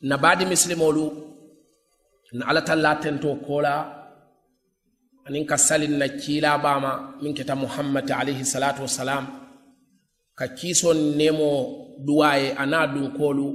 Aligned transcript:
na 0.00 0.16
baadi 0.18 0.44
misilimolu 0.46 1.04
na 2.32 2.46
ala 2.48 2.62
talla 2.62 2.94
tento 3.02 3.34
kola 3.46 3.74
anin 5.26 5.44
ka 5.50 5.56
salin 5.66 5.94
na 6.00 6.06
kiila 6.20 6.58
bama 6.64 6.92
min 7.22 7.34
keta 7.34 7.54
muhammad 7.56 8.06
alayhi 8.20 8.44
salatu 8.52 8.82
wassalam 8.86 9.24
ka 10.38 10.46
kiison 10.56 10.98
nemo 11.18 11.50
duwaye 12.06 12.52
ana 12.62 12.86
dunkolu 12.86 13.46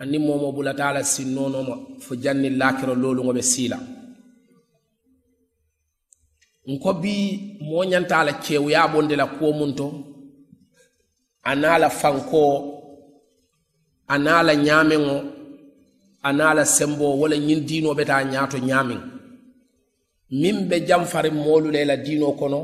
anin 0.00 0.22
momo 0.26 0.48
bulatala 0.56 1.00
sinnonoma 1.04 1.74
fo 2.04 2.12
janni 2.22 2.50
lakiro 2.60 2.94
lolu 3.02 3.20
ngobe 3.24 3.38
ɓe 3.40 3.42
siila 3.52 3.78
nko 6.72 6.90
bi 7.02 7.14
mo 7.68 7.78
ñantala 7.90 8.32
kewuya 8.44 8.80
bonde 8.92 9.14
la 9.20 9.26
kuwo 9.34 9.50
mun 9.58 9.72
to 9.78 9.86
anala 11.50 11.88
fanko 12.00 12.42
a 14.12 14.16
naa 14.24 14.42
la 14.48 14.54
ñaameŋ 14.66 15.02
o 15.16 15.18
a 16.28 16.30
naa 16.38 16.52
la 16.58 16.64
semboo 16.76 17.12
wo 17.20 17.24
le 17.32 17.36
ñiŋ 17.46 17.60
be 17.98 18.04
taa 18.10 18.22
ñaato 18.32 18.58
ñaameŋ 18.68 19.00
miŋ 20.40 20.56
be 20.68 20.76
janfariŋ 20.88 21.34
moolu 21.44 21.68
le 21.74 21.80
la 21.90 21.96
diinoo 22.04 22.34
kono 22.40 22.60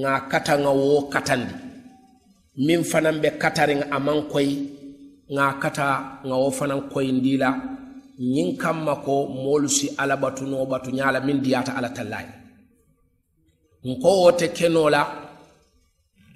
ŋa 0.00 0.10
a 0.18 0.20
kataŋa 0.30 0.70
wo 0.80 0.98
katandi. 1.12 1.54
Min 2.66 2.82
fanan 2.90 3.16
be 3.22 3.28
katariŋ 3.42 3.80
aman 3.96 4.02
maŋ 4.06 4.18
koyi 4.32 4.54
ŋa 5.36 5.44
kata 5.62 5.86
ŋa 6.28 6.36
wo 6.42 6.48
fanan 6.58 6.80
koyindi 6.92 7.32
la. 7.42 7.50
Ñiŋ 8.34 8.48
kamma 8.62 8.94
ko 9.06 9.14
moolu 9.42 9.68
si 9.76 9.86
alla 10.00 10.16
batunoo 10.22 10.66
batuñaa 10.72 11.12
la 11.14 11.20
min 11.26 11.38
diyaata 11.44 11.72
ala 11.78 11.90
tallaye 11.96 12.30
nko 13.88 14.10
wo 14.22 14.28
te 14.38 14.46
kenoo 14.56 14.88
la 14.94 15.02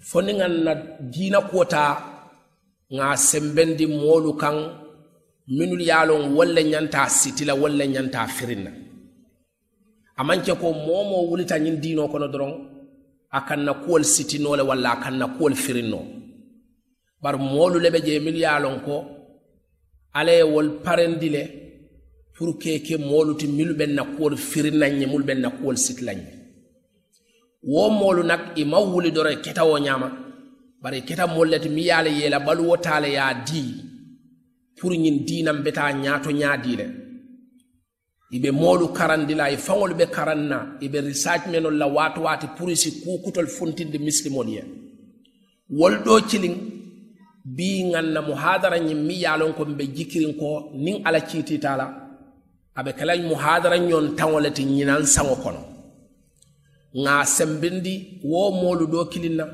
fo 0.09 0.19
ni 0.27 0.33
ŋan 0.39 0.55
na 0.65 0.73
diina 1.13 1.41
kuwo 1.49 1.65
taa 1.75 1.93
nga 2.95 3.17
sembendi 3.17 3.85
moolu 3.87 4.33
kaŋ 4.43 4.57
minul 5.57 5.83
ye 5.89 5.93
a 5.93 6.05
loŋ 6.09 6.23
wolle 6.37 6.61
ñanta 6.73 7.01
sitila 7.19 7.55
wolle 7.63 7.85
ñanta 7.95 8.21
firin 8.37 8.63
na 8.67 8.71
a 10.19 10.21
maŋ 10.27 10.41
ke 10.47 10.53
ko 10.61 10.69
moo 10.87 11.03
moo 11.11 11.25
wulita 11.29 11.57
ñiŋ 11.65 11.77
diinoo 11.83 12.09
kono 12.13 12.27
doroŋ 12.33 12.53
a 13.37 13.39
kaŋ 13.49 13.61
na 13.67 13.73
kuwol 13.83 14.03
sitinoo 14.15 14.57
le 14.59 14.63
walla 14.69 14.89
a 14.95 15.01
kaŋ 15.03 15.15
na 15.21 15.27
kuwol 15.37 15.55
firin 15.65 15.89
noo 15.93 16.05
bari 17.23 17.39
moolu 17.53 17.77
le 17.85 17.89
be 17.95 17.99
je 18.07 18.13
minnu 18.25 18.39
ye 18.45 18.49
a 18.57 18.59
loŋ 18.65 18.77
ko 18.87 18.95
ala 20.19 20.33
ye 20.39 20.43
wol 20.55 20.69
parendi 20.85 21.29
le 21.37 21.43
pour 22.35 22.51
ke 22.63 22.73
ke 22.87 22.95
moolu 23.09 23.33
ti 23.41 23.47
minnu 23.57 23.75
be 23.81 23.85
na 23.87 24.03
kuwol 24.15 24.35
firin 24.51 24.77
na 24.81 24.87
ñe 24.99 25.07
mulu 25.13 25.25
be 25.29 25.35
na 25.35 25.49
kuwol 25.59 25.77
sitila 25.85 26.13
ñe 26.21 26.27
wo 27.73 27.83
moolu 28.01 28.23
nak 28.31 28.43
i 28.61 28.65
ma 28.71 28.79
wuli 28.91 29.11
doroŋ 29.17 29.37
ketawo 29.45 29.77
ñaama 29.87 30.09
bari 30.83 31.03
keta 31.03 31.27
molleti 31.27 31.69
mi 31.69 31.83
yaala 31.91 32.11
yeela 32.19 32.39
baluwo 32.47 32.77
taala 32.77 33.09
ya 33.09 33.35
dii. 33.35 33.75
Pour 34.79 34.93
ñin 34.95 35.25
diinam 35.27 35.59
beta 35.65 35.93
ñaato 35.93 36.31
ñaadi 36.31 36.77
le 36.81 36.87
iɓe 38.37 38.51
moolu 38.61 38.87
karandi 38.99 39.35
la 39.35 39.51
e 39.51 39.57
faŋolu 39.67 39.95
ɓe 40.01 40.07
karanna 40.17 40.59
iɓe 40.85 40.99
research 41.09 41.45
menol 41.51 41.75
la 41.81 41.87
waato 41.97 42.21
waati 42.27 42.47
pour 42.57 42.69
si 42.83 42.91
kuukutol 43.03 43.47
funtinde 43.57 43.99
misilimol 43.99 44.49
ye. 44.57 44.63
Wolɗo 45.79 46.15
cilin 46.29 46.57
bi 47.57 47.69
ganna 47.93 48.21
muhadara 48.29 48.79
ñin 48.87 49.01
mi 49.09 49.15
yaalon 49.25 49.53
ko 49.57 49.63
mbe 49.65 49.85
jikirin 49.97 50.35
ko 50.41 50.49
nin 50.85 50.97
ala 51.07 51.21
ciititala 51.29 51.87
aɓe 52.79 52.91
kala 52.99 53.13
muhadara 53.31 53.77
ñon 53.89 54.07
taŋo 54.19 54.39
le 54.45 54.51
ti 54.57 54.63
ñinan 54.65 55.03
saŋo 55.15 55.35
kono. 55.43 55.61
Ŋa 57.05 57.15
sembindi 57.37 57.95
wo 58.31 58.41
moolu 58.61 58.85
ɗo 58.93 59.01
kilinna 59.13 59.45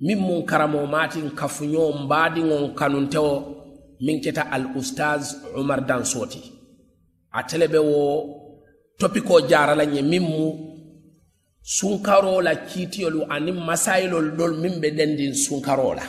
min 0.00 0.18
mun 0.20 0.44
karamo 0.44 0.86
matin 0.86 1.30
kafuñoon 1.30 2.04
mbaadiŋon 2.04 2.74
kanuntewo 2.78 3.34
min 4.04 4.20
keta 4.20 4.42
al 4.52 4.64
ustaz 4.76 5.22
umar 5.56 5.80
dansoti 5.88 6.40
atele 7.32 7.66
be 7.72 7.78
wo 7.78 8.02
topiko 8.98 9.40
jarala 9.50 9.84
ye 9.84 10.02
min 10.02 10.20
mu 10.22 10.46
sunkaro 11.62 12.40
la 12.46 12.54
kiitiyolu 12.68 13.20
aniŋ 13.34 13.56
masayilolu 13.68 14.30
ɗol 14.38 14.52
min 14.62 14.74
be 14.80 14.88
dendin 14.98 15.34
sunkaro 15.34 15.94
la 15.98 16.02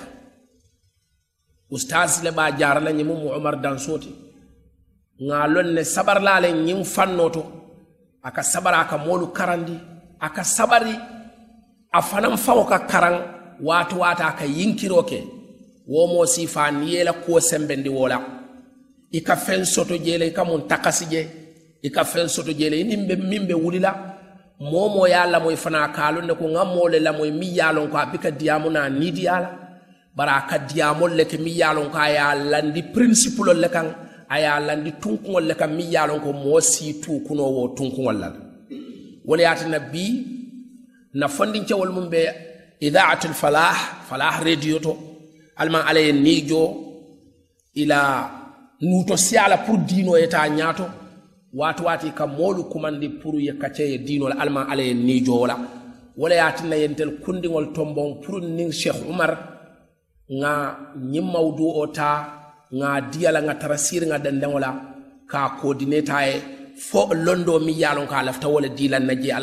ustaz 1.75 2.11
le 2.23 2.31
ɓa 2.37 2.45
jarala 2.59 2.91
ye 2.91 3.03
min 3.03 3.15
mu 3.21 3.29
umar 3.37 3.55
dansoti 3.63 4.11
ŋa 5.27 5.47
lon 5.53 5.67
ne 5.75 5.83
sabarlale 5.83 6.49
ñiŋ 6.65 6.79
fanno 6.93 7.25
to 7.35 7.43
aka 8.27 8.43
sabara 8.43 8.79
aka 8.83 8.97
moolu 8.97 9.27
karandi 9.37 9.75
aka 10.19 10.43
sabari 10.43 10.93
a 11.91 11.99
fanaŋ 12.09 12.35
fawo 12.45 12.63
ka 12.71 12.79
karaŋ 12.91 13.36
wato 13.61 13.99
wata 13.99 14.31
ka 14.31 14.45
yinkiro 14.45 15.03
ke. 15.03 15.23
Womo 15.87 16.25
sifa 16.25 16.71
ni 16.71 16.93
yela 16.93 17.13
kuwo 17.13 17.39
sembendi 17.39 17.89
wola 17.89 18.19
i 19.11 19.21
ka 19.21 19.35
feŋ 19.35 19.63
soto 19.65 19.97
jele 19.97 20.27
i 20.27 20.31
ka 20.31 20.43
mun 20.43 20.67
takasi 20.67 21.05
je 21.11 21.21
i 21.81 21.89
ka 21.89 22.03
feŋ 22.03 22.27
soto 22.27 22.51
jele 22.51 22.79
inin 22.79 23.07
be 23.07 23.15
min 23.15 23.47
be 23.47 23.53
wulila 23.53 23.91
momo 24.59 24.89
moo 24.95 25.07
ye 25.07 25.15
lamoyi 25.31 25.55
fana 25.55 25.87
ka 25.95 26.11
ne 26.11 26.33
ko 26.33 26.45
ŋa 26.47 26.63
moo 26.65 26.87
le 26.89 26.99
lamoyi 26.99 27.31
miŋ 27.31 27.51
ye 27.57 27.67
loŋ 27.75 27.87
ko 27.91 27.97
a 27.97 28.05
bi 28.11 28.17
ka 28.17 28.31
diyaamu 28.31 28.69
naa 28.69 28.89
niidiya 28.89 29.39
la. 29.39 29.49
Bari 30.17 30.31
a 30.31 30.41
ka 30.49 30.57
diyaamolu 30.57 31.15
le 31.15 31.25
ke 31.25 31.37
miŋ 31.37 31.55
ye 31.61 31.69
loŋ 31.77 31.87
ko 31.93 31.97
a 31.97 32.09
ye 32.09 32.17
a 32.17 32.35
landi 32.35 32.81
pirinsipulolu 32.93 33.61
le 33.61 33.69
kaŋ 33.75 33.87
a 34.29 34.39
ye 34.41 34.45
a 34.45 34.59
landi 34.67 34.91
tunkuŋolu 35.01 35.47
le 35.47 35.53
kaŋ 35.61 35.71
miŋ 35.77 35.89
ye 35.93 36.01
loŋ 36.09 36.19
ko 36.25 36.31
moo 36.33 36.59
sii 36.71 36.93
tuu 37.01 37.19
kunoo 37.25 37.51
wo 37.55 37.63
tunkuŋolu 37.77 38.19
la 38.19 38.27
le. 38.33 38.39
Wo 39.27 39.35
le 39.37 39.43
ye 39.43 39.47
a 39.47 39.55
tinna 39.55 39.79
bii 39.79 40.13
nafondinke 41.19 41.73
wolu 41.79 42.09
be 42.11 42.21
idaatul 42.79 43.33
falah 43.33 43.73
falah 44.07 44.37
radio 44.45 44.77
to 44.79 44.93
alman 45.57 45.81
ala 45.89 45.99
ye 45.99 46.11
nijo 46.13 46.61
ila 47.75 48.29
nuto 48.81 49.17
siyala 49.17 49.57
pour 49.65 49.77
dino 49.77 50.13
yeta 50.17 50.47
nyato 50.49 50.85
waatu 51.53 51.85
wati 51.85 52.11
ka 52.11 52.27
moolu 52.27 52.63
kumandi 52.69 53.09
pour 53.19 53.35
ye 53.41 53.53
kaceye 53.53 53.97
diinol 53.97 54.33
alman 54.37 54.69
ala 54.71 54.83
ye 54.83 54.93
nijo 54.93 55.47
la 55.47 55.57
wala 56.17 56.35
ye 56.35 56.51
tinna 56.57 56.75
yentel 56.77 57.11
wal 57.49 57.67
tombon 57.73 58.21
pour 58.21 58.41
niŋ 58.41 58.71
cheikh 58.71 59.09
umar 59.09 59.31
nga 60.37 60.51
ñiŋ 61.11 61.25
mawdu 61.33 61.65
o 61.81 61.87
taa 61.87 62.19
ŋa 62.79 63.01
diya 63.11 63.31
la 63.31 63.41
ŋa 63.41 63.53
tara 63.61 63.77
siiriŋa 63.77 64.17
ka 65.31 65.39
kodineta 65.59 66.17
ye 66.27 66.33
fo 66.77 67.09
londo 67.25 67.59
mi 67.59 67.73
yalon 67.81 68.05
ka 68.07 68.21
lafta 68.21 68.47
wala 68.47 68.67
wo 68.69 68.99
na 68.99 69.15
jee 69.15 69.33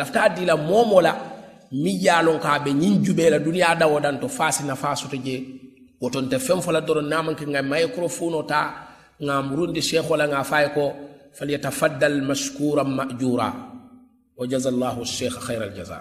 la 1.02 1.33
mi 1.82 1.92
yalon 2.06 2.38
ka 2.44 2.58
be 2.64 2.70
ñiŋ 2.72 2.94
jube 3.04 3.24
la 3.30 3.38
duniya 3.38 3.74
dawodan 3.80 4.16
to 4.22 4.28
fasi 4.28 4.62
na 4.64 4.74
fasuto 4.82 5.16
je 5.26 5.36
woton 6.00 6.26
te 6.30 6.38
fen 6.46 6.60
fola 6.64 6.80
doro 6.86 7.00
namanke 7.02 7.44
nga 7.52 7.62
microphone 7.62 8.38
ta 8.50 8.62
nga 9.24 9.34
murundi 9.48 9.80
sheikh 9.88 10.06
wala 10.10 10.24
nga 10.30 10.40
fay 10.50 10.66
ko 10.76 10.84
falyatafaddal 11.36 12.16
mashkuran 12.28 12.88
ma'jura 12.98 13.48
wa 14.38 14.44
jazallahu 14.52 15.00
sheikh 15.16 15.36
khairal 15.46 15.72
jaza 15.78 15.98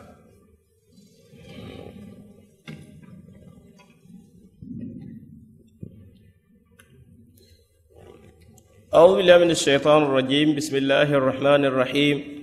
أعوذ 8.93 9.15
بالله 9.17 9.37
من 9.37 9.51
الشيطان 9.51 10.03
الرجيم 10.03 10.53
بسم 10.55 10.75
الله 10.75 11.09
الرحمن 11.17 11.65
الرحيم 11.65 12.42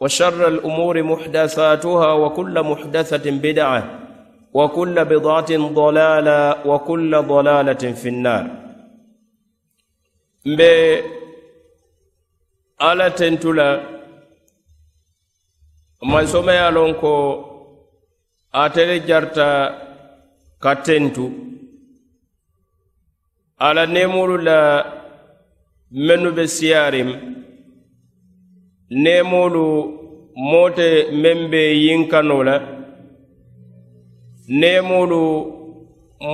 وشر 0.00 0.48
الأمور 0.48 1.02
محدثاتها 1.02 2.12
وكل 2.12 2.62
محدثة 2.62 3.30
بدعة 3.30 4.00
وكل 4.54 5.04
بضعة 5.04 5.50
ضلالة 5.80 6.66
وكل 6.66 7.22
ضلالة 7.22 7.92
في 7.92 8.08
النار 8.08 8.44
مبي 10.46 11.02
ala 12.88 13.10
tentula 13.18 13.66
mansoma 16.12 16.52
ye 16.58 16.70
lon 16.76 16.92
ko 17.00 17.12
atele 18.62 18.96
jarta 19.08 19.48
ka 20.62 20.72
tentu 20.86 21.26
ala 23.66 23.82
nemolu 23.94 24.36
la 24.48 24.58
mennu 26.06 26.30
be 26.36 26.44
siyarim 26.56 27.10
nemolu 28.90 29.66
mote 30.34 30.88
meŋ 31.22 31.38
be 31.50 31.62
yinkano 31.84 32.38
la 32.48 32.56
nemolu 34.60 35.22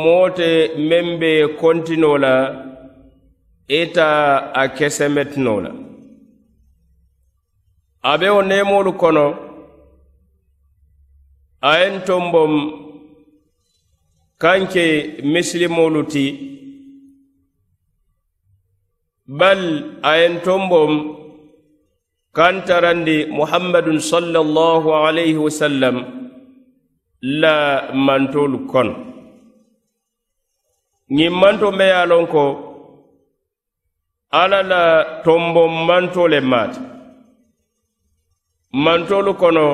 mote 0.04 0.50
meŋ 0.88 1.06
be 1.20 1.30
kontino 1.60 2.10
la 2.24 2.34
ita 3.80 4.08
a 4.60 4.62
kesemetino 4.76 5.54
la 5.64 5.70
a 8.10 8.12
be 8.20 8.28
wo 8.34 8.40
nemolu 8.42 8.92
kono 9.00 9.26
a 11.68 11.70
yen 11.80 11.94
n 11.94 12.04
tombom 12.06 12.52
kaŋ 14.42 14.60
ke 14.72 14.86
ti. 16.12 16.26
Bal 19.28 19.60
a 20.02 20.12
ye 20.20 20.28
n 20.28 20.36
tombom 20.44 21.15
kantarandi 22.36 23.16
muhammadun 23.38 23.98
sallallahu 24.12 24.88
alayhi 25.04 25.40
wasallam 25.46 25.96
la 27.42 27.56
mantolu 28.06 28.58
kono 28.72 28.94
ñiŋ 31.16 31.32
manto 31.40 31.68
me 31.78 31.86
ye 31.94 32.02
ko 32.32 32.44
alla 34.40 34.60
la 34.72 34.82
tombon 35.24 35.70
manto 35.88 36.22
le 36.32 36.40
maata 36.50 36.80
mantolu 38.84 39.32
kono 39.42 39.66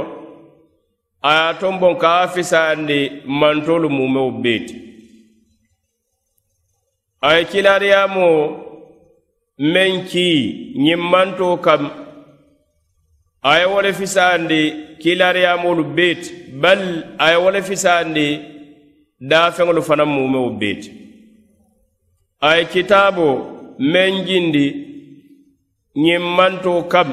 a 1.31 1.32
ye 1.41 1.49
tombon 1.61 1.94
ka 2.03 2.11
a 2.23 2.29
fisayandi 2.35 3.00
mantolu 3.41 3.87
mumewo 3.97 4.31
beeti 4.43 4.75
a 7.26 7.29
ye 7.37 7.43
kilariyamoo 7.50 8.38
meŋ 9.73 9.93
kii 10.11 10.38
ñiŋ 10.85 11.00
mantoo 11.12 11.56
kam 11.67 11.82
a 13.43 13.59
ye 13.59 13.65
wo 13.73 13.83
le 13.83 13.93
fisaandi 13.93 14.61
kilariyamolu 15.03 15.85
beeti 15.97 16.31
bal 16.62 16.83
a 17.19 17.31
ye 17.33 17.37
wo 17.37 17.50
le 17.50 17.61
fisaandi 17.69 18.27
daafeŋolu 19.31 19.83
fanaŋ 19.89 20.09
mumewo 20.17 20.50
beeti 20.61 20.91
a 22.41 22.56
ye 22.56 22.65
kitaabo 22.73 23.29
meŋ 23.93 24.12
jindi 24.27 24.67
ñiŋ 26.05 26.23
mantoo 26.37 26.83
kam. 26.93 27.09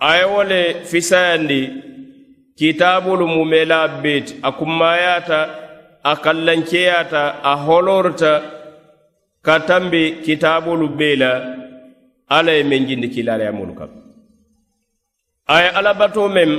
A 0.00 0.16
ye 0.18 0.24
wo 0.32 0.42
le 0.50 0.60
fisayandi 0.90 1.60
kitaabolu 2.58 3.26
mumela 3.34 3.88
beeti 4.02 4.34
a 4.42 4.50
kummayaata 4.52 5.40
a 6.04 6.12
kallanceyaata 6.24 7.22
a 7.42 7.52
holorta 7.64 8.32
ka 9.42 9.54
tambi 9.68 10.02
kitaabolu 10.24 10.88
bee 10.98 11.16
la 11.22 11.30
alla 12.36 12.52
ye 12.52 12.62
meŋ 12.70 12.82
jindi 12.88 13.08
kilariyamolu 13.14 13.74
kam. 13.78 13.90
a 15.54 15.56
ye 15.62 15.68
alabato 15.78 16.22
meŋ 16.36 16.50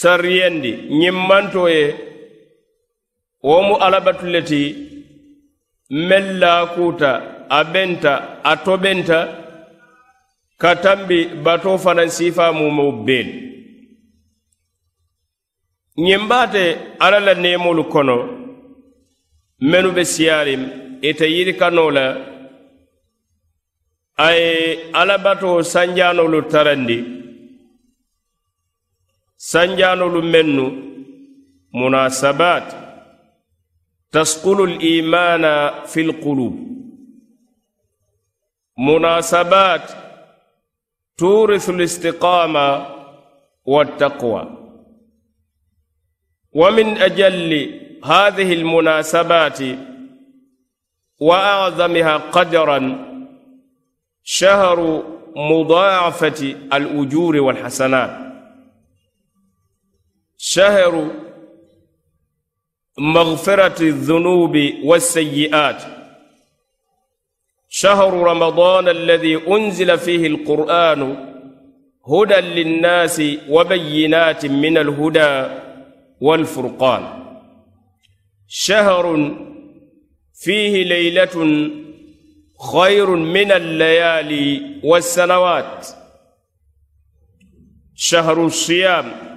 sariyandi 0.00 0.72
ñiŋ 1.00 1.16
manto 1.28 1.62
ye 1.74 1.84
wo 3.48 3.56
mu 3.66 3.74
alabatu 3.86 4.24
le 4.34 4.40
ti 4.50 4.62
meŋ 6.08 6.24
laakuuta 6.40 7.10
a 7.58 7.60
benta 7.72 8.14
a 8.50 8.52
tobenta 8.64 9.18
ka 10.60 10.70
tambi 10.84 11.18
bato 11.44 11.70
fanaŋ 11.84 12.08
siifaa 12.16 12.52
mumuu 12.58 12.92
beelu 13.06 13.34
ñiŋ 16.06 16.22
baate 16.30 16.64
alla 17.04 17.18
la 17.26 17.34
neemolu 17.42 17.84
kono 17.92 18.16
mennu 19.70 19.90
be 19.96 20.02
siyaarim 20.12 20.62
ite 21.08 21.26
yirikanoo 21.34 21.90
la 21.96 22.06
a 24.26 24.28
ye 24.38 24.50
alabatoo 25.00 25.58
sanjaanolu 25.72 26.38
tarandi. 26.52 27.21
Sanjaanolu 29.50 30.22
mennu 30.22 30.66
munasabat 31.72 32.66
taskulu 34.14 34.66
limana 34.66 35.52
fi 35.92 36.02
lqulub 36.10 36.54
munasabat 38.86 39.84
turithu 41.18 41.72
listiqama 41.80 42.66
waltaqwa 43.66 44.42
ومن 46.54 46.96
أجل 46.98 47.50
هذه 48.04 48.52
المناسبات 48.52 49.60
واعظمها 51.20 52.16
قدرا 52.16 52.78
شهر 54.22 55.02
مضاعفه 55.36 56.40
الاجور 56.72 57.36
والحسنات 57.36 58.31
شهر 60.44 61.10
مغفرة 62.98 63.82
الذنوب 63.82 64.56
والسيئات. 64.84 65.82
شهر 67.68 68.12
رمضان 68.12 68.88
الذي 68.88 69.36
أنزل 69.48 69.98
فيه 69.98 70.26
القرآن 70.26 71.00
هدى 72.08 72.34
للناس 72.34 73.22
وبينات 73.48 74.46
من 74.46 74.78
الهدى 74.78 75.60
والفرقان. 76.20 77.24
شهر 78.48 79.36
فيه 80.34 80.84
ليلة 80.84 81.70
خير 82.72 83.10
من 83.10 83.52
الليالي 83.52 84.80
والسنوات. 84.84 85.86
شهر 87.94 88.46
الصيام 88.46 89.31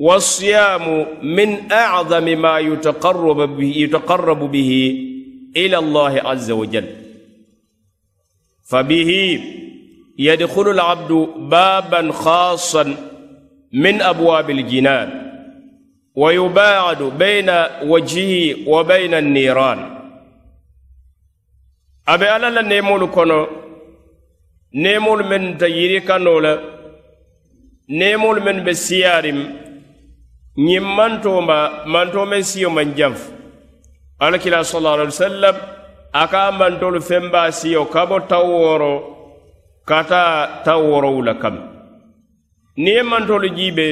والصيام 0.00 1.06
من 1.22 1.72
أعظم 1.72 2.24
ما 2.24 2.58
يتقرب 2.58 3.56
به 3.56 3.72
يتقرب 3.76 4.40
به 4.52 4.70
إلى 5.56 5.78
الله 5.78 6.20
عز 6.24 6.50
وجل. 6.50 6.86
فبه 8.70 9.10
يدخل 10.18 10.70
العبد 10.70 11.12
بابا 11.36 12.12
خاصا 12.12 12.96
من 13.72 14.02
أبواب 14.02 14.50
الجنان 14.50 15.08
ويباعد 16.14 17.02
بين 17.02 17.50
وجهه 17.84 18.56
وبين 18.68 19.14
النيران. 19.14 20.00
abe 22.06 22.26
ala 22.28 22.50
la 22.50 22.62
nemolu 22.62 23.08
kono 23.08 23.38
nemolu 24.72 25.24
men 25.30 25.58
ta 25.58 25.66
yiri 25.68 26.00
kano 26.08 26.40
la 26.40 26.52
nemolu 27.88 28.40
men 28.46 28.64
be 28.64 28.72
siyarim 28.74 29.38
ñiŋ 30.58 30.84
manto 30.96 31.40
ma 31.40 31.84
manto 31.86 32.26
men 32.26 32.42
siyo 32.42 32.70
man 32.70 32.94
janf 32.96 33.20
alakila 34.18 34.64
sallallahu 34.64 34.94
alaihi 34.98 35.14
wasallam 35.14 35.56
a 36.12 36.26
ka 36.28 36.50
mantolu 36.52 37.00
femba 37.00 37.52
siyo 37.52 37.84
kabo 37.86 38.20
taw 38.20 38.46
woro 38.50 38.94
kata 39.86 40.62
taw 40.64 40.80
worowu 40.90 41.22
la 41.22 41.34
kam 41.42 41.56
niŋ 42.76 42.94
ye 42.96 43.02
mantolu 43.02 43.48
jiibe 43.56 43.88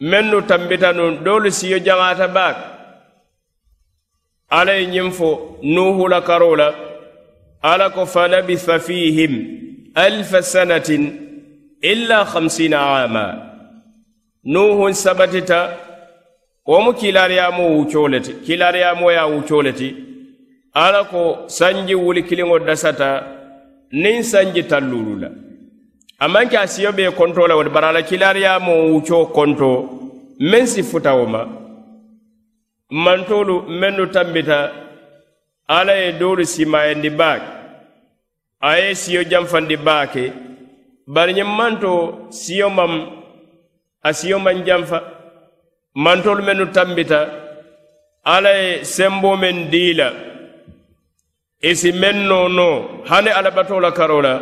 mennu 0.00 0.42
tambita 0.42 0.92
nun 0.92 1.22
doolu 1.24 1.50
siyo 1.50 1.78
jaŋata 1.78 2.26
baak 2.28 2.56
ala 4.50 4.72
ye 4.74 4.86
ñiŋ 4.86 5.10
fo 5.12 5.58
nuhu 5.62 6.08
la 6.08 6.20
karo 6.20 6.56
la 6.56 6.68
ala 7.62 7.90
ko 7.90 8.06
falabitha 8.06 8.78
fihim 8.78 9.32
alfa 9.94 10.42
sanatin 10.42 11.02
illa 11.82 12.24
hamsina 12.24 12.78
ama 13.04 13.47
nuhun 14.52 14.92
sabatita 14.94 15.60
wo 16.66 16.80
mu 16.84 16.92
kilariyamo 17.00 17.64
wuco 17.76 18.08
le 18.08 18.20
ti 18.20 18.32
kilariyamo 18.32 19.12
ya 19.12 19.26
wuco 19.26 19.62
le 19.62 19.72
ti 19.72 19.88
ala 20.74 21.04
ko 21.04 21.22
sanji 21.46 21.94
wuli 21.94 22.22
kiliŋo 22.28 22.58
dasata 22.66 23.10
niŋ 23.92 24.22
sanji 24.30 24.62
tallulu 24.70 25.14
la 25.22 25.28
a 26.24 26.26
maŋ 26.32 26.46
ke 26.50 26.56
a 26.56 26.66
siyo 26.72 26.92
be 26.96 27.04
konto 27.18 27.46
la 27.48 27.56
woti 27.58 27.70
bari 27.74 27.86
ala 27.90 28.02
kilariyamo 28.08 28.72
wuco 28.92 29.18
konto 29.36 29.70
meŋ 30.50 30.64
si 30.72 30.82
futa 30.82 31.12
wo 31.18 31.26
ma. 31.34 31.42
Mantolu 33.04 33.54
mennu 33.80 34.04
tambita 34.14 34.58
ala 35.76 35.92
ye 36.02 36.12
doolu 36.20 36.44
simayandi 36.52 37.10
baake 37.10 37.48
a 38.60 38.70
ye 38.80 38.94
siyo 38.94 39.20
janfandi 39.30 39.76
baake 39.76 40.24
bari 41.14 41.32
ñiŋ 41.36 41.50
manto 41.58 41.92
siyo 42.30 42.70
mam 42.70 43.17
asiyo 44.02 44.38
man 44.38 44.64
janfa 44.66 44.98
mantolu 45.94 46.42
mennu 46.42 46.66
tambita. 46.72 47.20
Ala 48.34 48.50
ye 48.60 48.84
sembo 48.84 49.30
men 49.40 49.70
dii 49.72 49.92
la 49.98 50.08
isi 51.70 51.88
e 51.88 51.98
men 52.00 52.18
nono 52.28 52.68
hani 53.08 53.30
alabato 53.38 53.80
la 53.84 53.90
karo 53.98 54.18
la 54.26 54.34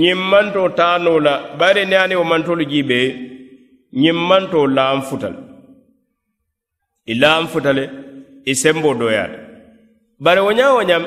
ñiŋ 0.00 0.18
manto 0.30 0.62
taano 0.78 1.12
la 1.26 1.34
bari 1.58 1.82
ne 1.90 1.96
ani 2.02 2.14
wo 2.20 2.24
mantolu 2.32 2.64
jiibe 2.70 2.98
ñiŋ 4.02 4.18
manto 4.28 4.60
laan 4.76 5.00
futa 5.08 5.28
le 5.34 5.40
i 7.12 7.14
laan 7.22 7.44
futa 7.52 7.72
le 7.78 7.84
i 8.50 8.54
sembo 8.62 8.90
doyaata 9.00 9.38
bari 10.24 10.40
wo 10.46 10.50
ñaa 10.58 10.72
wo 10.76 10.82
ñam 10.90 11.04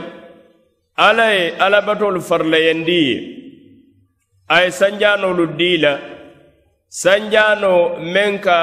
ala 1.07 1.25
ye 1.37 1.43
alabatolu 1.65 2.19
farlayendi 2.29 2.97
ye 3.09 3.17
a 4.53 4.55
ye 4.63 4.69
sanjanolu 4.79 5.45
dii 5.59 5.77
la 5.83 5.91
sanjaano 6.89 7.73
meŋ 8.13 8.31
ka 8.45 8.57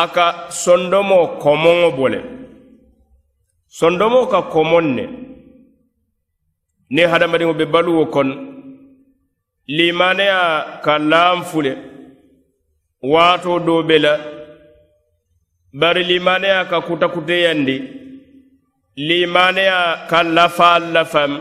a 0.00 0.02
ka 0.14 0.26
sondomo 0.62 1.18
komoŋo 1.42 1.88
bo 1.96 2.06
le 2.12 2.20
sondomoo 3.78 4.26
ka 4.32 4.40
komoŋ 4.52 4.86
ne 4.96 5.04
niŋ 6.94 7.06
hadamadiŋo 7.12 7.54
be 7.58 7.64
baluwo 7.72 8.04
kono 8.14 8.34
limaneya 9.76 10.40
ka 10.84 10.94
laanfu 11.10 11.58
le 11.66 11.72
waato 13.12 13.58
doo 13.66 13.82
be 13.82 13.98
la. 13.98 14.14
Bari 15.80 16.04
limaneya 16.04 16.64
ka 16.70 16.80
kutakuteyandi 16.80 17.76
limaneya 18.96 20.06
ka 20.10 20.22
lafa 20.22 20.78
lafam. 20.78 21.32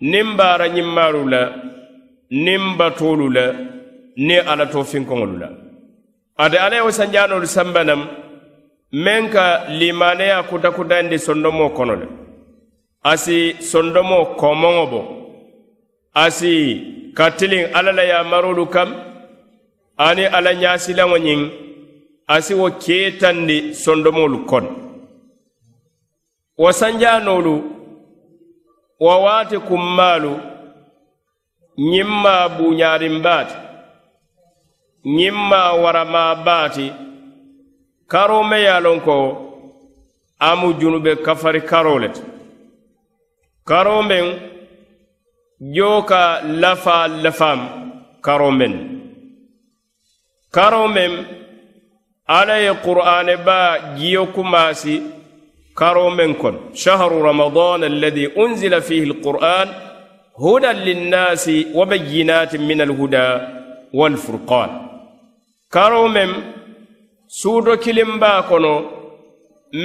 Niŋ 0.00 0.28
baara 0.38 0.66
ñimmaalu 0.68 1.22
la. 1.32 1.42
Niŋ 2.44 2.62
batoolu 2.78 3.26
la. 3.36 3.46
niŋ 4.26 4.40
ala 4.50 4.64
to 4.72 4.80
finkoŋolu 4.90 5.36
la. 5.42 5.48
Ate 6.42 6.56
ala 6.64 6.76
ye 6.76 6.82
wo 6.86 6.90
sanjaanolu 6.98 7.46
samba 7.56 7.80
naŋ 7.88 8.00
meŋ 9.04 9.22
ka 9.34 9.44
limaneya 9.78 10.38
kutakutayindi 10.48 11.18
sondomo 11.26 11.66
kono 11.76 11.94
le. 12.00 12.06
Asi 13.12 13.38
sondomo 13.70 14.18
komoŋo 14.40 14.84
bo. 14.92 15.00
Asi 16.24 16.52
ka 17.16 17.26
tiliŋ 17.38 17.64
alla 17.76 17.92
la 17.98 18.04
yamarolu 18.12 18.64
kam 18.74 18.90
ani 20.06 20.24
alla 20.36 20.52
ñaasilaŋo 20.62 21.16
ñiŋ 21.26 21.40
asi 22.34 22.52
wo 22.60 22.68
keetandi 22.82 23.56
sondomolu 23.82 24.38
kono 24.50 24.70
wo 26.62 26.68
sanjaanolu 26.80 27.54
wo 29.04 29.12
waati 29.24 29.56
kummaalu 29.68 30.32
ñiŋ 31.90 32.08
maa 32.22 32.44
buuñaarin 32.56 33.18
baati. 33.24 33.69
Ñiŋ 35.04 35.34
ma 35.50 35.72
waramaa 35.82 36.34
baati 36.34 36.92
karoo 38.08 38.42
me 38.44 38.56
ye 38.60 38.68
a 38.68 38.80
ko 39.06 40.72
junube 40.80 41.16
kafari 41.24 41.60
karoo 41.62 41.98
le 41.98 42.08
ti 42.08 42.22
karoo 43.64 44.02
meŋ 44.02 44.26
joo 45.74 46.02
ka 46.02 46.40
lafa 46.62 47.08
lafaam 47.08 47.60
karoo 48.20 48.50
meŋ 48.50 48.72
karoo 50.54 50.88
meŋ 50.88 51.12
alla 52.26 52.56
ye 52.58 52.72
qur'ane 52.84 53.34
baa 53.46 53.78
jiyo 53.96 54.26
kumaasi 54.34 54.94
karoo 55.74 56.10
meŋ 56.10 56.34
kono 56.40 56.58
shahru 56.74 57.22
ramadan 57.22 57.84
alladi 57.84 58.26
unzila 58.42 58.80
fihi 58.80 59.04
alqur'an 59.10 59.68
hudan 60.42 60.76
linnaasi 60.86 61.56
wa 61.74 61.86
bayinatin 61.86 62.62
min 62.68 62.80
alhuda 62.80 63.24
walfurqan 63.98 64.89
karoo 65.74 66.08
meŋ 66.16 66.30
suuto 67.38 67.72
kiliŋ 67.82 68.10
baa 68.22 68.40
kono 68.48 68.74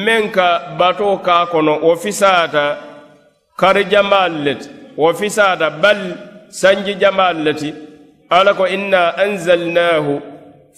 meŋ 0.05 0.23
ka 0.35 0.47
batoo 0.79 1.15
kaa 1.27 1.45
kono 1.51 1.73
wo 1.85 1.93
fisaata 2.03 2.65
kari 3.59 3.83
jamaalu 3.91 4.37
le 4.45 4.53
ti 4.61 4.69
wo 5.01 5.09
fisaata 5.19 5.67
bal 5.83 6.01
sanji 6.59 6.93
jamaalu 7.01 7.41
le 7.47 7.53
ti 7.61 7.69
alla 8.37 8.51
ko 8.59 8.65
inna 8.75 9.01
anzalnahu 9.25 10.13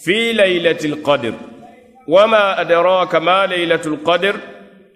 fi 0.03 0.17
laylati 0.39 0.85
alqadir 0.91 1.35
wama 2.13 2.43
adraka 2.61 3.17
ma 3.27 3.37
laylatu 3.51 3.87
alqadir 3.93 4.35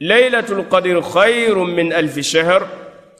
laylatu 0.09 0.51
alqadir 0.59 0.97
khayrun 1.13 1.69
min 1.77 1.87
alfi 2.01 2.23
shahr 2.33 2.61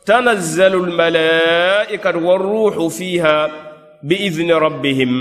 tanazzalu 0.07 0.77
almalaikatu 0.85 2.19
warruhu 2.27 2.85
fiha 2.97 3.35
biidni 4.09 4.53
rabbihim 4.65 5.13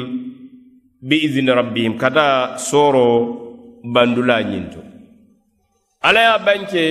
biidni 1.08 1.50
rabbihim 1.60 1.94
kata 1.98 2.56
soro 2.58 3.06
bandula 3.94 4.42
ñinto 4.42 4.80
ala 6.06 6.20
ye 6.28 6.38
banke 6.46 6.84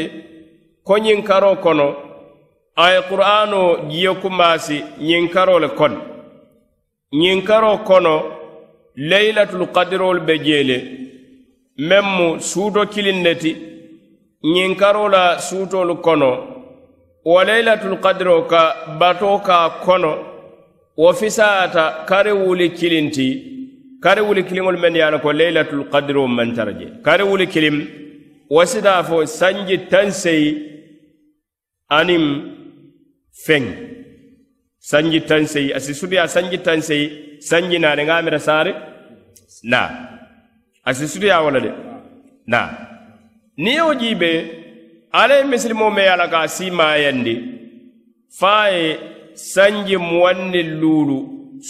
ko 0.84 0.96
karo 1.28 1.56
kono 1.64 1.88
a 2.76 2.94
ye 2.94 3.02
qur'ano 3.10 3.90
jiyo 3.90 4.16
kumaasi 4.22 4.78
ñiŋ 5.08 5.30
karo 5.34 5.60
le 5.60 5.68
kon. 5.70 5.94
Ñiŋ 7.14 7.42
karo 7.44 7.78
kono 7.88 8.16
laylatul 8.96 9.68
qadirol 9.76 10.20
be 10.28 10.34
jee 10.46 10.64
le 10.70 10.78
meŋ 11.88 12.06
mu 12.18 12.28
suuto 12.50 12.82
kiliŋ 12.94 13.18
ne 13.26 13.34
ti 13.42 13.52
ñiŋ 14.54 14.72
karo 14.82 15.04
la 15.10 15.24
suutolu 15.48 15.96
kono 16.06 16.32
wo 17.26 17.44
laylatul 17.48 17.96
qadiro 18.04 18.36
ka 18.52 18.62
bato 19.00 19.32
ka 19.48 19.58
kono 19.86 20.14
wo 21.02 21.10
fisaata 21.20 21.84
kari 22.10 22.32
wuli 22.32 22.68
kiliŋ 22.78 23.08
ti 23.16 23.28
kari 24.04 24.22
wuli 24.22 24.44
kiliŋolu 24.48 24.80
meŋ 24.80 24.96
ye 24.96 25.04
a 25.04 25.12
la 25.12 25.20
ko 25.20 25.32
laylatul 25.32 25.84
qadiro 25.92 26.28
mantara 26.28 26.74
je 26.80 26.88
kari 27.06 27.24
wuli 27.30 27.46
kiliŋ 27.54 27.76
wo 28.56 28.62
sitaa 28.72 29.04
fo 29.04 29.18
sanji 29.40 29.78
taŋ 29.92 30.08
seyi 30.22 30.50
aniŋ 31.98 32.24
feŋ 33.46 33.64
sanji 34.90 35.20
taŋ 35.30 35.44
seyi 35.54 35.74
asi 35.78 35.92
sutiya 36.00 36.28
sanji 36.36 36.58
taŋ 36.66 36.80
seyi 36.88 37.06
sanji 37.50 37.78
naani 37.84 38.04
ŋa 38.10 38.16
mira 38.26 38.40
saari 38.48 38.74
na 39.72 39.82
asi 40.90 41.06
sutiya 41.12 41.44
wo 41.44 41.50
le 41.56 41.60
de? 41.66 41.72
Na 42.52 42.62
niŋ 43.64 43.80
wo 43.88 43.94
jiibe 44.02 44.32
alla 45.20 45.34
ye 45.40 45.44
misilimo 45.52 45.88
me 45.96 46.02
ye 46.08 46.12
a 46.14 46.20
la 46.22 46.28
ka 46.34 46.40
a 46.46 46.54
siimaayandi 46.56 47.36
fo 48.38 48.48
a 48.64 48.66
ye 48.76 48.86
sanji 49.54 49.96
muwaŋ 50.10 50.40
niŋ 50.54 50.68
luulu 50.82 51.18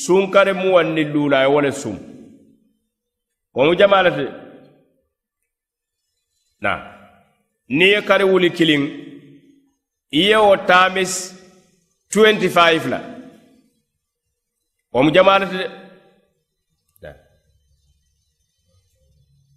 sunkari 0.04 0.54
muwaŋ 0.62 0.88
niŋ 0.96 1.08
luulu 1.14 1.36
a 1.40 1.42
ye 1.46 1.52
wo 1.56 1.62
le 1.68 1.72
sum. 1.82 1.98
Wo 3.60 3.66
mu 3.66 3.76
jamaa 3.76 4.04
le 4.04 4.12
na 6.64 6.72
niŋ 7.78 7.90
ye 7.94 8.02
kari 8.08 8.24
wuli 8.32 8.50
kiliŋ 8.58 8.84
iye 10.20 10.30
ye 10.30 10.38
wo 10.46 10.54
taamis 10.70 11.14
25 12.12 12.88
la. 12.92 13.00
Wo 14.94 15.04
mu 15.04 15.12
jamaa 15.16 15.40
de 15.40 17.12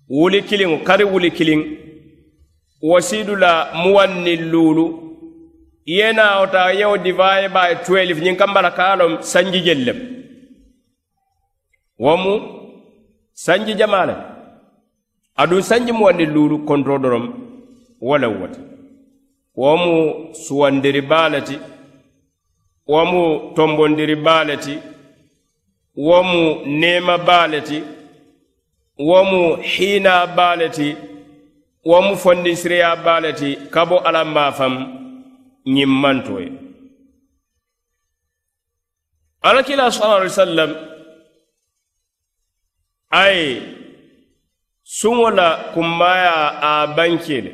wuli 0.08 0.42
kiliŋo 0.48 0.76
kari 0.86 1.04
wuli 1.04 1.30
kiliŋ 1.30 1.60
wo 2.88 2.98
la 3.42 3.52
lulu. 3.74 4.50
luulu 4.52 4.86
i 5.86 5.94
ye 5.98 6.12
naa 6.12 6.46
taa 6.46 6.70
ye 6.78 6.84
wo 6.90 6.96
divaye 6.96 7.48
by 7.48 7.74
12 7.74 8.20
ñiŋ 8.24 8.36
kambala 8.36 8.70
ka 8.78 8.96
sanji 9.20 9.60
jellem. 9.66 9.98
Wo 11.98 12.16
mu 12.16 12.61
sanji 13.32 13.74
jamaa 13.74 14.06
le 14.06 14.14
aduŋ 15.42 15.60
sanji 15.68 15.92
muwandi 15.98 16.24
luulu 16.34 16.56
kontoo 16.68 16.98
doroŋ 17.02 17.24
wo 18.06 18.14
le 18.22 18.26
wo 18.38 18.46
ti 18.54 18.60
wo 19.60 19.70
mu 19.82 19.94
suwandiri 20.44 21.00
baa 21.10 21.28
le 21.32 21.40
ti 21.48 21.56
wo 22.92 23.00
mu 23.10 23.22
tombondiri 23.56 24.16
baa 24.26 24.44
le 24.48 24.56
ti 24.64 24.74
wo 26.06 26.18
mu 26.30 26.42
neema 26.80 27.16
baa 27.28 27.46
le 27.52 27.60
ti 27.68 27.78
wo 29.08 29.18
mu 29.30 29.40
hiinaa 29.72 30.26
baa 30.36 30.54
le 30.60 30.68
ti 30.76 30.88
wo 31.90 31.96
mu 32.06 32.12
fondinsiriyaa 32.22 32.96
baa 33.04 33.20
le 33.24 33.30
ti 33.40 33.48
ka 33.74 33.82
bo 33.88 33.96
alla 34.08 34.22
maafam 34.34 34.74
ñiŋ 35.74 35.90
mantoo 36.02 36.40
ye 36.44 36.50
alakila 39.48 39.90
sallallahu 39.90 40.20
alaihi 40.20 40.34
wasallam 40.38 40.70
a 43.12 43.24
ye 43.28 43.62
suŋo 44.98 45.30
la 45.30 45.48
kunmaaya 45.74 46.32
a 46.70 46.86
bankee 46.96 47.40
le 47.46 47.52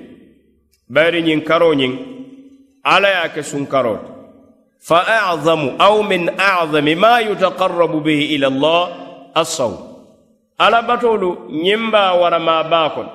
bayiri 0.95 1.21
ñiŋ 1.27 1.41
karoo 1.49 1.75
ñiŋ 1.81 1.93
alla 2.93 3.09
ye 3.15 3.19
a 3.25 3.29
ke 3.35 3.43
sunkaroo 3.51 3.99
ti 4.05 4.11
fa 4.87 4.99
azamu 5.33 5.69
aw 5.87 5.97
min 6.11 6.25
azami 6.51 6.95
ma 7.03 7.13
yutaqarrabu 7.27 7.99
bihi 8.07 8.25
ila 8.35 8.47
allah 8.53 8.83
assawm 9.41 9.75
alla 10.65 10.81
batoolu 10.89 11.31
ñiŋ 11.65 11.83
baa 11.93 12.13
waramaa 12.21 12.63
baa 12.73 12.89
kono 12.95 13.13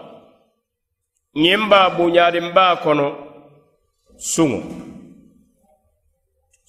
ñiŋ 1.43 1.62
ba 1.71 1.79
buñaadin 1.97 2.47
baa 2.57 2.75
kono 2.83 3.07
suŋo 4.31 4.59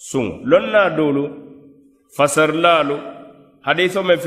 suŋo 0.09 0.33
loŋ 0.51 0.65
naa 0.73 0.89
doolu 0.97 1.25
fasarilaalu 2.17 2.97
hadiso 3.67 4.01
meŋ 4.09 4.19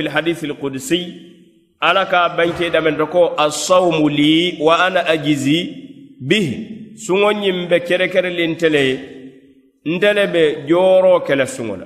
ala 1.79 2.05
ka 2.05 2.29
bankeɗamen 2.37 2.97
to 2.97 3.05
ko 3.07 3.35
assawmu 3.37 4.09
li 4.09 4.57
wa 4.59 4.75
ana 4.85 5.01
ajizi 5.13 5.59
bihi. 6.19 6.55
Suŋo 6.97 7.31
ñiŋ 7.31 7.67
be 7.69 7.77
kerekerelintele 7.87 8.81
ye 8.89 8.95
ntele 9.85 10.23
be 10.33 10.43
jooroo 10.67 11.19
kele 11.27 11.45
suŋo 11.45 11.75
la. 11.81 11.85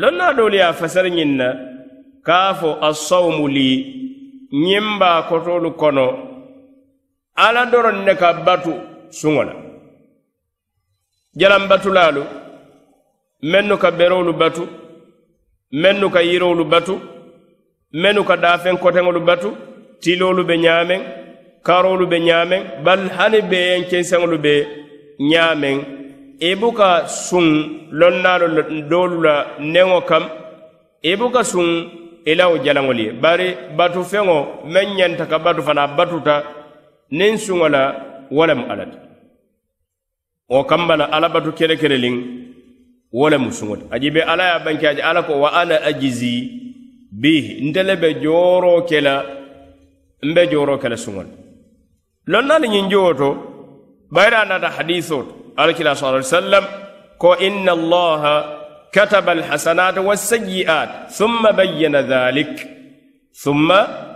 Loŋ 0.00 0.14
naa 0.18 0.32
doolu 0.36 0.56
ye 0.56 0.62
a 0.62 0.72
fasari 0.72 1.10
ñiŋ 1.10 1.30
na 1.36 1.48
ka 2.26 2.34
a 2.50 2.54
fo 2.54 2.70
assawmu 2.88 3.46
li 3.48 3.68
ñiŋ 4.52 4.86
be 5.00 5.08
kotoolu 5.28 5.70
kono 5.80 6.06
ala 7.36 7.62
doroŋ 7.72 7.98
ne 8.04 8.14
ka 8.20 8.28
batu 8.46 8.72
suŋo 9.10 9.42
la. 9.48 9.54
Jalan 11.36 11.58
jalanbatulaalu 11.60 12.22
mennu 13.42 13.76
ka 13.78 13.90
beroolu 13.90 14.32
batu 14.32 14.66
mennu 15.72 16.10
ka 16.10 16.20
yiroolu 16.22 16.64
batu 16.64 16.94
menu 17.92 18.24
ka 18.24 18.36
daafen 18.36 18.78
koteŋolu 18.78 19.20
batu 19.20 19.50
tiloolu 20.00 20.44
be 20.44 20.54
ñaameŋ 20.64 21.00
karoolu 21.66 22.06
be 22.06 22.18
ñaameŋ 22.20 22.62
bal 22.84 23.00
hani 23.16 23.40
beyeŋ 23.50 23.82
kenseŋolu 23.90 24.38
be 24.38 24.54
ñaameŋ 25.30 25.76
i 26.40 26.54
buka 26.60 27.06
suŋ 27.06 27.46
lonnaalo 27.90 28.46
doolu 28.90 29.16
la 29.22 29.34
neŋo 29.58 30.00
kam 30.08 30.24
i 31.02 31.16
buka 31.16 31.42
suŋ 31.44 31.68
i 32.30 32.34
la 32.34 32.48
wo 32.50 32.56
jalaŋolu 32.64 33.00
ye. 33.06 33.12
Bari 33.12 33.48
batu 33.76 34.04
feŋo 34.04 34.38
meŋ 34.72 34.86
ñanta 34.98 35.26
ka 35.26 35.38
batu 35.38 35.62
fana 35.62 35.86
batuta 35.86 36.36
niŋ 37.10 37.36
suŋo 37.44 37.68
la 37.68 37.82
wo 38.30 38.46
lemu 38.46 38.64
alla 38.70 38.84
ti 38.86 38.98
wo 40.48 40.64
kamba 40.64 40.96
la 40.96 41.04
alla 41.14 41.28
batu 41.28 41.52
kele 41.52 41.74
kereliŋ 41.76 42.16
wo 43.12 43.28
lemu 43.28 43.50
suŋo 43.52 43.76
ti 43.76 43.84
ajibe 43.90 44.22
alla 44.22 44.44
ye 44.48 44.52
a 44.54 44.64
banke 44.64 44.86
aje 44.88 45.02
alla 45.02 45.22
ko 45.22 45.32
wa 45.42 45.50
ana 45.60 45.76
ajizi 45.90 46.69
bihi 47.12 47.60
ntele 47.70 47.96
be 48.02 48.08
jooroo 48.22 48.82
ke 48.88 49.00
la 49.00 49.14
mbe 50.22 50.42
jooroo 50.52 50.78
ke 50.78 50.88
la 50.88 50.96
suŋol 50.96 51.28
loŋ 52.32 52.44
naani 52.48 52.68
ñiŋ 52.74 52.86
jowo 52.90 53.10
to 53.20 53.28
bayiri 54.14 54.36
a 54.36 54.44
naata 54.44 54.68
hadisoo 54.76 55.22
to 55.26 55.32
alakila 55.60 55.94
sa 55.98 56.08
alai 56.08 56.22
sallam 56.24 56.64
ko 57.22 57.30
inna 57.46 57.72
allaha 57.78 58.34
kataba 58.94 59.32
alhasanata 59.38 60.00
wasayi'at 60.08 60.90
thumma 61.16 61.50
bayyana 61.58 62.02
dhalik 62.02 62.54
ثم 63.44 63.72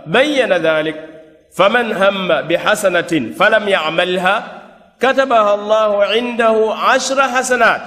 بين 0.07 0.53
ذلك 0.53 1.09
فمن 1.57 1.93
هم 1.93 2.27
بحسنة 2.27 3.31
فلم 3.39 3.67
يعملها 3.67 4.61
كتبها 4.99 5.53
الله 5.55 6.03
عنده 6.03 6.73
عشر 6.77 7.21
حسنات 7.21 7.81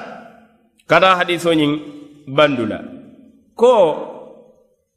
كذا 0.89 1.15
حديث 1.17 1.49
بندلا 2.29 2.81
كو 3.57 3.95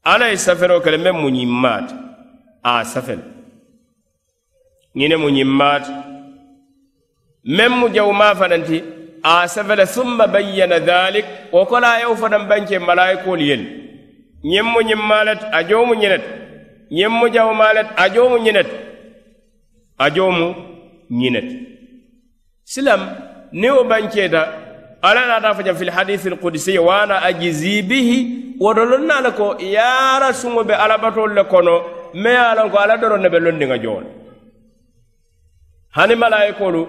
ala 0.03 0.27
ye 0.29 0.38
safero 0.38 0.81
kele 0.81 0.98
meŋ 0.98 1.15
mu 1.22 1.29
ñimmaati 1.29 1.93
a 2.63 2.84
safel 2.86 3.20
ñine 4.96 5.15
mu 5.17 5.29
ñimmaati 5.29 5.91
meŋ 7.46 7.72
mu 7.79 7.88
jawumaa 7.96 8.36
fananti 8.36 8.77
a 9.24 9.48
safele 9.48 9.86
summa 9.86 10.27
bayyana 10.27 10.79
dhalik 10.79 11.25
wo 11.51 11.65
kola 11.65 12.00
yewo 12.00 12.15
fanaŋ 12.15 12.43
banke 12.50 12.79
malayikoolu 12.79 13.43
yel 13.43 13.63
ñiŋ 14.43 14.65
mu 14.74 14.79
a 15.58 15.63
joomu 15.70 15.93
ñinet 16.01 16.24
ñiŋ 16.91 17.10
mu 17.10 17.25
a 17.98 18.10
joomu 18.13 18.38
ñinet 18.46 18.70
a 19.98 20.10
joomu 20.15 20.48
ñinet 21.12 21.48
silam 22.63 23.01
ni 23.52 23.69
wo 23.69 23.84
bankeeta 23.84 24.41
ala 25.02 25.22
naata 25.28 25.54
fo 25.56 25.62
jam 25.64 25.76
fil 25.76 25.90
hadisi 25.92 26.30
lkudisiy 26.30 26.78
waana 26.78 27.22
ajizi 27.24 27.82
bihi 27.82 28.18
woto 28.60 28.86
lon 28.86 29.06
naa 29.10 29.22
le 29.22 29.32
ko 29.32 29.56
yaara 29.60 30.30
suŋo 30.34 30.64
be 30.64 30.74
alabatolu 30.74 31.34
le 31.34 31.44
kono 31.44 31.76
me 32.14 32.30
ye 32.30 32.38
a 32.38 32.70
ko 32.70 32.78
ala 32.78 32.98
doroŋ 32.98 33.22
ne 33.22 33.30
be 33.30 33.40
londiŋa 33.40 33.78
joo 33.84 34.00
le 34.02 34.10
hani 35.98 36.16
malayikoolu 36.16 36.82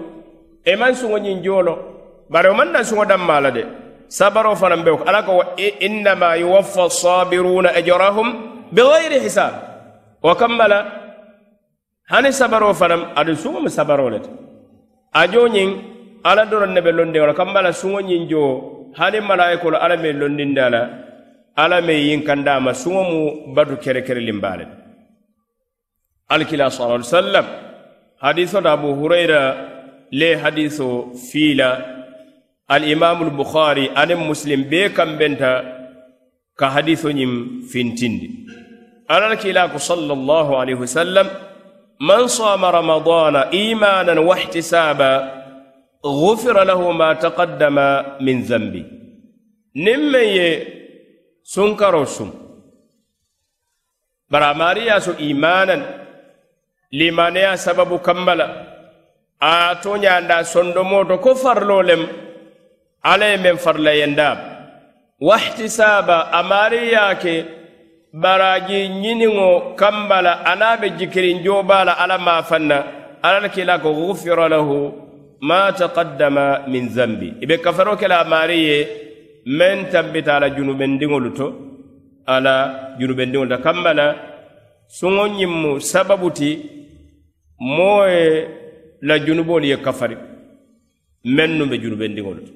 e 0.65 0.75
maŋ 0.75 0.93
suŋo 0.99 1.17
ñiŋ 1.17 1.37
joo 1.43 1.61
lo 1.61 1.73
bari 2.29 2.47
wo 2.49 2.55
maŋ 2.55 2.69
na 2.71 2.83
suŋo 2.83 3.05
danmaa 3.05 3.41
la 3.41 3.51
de 3.51 3.63
sabaro 4.07 4.55
fanaŋ 4.55 4.81
be 4.85 4.91
ko 4.97 5.03
ala 5.09 5.23
ko 5.23 5.33
innama 5.87 6.35
yuwaffa 6.37 6.89
sabiruna 6.89 7.69
ajrahum 7.79 8.27
bigayri 8.71 9.19
hisab 9.25 9.53
wo 10.23 10.35
kamma 10.35 10.67
la 10.67 10.79
hani 12.11 12.29
sabaro 12.31 12.73
fanaŋ 12.73 13.01
aduŋ 13.19 13.35
suŋo 13.43 13.59
mu 13.65 13.69
sabaro 13.69 14.09
le 14.13 14.19
ti 14.21 14.29
a 15.13 15.27
joo 15.27 15.47
ñiŋ 15.47 15.92
ala 16.23 16.45
doroŋ 16.51 16.71
ne 16.73 16.81
be 16.81 16.91
londiŋo 16.91 17.25
la 17.27 17.33
kamma 17.39 17.59
la 17.61 17.71
suŋo 17.81 17.99
ñiŋ 18.09 18.23
joo 18.31 18.49
hani 18.99 19.19
malayikoolu 19.29 19.77
alla 19.83 19.95
me 20.03 20.09
londindi 20.13 20.59
a 20.59 20.69
la 20.75 20.81
alla 21.61 21.81
me 21.81 21.93
yinkanda 22.07 22.59
ma 22.65 22.71
suŋo 22.81 23.01
mu 23.11 23.19
batu 23.55 23.75
kere 23.83 24.01
kere 24.07 24.21
limbaa 24.27 24.55
le 24.59 24.65
alkila 26.33 26.69
sallallahu 26.71 26.99
alaihi 26.99 27.11
wasallam 27.15 27.45
hadiso 28.25 28.57
da 28.65 28.71
abu 28.77 28.89
hurayra 28.99 29.41
le 30.19 30.29
hadiso 30.43 30.87
fiila 31.27 31.69
alimamu 32.75 33.25
lbukhari 33.29 33.85
aniŋ 34.01 34.19
muslim 34.31 34.61
bee 34.71 34.89
kam 34.95 35.17
benta 35.19 35.51
ka 36.59 36.67
hadiso 36.75 37.09
ñiŋ 37.11 37.31
fintindi 37.71 38.27
alla 39.13 39.27
la 39.31 39.35
kiila 39.35 39.67
ko 39.73 39.77
sallallahu 39.89 40.51
alaihi 40.61 40.79
wasallam 40.79 41.27
man 41.99 42.27
sama 42.31 42.71
ramadana 42.71 43.51
imanan 43.51 44.19
wahtisaba 44.23 45.42
غفر 46.05 46.63
له 46.63 46.91
ما 46.91 47.13
تقدم 47.13 47.75
من 48.21 48.41
ذنبه 48.41 48.85
niŋ 49.75 50.01
meŋ 50.13 50.27
ye 50.37 50.49
sunkaro 51.41 52.05
sum 52.05 52.29
bari 54.29 54.45
a 54.45 54.53
maari 54.53 54.81
ye 54.85 54.91
a 54.93 55.01
so 55.01 55.13
imanan 55.17 55.81
limaneya 56.93 57.57
sababu 57.57 57.97
kamba 58.05 58.33
la 58.37 58.47
a 59.41 59.73
to 59.81 59.97
ñanda 59.97 60.45
sondomo 60.45 61.01
to 61.09 61.17
ko 61.17 61.33
farlo 61.35 61.81
lem 61.81 62.05
alla 63.01 63.25
ye 63.33 63.37
meŋ 63.41 63.57
farlayenda 63.57 64.27
wahtisaba 65.27 66.29
a 66.37 66.39
maari 66.45 66.93
ye 66.93 67.05
ke 67.21 67.35
baraji 68.13 68.79
ñiniŋo 69.01 69.73
kamba 69.75 70.21
la 70.21 70.33
anaŋ 70.51 70.79
be 70.81 70.87
jikiriŋ 71.01 71.41
jooba 71.43 71.81
la 71.87 71.93
alla 71.97 72.17
maafaŋ 72.21 72.63
na 72.69 72.77
alla 73.25 73.39
la 73.43 73.49
kiila 73.49 73.81
ko 73.81 73.89
gufira 73.97 74.45
lahu 74.53 75.02
ma 75.47 75.71
taqaddama 75.79 76.45
min 76.71 76.85
zambi. 76.95 77.29
I 77.43 77.45
be 77.45 77.57
kafaro 77.57 77.93
kela 78.01 78.23
maari 78.31 78.57
ye 78.67 78.77
men 79.57 79.77
tambita 79.91 80.31
ala 80.37 80.47
junubendiŋolu 80.55 81.29
to 81.37 81.47
ala 82.33 82.53
junubendiŋolu 82.99 83.49
to 83.51 83.57
kamma 83.65 83.91
la 83.99 84.07
suŋo 84.97 85.23
ñimmu 85.37 85.71
sababu 85.91 86.27
ti 86.37 86.49
moo 87.75 88.05
ye 88.13 88.23
la 89.07 89.15
junuboolu 89.25 89.65
ye 89.71 89.77
kafari 89.85 90.15
meŋ 91.35 91.49
nu 91.57 91.65
be 91.69 91.75
junubendiŋolu 91.83 92.41
to. 92.47 92.51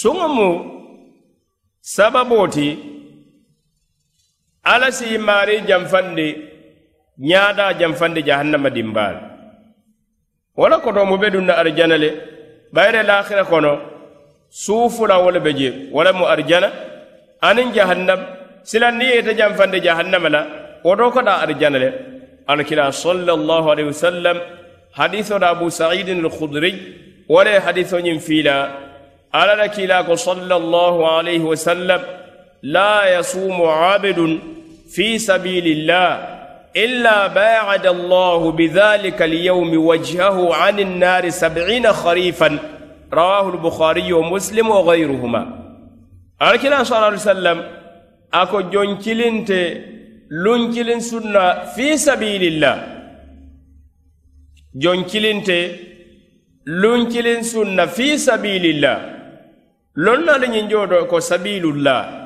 Suŋo 0.00 0.26
mu 0.36 0.48
sababoo 1.94 2.46
ti 2.54 2.66
alla 4.72 4.88
si 4.96 5.04
i 5.14 5.18
maari 5.18 5.54
janfandi 5.68 6.26
ñaadaa 7.28 7.72
janfandi 7.80 8.20
jahannama 8.28 8.70
dimbaali 8.76 9.33
wo 10.56 10.68
la 10.68 10.78
koto 10.78 11.04
mu 11.04 11.16
be 11.18 11.30
dunna 11.30 11.52
arijana 11.60 11.96
le 11.98 12.10
bayire 12.72 13.02
laakhira 13.02 13.44
kono 13.44 13.72
suufula 14.50 15.18
wo 15.24 15.30
le 15.30 15.40
be 15.40 15.50
je 15.58 15.68
wo 15.94 16.02
le 16.04 16.12
mu 16.12 16.24
arijana 16.32 16.68
aniŋ 17.48 17.68
jahannam 17.76 18.20
silan 18.62 18.94
niŋ 18.98 19.08
ye 19.10 19.18
ite 19.20 19.32
janfandi 19.38 19.78
jahannama 19.86 20.28
la 20.34 20.40
woto 20.86 21.10
ko 21.14 21.20
daa 21.22 21.38
arijana 21.44 21.78
le 21.84 21.88
alkila 22.52 22.92
sallallahu 22.92 23.66
alaihi 23.72 23.88
wasallam 23.92 24.36
hadiso 24.98 25.38
da 25.42 25.48
abu 25.54 25.66
sa'idin 25.70 26.18
al-khudri 26.24 26.72
wala 27.28 27.60
hadiso 27.66 27.98
ñiŋ 28.06 28.18
fiila 28.26 28.56
ala 29.32 29.54
la 29.60 29.68
kila 29.68 30.04
ko 30.08 30.14
sallallahu 30.16 31.00
alaihi 31.18 31.42
wasallam 31.52 32.00
la 32.62 33.08
yasumu 33.16 33.64
abidun 33.94 34.32
fi 34.94 35.18
sabilillah 35.18 36.33
إلا 36.76 37.26
باعد 37.26 37.86
الله 37.86 38.50
بذلك 38.50 39.22
اليوم 39.22 39.86
وجهه 39.86 40.54
عن 40.54 40.80
النار 40.80 41.28
سبعين 41.28 41.92
خريفا 41.92 42.58
رواه 43.12 43.48
البخاري 43.54 44.12
ومسلم 44.12 44.70
وغيرهما. 44.70 45.64
أركلا 46.42 46.82
صلى 46.82 46.96
الله 46.96 47.06
عليه 47.06 47.16
وسلم 47.16 47.58
أكو 48.34 48.60
جون 48.60 48.98
كيلين 48.98 49.46
لون 50.30 51.00
سنة 51.00 51.64
في 51.74 51.96
سبيل 51.96 52.42
الله 52.42 52.76
جون 54.74 55.04
كيلين 55.04 55.42
لون 56.66 57.10
سنة 57.42 57.86
في 57.86 58.18
سبيل 58.18 58.66
الله 58.66 58.96
لون 59.96 60.26
لن 60.26 60.68
جودو 60.68 61.06
كو 61.06 61.20
سبيل 61.20 61.64
الله 61.68 62.23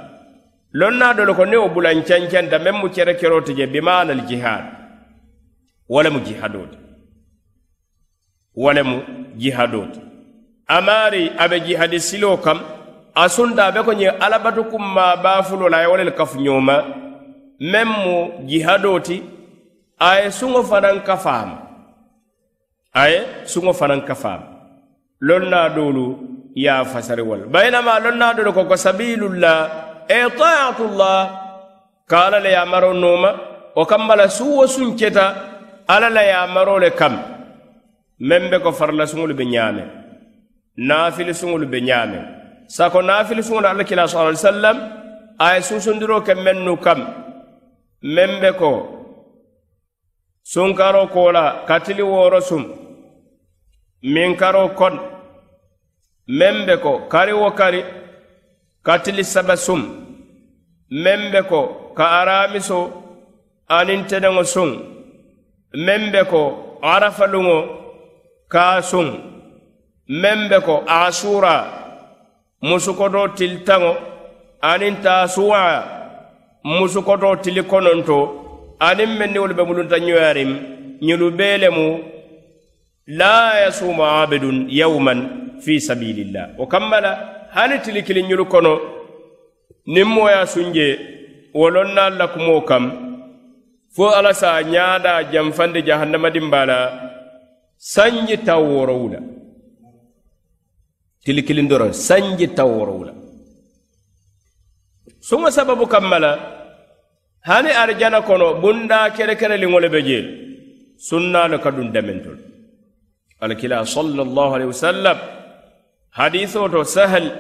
lonna 0.73 1.15
dolo 1.15 1.35
ko 1.35 1.45
ne 1.45 1.57
wo 1.57 1.69
bulan 1.69 2.03
cancanta 2.03 2.59
meŋ 2.59 2.75
mu 2.81 2.89
kere 2.91 3.15
kerote 3.15 3.55
je 3.57 3.67
bimanal 3.67 4.21
jihad. 4.29 4.79
Walemu 5.89 6.21
jihadoti 6.21 6.77
ti 8.55 9.39
jihadoti 9.41 10.01
amari 10.69 11.33
abe 11.39 11.61
jihadi 11.61 12.01
silo 12.01 12.37
kam 12.37 12.61
a 13.17 13.29
sunta 13.29 13.67
abe 13.73 13.81
ko 13.85 13.93
ñe 13.93 14.09
alabatu 14.21 14.65
kumma 14.69 15.17
a 15.17 15.81
ye 15.81 15.87
wolel 15.89 16.13
kafu 16.13 16.39
ñoma 16.41 16.85
meŋ 17.61 17.89
mu 18.05 18.17
jihadoti 18.47 19.23
a 19.99 20.21
ye 20.21 20.31
suŋo 20.31 20.63
fanaŋ 20.63 21.01
kafaama 21.07 21.57
a 22.93 23.09
ye 23.09 23.21
suŋo 23.47 23.73
fanaŋ 23.73 24.01
kafaama 24.09 24.47
lonna 25.21 25.69
doolu 25.71 26.07
ye 26.55 26.69
a 26.69 26.85
fasari 26.85 27.23
wala 27.23 27.47
bayinama 27.47 27.99
lonna 28.05 28.35
doolu 28.35 28.53
ko 28.53 28.65
ko 28.69 28.77
sabilullah 28.77 29.88
اطاعت 30.11 30.81
الله 30.81 31.23
قال 32.11 32.43
لي 32.43 32.57
امروا 32.63 32.93
نوما 32.93 33.33
وكم 33.77 34.09
بلا 34.09 34.27
سو 34.27 34.67
سنكتا 34.67 35.27
الا 35.91 36.09
لي 36.17 36.31
امروا 36.45 36.81
لكم 36.85 37.13
من 38.21 38.43
بك 38.51 38.67
فرل 38.79 39.09
سول 39.09 39.33
بنيامه 39.33 39.85
نافل 40.89 41.35
سول 41.35 41.65
بنيامه 41.65 42.21
ساكو 42.77 43.01
نافل 43.01 43.45
سول 43.45 43.67
الله 43.67 43.83
كلا 43.89 44.07
صلى 44.07 44.19
الله 44.21 44.27
عليه 44.33 44.49
وسلم 44.49 44.77
اي 45.47 45.63
سوسندرو 45.69 46.21
كم 46.27 46.39
من 46.47 46.59
نكم 46.67 46.99
من 48.17 48.31
بكو 48.43 48.73
سنكارو 50.53 51.07
كولا 51.15 51.45
قتل 51.69 51.99
ورسوم 52.03 52.65
من 54.15 54.35
كارو 54.41 54.69
كون 54.79 54.95
من 56.29 56.55
بكو 56.67 57.09
كاري 57.13 57.33
وكاري 57.33 57.81
katili 58.89 59.25
sabasum. 59.25 59.83
Meŋ 61.05 61.21
be 61.33 61.41
ko 61.51 61.61
ka 61.97 62.05
aramiso 62.21 62.81
aniŋ 63.77 64.01
teneŋo 64.09 64.43
suŋ 64.55 64.71
meŋ 65.87 66.03
be 66.13 66.21
ko 66.31 66.43
arafaluŋo 66.93 67.59
kaa 68.53 68.77
suŋ 68.91 69.07
meŋ 70.23 70.39
be 70.51 70.59
ko 70.67 70.75
asura 71.01 71.57
musukoto 72.69 73.23
tilitaŋo 73.37 73.93
aniŋ 74.71 74.95
taasuwa 75.05 75.63
musukoto 76.77 77.29
tili 77.43 77.63
kononto 77.71 78.19
aniŋ 78.89 79.11
meŋ 79.19 79.31
niwolu 79.33 79.55
be 79.59 79.63
mulunta 79.69 79.97
ɲoyariŋ 80.05 80.51
ñilu 81.07 81.27
bee 81.39 81.57
lemu 81.63 81.87
la 83.19 83.35
yasumu 83.63 84.03
abidun 84.21 84.59
yawman 84.81 85.21
fi 85.65 85.75
sabilillah. 85.89 86.47
Wo 86.59 86.65
kamma 86.73 86.99
la 87.05 87.13
hani 87.55 87.77
tilikili 87.85 88.23
ñulu 88.29 88.45
kono 88.53 88.73
niŋ 89.95 90.07
moo 90.15 90.29
ye 90.35 90.41
sunje 90.55 90.87
wo 91.59 91.67
loŋ 91.75 91.89
na 91.97 92.05
la 92.19 92.27
kumoo 92.33 92.61
kam 92.69 92.85
fo 93.95 94.05
ala 94.19 94.33
sa 94.41 94.49
a 94.59 94.63
ñaada 94.75 95.13
janfandi 95.33 95.81
jahannamadinbaa 95.89 96.67
la 96.71 96.79
sanji 97.93 98.37
taw 98.47 98.63
worowu 98.75 99.07
la 99.15 99.21
tilikilin 101.25 101.69
doroŋ 101.71 101.93
sanji 102.07 102.47
taw 102.59 102.69
worowu 102.79 103.03
la 103.09 103.13
suŋo 105.29 105.49
sababu 105.57 105.85
kamma 105.93 106.19
la 106.25 106.33
hani 107.49 107.71
arijana 107.83 108.21
kono 108.29 108.47
bundaa 108.63 109.07
kerekereliŋo 109.17 109.79
le 109.85 109.89
be 109.95 110.01
jee 110.09 110.25
sunnaalu 111.09 111.57
ka 111.65 111.71
duŋ 111.77 111.89
damentolu 111.95 112.41
alkila 113.45 113.79
sallallahu 113.97 114.53
alaihi 114.57 114.73
wasallam 114.75 115.19
hadiso 116.11 116.69
to 116.69 116.85
sahal 116.85 117.31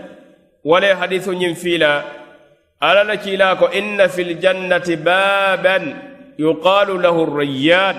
wala 0.64 0.96
hadiso 0.96 1.32
ñiŋ 1.32 1.54
fiila 1.56 2.04
ala 2.80 3.04
la 3.04 3.16
kiila 3.16 3.56
ko 3.56 3.68
inna 3.72 4.08
fi 4.08 4.24
ljannati 4.24 4.96
baban 4.96 5.84
yuqalu 6.38 6.98
lahu 6.98 7.26
rayyan 7.38 7.96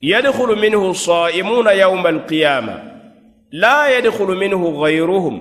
yadkhulu 0.00 0.56
minhu 0.56 0.94
saimuna 0.94 1.72
yawma 1.72 2.08
alqiyama 2.08 2.74
la 3.52 3.88
yadkhulu 3.88 4.34
minhu 4.36 4.72
ghayruhum 4.80 5.36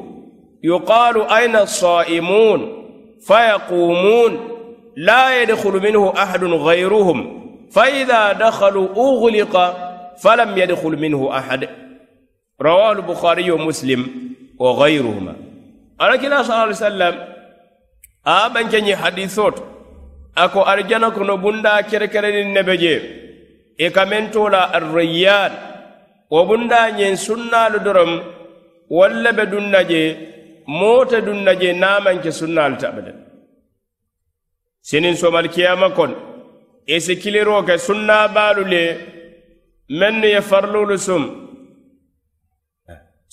yuqalu 0.64 1.26
aina 1.30 1.62
الصائمون 1.68 2.88
فيقومون 3.28 4.58
لا 4.98 5.42
يدخل 5.42 5.72
منه 5.72 6.14
احد 6.18 6.44
غيرهم 6.44 7.44
فاذا 7.72 8.32
دخلوا 8.32 8.88
اغلق 8.98 9.78
فلم 10.24 10.58
يدخل 10.58 10.90
منه 11.00 11.38
احد 11.38 11.70
رواه 12.62 12.92
البخاري 12.92 13.52
ومسلم 13.52 14.02
وغيرهما. 14.60 15.36
على 16.00 16.18
كلا 16.18 16.44
صلى 16.44 16.54
الله 16.54 16.66
عليه 16.66 16.72
وسلم 16.72 17.16
آبن 18.28 18.70
كني 18.70 18.96
حديثوت. 18.96 19.64
أكو 20.38 20.62
أرجانا 20.62 21.10
كنو 21.10 21.38
بندا 21.38 21.82
كركرين 21.82 22.48
النبجي. 22.48 23.02
إكامنتولا 23.82 24.78
الريان. 24.78 25.52
وبندا 26.30 26.90
نين 26.90 27.16
سنة 27.16 27.68
لدرم. 27.68 28.24
ولا 28.90 29.32
بدون 29.32 29.72
نجي 29.76 30.16
موت 30.68 31.16
دون 31.16 31.50
نجي 31.50 31.72
نامن 31.72 32.32
سنة 32.32 32.68
لتأبدا 32.68 33.14
سنين 34.82 35.16
سوما 35.16 35.40
الكيامة 35.40 35.88
كون. 35.88 36.14
كن 36.14 36.14
إسكيلي 36.90 37.42
روك 37.42 37.76
سنة 37.76 38.26
بالو 38.26 38.64
لي 38.64 38.98
من 39.90 40.24
يفرلو 40.24 40.84
لسم 40.90 41.47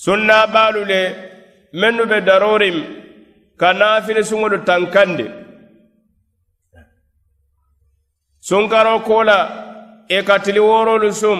sunna 0.03 0.47
baalu 0.53 0.81
le 0.91 1.01
mennu 1.79 2.03
be 2.11 2.17
darorim 2.27 2.77
ka 3.59 3.69
naafili 3.79 4.23
suŋolu 4.29 4.57
tankandi 4.67 5.25
sunkaro 8.47 8.95
kola 9.07 9.37
i 10.09 10.15
e 10.17 10.23
ka 10.27 10.35
tili 10.43 10.59
worolu 10.69 11.09
sum 11.21 11.39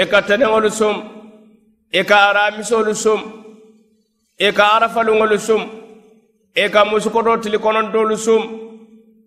i 0.00 0.04
ka 0.10 0.20
teneŋolu 0.28 0.70
sum 0.78 0.96
i 1.92 2.02
ka 2.08 2.16
aramisolu 2.28 2.94
sum 3.04 3.20
i 4.46 4.48
ka 4.56 4.64
arafaluŋolu 4.76 5.38
sum 5.46 5.62
i 6.62 6.68
ka 6.74 6.80
musukoto 6.90 7.32
tili 7.42 7.58
konontolu 7.64 8.16
sum 8.26 8.42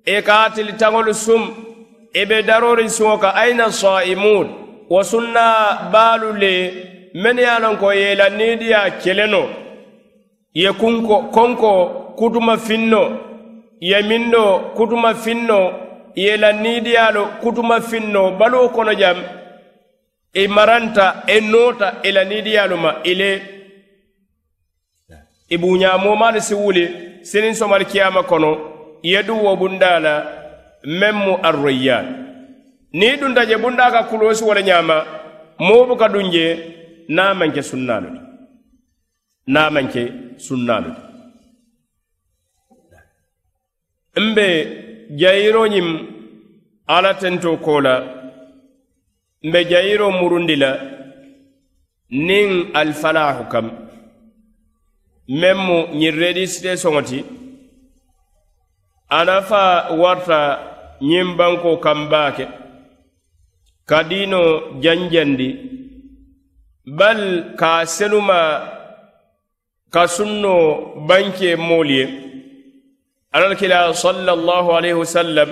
i 0.06 0.22
ka 0.28 0.38
tili 0.56 0.74
taŋolu 0.82 1.14
sum 1.26 1.42
i 2.14 2.26
be 2.30 2.38
darori 2.48 2.86
suŋo 2.98 3.16
ka 3.24 3.30
aina 3.42 3.66
saimun 3.82 4.48
wo 4.92 5.00
sunna 5.12 5.46
baalu 5.94 6.30
le 6.42 6.54
men 7.14 7.38
ye 7.38 7.46
a 7.46 7.60
lon 7.60 7.78
ko 7.78 7.92
yela 7.94 8.30
niidiya 8.30 8.92
keleno. 9.02 9.44
Ye 10.54 10.72
kunko 10.74 11.32
konko 11.32 12.14
kutuma 12.18 12.58
finno. 12.58 13.20
Ye 13.80 14.02
mindo 14.02 14.72
kutuma 14.76 15.14
finno. 15.16 15.60
Ye 16.16 16.38
la 16.38 16.52
niidiyaalo 16.52 17.26
kutuma 17.42 17.82
finno. 17.82 18.32
Baluo 18.32 18.70
kono 18.70 18.94
jam. 18.94 19.18
I 20.34 20.48
maranta 20.48 21.24
i 21.28 21.42
noota 21.42 21.94
i 22.04 22.12
la 22.12 22.24
niidiyaalu 22.24 22.78
ma 22.78 22.96
ile 23.04 23.42
i 25.50 25.58
buuñaamoomaanu 25.58 26.42
si 26.42 26.54
wuli 26.56 26.90
sinin 27.22 27.54
somali 27.56 27.86
kiyama 27.86 28.24
kono. 28.24 28.58
Yedu 29.04 29.44
wo 29.44 29.56
bundaa 29.56 30.00
la 30.00 30.42
meŋ 30.84 31.16
mu 31.26 31.34
arroyyan 31.44 32.06
niŋ 32.94 33.14
i 33.14 33.18
dunta 33.18 33.46
je 33.46 33.58
bundaa 33.58 33.92
ka 33.92 34.04
kuloosi 34.04 34.44
wo 34.44 34.54
le 34.54 34.62
ñaama 34.64 35.06
moo 35.60 35.86
buka 35.86 36.08
duŋ 36.10 36.32
je 36.34 36.46
naa 37.16 37.34
maŋ 37.40 37.50
ke 37.56 37.62
sunnaalu 37.72 38.10
ti 38.16 38.22
naa 39.54 39.70
maŋ 39.76 39.86
ke 39.94 40.04
sunnaalu 40.48 40.92
ti 44.14 44.20
mbe 44.30 44.48
jayiro 45.20 45.64
ñiŋ 45.74 45.88
ala 46.96 47.12
tento 47.22 47.52
ko 47.66 47.74
la 47.86 47.96
mbe 49.48 49.60
jayiro 49.72 50.08
murundi 50.20 50.56
la 50.64 50.72
niŋ 52.28 52.50
alfalahu 52.82 53.44
kam. 53.52 53.68
Meŋ 55.40 55.58
mu 55.68 55.78
ñiŋ 56.00 56.14
redisite 56.22 56.72
soŋo 56.82 57.02
ti 57.10 57.20
a 59.18 59.20
nafa 59.28 59.64
warta 60.02 60.40
ñiŋ 61.10 61.28
banko 61.38 61.72
kam 61.84 62.00
baa 62.12 62.30
ke 62.38 62.46
ka 63.90 64.00
diino 64.10 64.42
janjandi 64.84 65.50
bal 66.98 67.22
ka 67.60 67.72
senuma 67.96 68.40
ka 69.94 70.04
sunno 70.16 70.56
banke 71.08 71.50
moolu 71.68 71.94
ye 72.00 72.06
alal 73.36 73.54
kila 73.62 73.80
sallallahu 74.04 74.70
alaihi 74.78 75.00
wasallam 75.04 75.50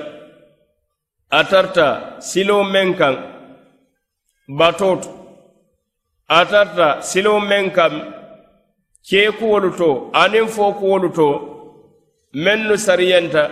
a 1.40 1.42
tarta 1.52 1.88
siloo 2.30 2.64
meŋ 2.74 2.88
kaŋ 3.00 3.16
batooto 4.60 5.10
a 6.38 6.40
tarta 6.52 6.88
siloo 7.10 7.40
meŋ 7.50 7.66
kaŋ 7.78 7.94
keekuwolu 9.08 9.70
to 9.80 9.90
aniŋ 10.22 10.46
fookuwolu 10.56 11.10
to 11.18 11.28
mennu 12.44 12.76
sariyanta. 12.86 13.44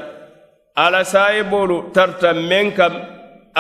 Ala 0.78 1.02
saayiboolu 1.02 1.89
tarta 1.93 2.30
meŋ 2.50 2.65
kaŋ 2.78 2.93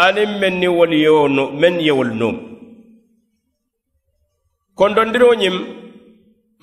aniŋ 0.05 0.29
meŋ 0.41 0.53
ni 0.61 0.67
wolu 0.77 0.97
yewo 1.05 1.23
no 1.35 1.43
meŋ 1.61 1.73
yewolu 1.87 2.13
noomu 2.19 2.41
kondondiro 4.77 5.29
ñiŋ 5.41 5.55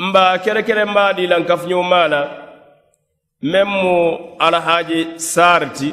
mba 0.06 0.38
kerekere 0.42 0.84
mba 0.90 1.04
di 1.16 1.24
lan 1.26 1.42
kafuñomaa 1.48 2.08
la 2.12 2.20
meŋ 3.52 3.68
mu 3.82 3.94
alahaaji 4.44 4.98
saari 5.32 5.68
ti 5.78 5.88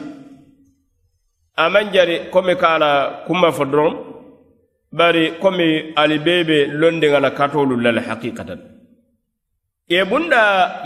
a 1.62 1.64
maŋ 1.74 1.86
jari 1.94 2.16
komi 2.34 2.54
ka 2.62 2.68
a 2.76 2.82
la 2.84 2.92
kuma 3.26 3.50
fo 3.58 3.64
doroŋ 3.72 3.94
bari 4.98 5.24
komi 5.42 5.68
ali 6.02 6.18
bee 6.26 6.44
be 6.50 6.58
ngala 7.10 7.20
la 7.26 7.32
katoolu 7.38 7.76
la 7.84 7.92
le 7.98 8.02
haqiqatan 8.08 8.60
ye 9.94 10.02
bunda 10.10 10.42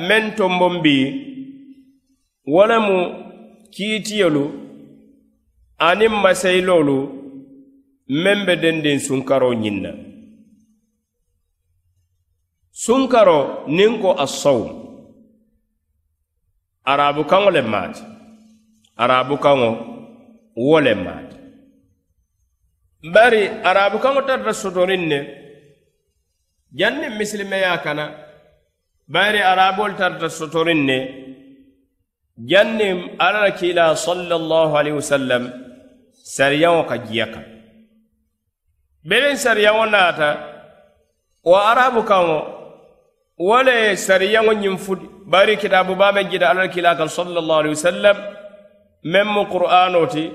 meŋ 0.07 0.23
mbombi 0.55 0.97
walamu 2.55 2.55
wo 2.55 2.63
lemu 2.69 2.97
kiitiyolu 3.73 4.43
aniŋ 5.87 6.13
masayiloolu 6.23 6.97
meŋ 8.23 8.37
be 8.47 8.53
dendiŋ 8.63 8.97
sunkaroo 9.05 9.53
ñiŋ 9.63 9.77
na 9.85 9.91
sunkaro 12.83 13.39
niŋ 13.71 13.91
ko 14.03 14.09
assawm 14.25 14.67
arabu 16.91 17.23
kaŋo 17.31 17.49
le 17.55 17.61
maati. 17.61 18.03
Arabu 19.03 19.35
kaŋo 19.43 19.69
wo 20.67 20.77
le 20.85 20.93
maati. 21.05 21.37
Bari 23.13 23.41
arabu 23.69 23.97
kaŋo 24.03 24.21
tarta 24.27 24.51
sotoriŋ 24.61 25.01
ne 25.11 25.19
janniŋ 26.79 27.11
misilimeya 27.17 27.77
kana 27.83 28.05
bari 29.07 29.39
arabolu 29.51 29.93
tarta 29.99 30.27
sotoriŋ 30.29 30.79
ne 30.89 30.97
janniŋ 32.51 32.97
alla 33.25 33.39
la 33.47 33.51
kiila 33.59 33.95
sallallahu 33.95 34.73
alaihi 34.79 34.97
wasallam 35.01 35.43
sariyaŋo 36.35 36.81
ka 36.89 36.95
jiya 37.07 37.25
kaŋ 37.33 37.45
beleŋ 39.09 39.35
sariyaŋo 39.43 39.85
naata 39.93 40.29
arabu 41.71 42.01
kaŋo 42.11 42.39
wo 43.37 43.61
le 43.63 43.95
sariyaŋo 43.95 44.53
ñiŋ 44.53 44.77
futi 44.77 45.05
bari 45.25 45.57
kitaabu 45.57 45.95
baa 45.95 46.11
meŋ 46.11 46.29
jita 46.31 46.49
alla 46.49 46.63
la 46.63 46.67
kiila 46.69 46.95
kaŋ 46.95 47.07
sallallahu 47.09 47.59
alaihi 47.59 47.75
wasallam 47.75 48.17
meŋ 49.03 49.27
mu 49.27 49.43
qur'ano 49.51 50.05
ti 50.07 50.31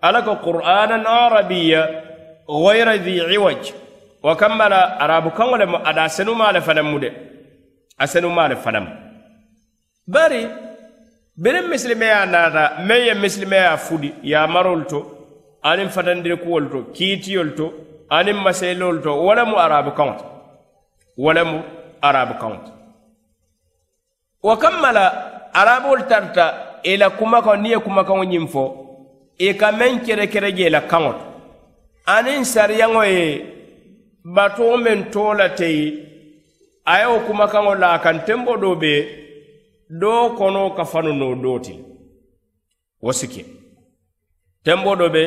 alla 0.00 0.22
ko 0.22 0.36
qur'anan 0.36 1.04
arabiya 1.06 1.82
ghayra 2.46 2.96
dhi 2.98 3.14
iwaj 3.34 3.72
wo 4.22 4.34
kamma 4.36 4.68
la 4.68 4.80
arabu 5.02 5.30
kaŋo 5.30 5.56
le 5.56 5.66
mu 5.66 5.78
ada 5.84 6.02
a 6.04 6.08
senumaa 6.08 6.52
le 6.52 6.60
fanaŋ 6.60 6.86
mu 6.92 6.98
de 7.00 7.10
a 7.98 8.06
senumaa 8.06 8.48
le 8.48 8.56
fanaŋ 8.56 8.86
bari 10.06 10.46
biriŋ 11.42 11.66
misilimeya 11.68 12.26
naata 12.26 12.64
meŋ 12.86 13.00
ye 13.06 13.14
misilimeya 13.14 13.76
fudi 13.76 14.14
yamarolu 14.22 14.84
to 14.90 15.00
aniŋ 15.62 15.88
fatandiri 15.90 16.36
to 16.70 16.78
kiitiyolu 16.94 17.50
to 17.58 17.66
aniŋ 18.10 18.36
maseelolu 18.44 19.02
to 19.02 19.10
wo 19.10 19.34
le 19.34 19.42
mu 19.44 19.56
arabu 19.58 19.90
kaŋo 19.90 20.14
ti 20.18 20.24
wo 21.18 21.32
le 21.32 21.42
mu 21.42 21.58
arabu 22.08 22.34
kaŋo 22.40 22.58
wo 24.46 24.54
kamma 24.62 24.90
la 24.98 25.06
arabolu 25.60 26.02
tarta 26.10 26.44
i 26.82 26.96
la 27.00 27.08
kumakaŋo 27.18 27.56
niŋ 27.62 27.70
ye 27.72 27.78
kumakaŋo 27.86 28.24
ñiŋ 28.32 28.46
fo 28.52 28.64
i 29.38 29.48
ka 29.60 29.68
meŋ 29.78 29.92
kere 30.04 30.50
je 30.56 30.66
la 30.74 30.80
kaŋo 30.90 31.12
to 31.18 31.24
aniŋ 32.14 32.40
sariyaŋo 32.52 33.02
ye 33.14 33.24
batoo 34.34 34.76
meŋ 34.84 34.98
too 35.12 35.30
la 35.38 35.48
teyi 35.58 35.84
a 36.84 36.92
ye 37.00 37.06
wo 37.12 37.18
kumakaŋo 37.26 37.72
la 37.82 37.88
a 37.96 38.02
kaŋ 38.04 38.16
tenbo 38.26 38.52
doo 38.62 38.76
be 38.82 38.92
doo 40.00 40.24
kono 40.38 40.62
ka 40.76 40.84
fanu 40.90 41.12
noo 41.20 41.34
doo 41.42 41.58
ti 41.64 41.74
wo 43.04 43.12
si 43.18 43.26
ke 43.32 43.42
tenbo 44.64 44.90
doo 45.00 45.10
be 45.14 45.22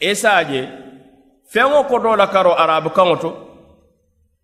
i 0.00 0.10
se 0.20 0.28
a 0.28 0.42
je 0.50 0.60
feŋo 1.52 1.78
kotoo 1.90 2.16
la 2.20 2.26
karo 2.34 2.52
arabu 2.62 2.90
kaŋo 2.96 3.16
to 3.22 3.30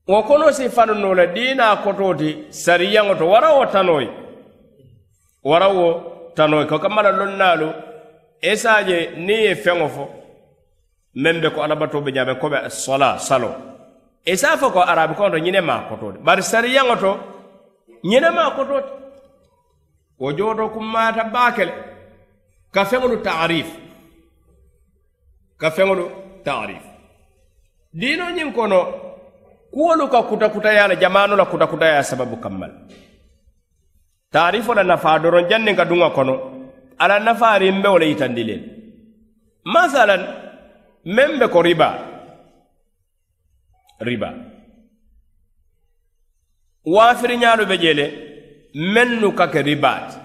wo 0.08 0.22
kono 0.22 0.52
si 0.52 0.68
fanuno 0.68 1.14
le 1.14 1.26
diina 1.34 1.76
koto 1.76 2.14
ti 2.14 2.46
sariyaŋo 2.50 3.14
to 3.18 3.26
wara 3.28 3.50
wo 3.56 3.66
tanoyi 3.66 4.08
wara 5.44 5.68
wo 5.68 5.86
tanoyi 6.36 6.66
ko 6.66 6.78
kamala 6.78 7.10
lonnaalu 7.12 7.68
isa 8.42 8.82
je 8.82 9.10
niŋ 9.16 9.40
ye 9.46 9.54
feŋo 9.54 9.88
fo. 9.88 10.04
Meŋ 11.14 11.40
be 11.42 11.48
ko 11.54 11.60
alabato 11.62 12.00
be 12.04 12.10
ñaameŋ 12.12 12.38
ko 12.40 12.48
be 12.48 12.58
sola 12.70 13.18
salo. 13.18 13.50
Isa 14.26 14.56
fo 14.56 14.70
ko 14.70 14.80
arabi 14.80 15.14
kono 15.14 15.30
to 15.30 15.38
ñine 15.44 15.60
maa 15.60 15.88
koto 15.88 16.12
ti 16.12 16.18
bari 16.26 16.42
sariyaŋo 16.42 16.94
to 17.00 17.12
ñine 18.04 18.30
maa 18.36 18.50
koto 18.56 18.80
ti 18.80 18.92
wo 20.20 20.32
jooto 20.32 20.68
kummaata 20.74 21.24
baake 21.24 21.64
le 21.64 21.72
ka 22.74 22.84
feŋolu 22.84 23.16
taarif. 23.22 23.68
Ka 25.60 25.70
feŋolu 25.70 26.04
taarif. 26.44 26.84
Diino 27.92 28.24
ñiŋ 28.36 28.52
kono 28.54 28.80
kuwolu 29.70 30.08
ka 30.08 30.22
kutakutaya 30.22 30.88
la 30.88 30.94
jamanu 30.96 31.36
la 31.36 31.44
kutakutaya 31.44 32.02
sababu 32.02 32.36
kammal. 32.36 32.70
Taarifo 34.32 34.74
la 34.74 34.82
nafaa 34.82 35.18
doron 35.18 35.48
janniŋ 35.48 35.76
ka 35.76 35.84
duŋa 35.84 36.10
kono 36.14 36.34
ala 36.98 37.18
nafaariŋ 37.18 37.82
be 37.82 37.88
wo 37.88 37.98
le 37.98 38.06
yitandi 38.10 38.44
le. 38.44 38.56
Masalan 39.64 40.22
meŋ 41.04 41.38
be 41.40 41.46
ko 41.48 41.62
riba. 41.62 41.88
Riba. 44.00 44.30
Waafiriñaalu 46.86 47.64
be 47.70 47.76
je 47.82 47.92
le 47.94 48.06
mennu 48.74 49.32
ka 49.38 49.46
ke 49.48 49.60
ribaati 49.62 50.16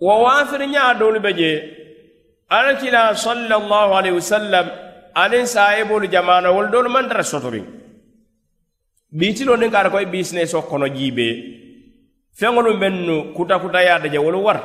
wo 0.00 0.22
waafiriñaa 0.24 0.94
doolu 0.94 1.20
be 1.20 1.32
je 1.38 1.50
alakila 2.48 3.14
sallallahu 3.14 3.92
alaihi 3.98 4.16
wasallam 4.20 4.66
aniŋ 5.14 5.44
saayibolu 5.54 6.06
jamaana 6.06 6.50
wolu 6.54 6.68
doolu 6.72 6.88
maŋ 6.90 7.08
tara 7.08 7.22
sotoriŋ. 7.22 7.77
Biitilo 9.12 9.56
niŋ 9.56 9.70
ka 9.70 9.80
ata 9.80 9.90
koye 9.90 10.06
bisineso 10.06 10.62
kono 10.62 10.88
jiibee 10.88 11.34
feŋolu 12.38 12.76
mennu 12.78 13.32
kutakutayaata 13.34 14.08
je 14.08 14.18
wolu 14.18 14.44
wara. 14.44 14.62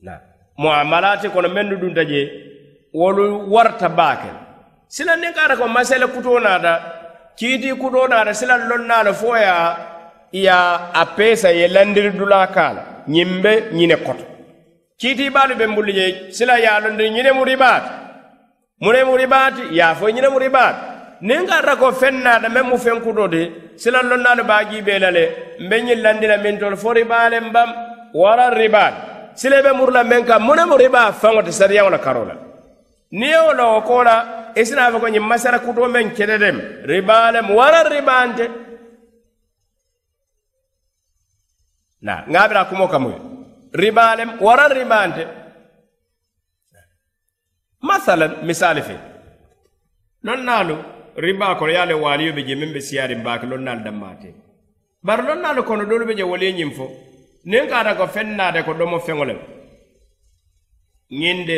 Na 0.00 0.20
muamalaati 0.58 1.28
kono 1.28 1.48
mennu 1.48 1.76
dunta 1.76 2.04
je 2.04 2.20
wolu 2.94 3.52
warta 3.52 3.88
baake. 3.88 4.30
Sila 4.88 5.16
niŋ 5.16 5.32
ka 5.34 5.56
ko 5.56 5.68
masele 5.68 6.06
kutoo 6.06 6.40
naata 6.40 6.72
kiitii 7.36 7.74
kutoo 7.74 8.08
naata 8.08 8.34
sila 8.34 8.56
lonnaa 8.56 9.02
le 9.04 9.12
fo 9.12 9.36
ye 9.36 10.42
ya 10.42 10.90
a 10.92 11.06
peesa 11.16 11.50
ye 11.50 11.68
landiri 11.68 12.10
dulaa 12.10 12.46
kaa 12.46 12.72
la 12.72 12.82
ñiŋ 13.08 13.42
be 13.42 13.52
ñine 13.72 13.96
koto. 13.96 14.24
Kiitii 14.98 15.30
baalu 15.30 15.54
be 15.54 15.66
mbulu 15.66 15.92
je 15.92 16.32
sila 16.32 16.58
ye 16.58 16.66
a 16.66 16.80
londiri 16.80 17.10
ñine 17.10 17.32
mu 17.32 17.44
ribaati 17.44 17.90
mune 18.80 19.04
mu 19.04 19.16
ribaati 19.16 19.62
ye 19.70 19.82
a 19.82 19.94
fo 19.94 20.10
ñine 20.10 20.28
mu 20.28 20.38
ribaati 20.38 20.95
niŋ 21.20 21.46
ka 21.48 21.58
ata 21.58 21.76
ko 21.76 21.92
feŋ 21.92 22.14
naata 22.22 22.48
meŋ 22.48 22.64
mu 22.68 22.76
feŋ 22.76 23.00
kutoo 23.04 23.28
ti 23.28 23.42
sila 23.76 24.02
lonnaalu 24.02 24.44
baajii 24.44 24.82
bee 24.82 24.98
la 24.98 25.10
le 25.10 25.24
mbe 25.60 25.76
ñiŋ 25.84 26.00
landi 26.04 26.26
la 26.26 26.36
miŋ 26.36 26.58
tolu 26.60 26.76
fo 26.76 26.92
ribaa 26.92 27.28
le 27.28 27.40
mbam 27.40 27.70
wara 28.14 28.50
ribaati 28.50 29.00
sila 29.34 29.62
be 29.62 29.72
muru 29.72 29.92
la 29.92 30.02
meŋ 30.04 30.24
kaŋ 30.28 30.40
mune 30.42 30.64
mu 30.64 30.76
ribaa 30.76 31.12
faŋo 31.12 31.42
ti 31.42 31.52
sariyaŋo 31.52 31.90
la 31.90 31.98
karoo 31.98 32.24
la. 32.24 32.34
Niŋ 33.12 33.28
ye 33.30 33.38
wo 33.46 33.52
la 33.52 33.64
wo 33.72 33.80
koo 33.82 34.02
la 34.02 34.16
i 34.54 34.64
si 34.66 34.74
naa 34.74 34.90
fo 34.92 34.98
ko 34.98 35.08
ñiŋ 35.08 35.24
masara 35.24 35.58
kutoo 35.58 35.88
meŋ 35.88 36.10
kete 36.16 36.36
dem 36.38 36.56
ribaa 36.84 37.30
lem 37.32 37.50
wara 37.50 37.82
ribaante 37.88 38.46
na 42.02 42.24
ŋa 42.28 42.48
bira 42.48 42.64
kumo 42.68 42.88
kamu 42.88 43.08
ye 43.10 43.18
ribaa 43.72 44.16
lem 44.16 44.30
wara 44.40 44.68
ribaante 44.68 45.24
masalan 47.80 48.32
misali 48.44 48.82
fe 48.82 48.96
rimbaa 51.16 51.54
kono 51.54 51.72
ye 51.72 51.78
a 51.78 51.86
le 51.86 51.94
waaliyo 51.94 52.32
be 52.32 52.42
je 52.44 52.54
meŋ 52.54 52.72
be 52.72 52.80
siyaariŋ 52.80 53.22
baake 53.24 53.46
loŋ 53.46 53.82
dammaate. 53.84 54.34
Bari 55.02 55.22
loŋ 55.22 55.64
kono 55.64 55.84
doolu 55.84 56.06
be 56.06 56.14
je 56.14 56.22
wolu 56.22 56.44
ye 56.44 56.52
ñiŋ 56.52 56.70
fo 56.76 56.86
niŋ 57.44 57.68
ka 57.68 57.78
ata 57.80 57.94
ko 57.94 58.06
feŋ 58.06 58.36
naata 58.36 58.62
ko 58.62 58.74
domo 58.74 58.98
feŋo 58.98 59.24
le 59.24 59.34
ñiŋ 61.10 61.46
de 61.46 61.56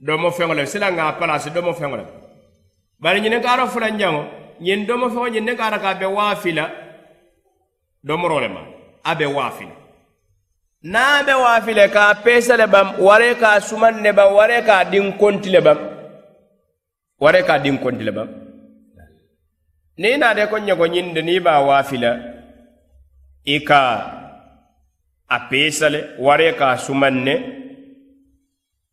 domo 0.00 0.30
feŋo 0.30 0.54
le 0.54 0.66
sila 0.66 0.90
ŋa 0.90 1.12
palasi 1.18 1.50
domo 1.50 1.72
feŋo 1.72 1.96
le 1.96 2.04
bari 3.00 3.20
ñiniŋ 3.20 3.40
ka 3.42 3.52
ata 3.54 3.66
fulanjaŋo 3.66 4.22
ñiŋ 4.60 4.86
domo 4.86 5.08
feŋo 5.08 5.28
ñiŋ 5.28 5.44
ne 5.44 5.54
ka 5.56 5.66
ata 5.66 5.78
ka 5.78 5.88
a 5.90 5.94
be 5.94 6.04
waafi 6.06 6.52
la 6.52 6.64
domoro 8.04 8.40
le 8.40 8.48
ma 8.48 8.62
a 9.04 9.14
be 9.14 9.24
waafi 9.24 9.64
le 9.64 9.74
niŋ 10.82 10.96
a 10.96 11.22
be 11.26 11.32
waafi 11.32 11.72
le 11.74 11.88
ka 11.88 12.08
a 12.10 12.14
peesa 12.14 12.56
le 12.56 12.66
bam 12.66 12.88
wara 13.00 13.34
ka 13.34 13.48
a 13.56 13.60
sumaŋ 13.60 13.94
ne 14.02 14.12
bam 14.12 14.34
wara 14.34 14.60
ka 14.62 14.78
a 14.78 14.84
diŋ 14.84 15.16
konti 15.16 15.48
le 15.50 15.60
bam 15.60 15.78
wara 17.20 17.42
ka 17.42 17.54
a 17.54 17.58
diŋ 17.58 17.78
konti 17.78 18.04
le 18.04 18.12
bam. 18.12 18.47
niŋ 19.98 20.12
i 20.14 20.18
naata 20.20 20.46
ko 20.50 20.56
ñego 20.66 20.86
ñindi 20.94 21.20
niŋ 21.22 21.36
i 21.36 21.40
be 21.44 21.50
a 21.50 21.60
waafi 21.68 21.96
la 22.04 22.12
i 23.44 23.56
ka 23.68 23.80
a 25.28 25.38
peesa 25.50 25.86
le 25.94 26.00
wara 26.24 26.52
ka 26.58 26.66
a 26.74 26.76
sumaŋ 26.84 27.14
ne 27.26 27.34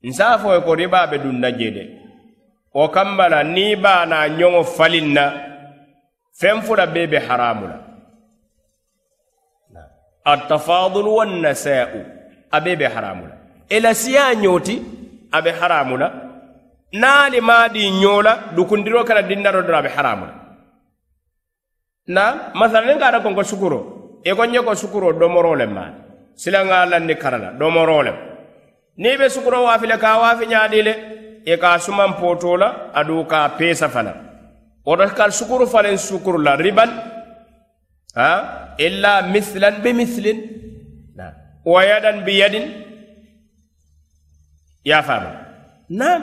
nsa 0.07 0.25
a 0.33 0.37
fo 0.41 0.53
ye 0.55 0.61
koto 0.65 0.81
i 0.81 0.87
be 0.93 0.99
be 1.11 1.17
dunna 1.23 1.49
je 1.59 1.69
de 1.77 1.83
wo 2.75 2.87
kamba 2.95 3.25
la 3.33 3.39
niŋ 3.43 3.69
i 3.73 3.75
be 3.83 3.91
a 4.01 4.05
naa 4.11 4.27
ñoŋo 4.39 4.61
faliŋ 4.75 5.07
na 5.17 5.25
feŋ 6.39 6.57
fula 6.65 6.85
bee 6.93 7.07
be 7.11 7.17
haramu 7.27 7.65
la 7.71 7.77
attafadulu 10.31 11.11
wannasa'u 11.19 11.99
a 12.51 12.57
bee 12.63 12.75
be 12.81 12.85
haramu 12.95 13.23
la 13.29 13.35
i 13.75 13.77
la 13.79 13.91
siyaa 13.93 14.33
ñooti 14.43 14.75
a 15.31 15.41
be 15.45 15.51
haramu 15.59 15.95
e 15.95 15.99
la 16.01 16.07
naali 17.01 17.39
maadi 17.41 17.81
maa 17.91 17.99
ñoo 18.01 18.21
la 18.27 18.33
dukundiro 18.55 19.03
kana 19.07 19.21
dindaro 19.21 19.61
dora 19.61 19.77
a 19.79 19.85
be 19.85 19.89
haramu 19.97 20.25
la 20.29 20.44
na 22.07 22.53
masala 22.53 22.85
niŋ 22.85 22.99
ka 23.01 23.07
ata 23.09 23.19
konko 23.25 23.43
sukuro. 23.43 23.79
I 24.25 24.31
ko 24.33 24.43
ñe 24.45 24.61
ko 24.65 24.73
sukuro 24.75 25.13
domoro 25.13 25.53
le 25.55 25.65
maani 25.65 25.97
silaŋa 26.35 26.85
lanni 26.89 27.15
kara 27.15 27.37
la 27.37 27.49
domoroo 27.53 28.01
le 28.03 28.13
ni 28.97 29.17
be 29.17 29.29
sukuro 29.29 29.63
waafi 29.65 29.87
le 29.87 29.97
ka 29.97 30.17
waafi 30.19 30.45
ñaadii 30.45 30.81
le 30.83 30.93
i 31.45 31.51
e 31.53 31.57
ka 31.57 31.77
suman 31.77 32.09
sumaŋ 32.09 32.19
pootoo 32.19 32.57
la 32.57 32.67
aduŋ 32.93 33.25
ka 33.27 33.49
peesa 33.57 33.89
fana. 33.89 34.13
Woto 34.85 35.05
ka 35.17 35.29
sukuru 35.31 35.65
falen 35.67 35.97
sukuru 35.97 36.37
la 36.41 36.55
riban. 36.55 36.89
Ha? 38.15 38.29
Illa 38.77 39.21
mithlan 39.33 39.81
bi 39.81 39.93
mislin 39.93 40.37
wa 41.65 41.81
yadan 41.85 42.23
bi 42.25 42.33
yadin. 42.37 42.65
Ya 44.85 45.01
faama 45.01 45.31
naam 45.89 46.21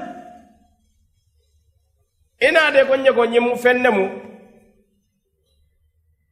ina 2.41 2.71
de 2.75 2.83
ko 2.87 2.95
ñe 2.97 3.11
ko 3.15 3.23
ñimu 3.27 3.57
feŋ 3.59 3.79
mu. 3.95 4.32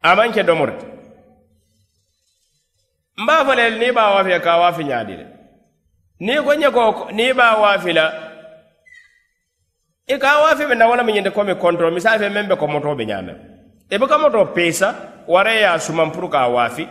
a 0.03 0.15
maŋ 0.17 0.33
ke 0.33 0.43
domori 0.43 0.73
ti 0.81 0.87
n 3.21 3.29
a 3.29 3.45
fo 3.45 3.53
le 3.55 3.65
niŋ 3.71 3.85
i 3.89 3.93
be 3.93 4.01
a 4.01 4.11
waafi 4.15 4.41
ka 4.45 4.51
a 4.57 4.61
waafi 4.63 4.83
ñaadi 4.85 5.15
le 5.21 5.27
niŋ 6.25 6.37
i 6.41 6.45
ko 6.45 6.53
ñe 6.61 6.69
ko 6.73 6.83
niŋ 7.13 7.29
i 7.31 7.33
be 7.37 7.43
a 7.43 7.57
waafi 7.61 7.93
la. 7.93 8.07
I 10.09 10.17
ka 10.19 10.29
a 10.37 10.41
waafi 10.43 10.65
be 10.69 10.75
na 10.75 10.89
wo 10.89 10.95
le 10.97 11.03
mu 11.05 11.11
ñinti 11.13 11.31
komi 11.31 11.55
kontoro 11.55 11.91
misali 11.93 12.19
fe 12.19 12.29
meŋ 12.33 12.49
be 12.49 12.57
ko 12.57 12.67
motoo 12.67 12.95
be 12.97 13.05
ñaamiŋ 13.05 13.37
i 13.91 13.99
buka 13.99 14.17
moto 14.19 14.45
peesa 14.57 14.89
wara 15.29 15.53
ye 15.53 15.65
a 15.65 15.79
suman 15.79 16.11
puru 16.13 16.29
ka 16.33 16.39
a 16.45 16.49
waafi 16.49 16.85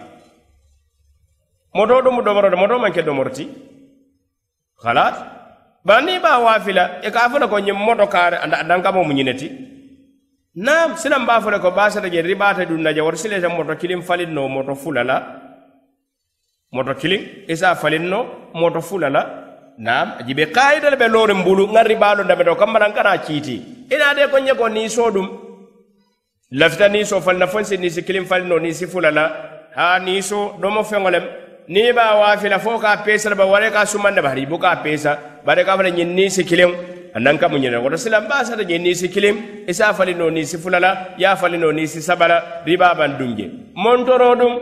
moto 1.73 2.01
dumu 2.01 2.21
domoro 2.21 2.49
de 2.49 2.55
moto 2.55 2.77
maŋ 2.79 2.91
ke 2.93 3.01
domoro 3.01 3.29
ti. 3.33 3.45
Halat 4.85 5.15
bari 5.85 6.05
niŋ 6.05 6.15
i 6.15 6.19
be 6.21 6.29
a 6.29 6.39
waafi 6.45 6.71
la 6.73 6.83
i 7.01 7.09
ka 7.11 7.25
a 7.25 7.29
fo 7.29 7.37
le 7.39 7.47
ko 7.49 7.57
ñiŋ 7.57 7.73
moto 7.87 8.05
kaari 8.07 8.37
a 8.37 8.63
dankamo 8.69 9.01
mu 9.03 9.13
ñine 9.17 9.33
ti 9.33 9.47
naam 10.65 10.97
silaŋ 11.01 11.23
be 11.27 11.31
a 11.37 11.41
fo 11.43 11.49
le 11.53 11.59
ko 11.63 11.69
baasata 11.71 12.07
je 12.13 12.21
ribaata 12.21 12.65
duŋ 12.69 12.81
na 12.85 12.91
je 12.95 13.01
woto 13.05 13.17
sileta 13.21 13.49
moto 13.57 13.73
kiliŋ 13.81 14.01
falin 14.07 14.31
no 14.35 14.47
moto 14.55 14.73
fula 14.81 15.03
la 15.09 15.17
moto 16.75 16.93
kiliŋ 17.01 17.21
i 17.51 17.55
se 17.59 17.65
a 17.65 17.75
faliŋ 17.81 18.03
no 18.11 18.19
moto 18.61 18.81
fula 18.87 19.09
la 19.15 19.21
naam 19.87 20.07
jibe 20.27 20.43
kaayita 20.55 20.89
le 20.91 20.97
be 21.01 21.07
looriŋ 21.15 21.39
bulu 21.47 21.63
ŋa 21.73 21.81
ribaalo 21.91 22.21
dameto 22.29 22.55
kambala 22.61 22.87
n 22.89 22.93
kana 22.97 23.17
kiiti 23.25 23.55
i 23.93 23.95
de 24.17 24.23
ko 24.31 24.37
ñe 24.45 24.53
ko 24.59 24.65
niisoo 24.75 25.11
dum. 25.15 25.27
Lafita 26.59 26.87
niisoo 26.89 27.21
falina 27.25 27.47
foŋ 27.47 27.63
si 27.69 27.75
niisi 27.77 28.01
kiliŋ 28.07 28.25
faliŋ 28.29 28.47
no 28.51 28.59
niisi 28.65 28.85
fula 28.91 29.09
la 29.17 29.25
ha 29.77 29.85
niisoo 30.07 30.59
domo 30.61 30.81
feŋo 30.89 31.09
lem 31.15 31.25
niŋ 31.73 31.85
i 31.89 31.93
be 31.97 32.01
a 32.11 32.13
waafila 32.21 32.59
fo 32.59 32.77
ka 32.83 32.89
a 32.95 32.97
peesa 33.05 33.29
le 33.31 33.35
ba 33.41 33.45
wara 33.51 33.67
i 33.67 33.71
ka 33.75 33.81
a 33.85 33.91
sumanda 33.91 34.21
bari 34.27 34.41
i 34.43 34.49
buka 34.51 34.67
a 34.75 34.77
peesa 34.83 35.11
bari 35.45 35.61
i 35.61 35.65
ka 35.65 35.71
a 35.73 35.77
fo 35.77 35.83
le 35.87 35.91
ñiŋ 35.97 36.09
niisi 36.17 36.43
kiliŋ 36.49 36.71
anan 37.19 37.36
ka 37.38 37.47
muñene 37.51 37.75
koto 37.84 37.97
silamba 37.99 38.45
sata 38.47 38.63
je 38.63 38.77
nisi 38.79 39.10
kilim 39.12 39.36
isa 39.67 39.91
fali 39.93 40.15
no 40.15 40.29
niisi 40.32 40.55
fulala 40.58 40.89
ya 41.19 41.36
fali 41.36 41.58
no 41.60 41.71
niisi 41.71 41.99
sabala 42.01 42.63
ribaban 42.65 43.17
dunje 43.19 43.45
montoro 43.75 44.36
dum 44.39 44.53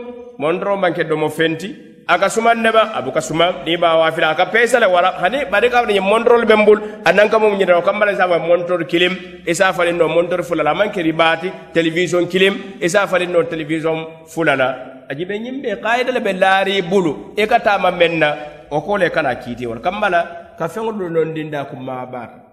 montoro 0.42 0.74
manke 0.76 1.04
domo 1.06 1.28
fenti 1.30 1.68
aka 2.08 2.26
suman 2.34 2.58
neba 2.64 2.82
abuka 2.98 3.20
suma 3.20 3.46
riba 3.66 3.94
wafila 4.00 4.30
aka 4.34 4.46
pesa 4.46 4.80
la 4.80 4.88
wala 4.88 5.12
hani 5.22 5.44
bari 5.52 5.70
ka 5.70 5.84
ñe 5.86 6.00
montorol 6.00 6.42
ɓen 6.50 6.60
mbul 6.62 6.78
anan 7.04 7.28
ka 7.30 7.38
muñene 7.38 7.72
o 7.78 7.82
kambala 7.82 8.10
isa 8.12 8.26
fa 8.26 8.84
kilim 8.90 9.14
isa 9.46 9.72
fali 9.72 9.92
no 9.92 10.08
montor 10.08 10.42
fulala 10.42 10.74
manke 10.74 10.98
ribati 11.02 11.52
télévision 11.74 12.26
kilim 12.26 12.54
isa 12.80 13.06
fali 13.06 13.26
no 13.28 13.42
télévision 13.44 14.26
fulala. 14.26 14.68
Ajibe 15.10 15.38
nyimbe 15.38 15.76
kayida 15.82 16.12
le 16.12 16.20
ɓe 16.20 16.32
laari 16.32 16.82
bulu 16.82 17.32
e 17.36 17.46
ka 17.46 17.58
tama 17.60 17.90
menna 17.90 18.36
o 18.70 18.80
kole 18.80 19.10
kana 19.10 19.34
kiiti 19.36 19.66
wol 19.66 19.80
kambala 19.80 20.54
ka 20.58 20.66
feŋolu 20.68 21.08
londinda 21.12 21.64
ku 21.70 21.76
maabata 21.76 22.47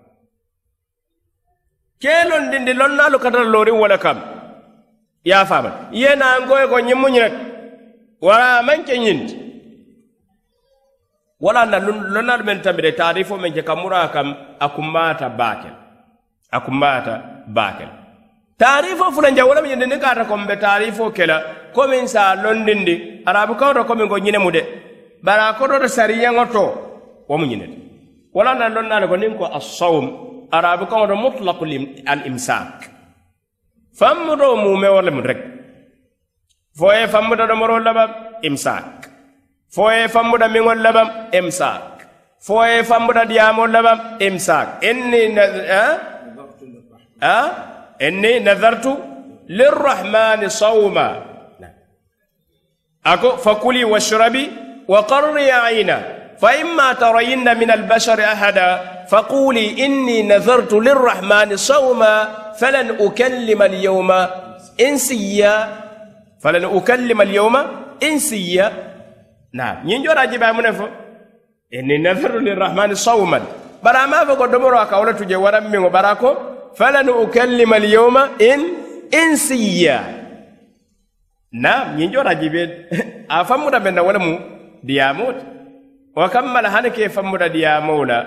kenon 2.05 2.53
dindi 2.53 2.73
lonnalu 2.77 3.17
katara 3.17 3.45
lorin 3.53 3.81
wala 3.81 3.97
kam. 3.97 4.21
Ya 5.25 5.41
fama. 5.49 5.89
Ye 5.89 6.13
na 6.13 6.45
ngoy 6.45 6.69
ko 6.69 6.77
nyimmu 6.77 7.07
nyet 7.09 7.33
wala 8.21 8.61
man 8.61 8.85
ke 8.85 8.93
nyinti. 8.93 9.35
Wala 11.41 11.65
na 11.65 11.81
lonnal 11.81 12.45
men 12.45 12.61
tambe 12.61 12.93
taarifo 12.93 13.41
men 13.41 13.53
je 13.53 13.61
kamura 13.65 14.05
kam 14.13 14.37
akumata 14.61 15.29
bakel 15.29 15.73
akumata 16.53 17.43
bakel 17.49 17.89
taarifo 18.57 19.11
fulanje 19.11 19.41
wala 19.41 19.61
men 19.61 19.81
ndin 19.81 19.99
kata 19.99 20.29
ko 20.29 20.37
mbe 20.37 20.55
taarifo 20.61 21.09
kela. 21.09 21.41
Ko 21.73 21.87
min 21.89 22.07
sa 22.07 22.35
londindi 22.37 23.25
arabu 23.25 23.57
kawto 23.57 23.83
ko 23.83 23.95
min 23.95 24.07
ko 24.07 24.17
nyine 24.21 24.37
mu 24.37 24.51
de 24.51 24.61
bara 25.25 25.57
ko 25.57 25.67
do 25.67 25.87
sariya 25.89 26.29
ngoto. 26.31 26.65
Wo 27.27 27.37
mu 27.37 27.45
nyine. 27.49 27.65
Wala 28.29 28.53
na 28.53 28.69
lonnal 28.69 29.09
ko 29.09 29.15
nin 29.17 29.33
ko 29.33 29.49
as-sawm 29.49 30.05
arabu 30.57 30.85
ko 30.91 31.05
do 31.09 31.15
mutlaq 31.25 31.59
al 32.13 32.21
imsak 32.29 32.89
famdo 33.99 34.49
mu 34.63 34.71
me 34.81 34.89
wala 34.95 35.11
mun 35.15 35.25
rek 35.29 35.41
foye 36.79 37.03
famdo 37.13 37.43
do 37.49 37.55
moro 37.61 37.79
labam 37.87 38.11
imsak 38.47 38.87
foye 39.75 40.07
famdo 40.13 40.45
mi 40.53 40.59
ngol 40.65 40.79
labam 40.85 41.09
imsak 41.39 41.83
foye 42.47 42.77
famdo 42.89 43.21
diamo 43.31 43.63
labam 43.75 43.99
imsak 44.27 44.67
inni 44.89 45.21
ha 45.73 45.83
ha 47.25 47.37
inni 48.07 48.31
nadartu 48.47 48.93
للرحمن 49.49 50.49
صوما 50.49 51.09
أكو 53.05 53.37
فكلي 53.37 53.83
واشربي 53.83 54.51
وقري 54.87 55.51
عينا 55.51 56.24
فإما 56.41 56.93
ترين 56.93 57.57
من 57.57 57.71
البشر 57.71 58.23
أحدا 58.23 58.69
فقولي 59.09 59.85
إني 59.85 60.23
نذرت 60.23 60.73
للرحمن 60.73 61.57
صوما 61.57 62.15
فلن 62.59 62.87
أكلم 62.99 63.61
اليوم 63.61 64.11
إنسيا. 64.81 65.55
فلن 66.43 66.65
أكلم 66.65 67.21
اليوم 67.21 67.55
إنسيا. 68.03 68.67
نعم. 69.53 69.89
ينجو 69.89 70.11
راجب 70.11 70.43
من 70.43 70.65
إني 71.73 71.97
نذرت 71.97 72.41
للرحمن 72.43 72.95
صوما. 72.95 73.39
برا 73.83 74.05
ما 74.05 74.25
فقد 74.25 74.51
دمروا 74.51 74.83
كولا 74.83 75.11
تجي 75.11 75.35
ورم 75.35 75.71
من 75.71 75.77
وبراكو 75.77 76.31
فلن 76.75 77.09
أكلم 77.09 77.73
اليوم 77.73 78.17
إن 78.41 78.59
إنسيا. 79.13 79.99
نعم. 81.53 81.99
ينجو 81.99 82.21
راجب 82.21 82.55
أفهم 83.31 83.83
من 83.83 83.99
ولا 83.99 84.17
مو 84.19 84.39
دياموت. 84.83 85.54
wo 86.15 86.29
kammala 86.29 86.69
hani 86.71 86.89
ke 86.95 87.09
fammuta 87.15 87.49
diyamow 87.49 88.01
la 88.07 88.19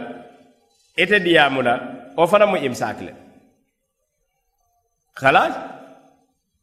ite 0.96 1.16
diyamu 1.26 1.62
la 1.62 1.74
wo 2.16 2.26
fana 2.26 2.46
mu 2.46 2.56
imsak 2.56 3.00
le 3.06 3.12
halas 5.22 5.54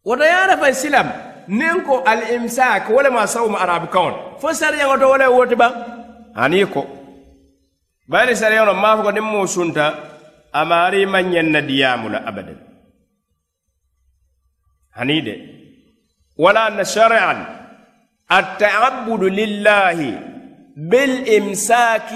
woto 0.05 0.23
yara 0.23 0.55
fa 0.61 0.67
silam 0.73 1.07
nin 1.47 1.81
ko 1.85 2.03
al 2.05 2.21
imsak 2.37 2.89
wole 2.89 3.09
ma 3.09 3.25
sawmu 3.27 3.57
arabu 3.57 3.87
kawon 3.93 4.13
fo 4.41 4.47
sariyaŋo 4.53 4.95
to 5.01 5.05
wole 5.09 5.25
woti 5.37 5.55
baŋ 5.61 5.73
hani 6.37 6.61
ko 6.73 6.81
bari 8.11 8.33
sariyaŋo 8.41 8.73
maa 8.83 8.95
fo 8.97 9.01
ko 9.07 9.11
niŋ 9.11 9.25
mu 9.31 9.41
sunta 9.47 9.85
amaari 10.59 11.05
maŋ 11.13 11.25
ñeŋ 11.33 11.47
na 11.53 11.61
diyamu 11.69 12.07
la 12.13 12.19
abadan 12.29 12.59
hani 14.97 15.17
de 15.27 15.35
wala 16.37 16.69
na 16.69 16.83
shari'an 16.83 17.39
at 18.37 18.47
ta'abbudu 18.59 19.27
lillahi 19.29 20.34
بالإمساك 20.75 22.09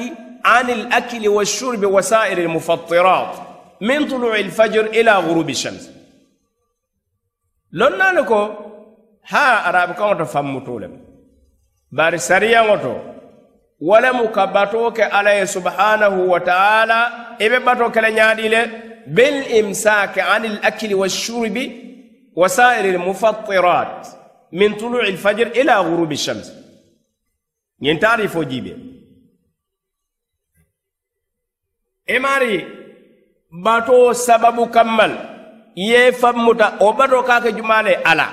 عن 0.46 0.70
الأكل 0.70 1.28
والشرب 1.28 1.86
وسائر 1.86 2.38
المفطرات 2.38 3.36
من 3.82 4.08
طلوع 4.08 4.36
الفجر 4.36 4.86
إلى 4.86 5.12
غروب 5.12 5.50
الشمس. 5.50 5.90
لنا 7.72 8.12
نكو 8.12 8.50
ها 9.28 9.70
أراب 9.70 9.92
كون 9.92 10.18
تفهم 10.18 10.66
طولم 10.66 11.02
بار 11.92 12.18
سريا 12.18 12.62
وتو 12.62 12.96
ولم 13.82 14.26
كباتوك 14.26 15.02
عليه 15.02 15.44
سبحانه 15.44 16.20
وتعالى. 16.20 17.08
إبه 17.42 17.58
باتوك 17.58 17.98
لنيادي 17.98 18.66
بالإمساك 19.08 20.20
عن 20.20 20.46
الأكل 20.46 20.94
والشرب 20.94 21.72
وسائر 22.36 22.96
المفطرات 22.96 24.08
من 24.52 24.76
طلوع 24.76 25.04
الفجر 25.04 25.48
إلى 25.48 25.76
غروب 25.76 26.12
الشمس. 26.12 26.59
ñiŋ 27.82 27.98
taari 28.02 28.28
fo 28.28 28.44
jiibe 28.44 28.74
i 32.08 32.18
maari 32.20 32.54
sababu 34.14 34.68
kammal 34.76 35.12
ye 35.76 36.12
fammuta 36.12 36.68
o 36.80 36.94
batoo 36.94 37.24
ka 37.24 37.40
jumane 37.42 37.56
jumaale 37.58 37.94
ala 38.04 38.28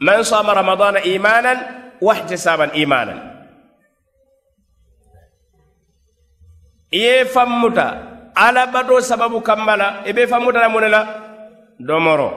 man 0.00 0.24
sama 0.24 0.54
ramadana 0.54 1.00
imanan 1.04 1.58
wa 2.00 2.12
ihtisaban 2.16 2.70
imanan 2.74 3.20
ye 6.90 7.24
fammuta 7.24 7.86
ala 8.34 8.66
bato 8.66 9.00
sababu 9.00 9.40
kamma 9.40 10.02
ebe 10.08 10.22
i 10.24 10.26
be 10.26 10.52
la 10.52 10.68
mune 10.68 10.88
domoro 11.78 12.30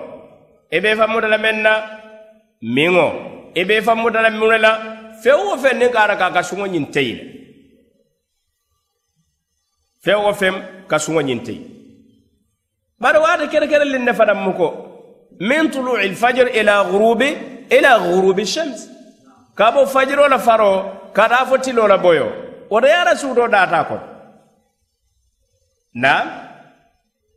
ebe 0.72 0.90
be 0.92 0.96
fammuta 1.00 1.28
la 1.28 1.38
meŋ 1.38 1.58
na 1.62 1.74
miŋo 2.62 3.08
i 3.56 3.64
la 3.64 4.30
mune 4.32 4.58
feŋ 5.24 5.38
wo 5.48 5.58
feŋ 5.64 5.76
niŋ 5.80 5.92
ka 5.92 6.00
ara 6.04 6.16
ka 6.16 6.26
a 6.28 6.34
ka 6.34 6.42
suŋo 6.44 6.66
ñiŋ 6.68 6.86
teyi 6.94 7.14
le. 7.18 7.24
Feŋ 10.04 10.18
wo 10.26 10.34
feŋ 10.34 10.54
ka 10.90 10.98
suŋo 11.00 11.22
ñiŋ 11.22 11.40
teyi. 11.46 11.62
Bari 13.00 13.20
waati 13.20 13.48
kere 13.48 13.68
kere 13.68 13.86
liŋ 13.86 14.04
ne 14.06 14.14
fanaŋ 14.14 14.38
mu 14.46 14.54
ko 14.54 14.68
min 15.40 15.72
tului 15.72 16.10
lfajiri 16.14 16.52
ila 16.60 16.84
gurubi 16.92 17.30
ila 17.78 18.00
gurubi 18.00 18.46
shams. 18.46 18.90
Ka 19.58 19.72
bo 19.72 19.86
fajiro 19.86 20.28
la 20.28 20.40
faro 20.40 20.72
ka 21.14 21.30
taa 21.30 21.46
fo 21.46 21.58
tiloo 21.58 21.88
la 21.88 21.98
boyo 21.98 22.28
woto 22.70 22.88
la 22.88 23.16
suutoo 23.16 23.48
daataa 23.48 23.84
koto 23.84 24.08
na 25.94 26.14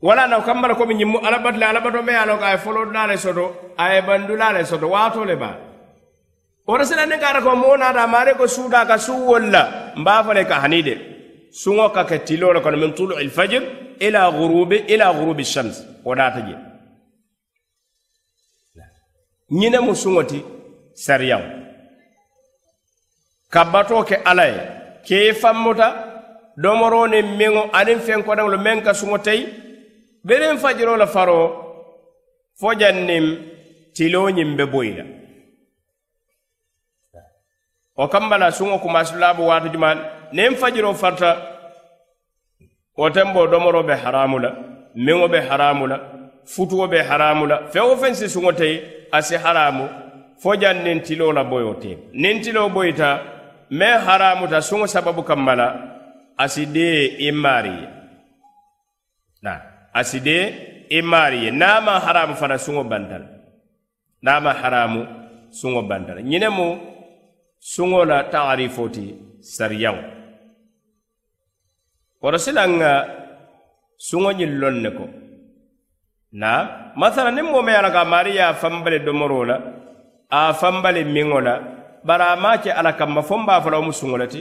wala 0.03 0.26
na 0.26 0.41
kambala 0.41 0.74
komi 0.74 0.95
ñimmu 0.95 1.18
alabatle 1.18 1.66
alabato 1.66 2.03
me 2.03 2.12
ye 2.12 2.59
foloo 2.59 2.84
dulaa 2.84 3.07
le 3.07 3.16
soto 3.18 3.74
a 3.76 3.95
ye 3.95 4.03
bandulaa 4.03 4.53
le 4.53 4.64
soto 4.64 4.89
waatoo 4.91 5.24
le 5.24 5.37
ba 5.37 5.66
woto 6.67 6.85
sinanni 6.85 7.19
kaata 7.19 7.41
ko 7.43 7.57
moo 7.57 7.77
naata 7.77 8.07
maare 8.07 8.35
ko 8.35 8.45
suuɗa 8.47 8.87
ka 8.87 8.99
suwol 8.99 9.51
la 9.51 9.93
mbaa 9.97 10.45
ka 10.45 10.61
hani 10.61 10.83
de. 10.83 10.95
Suŋo 11.51 11.89
ka 11.95 12.05
ke 12.05 12.19
tiloo 12.19 12.53
le 12.53 12.61
kono 12.61 12.77
min 12.77 12.93
tulu 12.93 13.14
ilfajir 13.21 13.62
ila 14.01 14.31
gurubi 14.31 14.77
ila 14.89 15.12
gurubi 15.14 15.45
shams. 15.45 15.77
Wo 16.05 16.14
naata 16.14 16.41
je. 16.47 16.55
Ñine 19.51 19.79
mu 19.81 19.95
suŋo 19.95 20.23
ti 20.25 20.43
sariyaŋ. 20.95 21.43
Ka 23.51 23.64
bato 23.64 24.03
ke 24.05 24.17
ala 24.25 24.45
ye. 24.47 24.61
Ke 25.07 25.33
fammuta 25.33 25.89
domoro 26.57 27.07
ni 27.07 27.23
miŋo 27.23 27.71
aniŋ 27.73 27.99
fenkodaŋolu 28.01 28.59
meŋ 28.59 28.83
ka 28.83 28.93
suŋo 28.93 29.19
teyi. 29.19 29.47
Beriŋ 30.25 30.59
fajiro 30.59 30.97
la 30.97 31.07
faro 31.07 31.39
fo 32.59 32.75
janniŋ 32.75 33.25
tiloo 33.95 34.29
ñiŋ 34.31 34.57
be 34.57 34.64
boyi 34.67 34.93
la. 34.99 35.16
o 37.97 38.09
kambala 38.09 38.51
suŋo 38.51 38.78
kumasilaabu 38.78 39.47
waati 39.49 39.68
jumaal 39.68 39.99
niŋ 40.32 40.55
fajiro 40.61 40.94
farta 40.94 41.30
wo 42.97 43.11
tenbo 43.11 43.47
domoro 43.47 43.82
be 43.82 43.94
haramu 43.94 44.38
la 44.38 44.51
miŋo 44.97 45.28
be 45.28 45.40
haramu 45.49 45.86
la 45.86 45.99
futuwo 46.47 46.86
be 46.88 47.03
haramu 47.03 47.47
la. 47.47 47.57
Feŋ 47.72 47.84
wo 47.88 47.97
feŋ 47.97 48.14
si 48.14 48.26
suŋo 48.28 48.53
teyi 48.53 48.80
a 49.12 49.22
si 49.22 49.36
haramu 49.36 49.84
fo 50.42 50.55
jaŋ 50.57 50.76
niŋ 50.84 50.99
tiloo 51.07 51.32
la 51.32 51.44
boyo 51.44 51.74
te 51.82 51.92
niŋ 52.12 52.36
tiloo 52.44 52.68
boyita 52.68 53.11
meŋ 53.70 53.94
haramuta 54.07 54.61
suŋo 54.61 54.86
sababu 54.86 55.22
kamma 55.22 55.55
la 55.55 55.68
a 56.36 56.49
si 56.49 56.66
dee 56.66 57.16
i 57.18 57.30
maari 57.32 57.74
ye. 57.80 57.88
A 59.92 60.05
si 60.05 60.20
dee 60.20 60.44
i 60.90 61.03
maari 61.03 61.44
ye. 61.44 61.51
Niŋ 61.51 61.70
a 61.76 61.80
maŋ 61.80 61.99
haramu 62.05 62.34
fana 62.40 62.57
suŋo 62.59 62.84
banta 62.84 63.16
la. 63.18 63.28
Niŋ 64.24 64.34
a 64.36 64.40
maŋ 64.40 64.55
haramu 64.62 65.01
suŋo 65.51 65.82
banta 65.82 66.14
la. 66.14 66.20
Ñine 66.20 66.49
mu 66.49 66.95
suŋo 67.73 68.01
la 68.11 68.19
taarifo 68.33 68.85
ti 68.95 69.05
sariyaŋo 69.41 70.03
silaŋ 72.45 72.71
ŋa 72.81 72.93
suŋo 74.07 74.31
ñiŋ 74.39 74.53
loŋ 74.61 74.75
ne 74.83 74.91
ko. 74.99 75.05
Na 76.41 76.51
masala 77.01 77.31
niŋ 77.31 77.47
moo 77.51 77.62
me 77.67 77.73
ye 77.75 77.79
a 77.79 77.83
la 77.87 77.91
ka 77.91 78.03
ye 78.37 78.43
a 78.51 78.55
fambale 78.61 78.99
domoroo 79.07 79.45
la 79.51 79.57
a 80.31 80.53
fambale 80.61 81.03
miŋo 81.14 81.39
la 81.47 81.55
bari 82.07 82.25
a 82.33 82.37
maŋ 82.43 82.57
ke 82.62 82.71
ala 82.79 82.93
kamma 82.99 83.23
fo 83.29 83.35
a 83.55 83.62
fo 83.62 83.69
la 83.71 83.79
wo 83.79 83.85
mu 83.87 83.93
suŋo 84.01 84.17
le 84.23 84.27
ti. 84.33 84.41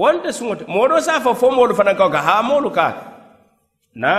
Wonte 0.00 0.30
suŋo 0.38 0.54
ti 0.58 0.64
moo 0.72 0.88
doo 0.88 1.00
se 1.06 1.10
a 1.16 1.20
fo 1.20 1.34
fo 1.40 1.46
moolu 1.56 1.74
fanaŋ 1.78 1.96
kawo 1.98 2.10
ka 2.16 2.20
haa 2.28 2.42
moolu 2.48 2.70
kaa 2.70 2.92
na 4.02 4.12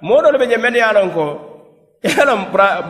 moo 0.00 0.22
doolu 0.22 0.38
be 0.40 0.46
je 0.50 0.56
mennu 0.56 0.78
ye 0.80 0.86
a 0.90 0.96
loŋ 0.96 1.08
ko 1.16 1.24
ye 2.04 2.10
a 2.22 2.24
loŋ 2.28 2.40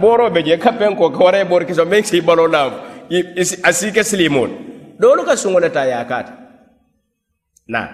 booroo 0.01 0.31
be 0.35 0.41
je 0.47 0.55
ka 0.65 0.71
peŋ 0.79 0.93
ko 0.99 1.11
ka 1.11 1.21
wara 1.25 1.39
ye 1.43 1.45
boori 1.51 1.67
kiso 1.67 1.85
meŋ 1.85 2.03
si 2.11 2.21
baloo 2.21 2.47
la 2.55 2.61
a 3.69 3.71
sii 3.79 3.93
ke 3.97 4.03
silimoolu 4.11 4.64
doolu 5.01 5.23
ka 5.25 5.35
suŋo 5.37 5.59
le 5.61 5.69
taa 5.71 5.87
ye 5.87 5.97
na. 7.69 7.89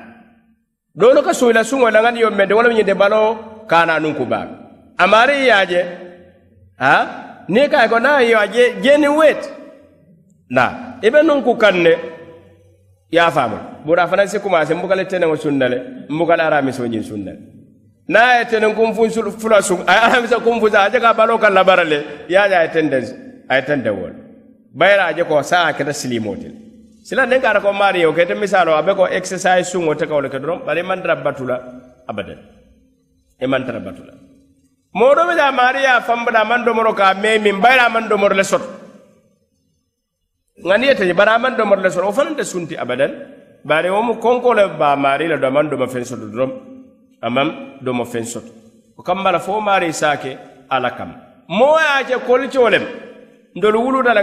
Doolu 0.94 1.22
ka 1.22 1.32
suŋo 1.32 1.52
la 1.52 1.62
suŋo 1.64 1.90
la 1.90 2.10
yo 2.18 2.30
mende 2.30 2.54
wo 2.54 2.62
le 2.62 2.68
mu 2.68 2.74
ñinte 2.74 2.94
baloo 2.94 3.64
kaana 3.66 3.98
nuŋ 4.00 4.14
ku 4.14 4.24
baa 4.24 4.46
amari 4.98 5.10
maari 5.10 5.46
ye 5.46 5.52
a 5.52 5.66
je? 5.66 5.82
Ha? 6.78 6.94
Niŋ 7.48 7.68
ka 7.70 7.88
ko 7.88 7.98
na 7.98 8.20
yo 8.20 8.38
a 8.38 8.46
je 8.46 8.74
jeeniŋ 8.82 9.14
na. 10.50 10.98
I 11.02 11.10
be 11.10 11.22
nuŋ 11.22 11.42
ku 11.42 11.54
kaŋ 11.56 11.76
ne 11.82 11.94
ye 13.10 13.20
a 13.20 13.30
faamu 13.30 13.56
se 13.86 14.00
a 14.00 14.06
fanaŋ 14.06 14.26
si 14.28 14.38
kumaase 14.38 14.74
mbuka 14.74 14.94
le 14.94 15.04
teneŋo 15.04 15.36
sunna 15.36 15.68
le 15.68 15.78
mbuka 16.08 16.36
le 16.36 16.42
aramisoo 16.42 16.86
ñiŋ 16.86 17.02
sunna 17.02 17.32
le 17.32 17.40
niŋ 18.08 18.16
a 18.18 18.38
ye 18.38 18.44
teneŋ 18.44 18.74
kunfun 18.74 19.10
fula 19.38 19.62
suŋ 19.62 19.80
a 19.86 19.92
ye 19.92 20.00
aramisa 20.00 20.38
kunfusa 20.40 20.82
a 20.82 20.90
je 20.90 20.98
ka 21.00 21.14
baloo 21.14 21.38
kaŋ 21.38 21.52
labara 21.54 21.84
le 21.84 22.04
ye 22.28 22.36
a 22.36 22.68
tende 22.68 22.98
a 23.48 23.56
ye 23.56 23.62
tende 23.62 23.90
wo 23.90 24.06
le 24.08 24.18
bayira 24.74 25.06
a 25.06 25.14
je 25.14 25.22
ko 25.24 25.42
saa 25.42 25.68
a 25.68 25.72
keta 25.72 25.92
le 26.08 26.69
sila 27.10 27.26
niŋ 27.26 27.42
ka 27.42 27.50
ata 27.50 27.60
ko 27.60 27.74
maari 27.74 28.06
yo 28.06 28.14
kete 28.14 28.38
misaaloo 28.38 28.78
a 28.78 28.86
be 28.86 28.94
ko 28.94 29.10
exercise 29.10 29.66
suŋo 29.66 29.98
te 29.98 30.06
kawo 30.06 30.22
le 30.22 30.30
ke 30.30 30.38
doroŋ 30.38 30.62
bari 30.62 30.78
i 30.78 30.86
maŋ 30.86 31.02
tara 31.02 31.18
batu 31.18 31.42
la 31.42 31.58
abadan 32.06 32.38
i 33.42 33.46
batu 33.50 34.02
do 34.06 34.14
je 36.30 36.62
domoro 36.66 36.94
ka 36.94 37.10
a 37.10 37.14
mee 37.22 37.42
miŋ 37.42 37.58
bayira 37.58 37.90
a 37.90 37.92
maŋ 37.94 38.06
domoro 38.06 38.34
le 38.38 38.44
soto 38.46 38.70
ŋa 40.62 40.74
niŋ 40.78 40.86
ye 40.86 40.94
teje 40.94 41.14
bari 41.18 41.30
a 41.34 41.38
maŋ 41.42 41.52
domoro 41.58 41.82
le 41.82 41.90
soto 41.90 42.06
wo 42.06 42.14
fanaŋ 42.14 42.34
te 42.38 42.44
sunti 42.46 42.78
abadan 42.78 43.10
bari 43.66 43.90
wo 43.90 44.00
mu 44.06 44.14
konko 44.22 44.54
le 44.54 44.64
ba 44.78 44.94
maari 44.94 45.26
la 45.26 45.36
do 45.42 45.46
a 45.50 45.52
maŋ 45.56 45.66
domo 45.66 45.86
feŋ 45.90 46.04
soto 46.06 46.26
doroŋ 46.30 46.50
a 47.26 47.28
maŋ 47.28 47.48
domo 47.82 48.04
feŋ 48.06 48.24
soto 48.32 48.50
wo 48.96 49.02
kamba 49.02 49.34
la 49.34 49.40
fo 49.42 49.58
maari 49.58 49.90
se 49.92 50.06
a 50.06 50.14
ke 50.16 50.38
ala 50.70 50.90
kam 50.94 51.10
moo 51.58 51.74
ye 51.82 51.90
a 51.98 52.06
ke 52.06 52.16
kolicoo 52.22 52.70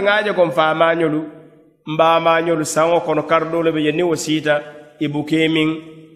a 0.08 0.24
je 0.24 0.32
ko 0.32 0.42
faamaañolu 0.56 1.37
mbaamaañolu 1.92 2.64
saŋo 2.74 3.00
kono 3.06 3.22
karɗole 3.30 3.70
be 3.74 3.80
je 3.86 3.92
niŋ 3.92 4.06
wo 4.10 4.16
siita 4.24 4.54
i 5.04 5.06
buke 5.08 5.48
miŋ 5.54 5.68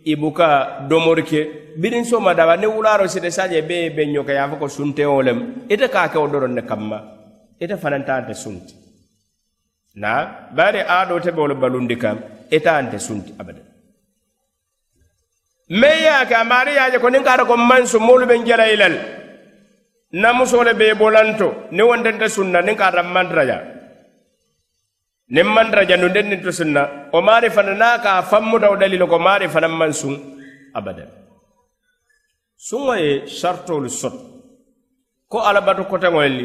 i 0.05 0.15
buka 0.17 0.49
domori 0.89 1.23
ke 1.31 1.41
biriŋ 1.81 2.05
soma 2.05 2.35
daba 2.35 2.57
niŋ 2.57 2.71
wulaaro 2.77 3.07
sita 3.09 3.31
saje 3.31 3.63
bee 3.69 3.91
be 3.97 4.03
ñoka 4.13 4.33
ye 4.37 4.41
a 4.45 4.49
fo 4.51 4.57
ko 4.61 4.69
sunteŋo 4.69 5.23
lem 5.27 5.39
ite 5.73 5.87
ka 5.95 6.09
ke 6.13 6.19
wo 6.21 6.27
doroŋ 6.33 6.53
ne 6.55 6.63
kamma 6.71 6.99
ite 7.63 7.77
fanantante 7.83 8.35
sunti. 8.35 8.75
Na 9.95 10.13
bari 10.57 10.81
aadoo 10.81 11.21
te 11.25 11.31
be 11.33 11.41
wo 11.41 11.47
le 11.47 11.55
balundi 11.55 11.97
kam 11.97 12.19
ite 12.57 12.69
ante 12.69 12.99
sunti 12.99 13.33
abada 13.41 13.63
meŋ 15.81 15.97
ye 16.05 16.11
a 16.21 16.27
ke 16.29 16.35
a 16.35 16.45
maari 16.45 16.73
ye 16.77 16.81
a 16.85 16.91
je 16.93 16.99
ko 16.99 17.09
niŋ 17.09 17.25
ka 17.25 17.33
ata 17.35 17.45
ko 17.49 17.57
mansu 17.57 17.99
moolu 17.99 18.27
be 18.27 18.37
njela 18.39 18.69
i 18.69 18.77
lal 18.77 18.95
na 20.21 20.33
musoo 20.37 20.65
le 20.65 20.75
be 20.75 20.85
i 20.93 20.95
bolanto 21.01 21.49
niŋ 21.73 21.87
wontente 21.89 22.29
sunna 22.29 22.61
niŋ 22.61 22.77
ka 22.77 22.87
ata 22.89 23.03
mantaraya 23.03 23.59
nin 25.31 25.47
mantara 25.47 25.85
jandu 25.87 26.09
nden 26.11 26.27
nin 26.31 26.43
to 26.43 26.51
sunna 26.53 26.83
o 27.13 27.19
maari 27.23 27.51
fana 27.51 27.75
naa 27.75 27.99
ka 28.05 28.23
fammuta 28.31 28.71
o 28.73 28.77
dalilo 28.77 29.07
ko 29.07 29.19
maari 29.19 29.47
fanan 29.49 29.71
man 29.79 29.93
sun 29.93 30.15
abadan. 30.75 31.11
Suŋo 32.67 32.95
ye 33.05 33.27
sartolu 33.27 33.89
soto 33.91 34.19
ko 35.31 35.39
alabato 35.49 35.85
koteŋol 35.91 36.37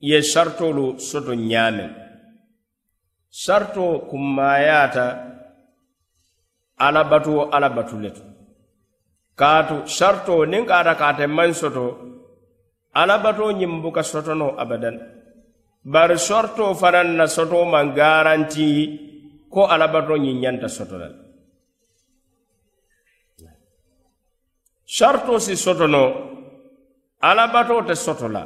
ye 0.00 0.18
sartolu 0.22 0.98
soto 1.08 1.32
ñaameŋ 1.34 1.90
sarto 3.44 3.84
kummayaata 4.10 5.04
alabatu 6.86 7.30
wo 7.36 7.42
alabatu 7.56 7.96
le 8.02 8.10
to 8.16 8.22
kaatu 9.40 9.76
sarto 9.98 10.34
niŋ 10.50 10.62
kaata 10.70 10.92
kaate 11.00 11.24
maŋ 11.26 11.50
soto 11.60 11.84
alabato 13.00 13.44
ñiŋ 13.58 13.72
buka 13.82 14.02
sotono 14.02 14.48
abadan. 14.62 15.17
bari 15.82 16.18
sorto 16.18 16.74
fanaŋ 16.74 17.08
na 17.16 17.26
soto 17.26 17.64
maŋ 17.64 17.86
garanti 17.94 18.70
ko 19.52 19.66
alabato 19.66 20.14
ñiŋ 20.16 20.36
ñanta 20.42 20.68
soto 20.68 20.96
la 20.98 21.08
le 21.08 21.18
sarto 24.84 25.38
si 25.38 25.54
soto 25.56 25.86
no 25.86 26.04
alabato 27.20 27.84
te 27.88 27.94
soto 27.94 28.26
la 28.28 28.42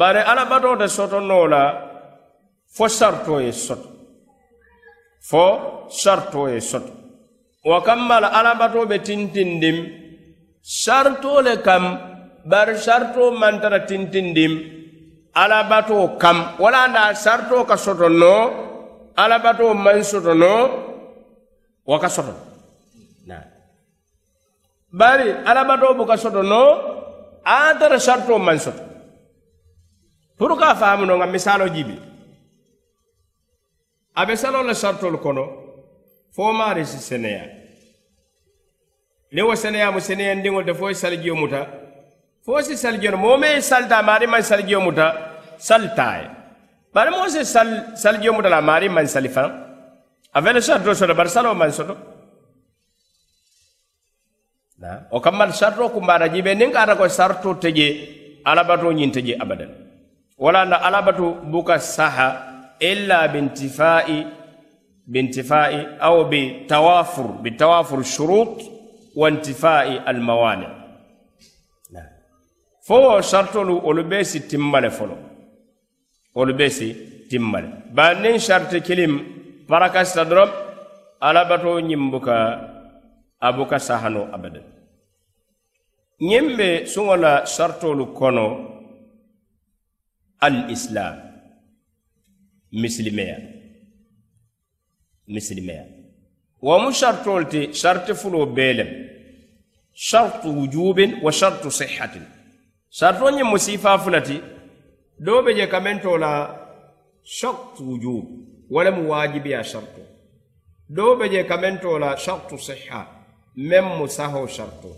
bari 0.00 0.20
alabato 0.30 0.76
te 0.80 0.88
soto 0.88 1.18
no 1.20 1.46
la 1.46 1.64
fo 2.74 2.88
sarto 2.88 3.38
ye 3.38 3.52
soto. 3.52 3.88
Fo 5.20 5.86
sarto 5.88 6.48
ye 6.48 6.60
soto. 6.60 6.92
Wa 7.64 7.80
kamma 7.82 8.20
la 8.20 8.28
alabato 8.28 8.84
be 8.86 8.98
tintindim 9.00 9.78
sarto 10.60 11.40
le 11.40 11.60
kam 11.62 11.84
bari 12.44 12.76
sarto 12.76 13.30
mantara 13.32 13.84
tintindim 13.86 14.52
alabato 15.34 16.16
kam. 16.18 16.56
Wala 16.58 16.88
nda 16.88 17.14
sarto 17.14 17.64
ka 17.64 17.76
soto 17.76 18.08
no 18.08 18.34
alabato 19.16 19.74
man 19.74 20.04
soto 20.04 20.34
no 20.34 20.52
wo 21.86 21.98
ka 21.98 22.08
soto 22.08 22.34
bari 24.94 25.26
alabatoo 25.44 25.94
buka 25.98 26.16
soto 26.16 26.42
no 26.42 26.62
antara 27.44 27.98
sarto 27.98 28.38
man 28.38 28.58
soto. 28.58 28.82
Pour 30.38 30.54
ka 30.58 30.74
faamu 30.74 31.06
no 31.06 31.18
nga 31.18 31.26
misalo 31.26 31.68
jibi. 31.68 31.98
Abe 34.14 34.36
salo 34.36 34.58
saloo 34.58 34.66
la 34.66 34.74
sartolu 34.74 35.18
kono 35.18 35.44
fo 36.30 36.52
maari 36.52 36.86
si 36.86 36.98
seneya. 36.98 37.50
Niŋ 39.32 39.46
wo 39.46 39.54
seneya 39.54 39.90
mu 39.90 40.00
seneyandiŋo 40.00 40.62
te 40.62 40.74
fo 40.74 40.88
ye 40.88 40.94
salijiyo 40.94 41.34
muta. 41.34 41.83
Me 42.46 43.60
salta 43.60 44.02
maari 44.02 44.26
man 44.26 44.42
saljiyo 44.42 44.80
muta 44.80 45.06
saltaye 45.58 46.26
bari 46.94 47.10
moo 47.10 47.28
si 47.28 47.44
sal 47.44 47.68
saljiyo 47.96 48.32
muta 48.36 48.48
la 48.48 48.60
maari 48.60 48.88
man 48.88 49.06
sali 49.06 49.28
faŋ 49.28 49.50
ave 50.36 50.52
le 50.52 50.60
sarto 50.60 50.94
soto 50.94 51.14
bari 51.14 51.30
saloo 51.30 51.54
man 51.54 51.72
soto 51.72 51.94
o 55.10 55.20
kammal 55.20 55.50
sarto 55.52 55.88
kumbaata 55.88 56.28
jibe 56.28 56.52
niŋ 56.54 56.70
ka 56.72 56.80
ata 56.84 56.94
ko 56.96 57.08
sarto 57.08 57.54
teje 57.62 57.86
alabato 58.44 58.92
ñiŋ 58.92 59.10
teje 59.14 59.34
abadan 59.42 59.70
wala 60.38 60.64
na 60.64 60.76
alabatu 60.86 61.26
buka 61.52 61.78
saha 61.78 62.28
illa 62.80 63.18
bintifai 63.32 64.44
بانتفاء 65.06 65.98
أو 66.02 66.24
بتوافر 66.30 67.26
بتوافر 67.26 67.98
الشروط 67.98 68.62
وانتفاء 69.16 70.10
الموانع 70.10 70.68
نعم 70.68 70.83
fo 72.86 72.96
saritolu 73.30 73.74
olu 73.88 74.02
be 74.10 74.18
si 74.30 74.38
timma 74.48 74.78
le 74.80 74.90
folo. 74.90 75.16
Olu 76.34 76.52
be 76.58 76.66
si 76.76 76.88
timma 77.30 77.58
le 77.62 77.68
bari 77.96 78.16
niŋ 78.22 78.36
sariti 78.46 78.78
kiliŋ 78.86 79.12
parakasita 79.68 80.22
doroŋ 80.30 80.50
alla 81.26 81.42
batoo 81.50 81.78
ñiŋ 81.88 82.02
buka 82.12 82.36
a 83.46 83.48
buka 83.56 83.78
sahano 83.86 84.22
abadan 84.34 84.66
ñiŋ 86.28 86.46
be 86.58 86.68
suŋo 86.92 87.14
la 87.24 87.32
saritolu 87.54 88.04
kono 88.18 88.46
al 90.46 90.56
islam. 90.76 91.16
Misilimeya. 92.82 93.38
Misilimeya. 95.34 95.84
Wo 96.66 96.74
mu 96.82 96.90
saritolu 97.00 97.44
ti 97.52 97.60
sariti 97.80 98.12
fuloo 98.20 98.46
bee 98.56 98.72
lem 98.78 98.90
sartu 99.94 100.48
wujubin 100.58 101.22
wa 101.22 101.30
sartu 101.32 101.70
sihatin 101.70 102.24
sarto 102.98 103.26
ñiŋ 103.36 103.46
mu 103.50 103.58
siifaa 103.64 103.98
fulati 104.02 104.36
doo 105.24 105.40
be 105.44 105.50
je 105.58 105.66
kamento 105.72 106.12
la 106.24 106.32
shartu 107.38 107.82
wujub 107.88 108.24
wo 108.72 108.80
le 108.84 108.90
mu 108.96 109.02
waajibiya 109.10 109.60
sharto. 109.70 110.02
Doo 110.96 111.16
be 111.18 111.24
je 111.32 111.40
kamento 111.50 111.98
la 111.98 112.10
shartu 112.24 112.56
siha 112.66 113.00
meŋ 113.68 113.84
mu 113.98 114.06
saho 114.16 114.46
sharto. 114.46 114.90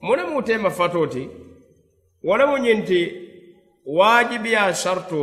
Mu 0.00 0.12
ne 0.16 0.22
mu 0.30 0.42
teema 0.42 0.70
fato 0.70 1.06
ti 1.06 1.22
wo 2.26 2.36
le 2.38 2.44
mu 2.50 2.56
ñiŋ 2.64 2.80
ti 2.88 3.00
waajibiya 3.98 4.72
sharto 4.82 5.22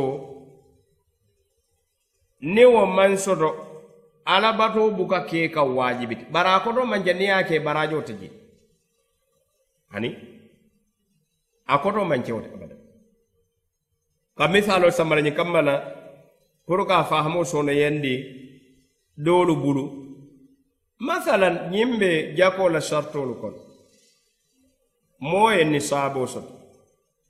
ni 2.54 2.64
wo 2.64 2.86
maŋ 2.96 3.12
soto 3.24 3.48
ala 4.24 4.52
batoo 4.58 4.90
buka 4.96 5.20
kee 5.28 5.48
ka 5.54 5.62
waajibi 5.76 6.14
ti 6.20 6.24
bari 6.32 6.48
a 6.56 6.60
koto 6.64 6.80
manje 6.90 7.12
niŋ 7.14 7.28
ye 7.28 7.32
a 7.32 7.42
ke 7.48 7.56
baraajoo 7.66 8.02
ti 8.06 8.12
je 8.20 8.28
ani? 9.96 10.35
a 11.66 11.78
koto 11.78 12.04
man 12.04 12.22
kewte 12.22 12.48
abada. 12.54 12.76
Ka 14.36 14.48
misalol 14.48 14.92
samara 14.92 15.20
ñiŋ 15.22 15.34
kamma 15.36 15.62
la 15.62 15.74
pour 16.66 16.86
ka 16.86 17.04
fahamo 17.04 17.44
sono 17.44 17.72
yandi 17.72 18.14
doolu 19.16 19.56
bulu. 19.56 19.84
Masalan 20.98 21.70
ñiŋ 21.70 21.98
be 21.98 22.34
jako 22.36 22.68
la 22.68 22.80
sartolu 22.80 23.34
kono 23.40 23.58
moo 25.20 25.50
ye 25.50 25.64
ni 25.64 25.80
saabo 25.80 26.26
soto. 26.26 26.52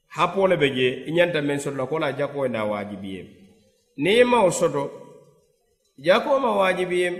Hapo 0.08 0.46
le 0.46 0.56
be 0.56 0.68
je 0.76 1.04
i 1.08 1.12
ñanta 1.12 1.40
meŋ 1.42 1.58
soto 1.58 1.76
la 1.76 1.86
ko 1.86 1.98
la 1.98 2.12
jako 2.12 2.44
ye 2.44 2.48
na 2.50 2.64
waajibiyem 2.64 3.26
niŋ 3.98 4.20
i 4.20 4.24
mawo 4.24 4.50
soto 4.50 4.82
jako 5.98 6.38
ma 6.38 6.50
waajibiyem 6.58 7.14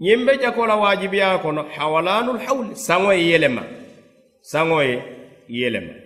ñiŋ 0.00 0.24
be 0.26 0.32
jako 0.42 0.66
la 0.66 0.76
waajibiya 0.76 1.38
kono 1.42 1.62
hawalanul 1.76 2.38
hawli 2.38 2.74
saŋo 2.76 3.12
ye 3.12 3.22
yelema. 3.30 3.62
Saŋo 4.42 4.82
ye 4.82 4.96
yelema. 5.48 6.05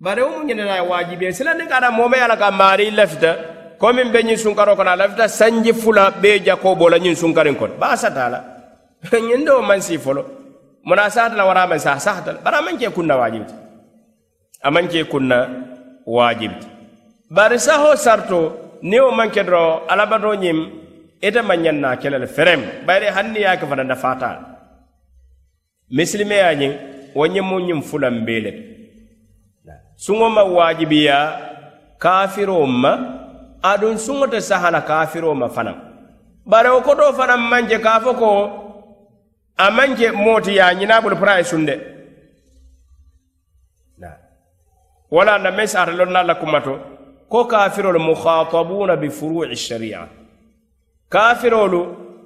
bari 0.00 0.22
wo 0.24 0.30
mu 0.40 0.44
ñinana 0.48 0.80
waajibe 0.82 1.28
sila 1.36 1.52
ni 1.54 1.68
kada 1.68 1.90
moome 1.92 2.16
ye 2.16 2.24
a 2.24 2.28
la 2.28 2.36
ka 2.40 2.50
maari 2.50 2.88
i 2.88 2.90
lafita 2.90 3.36
komin 3.78 4.08
be 4.12 4.22
ñiŋ 4.24 4.36
sunkaroo 4.40 4.76
kono 4.76 4.90
a 4.90 4.96
lafita 4.96 5.28
sanji 5.28 5.72
fula 5.76 6.10
bee 6.10 6.40
jakoobo 6.40 6.88
la 6.88 6.96
ñiŋ 6.98 7.14
sunkariŋ 7.16 7.56
kono 7.56 7.74
baa 7.76 7.96
sata 7.96 8.28
la 8.28 8.40
ñiŋ 9.12 9.44
doo 9.44 9.62
maŋ 9.62 9.80
sii 9.80 9.98
folo. 9.98 10.22
Muna 10.84 11.04
a 11.04 11.10
saata 11.10 11.44
wara 11.44 11.62
a 11.62 11.66
maŋ 11.68 11.78
saa 11.78 11.98
sahata 12.00 12.32
la 12.32 12.38
bari 12.40 12.56
a 12.56 12.62
maŋ 12.64 12.76
kee 12.80 12.88
kunna 12.96 13.16
waajibi 13.20 13.44
ti 13.44 13.54
a 14.64 14.70
maŋ 14.70 14.86
kee 14.88 15.04
kunna 15.04 15.38
waajibi 16.06 16.54
ti 16.60 16.66
bari 17.30 17.58
sahoo 17.60 17.96
sarto 17.96 18.40
niŋ 18.82 19.00
wo 19.04 19.10
maŋ 19.12 19.28
ke 19.30 19.42
doroŋ 19.44 19.84
alabatoo 19.88 20.34
ñiŋ 20.34 20.58
ite 21.20 21.40
maŋ 21.44 21.58
ñaŋ 21.60 21.76
naa 21.80 21.96
kele 22.00 22.18
le 22.18 22.26
ferem. 22.26 22.60
Bayiri 22.86 23.12
hani 23.12 23.30
niŋ 23.36 23.56
ke 23.60 23.66
fana 23.68 23.84
nafaata 23.84 24.28
la 24.32 24.40
misilimeya 25.92 26.54
ñiŋ 26.56 26.72
wo 27.14 27.24
ñiŋ 27.28 27.44
mu 27.44 27.56
ñiŋ 27.60 27.80
suŋo 30.04 30.26
ma 30.36 30.42
waajibiya 30.56 31.18
kafiroo 32.02 32.66
ma 32.82 32.92
aduŋ 33.70 33.94
suŋo 34.04 34.26
te 34.32 34.38
sahana 34.48 34.80
kaafiroo 34.88 35.34
ma 35.40 35.48
fanaŋ. 35.54 35.76
Bari 36.50 36.68
wo 36.74 36.80
kotoo 36.86 37.12
fanaŋ 37.18 37.40
maŋ 37.50 37.62
je 37.70 37.78
ka 37.84 37.90
a 37.96 38.00
fo 38.04 38.12
ko 38.20 38.28
a 39.64 39.66
maŋ 39.76 39.90
je 39.98 40.08
moo 40.24 40.40
ti 40.44 40.52
ye 40.56 40.62
a 40.62 40.72
ñinaa 40.78 41.02
bulu 41.02 41.16
pura 41.20 41.34
sunde. 41.50 41.74
Wala 45.14 45.38
na 45.38 45.50
meŋ 45.56 45.66
saata 45.72 45.92
loŋ 45.98 46.10
na 46.14 46.22
la 46.28 46.34
kumato 46.40 46.74
ko 47.32 47.44
kafirolu 47.52 48.00
mukhatabuuna 48.08 48.94
bi 49.02 49.08
furu'i 49.18 49.56
sharia. 49.56 50.00
Kafirolu 51.14 51.80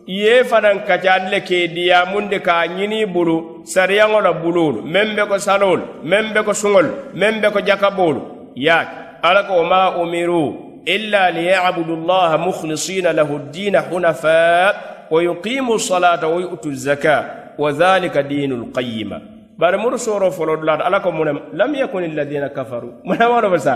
ye 0.06 0.44
fanan 0.44 0.84
kacaani 0.84 1.30
le 1.30 1.40
ke 1.40 1.68
diyamunde 1.68 2.38
ka 2.42 2.66
ñini 2.68 3.06
bulu 3.06 3.64
sariyaŋo 3.64 4.20
la 4.20 4.32
bulolu 4.32 4.82
meŋ 4.82 5.16
be 5.16 5.22
ko 5.28 5.38
salolu 5.38 5.82
meŋ 6.04 6.32
be 6.34 6.40
ko 6.44 6.52
suŋolu 6.52 6.92
meŋ 7.14 7.40
be 7.40 7.48
ko 7.50 7.60
jakabolu 7.60 8.20
yaake 8.56 8.96
ala 9.22 9.42
ko 9.48 9.56
wama 9.56 9.96
umiru 9.96 10.82
illa 10.84 11.30
liyabudu 11.30 11.96
llaha 11.96 12.36
mukhlisina 12.38 13.12
lahu 13.12 13.38
ddina 13.48 13.80
hunafa 13.80 14.74
wa 15.10 15.22
yuqimu 15.22 15.78
salata 15.80 16.28
wa 16.28 16.40
yu'tu 16.40 16.74
zaka 16.74 17.54
wa 17.58 17.72
dhalika 17.72 18.22
dinu 18.22 18.56
lqayima 18.68 19.20
bari 19.56 19.78
muru 19.78 19.98
soro 19.98 20.30
folo 20.30 20.56
dulata 20.56 20.84
ala 20.84 21.00
ko 21.00 21.12
munem 21.12 21.38
lam 21.54 21.74
yakun 21.74 22.04
alladina 22.04 22.48
kafaru 22.52 23.00
munamoɗo 23.08 23.48
ba 23.50 23.58
sa 23.58 23.74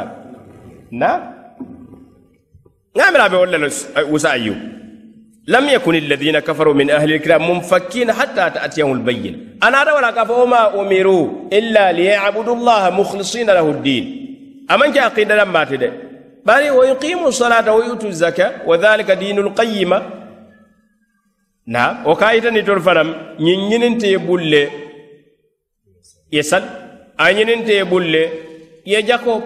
na 0.92 1.10
ŋamira 2.96 3.28
be 3.32 3.36
wolle 3.36 3.56
wusa 4.12 4.30
ayyub 4.36 4.77
لم 5.48 5.68
يكن 5.68 5.94
الذين 5.94 6.38
كفروا 6.38 6.74
من 6.74 6.90
أهل 6.90 7.12
الكتاب 7.12 7.40
منفكين 7.40 8.12
حتى 8.12 8.50
تأتيهم 8.50 8.92
البين 8.92 9.58
أنا 9.62 9.82
أرى 9.82 9.92
ولا 9.92 10.10
كفر. 10.10 10.40
وما 10.40 10.80
أمروا 10.80 11.48
إلا 11.52 11.92
ليعبدوا 11.92 12.54
الله 12.54 12.90
مخلصين 12.90 13.46
له 13.46 13.70
الدين. 13.70 14.04
أمن 14.70 14.92
جاء 14.92 15.08
قيل 15.08 15.28
لما 15.38 15.64
تدى 15.64 15.90
بل 16.44 16.70
ويقيموا 16.70 17.28
الصلاة 17.28 17.72
ويؤتوا 17.74 18.08
الزكاة 18.08 18.52
وذلك 18.66 19.10
دين 19.10 19.38
القيمة. 19.38 20.02
نعم. 21.66 22.06
وكايتا 22.06 22.50
نتول 22.50 22.80
فرم. 22.80 23.14
نين 23.40 23.98
تيبول 23.98 24.68
يسأل. 26.32 26.64
أين 27.20 27.64
تيبول 27.64 28.28
يجاكو 28.86 29.40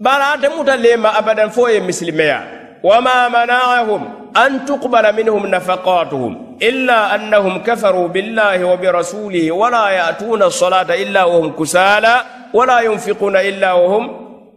بلا 0.00 0.36
تموت 0.42 0.70
لما 0.70 1.18
أبدا 1.18 1.48
فوي 1.48 1.80
مسلميا 1.80 2.38
وما 2.84 3.28
منعهم. 3.28 4.21
أن 4.36 4.64
تقبل 4.64 5.12
منهم 5.16 5.46
نفقاتهم 5.46 6.58
إلا 6.62 7.14
أنهم 7.14 7.62
كفروا 7.62 8.08
بالله 8.08 8.64
وبرسوله 8.64 9.52
ولا 9.52 9.88
يأتون 9.88 10.42
الصلاة 10.42 10.94
إلا 10.94 11.24
وهم 11.24 11.52
كسالى 11.52 12.22
ولا 12.54 12.80
ينفقون 12.80 13.36
إلا 13.36 13.72
وهم 13.72 14.04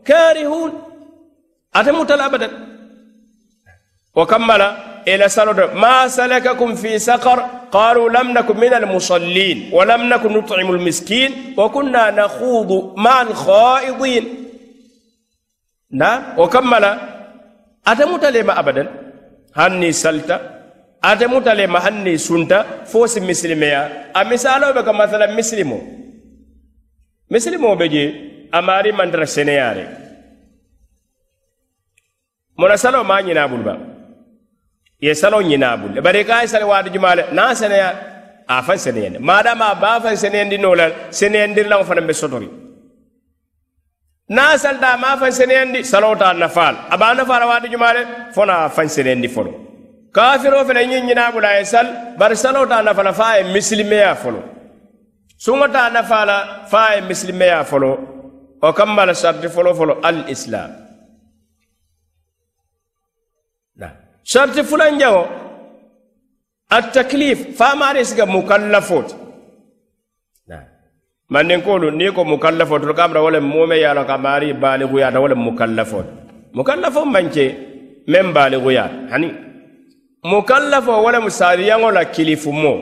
كارهون. 0.06 0.72
أتموت 1.76 2.12
أبدا 2.12 2.50
وكمل 4.16 4.62
إلى 5.08 5.30
سرد 5.30 5.74
ما 5.74 6.08
سلككم 6.08 6.76
في 6.76 7.00
سقر؟ 7.00 7.46
قالوا 7.72 8.10
لم 8.10 8.32
نكن 8.32 8.58
من 8.58 8.74
المصلين 8.74 9.70
ولم 9.74 10.02
نكن 10.10 10.34
نطعم 10.34 10.72
المسكين 10.72 11.54
وكنا 11.58 12.12
نخوض 12.12 12.94
مع 12.98 13.22
الخائضين. 13.22 14.26
نعم. 15.92 16.24
وكمل. 16.38 16.98
أتموت 17.88 18.26
لما 18.26 18.60
أبدا. 18.60 19.05
Hanni 19.56 19.94
salta. 19.94 20.38
Ate 21.02 21.28
mutalema 21.28 21.80
hanni 21.80 22.18
sunta. 22.18 22.86
Fo 22.86 23.08
si 23.08 23.20
misilimeya 23.22 24.12
a 24.14 24.24
misalo 24.26 24.74
be 24.74 24.84
ka 24.84 24.94
masala 24.94 25.28
misilimo. 25.28 25.80
Misilimo 27.32 27.76
be 27.78 27.90
je 27.90 28.04
a 28.52 28.62
mari 28.62 28.92
mantara 28.92 29.26
seneyare. 29.26 29.86
Mona 32.58 32.78
salo 32.78 33.04
ma 33.04 33.22
ñinabul 33.22 33.64
ba 33.64 33.76
ye 35.02 35.14
salo 35.14 35.42
ñinabul 35.42 36.02
bari 36.02 36.24
ka 36.26 36.42
ye 36.42 36.48
sale 36.48 36.64
wadi 36.64 36.90
jumale 36.90 37.26
na 37.34 37.54
seneya 37.54 37.90
a 38.48 38.62
fan 38.64 38.78
seneyende 38.78 39.20
madama 39.20 39.72
a 39.72 39.76
ba 39.76 40.00
fan 40.02 40.16
seneyandi 40.16 40.58
nolal 40.58 40.92
la 41.12 41.64
lan 41.70 41.84
fana 41.86 42.02
be 42.08 42.14
sotori 42.14 42.50
na 44.30 44.58
salta 44.58 44.98
ma 44.98 45.18
fanseneyandi 45.18 45.84
salowta 45.84 46.34
nafaal 46.34 46.76
aba 46.90 47.14
nafaala 47.14 47.46
waati 47.48 47.70
juma 47.70 47.94
de 47.94 48.02
fona 48.34 48.70
fanseneyandi 48.70 49.28
folo. 49.30 49.52
Kafiro 50.12 50.66
fene 50.66 50.86
ñiŋ 50.88 51.04
ñinaa 51.08 51.58
ye 51.60 51.66
sal 51.66 51.88
bari 52.18 52.36
salowta 52.36 52.82
nafala 52.82 53.14
fa 53.14 53.26
a 53.34 53.38
ye 53.38 53.44
misilimeya 53.54 54.16
folo. 54.16 54.42
Suŋota 55.38 55.90
nafaala 55.92 56.66
fa 56.72 56.80
a 56.90 56.96
ye 56.96 57.02
misilimeya 57.02 57.64
folo 57.66 57.92
o 58.62 58.74
kammala 58.74 59.14
sarti 59.14 59.48
folo 59.50 59.74
folo 59.76 60.00
al 60.04 60.30
islam. 60.30 60.72
Sarti 64.24 64.64
fulanjawo 64.64 65.28
attaklif 66.70 67.58
faamaari 67.58 68.06
siga 68.06 68.26
mukallafoti 68.26 69.16
mandinkolu 71.36 71.92
niŋ 71.92 72.16
ko 72.16 72.24
mukallafo 72.24 72.80
tolu 72.80 72.96
kamara 72.96 73.20
wo 73.20 73.30
le 73.30 73.40
muume 73.44 73.76
ye 73.76 73.84
a 73.86 73.94
loŋ 73.94 74.08
ka 74.08 74.16
maari 74.18 74.54
mukallafo. 75.36 76.00
Mukallafo 76.56 77.04
maŋ 77.04 77.28
ke 77.36 77.46
meŋ 78.08 78.32
baaliguyaata 78.32 79.12
hani? 79.12 79.30
Mukallafo 80.24 80.92
wo 81.04 81.12
lemu 81.12 81.28
sariyaŋo 81.30 81.92
la 81.92 82.06
kilifumo 82.06 82.74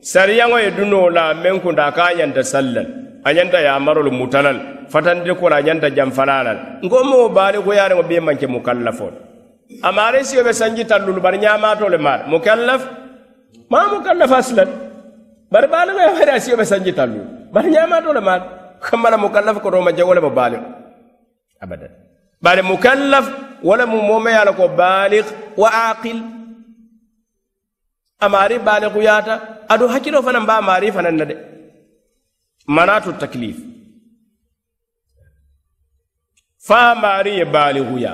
sariyaŋo 0.00 0.56
ye 0.62 0.70
dunoo 0.70 1.10
la 1.10 1.34
meŋ 1.34 1.58
kunda 1.60 1.86
a 1.86 1.92
ka 1.92 2.04
a 2.10 2.14
ñanta 2.14 2.42
sallal 2.46 2.86
a 3.26 3.32
ñanta 3.34 3.58
yamarolu 3.66 4.10
mutalal 4.14 4.86
fatandi 4.88 5.34
ko 5.34 5.48
la 5.50 5.56
a 5.56 5.62
ñanta 5.66 5.90
janfalalal 5.90 6.58
nko 6.86 6.96
moo 7.10 7.28
baaliguyaariŋo 7.28 8.02
bee 8.06 8.20
maŋ 8.20 8.36
ke 8.38 8.46
mukallafo. 8.46 9.10
A 9.82 9.90
maari 9.90 10.22
be 10.46 10.52
sanji 10.54 10.84
tallulu 10.86 11.20
bari 11.20 11.38
ñaamaato 11.42 11.88
le 11.90 11.98
maari 11.98 12.22
mukallaf? 12.30 12.82
Maa 13.70 13.90
mukallaf 13.90 14.30
asilan 14.30 14.70
bari 15.50 15.66
baaliŋo 15.66 16.00
ye 16.06 16.10
maari 16.14 16.30
a 16.54 16.56
be 16.56 16.64
sanji 16.64 16.92
tallul 16.94 17.35
bari 17.56 17.70
ñamato 17.72 18.12
le 18.12 18.20
maal 18.20 18.42
hammala 18.86 19.16
mukallaf 19.16 19.56
kotoma 19.64 19.90
je 19.96 20.02
wole 20.08 20.20
mo 20.20 20.30
baaliq 20.38 20.60
abadan 21.64 21.92
bari 22.44 22.62
mukallaf 22.62 23.26
wala 23.68 23.86
mu 23.86 23.96
momeyala 24.08 24.52
ko 24.52 24.68
baaliq 24.80 25.24
wa 25.56 25.68
aqil 25.90 26.18
amaari 28.24 28.58
baaliqu 28.66 29.00
yaata 29.08 29.34
aɗo 29.72 29.84
hakkilo 29.92 30.18
fanan 30.26 30.42
mba 30.44 30.56
maari 30.68 30.88
fanan 30.96 31.16
na 31.18 31.24
de 31.30 31.36
manatu 32.76 33.10
taklif 33.20 33.56
fa 36.66 36.80
maari 37.02 37.32
ye 37.38 37.44
baaliquya 37.54 38.12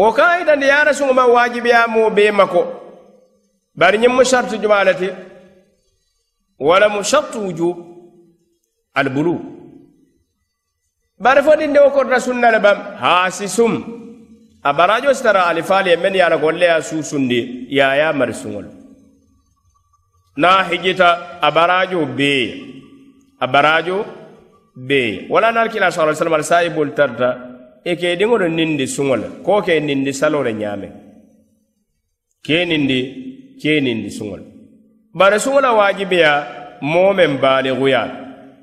wo 0.00 0.08
ka 0.18 0.26
itandi 0.42 0.66
yaara 0.72 0.92
suŋoma 0.98 1.24
waajibiya 1.34 1.80
moo 1.94 2.10
bee 2.16 2.30
mako 2.38 2.62
bari 3.78 3.96
ñiŋ 4.02 4.12
mu 4.16 4.24
sartu 4.30 4.54
juma 4.62 4.84
le 4.86 4.94
ti 5.00 5.08
wala 6.68 6.86
mu 6.94 7.00
sartu 7.12 7.38
wujub 7.46 7.89
albulu. 8.94 9.34
Bare 11.18 11.42
fo 11.42 11.50
ɗin 11.58 11.70
ndewo 11.70 11.90
korta 11.90 12.20
sunna 12.20 12.50
le 12.50 12.58
bam. 12.60 12.78
Haasi 13.00 13.48
sum. 13.48 14.00
A 14.62 14.72
barajo 14.74 15.14
sitara 15.14 15.46
alifaali 15.46 15.90
ye 15.90 15.96
men 15.96 16.14
ye 16.14 16.20
a 16.20 16.28
la 16.28 16.36
golle 16.36 16.62
ye 16.66 16.82
suusundi 16.82 17.66
ye 17.70 17.80
a 17.82 17.94
ye 17.96 18.02
a 18.02 18.12
mari 18.12 18.32
suŋol 18.34 18.66
na 20.36 20.64
hijita 20.68 21.40
a 21.40 21.50
barajo 21.50 22.04
bee 22.16 22.52
a 23.40 23.46
barajo 23.46 24.04
bee 24.76 25.26
wala 25.30 25.50
naal 25.50 25.68
kila 25.70 25.90
sa 25.90 26.12
sallam 26.14 26.34
ala 26.34 26.42
saayibol 26.42 26.92
tarta 26.94 27.28
e 27.84 27.96
ke 27.96 28.16
diŋo 28.18 28.38
do 28.38 28.48
nindi 28.48 28.86
suŋo 28.86 29.16
le 29.16 29.28
ko 29.42 29.62
ke 29.62 29.80
nindi 29.80 30.12
salo 30.12 30.42
le 30.42 30.52
ñaame 30.52 30.88
ke 32.44 32.64
nindi 32.68 33.00
ke 33.62 33.80
nindi 33.80 34.10
suŋo 34.10 34.36
le 34.36 34.44
bari 35.14 35.40
suŋo 35.40 35.60
la 35.60 35.72
waajibeya 35.72 36.32
moo 36.82 37.12
meŋ 37.14 37.40
baaliguyaa 37.40 38.19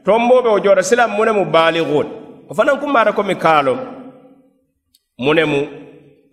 tombo 0.07 0.41
be 0.43 0.49
wo 0.49 0.59
joota 0.63 0.83
silam 0.89 1.11
mu 1.17 1.23
ne 1.27 1.31
mu 1.37 1.43
baaliguol 1.55 2.07
o 2.49 2.53
fanaŋ 2.57 2.77
kummaata 2.81 3.11
komi 3.17 3.35
kaalo 3.43 3.73
mu 5.23 5.31
ne 5.37 5.43
mu 5.51 5.59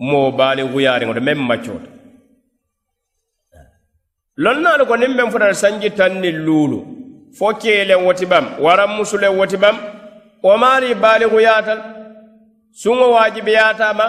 moo 0.09 0.31
baaliguyaariŋo 0.39 1.13
to 1.17 1.21
meŋ 1.27 1.39
maccoota 1.49 1.89
lonnaalu 4.45 4.85
ko 4.89 4.95
niŋ 5.01 5.13
meŋ 5.19 5.29
futata 5.33 5.55
sanji 5.63 5.89
taŋ 5.99 6.13
niŋ 6.23 6.37
luulu. 6.47 6.79
Fo 7.39 7.47
keeleŋ 7.63 8.01
woti 8.07 8.27
bam 8.33 8.47
waraŋ 8.65 8.91
musuleŋ 8.97 9.33
woti 9.41 9.57
bam 9.63 9.77
wo 10.45 10.53
maari 10.63 10.91
baaliguyaata 11.03 11.75
suŋo 12.81 13.07
waajibiyaatama 13.17 14.07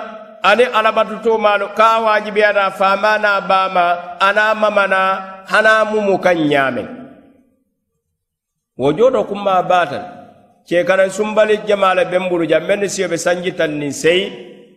ani 0.50 0.64
alabatutoomaanu 0.78 1.66
ka 1.78 1.86
a 1.96 2.00
waajibiyaata 2.06 2.64
faama 2.80 3.12
naa 3.24 3.42
baama 3.50 3.86
ana 4.28 4.44
mamana 4.62 5.00
hana 5.52 5.74
mumu 5.90 6.16
kaŋ 6.26 6.38
ñaameŋ 6.52 6.88
wo 8.78 8.92
joto 8.94 9.24
kumma 9.24 9.64
batan. 9.64 10.26
Ke 10.66 10.82
kanan 10.82 11.14
sumbali 11.14 11.62
jamala 11.68 12.06
bembulu 12.10 12.48
jam 12.50 12.66
men 12.66 12.82
siyo 12.90 13.06
be 13.08 13.18
sanji 13.22 13.52
tan 13.56 13.78
ni 13.78 13.92
sey 13.94 14.20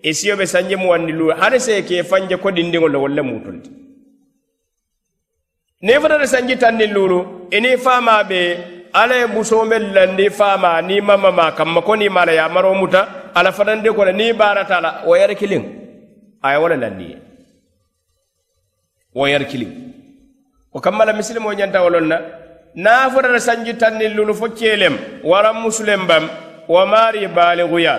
e 0.05 0.13
siyo 0.13 0.37
be 0.37 0.45
sanji 0.45 0.77
mu 0.77 0.91
wanni 0.93 1.13
lu 1.17 1.33
hani 1.33 1.57
sey 1.59 1.81
ke 1.83 2.05
fanje 2.05 2.37
ko 2.43 2.51
dindingol 2.53 2.93
lo 2.93 3.01
wolle 3.01 3.23
mutulti 3.25 3.71
ne 5.81 5.93
fatata 6.03 6.27
sanji 6.29 6.59
tan 6.61 6.77
ni 6.77 6.87
lulu 6.93 7.49
e 7.51 7.57
ini 7.57 7.79
fama 7.81 8.21
be 8.31 8.41
ala 8.93 9.17
ye 9.21 9.27
musoo 9.33 9.65
mel 9.65 9.87
landi 9.97 10.29
fama 10.29 10.83
ni 10.83 11.01
mamama 11.01 11.53
kamma 11.57 11.81
ko 11.81 11.95
ni 11.97 12.09
mala 12.17 12.33
ya 12.37 12.49
maro 12.53 12.75
muta 12.75 13.33
ala 13.35 13.51
fanande 13.51 13.89
kola 13.97 14.13
ni 14.13 14.33
barata 14.35 14.81
la 14.85 14.91
wo 15.09 15.17
yar 15.17 15.33
kilin 15.41 15.65
aya 16.45 16.61
wala 16.61 16.77
landi 16.77 17.05
ye. 17.13 17.17
Wo 19.17 19.25
yar 19.27 19.41
kilin 19.49 19.73
o 20.75 20.81
kammala 20.85 21.17
misilimo 21.17 21.49
ñanta 21.57 21.81
wolon 21.81 22.07
na 22.13 22.17
na 22.79 22.91
naa 22.91 23.11
futata 23.11 23.41
sanji 23.47 23.73
taŋ 23.81 23.93
niŋ 23.99 24.13
luulu 24.17 24.35
fo 24.41 24.47
keelem 24.59 24.95
waraŋ 25.31 25.57
musulem 25.65 26.03
bam 26.09 26.25
wo 26.73 26.81
maari 26.93 27.27
baaliguya 27.37 27.95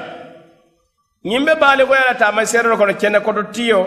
ñiŋ 1.29 1.41
be 1.47 1.53
baaliguya 1.63 2.03
la 2.09 2.13
taama 2.21 2.45
seerero 2.51 2.77
kono 2.77 2.93
kene 3.01 3.19
koto 3.25 3.43
tiyo 3.55 3.79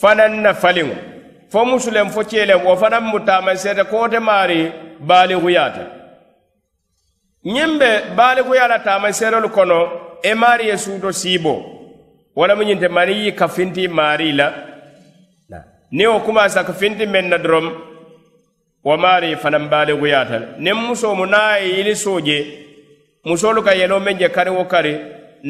fanaŋ 0.00 0.32
na 0.44 0.52
faliŋo. 0.62 0.96
Fo 1.52 1.64
musulem 1.64 2.08
fo 2.14 2.20
keelem 2.30 2.60
wo 2.66 2.76
fanaŋ 2.82 3.02
mu 3.10 3.18
taama 3.28 3.52
seete 3.62 3.84
koote 3.90 4.18
maari 4.28 4.60
baaliguyaata 5.08 5.84
ñiŋ 7.54 7.70
be 7.80 7.90
baaliguya 8.18 8.68
la 8.68 8.78
taama 8.86 9.08
seerolu 9.18 9.48
kono 9.56 9.78
e 10.22 10.34
maari 10.34 10.64
ye 10.68 10.76
suuto 10.84 11.12
siibo 11.20 11.54
wala 12.36 12.52
mu 12.56 12.62
ñinte 12.68 12.88
mani 12.96 13.12
yi 13.24 13.32
kafinti 13.40 13.88
maari 13.88 14.32
la. 14.32 14.48
Ni 15.90 16.06
wo 16.06 16.20
kumasa 16.20 16.64
kafinti 16.68 17.04
meŋ 17.06 17.26
na 17.28 17.38
dorom 17.38 17.66
wo 18.88 18.96
maari 19.02 19.36
fanaŋ 19.42 19.64
baaliguyaata 19.72 20.36
le 20.40 20.46
niŋ 20.64 20.78
musoo 20.88 21.14
mu 21.18 21.24
niŋ 21.32 21.44
a 21.52 21.60
ye 21.62 21.68
yilisoo 21.76 22.20
je 22.26 22.38
musoolu 23.28 23.60
ka 23.66 23.72
yeloo 23.80 24.00
meŋ 24.06 24.16
je 24.20 24.28
kari 24.36 24.50
wo 24.58 24.64
kari 24.72 24.94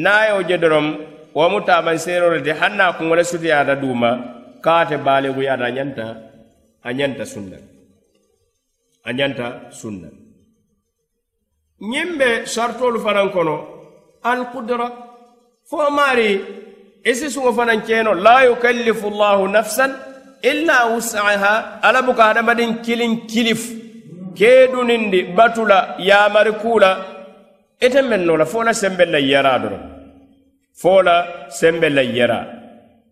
niŋ 0.03 0.15
a 0.19 0.25
ye 0.27 0.31
wo 0.35 0.41
je 0.49 0.55
doroŋ 0.63 0.85
wo 1.37 1.45
mu 1.51 1.59
taamanseeroo 1.67 2.33
le 2.35 2.39
ti 2.45 2.51
haŋ 2.59 2.73
niŋ 2.77 2.87
a 2.89 2.95
kuŋo 2.97 3.13
le 3.19 3.23
sutiyaata 3.31 3.75
duuma 3.81 4.11
ka 4.63 4.71
a 4.81 4.87
te 4.89 4.95
baaliŋoyaata 5.05 5.65
a 5.69 5.75
ñanta 5.77 6.05
a 6.87 6.89
ñanta 6.97 7.23
sunna. 7.33 7.57
A 9.07 9.09
ñanta 9.17 9.47
sunna. 9.79 10.09
Ñiŋ 11.91 12.09
be 12.19 12.29
sartoolu 12.53 12.99
fanaŋ 13.05 13.27
kono 13.35 13.55
alkudura 14.31 14.87
fo 15.69 15.77
maari 15.97 16.29
i 17.09 17.11
si 17.15 17.27
suŋo 17.33 17.51
fanaŋ 17.57 17.79
keenoo 17.87 18.13
la 18.25 18.35
yukallifu 18.47 19.07
llahu 19.19 19.47
nafsan 19.55 19.91
إلا 20.45 20.83
وسعها 20.83 21.53
ألا 21.89 22.01
مكارمة 22.01 22.61
كيلين 22.85 23.15
كيلف 23.31 23.63
كيدو 24.37 24.83
نندي 24.83 25.21
باتولا 25.21 25.95
يا 25.99 26.27
ماركولا 26.27 26.91
إتم 27.83 28.05
من 28.09 28.25
نولا 28.27 28.43
فولا 28.43 28.71
سمبلا 28.71 29.17
يرى 29.17 29.59
درو 29.63 29.77
فولا 30.81 31.17
سمبلا 31.49 32.01
يرى 32.01 32.41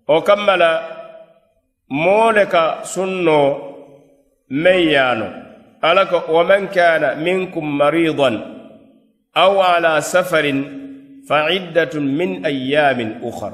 وكمل 0.08 0.80
مولك 1.90 2.54
سنو 2.84 3.42
ميانو 4.50 5.30
ألك 5.90 6.30
ومن 6.30 6.68
كان 6.68 7.04
منكم 7.24 7.78
مريضا 7.78 8.32
أو 9.38 9.62
على 9.62 10.02
سفر 10.02 10.46
فعدة 11.30 11.94
من 12.00 12.46
أيام 12.46 13.20
أخر. 13.24 13.54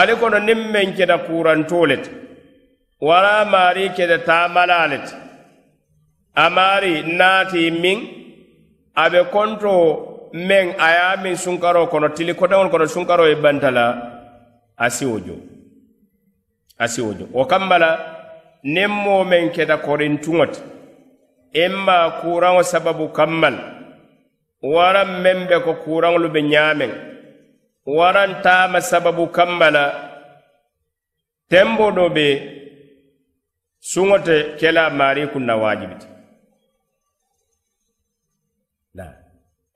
ألكون 0.00 0.34
نمّن 0.46 0.94
كده 0.98 1.16
كورا 1.16 1.62
تولت. 1.62 2.10
wara 3.02 3.44
maari 3.44 3.90
kete 3.96 4.18
taamala 4.28 4.86
le 4.86 4.98
ti 5.06 5.14
a 6.42 6.44
maari 6.56 6.92
naati 7.18 7.62
miŋ 7.82 7.98
a 9.02 9.04
be 9.12 9.20
konto 9.34 9.72
meŋ 10.48 10.66
a 10.86 10.88
ye 10.94 11.00
a 11.10 11.16
miŋ 11.22 11.34
sunkaroo 11.44 11.86
kono 11.92 12.08
tili 12.16 12.32
koteŋol 12.40 12.68
kono 12.70 12.86
sunkaroo 12.94 13.28
ye 13.30 13.36
banta 13.44 13.70
la 13.78 13.86
a 14.84 14.86
si 14.94 15.04
wo 15.10 15.18
jo 15.26 15.36
a 16.78 16.86
si 16.92 17.00
wo 17.06 17.12
jo 17.18 17.26
wo 17.36 17.44
kamma 17.50 17.76
la 17.84 17.90
niŋ 18.74 18.90
moo 19.04 19.24
meŋ 19.30 19.44
keta 19.54 19.76
korintuŋo 19.86 20.44
ti 20.54 20.60
in 21.62 21.72
ma 21.86 21.96
kuuraŋo 22.20 22.62
sababu 22.72 23.06
kamma 23.18 23.48
la 23.56 23.62
waraŋ 24.74 25.10
meŋ 25.22 25.38
be 25.48 25.56
ko 25.64 25.72
kuuraŋolu 25.82 26.28
be 26.34 26.40
ñaameŋ 26.52 26.92
waraŋ 27.98 28.30
taama 28.44 28.80
sababu 28.80 29.24
kamma 29.36 29.68
la 29.76 29.84
tembo 31.50 31.90
do 31.96 32.06
be 32.16 32.26
suŋo 33.90 34.16
te 34.26 34.36
kela 34.58 34.84
maari 34.98 35.22
kunna 35.32 35.54
waajibiti 35.62 36.06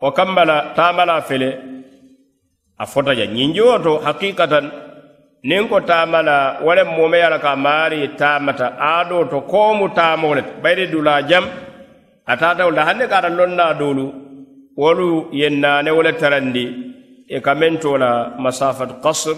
wo 0.03 0.11
kamma 0.17 0.43
la 0.51 0.57
taama 0.77 1.23
fele 1.29 1.51
a 2.83 2.85
fota 2.87 3.13
ja 3.19 3.27
ñinjiwo 3.37 3.75
to 3.85 3.93
haqiqatan 4.05 4.67
niŋ 5.49 5.63
ko 5.71 5.79
taamala 5.81 6.37
wo 6.65 6.71
le 6.77 6.83
moome 6.85 7.17
ye 7.23 7.29
la 7.35 7.39
ka 7.45 7.53
maari 7.57 7.99
taamata 8.21 8.67
aado 8.91 9.19
to 9.31 9.39
koomu 9.51 9.87
taamo 9.99 10.35
le 10.37 10.43
ti. 10.47 10.53
Bayiri 10.63 10.87
dulaa 10.93 11.23
jam 11.29 11.45
a 12.31 12.33
taata 12.41 12.67
wo 12.67 12.73
hanne 12.89 13.05
ka 13.11 13.17
ata 13.19 13.31
lonnaa 13.39 13.73
doolu 13.81 14.07
wolu 14.81 15.09
ye 15.41 15.49
naane 15.63 15.91
wo 15.97 16.01
le 16.07 16.13
tarandi 16.21 16.65
i 17.35 17.39
ka 17.45 17.53
meŋ 17.61 17.75
to 17.83 17.91
la 18.03 18.11
masafat 18.43 18.91
kasr 19.05 19.37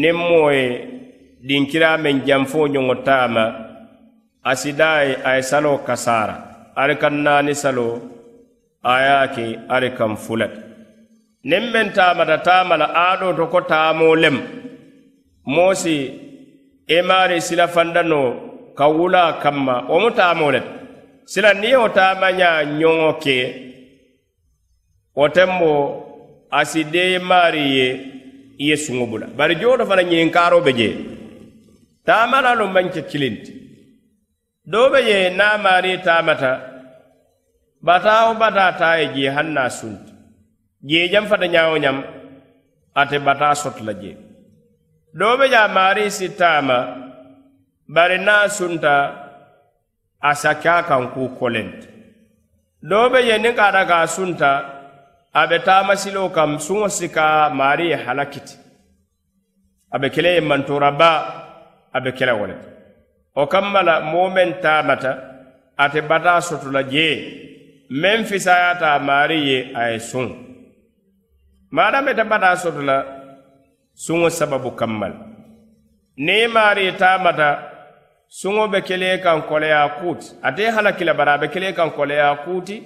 niŋ 0.00 0.16
moo 0.28 0.48
ye 0.56 0.64
dinkira 1.46 1.90
meŋ 2.04 2.16
janfo 2.26 2.60
ñoŋo 2.74 2.94
taama 3.06 3.44
a 4.50 4.52
sidaa 4.60 4.98
ye 5.08 5.14
a 5.28 5.30
ye 5.36 5.42
saloo 5.50 5.78
kasaara 5.86 6.36
ali 6.80 6.94
kaŋ 7.02 7.14
naani 7.24 7.54
saloo 7.62 7.94
a 8.90 8.94
ye 9.04 9.12
a 9.24 9.26
ke 9.34 9.44
ali 9.74 9.88
kaŋ 9.98 10.12
fulata 10.24 10.58
niŋ 11.50 11.64
meŋ 11.72 11.86
taamata 11.96 12.36
taama 12.46 12.74
la 12.82 12.86
aadoo 13.06 13.32
to 13.38 13.44
ko 13.52 13.60
taamoo 13.72 14.14
lem. 14.22 14.36
Moo 15.54 15.72
si 15.82 15.96
e 16.96 16.98
maari 17.08 17.36
sila 17.46 17.66
ka 18.78 18.86
wula 18.96 19.22
kamma 19.42 19.74
wo 19.90 19.96
mu 20.02 20.10
taamo 20.18 20.46
le 20.54 20.60
sila 21.32 21.50
niŋ 21.60 21.70
ye 21.72 21.76
wo 21.82 21.88
taamaña 21.98 22.48
ñoŋo 22.80 23.10
ke. 23.22 23.36
Wo 25.18 25.26
tembo 25.36 25.70
a 26.58 26.60
si 26.70 26.80
deemaari 26.92 27.64
ye 27.76 27.86
i 28.62 28.64
ye 28.68 28.76
suŋo 28.84 29.04
bula 29.10 29.26
bari 29.38 29.54
joo 29.60 29.76
to 29.78 29.84
fana 29.88 30.02
ñininkaaroo 30.10 30.64
be 30.66 30.72
je 32.04 32.06
taamalalu 32.06 32.66
maŋ 32.68 32.86
ke 32.94 33.02
kilinti. 33.10 33.52
Doo 34.72 34.90
be 34.92 35.00
je 35.08 35.30
niŋ 35.30 35.40
a 35.40 35.58
maari 35.64 35.98
taamata 36.06 36.52
bataa 37.82 38.26
wo 38.26 38.34
bataa 38.34 38.72
taa 38.80 38.96
ye 39.00 39.06
jee 39.14 39.30
haŋ 39.36 39.48
sunti. 39.78 40.12
Jee 40.88 41.08
jam 41.08 41.26
fata 41.26 41.46
ñawo 41.46 41.76
ñam 41.84 41.98
ate 42.94 43.18
bataa 43.18 43.54
soto 43.54 43.84
la 43.84 43.92
jee 43.92 44.16
doo 45.18 45.36
be 45.38 45.46
a 45.54 45.68
maari 45.68 46.10
si 46.10 46.28
taama 46.28 46.78
bari 47.94 48.18
niŋ 48.18 48.38
a 48.44 48.48
sunta 48.48 48.94
a 50.20 50.34
sake 50.34 50.68
a 50.68 50.82
kuu 51.14 51.28
kolenti. 51.38 51.88
Doo 52.82 53.08
be 53.12 53.18
je 53.26 53.38
niŋ 53.38 53.54
ka 53.56 53.64
ata 53.68 53.82
ka 53.90 53.96
a 54.02 54.06
sunta 54.06 54.50
a 55.32 55.46
be 55.46 55.58
taama 55.58 55.94
siloo 55.96 56.28
kaŋ 56.36 56.50
suŋo 56.64 56.88
si 56.88 57.08
ka 57.16 57.26
maari 57.58 57.90
ye 57.90 57.96
halakiti. 57.96 58.54
A 59.94 59.98
be 59.98 60.08
kele 60.14 60.30
ye 60.36 60.40
mantora 60.40 60.90
baa 61.00 61.43
a 61.96 62.00
be 62.00 62.10
kela 62.18 62.34
wo 62.34 62.46
le 62.46 62.56
o 63.40 63.46
kamma 63.46 63.82
la 63.82 63.94
moo 64.00 64.28
meŋ 64.36 64.50
taamata 64.62 65.10
ate 65.76 66.00
bataa 66.10 66.40
soto 66.40 66.68
la 66.70 66.82
jee 66.92 67.16
meŋ 68.02 68.24
fisayata 68.30 68.86
a 68.94 68.98
maari 69.08 69.38
ye 69.48 69.58
a 69.80 69.82
ye 69.92 69.98
suŋ 70.10 70.28
maadam 71.76 72.08
ite 72.08 72.24
bataa 72.32 72.56
soto 72.62 72.82
la 72.90 72.96
suŋo 74.04 74.28
sababu 74.38 74.70
kamma 74.78 75.06
le 75.08 75.16
niŋ 76.24 76.38
i 76.44 76.48
maari 76.54 76.92
taamata 77.02 77.48
suŋo 78.38 78.64
be 78.72 78.78
kele 78.88 79.08
kaŋ 79.24 79.38
koleyaa 79.48 79.88
kuuti 79.98 80.26
ate 80.46 80.60
ye 80.62 80.70
halaki 80.76 81.04
la 81.04 81.14
bari 81.18 81.30
a 81.30 81.38
be 81.42 81.46
kele 81.54 81.72
kaŋ 81.78 81.90
koleyaa 81.96 82.36
kuuti 82.44 82.76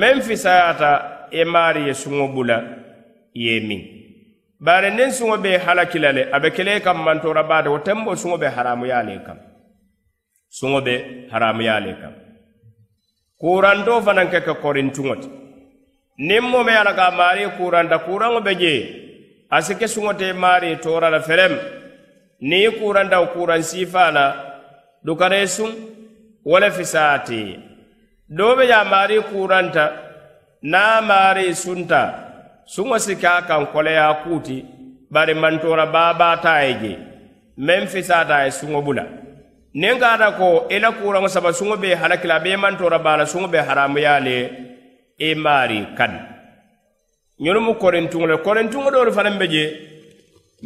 meŋ 0.00 0.16
fisayata 0.26 0.90
e 1.30 1.42
i 1.42 1.50
maari 1.52 1.80
ye 1.88 1.94
suŋo 2.02 2.26
bula 2.34 2.56
ye 3.34 3.60
miŋ 3.68 3.99
bari 4.60 4.90
niŋ 4.90 5.10
suŋo 5.16 5.36
be 5.44 5.58
halaki 5.64 5.98
la 5.98 6.10
le 6.12 6.22
a 6.34 6.38
be 6.42 6.48
kele 6.56 6.80
kaŋ 6.84 6.98
mantora 7.06 7.42
baate 7.50 7.68
wo 7.72 7.78
tembo 7.86 8.12
suŋo 8.22 8.36
be 8.42 8.48
haramuyaa 8.56 9.02
le 9.08 9.14
kaŋ. 9.26 9.38
Suŋo 10.58 10.80
be 10.86 10.94
haramuyaa 11.32 11.80
le 11.84 11.92
kaŋ. 12.00 12.14
Kurantoo 13.40 14.00
fanaŋ 14.06 14.28
ke 14.32 14.40
ke 14.46 14.54
korintuŋo 14.62 15.14
ti. 15.22 15.28
Niŋ 16.28 16.44
mo 16.52 16.60
ye 16.68 16.82
la 16.84 16.92
ka 16.98 17.06
a 17.08 17.48
kuranta 17.56 17.96
kuraŋo 18.06 18.40
be 18.46 18.52
jee 18.60 18.82
a 19.54 19.56
si 19.62 19.74
ke 19.80 19.86
suŋo 19.88 20.12
te 20.20 20.32
maari 20.32 20.76
toora 20.82 21.08
la 21.10 21.20
ferem. 21.20 21.54
Niŋ 22.48 22.62
i 22.68 22.70
kuranta 22.78 23.20
wo 23.20 23.26
kuraŋ 23.34 23.62
siifaa 23.62 24.10
la 24.16 24.24
dukara 25.04 25.36
ye 25.40 25.46
suŋ 25.56 25.70
wo 26.44 26.56
le 26.58 26.68
fisaa 26.70 27.18
te 27.26 27.40
doo 28.28 28.56
be 28.56 28.64
je 28.70 28.76
a 28.82 28.84
maari 28.84 29.16
kuranta 29.30 29.84
niŋ 30.62 30.84
a 30.96 31.00
maari 31.08 31.54
sunta. 31.54 32.29
Suŋo 32.74 32.98
si 33.04 33.14
ke 33.16 33.26
a 33.26 33.42
kaŋ 33.48 33.62
koleyaa 33.72 34.14
kuuti 34.22 34.56
bari 35.10 35.34
mantoora 35.34 35.86
baba 35.94 36.28
ye 36.64 36.72
je 36.82 36.92
meŋ 37.66 37.82
fisaata 37.92 38.34
a 38.36 38.44
ye 38.44 38.50
suŋo 38.58 38.80
bula 38.86 39.04
niŋ 39.80 39.96
ka 40.02 40.30
ko 40.38 40.48
i 40.74 40.78
la 40.78 40.90
kuraŋo 40.98 41.28
saba 41.28 41.50
suŋo 41.58 41.76
be 41.82 41.88
halakila 42.00 42.34
a 42.36 42.40
be 42.44 42.50
i 42.52 42.56
mantoora 42.56 42.98
baa 43.04 43.16
la 43.20 43.24
suŋo 43.32 43.48
be 43.52 43.58
haramuyaa 43.68 44.20
le 44.26 44.36
i 45.18 45.34
maari 45.34 45.78
kaŋ 45.98 46.12
ñolu 47.42 47.60
mu 47.66 47.72
korintuŋo 47.82 48.26
le 48.30 48.36
korintuŋo 48.46 48.90
doolu 48.94 49.12
fanaŋ 49.16 49.34
be 49.40 49.46
je 49.54 49.64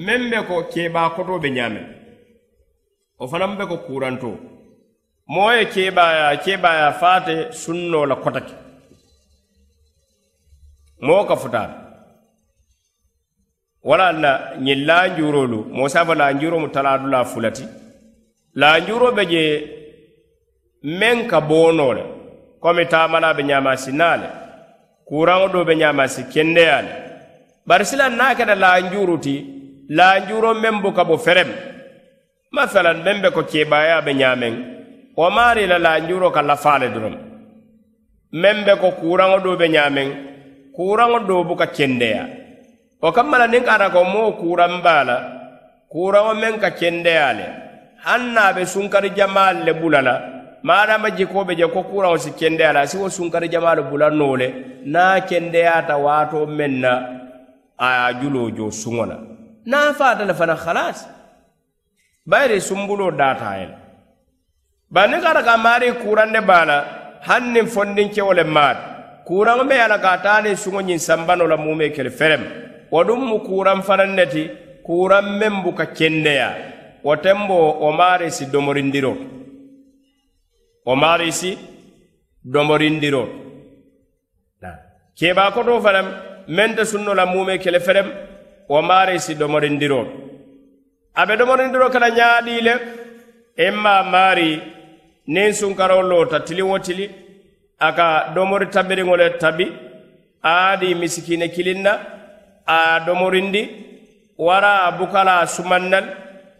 meŋ 0.07 0.21
be 0.31 0.39
ko 0.49 0.55
keebaa 0.73 1.09
kotoo 1.17 1.39
be 1.43 1.49
ñaameŋ 1.57 1.87
wo 3.19 3.25
fanaŋ 3.33 3.53
be 3.59 3.65
ko 3.71 3.77
kuurantoo 3.87 4.37
moo 5.33 5.51
ye 5.57 5.65
keebaaya 5.73 6.37
keebaaya 6.45 6.93
faate 7.01 7.35
sunnoo 7.63 8.05
la 8.11 8.17
kota 8.17 8.41
ke 8.47 8.55
moo 11.07 11.25
ka 11.29 11.37
wala 13.85 14.13
la 14.13 14.33
ñiŋ 14.65 14.79
laanjuuroolu 14.89 15.59
moo 15.77 15.89
se 15.93 15.99
a 15.99 16.05
fo 16.09 16.15
laanjuuroo 16.15 16.61
mu 16.65 16.69
talaadu 16.75 17.07
la 17.15 17.25
fulati. 17.25 17.65
Laanjuuroo 18.61 19.13
be 19.17 19.23
je 19.33 19.43
meŋ 21.01 21.27
ka 21.31 21.39
boonoo 21.41 21.93
le 21.99 22.05
komi 22.63 22.85
taamalaa 22.93 23.35
be 23.37 23.43
ñaamaa 23.51 23.77
si 23.83 23.93
naa 24.01 24.17
le 24.23 24.29
kuuraŋo 25.09 25.47
doo 25.53 25.65
be 25.69 25.75
ñaamaa 25.81 26.09
si 26.15 26.23
kendeyaa 26.33 26.83
le. 26.87 26.93
Bari 27.69 27.85
silaŋ 27.91 28.13
niŋ 28.19 28.27
a 28.31 28.35
keta 28.39 28.55
laanjuuru 28.65 29.17
ti 29.25 29.35
laanjuuroo 29.99 30.55
meŋ 30.63 30.75
buka 30.83 31.03
bo 31.09 31.17
ferem. 31.25 31.51
Masalan 32.57 32.99
meŋ 33.05 33.17
be 33.23 33.29
ko 33.37 33.43
keebaayaa 33.51 34.01
be 34.07 34.13
ñaameŋ 34.21 34.55
wo 35.19 35.27
maari 35.37 35.67
la 35.67 35.79
laanjuuroo 35.87 36.31
ka 36.37 36.43
lafaa 36.43 36.79
le 36.83 36.89
doroŋ. 36.95 37.15
Meŋ 38.43 38.57
be 38.67 38.73
ko 38.83 38.89
kuuraŋo 39.01 39.39
doo 39.45 39.57
be 39.61 39.67
ñaameŋ 39.75 40.09
kuuraŋo 40.77 41.19
doo 41.29 41.45
buka 41.49 41.67
kendeyaa. 41.77 42.44
Wo 43.05 43.13
kamma 43.13 43.37
la 43.39 43.47
niŋ 43.53 43.69
ata 43.69 43.93
ko 43.93 44.01
moo 44.05 44.33
kuuraŋ 44.41 44.81
baa 44.81 45.05
la 45.05 45.17
kuuraŋo 45.93 46.33
meŋ 46.41 46.55
ka 46.63 46.71
kendeyaa 46.73 47.33
le 47.39 47.47
haŋ 48.05 48.23
naa 48.33 48.53
be 48.57 48.65
sunkari 48.65 49.11
jamaalu 49.13 49.61
le 49.67 49.73
bula 49.81 50.01
la 50.09 50.15
maadama 50.65 51.11
jikoo 51.13 51.45
be 51.45 51.53
je 51.55 51.67
ko 51.69 51.81
kuuraŋo 51.85 52.17
si 52.25 52.31
kendeya 52.33 52.73
la 52.73 52.81
a 52.81 52.89
si 52.89 52.97
wo 52.97 53.09
sunkari 53.13 53.49
jamaalu 53.53 53.83
bula 53.93 54.09
noo 54.09 54.37
le 54.41 54.49
niŋ 54.89 54.97
a 54.97 55.21
kendeyaata 55.29 55.95
waatoo 56.01 56.47
meŋ 56.49 56.73
na 56.85 56.93
a 57.77 57.87
ye 57.93 58.01
a 58.09 58.13
juloo 58.21 58.49
joo 58.57 58.71
suŋo 58.81 59.05
la. 59.11 59.17
Niŋ 59.69 59.83
a 59.89 59.93
faata 60.01 60.25
le 60.25 60.35
fana 60.41 60.57
halaasi 60.65 61.05
bayiri 62.31 62.61
sumbuloo 62.69 63.13
daata 63.21 63.47
a 63.53 63.57
ye 63.61 63.67
le 63.69 63.77
bari 64.95 65.09
niŋ 65.13 65.21
ka 65.21 65.29
ata 65.31 65.43
ka 65.49 65.55
maari 65.61 65.93
kurande 66.01 66.41
baa 66.41 66.65
la 66.71 66.77
haŋ 67.29 67.43
niŋ 67.53 67.67
fondinkewo 67.75 68.33
le 68.33 68.45
maata 68.57 68.83
kuuraŋo 69.29 69.63
me 69.69 69.75
ye 69.77 69.85
a 69.87 69.93
la 69.93 69.99
ka 70.05 70.11
a 70.17 70.23
taa 70.25 70.41
niŋ 70.41 70.57
suŋo 70.57 70.81
ñiŋ 70.89 70.99
sambano 71.07 71.45
la 71.47 71.57
muumee 71.61 71.93
kele 71.93 72.09
ferem 72.21 72.45
wo 72.95 73.01
ɗum 73.09 73.21
mu 73.31 73.37
kuuraŋ 73.47 73.79
fanaŋ 73.87 74.11
ne 74.19 74.25
ti 74.33 74.43
kuuraŋ 74.87 75.25
meŋ 75.41 75.55
buka 75.65 75.85
kendeya 75.97 76.49
wo 77.07 77.13
tenbo 77.25 77.57
wo 77.83 77.91
maari 77.99 78.29
si 78.37 78.45
domorindiro. 78.53 79.13
Wo 80.87 80.95
maari 81.03 81.31
si 81.41 81.51
domorindiro. 82.55 83.23
Keebaa 85.19 85.51
koto 85.55 85.75
fanaŋ 85.85 86.07
meŋ 86.57 86.71
te 86.77 86.83
sunno 86.91 87.13
la 87.19 87.25
muume 87.33 87.55
kele 87.63 87.81
ferem 87.87 88.09
wo 88.73 88.79
maari 88.89 89.17
si 89.25 89.33
domorindiro. 89.41 90.01
A 91.21 91.27
be 91.27 91.35
domorindiro 91.41 91.87
kana 91.95 92.09
ñaadii 92.19 92.61
le 92.67 92.75
in 93.67 93.75
maari 94.13 94.49
niŋ 95.35 95.51
sunkaroo 95.59 96.03
loota 96.11 96.39
tili 96.47 96.63
wo 96.71 96.77
tili 96.87 97.07
a 97.87 97.89
ka 97.99 98.07
domori 98.35 98.67
tabiriŋo 98.75 99.15
le 99.21 99.27
tabi 99.43 99.67
aadi 100.53 100.89
misikine 101.01 101.47
kilinna 101.55 101.93
a 102.67 103.01
domorindi 103.07 103.63
wara 104.39 104.73
a 104.87 104.93
bukala 104.99 105.41
a 105.43 105.47
sumannal 105.47 106.05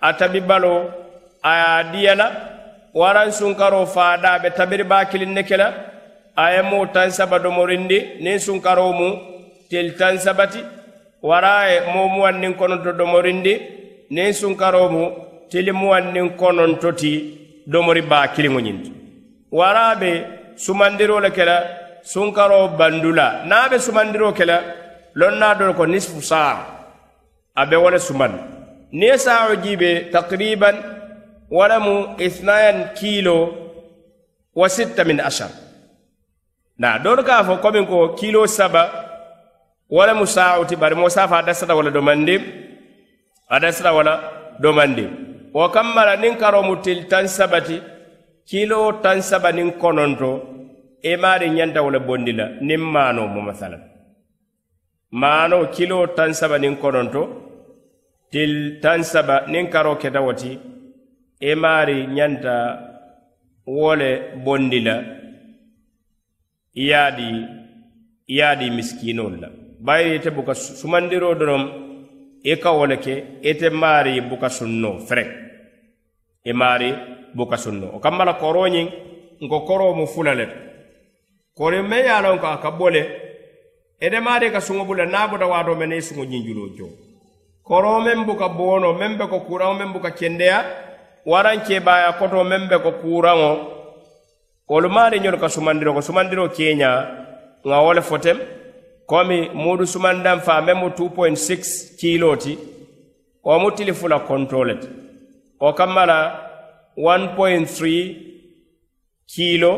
a 0.01 0.13
tabibalo 0.13 0.91
a 1.43 1.83
diyala 1.93 2.27
waran 2.95 3.31
sunkaro 3.39 3.87
faada 3.87 4.39
ɓe 4.43 4.51
tabiriba 4.57 5.05
kilinne 5.11 5.43
kela 5.49 5.67
a 6.37 6.45
ye 6.55 6.63
mo 6.63 6.87
tan 6.95 7.11
saba 7.11 7.39
domorindi 7.39 7.99
nin 8.23 8.39
sunkaro 8.39 8.93
mu 8.99 9.09
tel 9.71 9.89
tan 9.99 10.17
sabati 10.19 10.61
wara 11.23 11.53
ye 11.71 11.81
mo 11.93 12.09
muwan 12.15 12.37
nin 12.41 12.55
kononto 12.55 12.93
domorindi 12.93 13.55
nin 14.11 14.33
sunkaro 14.33 14.83
mu 14.95 15.05
tili 15.51 15.73
muwan 15.73 16.13
nin 16.15 16.31
kononto 16.41 16.93
ti 17.01 17.13
domori 17.67 18.03
ba 18.03 18.29
kiliŋo 18.35 18.61
ñinto 18.67 18.91
wara 19.59 19.95
be 20.01 20.11
sumandiro 20.57 21.21
le 21.21 21.31
kela 21.31 21.57
sunkaro 22.05 22.69
bandula. 22.79 23.45
Naa 23.47 23.69
be 23.69 23.77
sumandiro 23.79 24.33
kela 24.37 24.57
lonna 25.15 25.55
dol 25.55 25.73
ko 25.79 25.87
nisfu 25.87 26.21
saa 26.23 26.59
abe 27.55 27.77
wala 27.77 27.99
suman. 27.99 28.33
Ni 28.95 29.11
sa'o 29.19 29.59
jiibe 29.59 30.11
takriban 30.15 30.77
wala 31.51 31.83
mu 31.83 32.15
ithnayan 32.19 32.95
kilo 32.95 33.51
wa 34.55 34.67
sitta 34.71 35.03
min 35.05 35.19
ashar 35.19 35.51
na 36.79 36.99
doolu 37.03 37.23
ka 37.27 37.43
fo 37.47 37.59
komin 37.59 37.87
ko 37.91 38.15
kilo 38.15 38.47
saba 38.47 38.83
wala 39.91 40.15
mu 40.15 40.27
sa'o 40.27 40.63
ti 40.67 40.75
bari 40.79 40.95
mo 40.95 41.11
safa 41.11 41.43
dasata 41.43 41.75
wala 41.75 41.91
domande 41.91 42.39
adasata 43.51 43.91
wala 43.95 44.15
domande 44.63 45.05
wo 45.55 45.67
kammala 45.75 46.15
niŋ 46.19 46.35
karo 46.39 46.63
mu 46.63 46.79
til 46.83 47.07
tan 47.11 47.27
sabati 47.27 47.79
kilo 48.47 48.99
tan 49.03 49.23
saba 49.23 49.51
niŋ 49.53 49.79
kononto 49.83 50.31
e 51.03 51.13
maari 51.23 51.51
ñanta 51.51 51.83
wala 51.87 51.99
bondi 51.99 52.33
la 52.33 52.47
niŋ 52.63 52.81
maano 52.95 53.27
mu 53.35 53.41
masalan. 53.43 53.94
maano 55.21 55.71
kilo 55.71 55.99
tan 56.17 56.35
saba 56.35 56.59
niŋ 56.59 56.75
kononto 56.83 57.23
til 58.33 58.53
tan 58.83 59.01
saba 59.07 59.37
niŋ 59.53 59.67
karo 59.71 59.93
keta 60.03 60.21
wo 60.27 60.33
ti 60.41 60.53
i 60.53 60.59
e 61.51 61.55
maari 61.63 61.99
ñanta 62.17 62.55
wo 63.67 63.95
le 64.01 64.11
bondi 64.45 64.81
la 64.87 64.97
i 66.83 66.85
ye 66.89 66.95
a 67.07 67.11
di 67.17 67.29
i 68.33 68.35
ye 68.37 68.43
a 68.43 68.57
di 68.61 68.67
misikiinoolu 68.77 69.37
la. 69.43 69.49
Bayiri 69.87 70.17
ite 70.19 70.31
buka 70.37 70.55
sumandiroo 70.81 71.35
doroŋ 71.41 71.63
i 72.43 72.51
e 72.53 72.57
ka 72.63 72.71
wo 72.77 72.85
le 72.91 72.97
ke 73.05 73.15
ite 73.51 73.69
maari 73.83 74.21
buka 74.31 74.49
sunnoo 74.57 74.99
ferek 75.07 75.31
i 76.45 76.51
e 76.51 76.53
maari 76.61 76.91
buka 77.37 77.57
sunno. 77.65 77.87
O 77.97 77.99
kamma 78.05 78.25
la 78.25 78.35
koroo 78.43 78.67
ñiŋ 78.75 78.89
nko 79.45 79.59
koro 79.69 79.95
mu 79.99 80.07
fula 80.13 80.35
le. 80.41 80.47
Kori 81.57 81.79
me 81.91 81.99
ye 82.07 82.11
a 82.19 82.25
loŋ 82.25 82.37
ko 82.43 82.47
a 82.55 82.59
ka 82.63 82.71
bo 82.79 82.89
le 82.97 83.03
maari 84.23 84.51
ka 84.51 84.61
suŋo 84.61 84.85
bula 84.85 85.07
naa 85.07 85.29
bota 85.29 85.47
waato 85.47 85.75
mene 85.75 85.97
i 85.97 86.03
suŋo 86.03 86.25
ñinjuloo 86.25 86.71
jo 86.77 86.87
koro 87.65 88.01
meŋ 88.01 88.25
buka 88.27 88.49
boono 88.49 88.93
meŋ 88.93 89.13
be 89.19 89.25
ko 89.27 89.39
kuraŋo 89.41 89.75
meŋ 89.79 89.93
buka 89.93 90.11
kendeya. 90.11 90.59
Waraŋ 91.27 91.59
kebaaya 91.67 92.13
koto 92.19 92.45
meŋ 92.45 92.63
be 92.69 92.77
ko 92.85 92.91
kuraŋo 93.01 93.51
wolu 94.69 94.89
maari 94.89 95.19
ñolu 95.21 95.39
ka 95.41 95.49
sumandiro 95.49 95.95
ko 95.97 96.01
sumandiro 96.03 96.49
keeña 96.57 96.91
ŋa 97.69 97.77
wo 97.85 97.93
le 97.97 98.03
fotem 98.03 98.39
komi 99.07 99.39
muudu 99.63 99.85
sumandaŋ 99.87 100.39
faa 100.47 100.61
meŋ 100.67 100.77
mu 100.83 100.89
2.6 100.89 101.97
kiilo 101.99 102.37
ti 102.37 102.53
wo 103.45 103.59
mu 103.63 103.71
tili 103.77 103.93
fula 103.93 104.19
konto 104.29 104.65
le 104.69 104.75
ti. 104.83 104.89
Wo 105.61 105.73
kamma 105.73 106.03
la 106.11 106.19
1.3 106.97 108.17
kiilo 109.33 109.73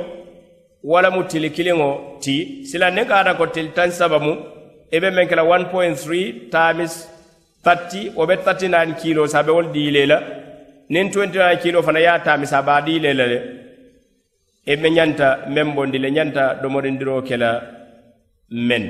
wala 0.87 1.11
mu 1.11 1.23
tili 1.31 1.51
kiliŋo 1.57 1.91
ti 2.23 2.35
sila 2.71 2.87
niŋ 2.95 3.07
ka 3.11 3.15
ata 3.21 3.33
ko 3.39 3.45
tili 3.55 3.71
taŋ 3.77 3.91
sabamu 3.99 4.33
i 4.95 4.97
be 5.03 5.09
meŋ 5.17 5.27
ke 5.31 5.35
la 5.39 5.43
1.3 5.43 6.51
times 6.57 6.93
30 7.67 8.15
wo 8.19 8.23
be 8.29 8.35
39 8.39 8.95
kilo 9.03 9.23
sa 9.33 9.43
be 9.47 9.51
wolu 9.57 9.71
diile 9.75 10.03
la 10.11 10.19
niŋ 10.93 11.07
29 11.11 11.63
kilo 11.63 11.83
fana 11.87 11.99
ye 12.05 12.11
a 12.15 12.23
taami 12.27 12.47
a 12.59 12.61
be 12.67 12.73
a 12.79 12.81
diile 12.87 13.11
la 13.19 13.27
le. 13.33 13.39
I 14.73 14.75
be 14.83 14.89
ñanta 14.97 15.29
meŋ 15.55 15.69
bondi 15.75 15.99
le 16.05 16.09
ñanta 16.17 16.43
domorindiroo 16.63 17.23
ke 17.29 17.37
la 17.43 17.51
meŋ 18.69 18.85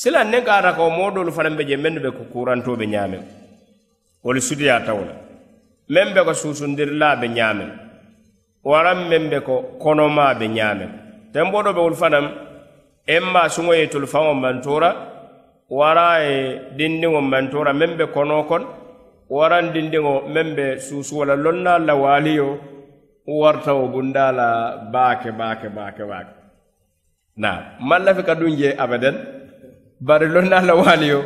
sila 0.00 0.20
niŋ 0.32 0.42
ka 0.46 0.52
ata 0.58 0.70
ko 0.76 0.90
moo 0.96 1.10
doolu 1.14 1.30
fanaŋ 1.36 1.54
be 1.58 1.62
je 1.68 1.76
mennu 1.76 2.00
be 2.04 2.10
ko 2.16 2.22
kurantoo 2.32 2.76
be 2.80 2.86
ñaameŋ 2.92 3.22
wolu 4.24 4.40
sudiyaatawo 4.48 5.02
la 5.08 5.14
meŋ 5.94 6.08
be 6.14 6.20
ko 6.26 6.32
suusundirilaa 6.40 7.16
be 7.20 7.26
ñaameŋ 7.38 7.70
waraŋ 8.70 8.98
meŋ 9.10 9.24
be 9.32 9.38
ko 9.46 9.54
konomaa 9.82 10.34
be 10.40 10.48
ñaameŋ 10.58 11.03
tenboo 11.34 11.62
do 11.66 11.72
be 11.74 11.80
wolu 11.82 11.96
fanaŋ 12.02 12.24
emma 13.16 13.42
suŋo 13.54 13.72
ye 13.74 13.86
tolu 13.92 14.06
faŋo 14.06 14.32
mantoora 14.42 14.90
wara 15.78 16.06
ye 16.24 16.34
dindiŋo 16.78 17.20
mantoora 17.32 17.72
meŋ 17.80 17.90
be 17.98 18.04
konoo 18.14 18.42
kono 18.50 18.66
waran 19.36 19.66
dindiŋo 19.74 20.14
meŋ 20.34 20.48
be 20.56 20.66
suusuwo 20.86 21.24
la 21.28 21.34
loŋ 21.44 21.56
la 21.88 21.94
waaliyo 22.02 22.48
warta 23.40 23.72
wo 23.78 23.84
bundaa 23.94 24.30
la 24.38 24.48
baake 24.94 25.30
baake 25.40 25.68
baake 25.76 26.04
baake. 26.10 26.32
Na 27.42 27.50
maŋ 27.88 28.00
lafi 28.06 28.22
ka 28.28 28.34
duŋ 28.40 28.52
je 28.60 28.68
abadan 28.84 29.16
bari 30.06 30.26
loŋ 30.34 30.46
naa 30.52 30.62
la 30.68 30.74
waaliyo 30.82 31.20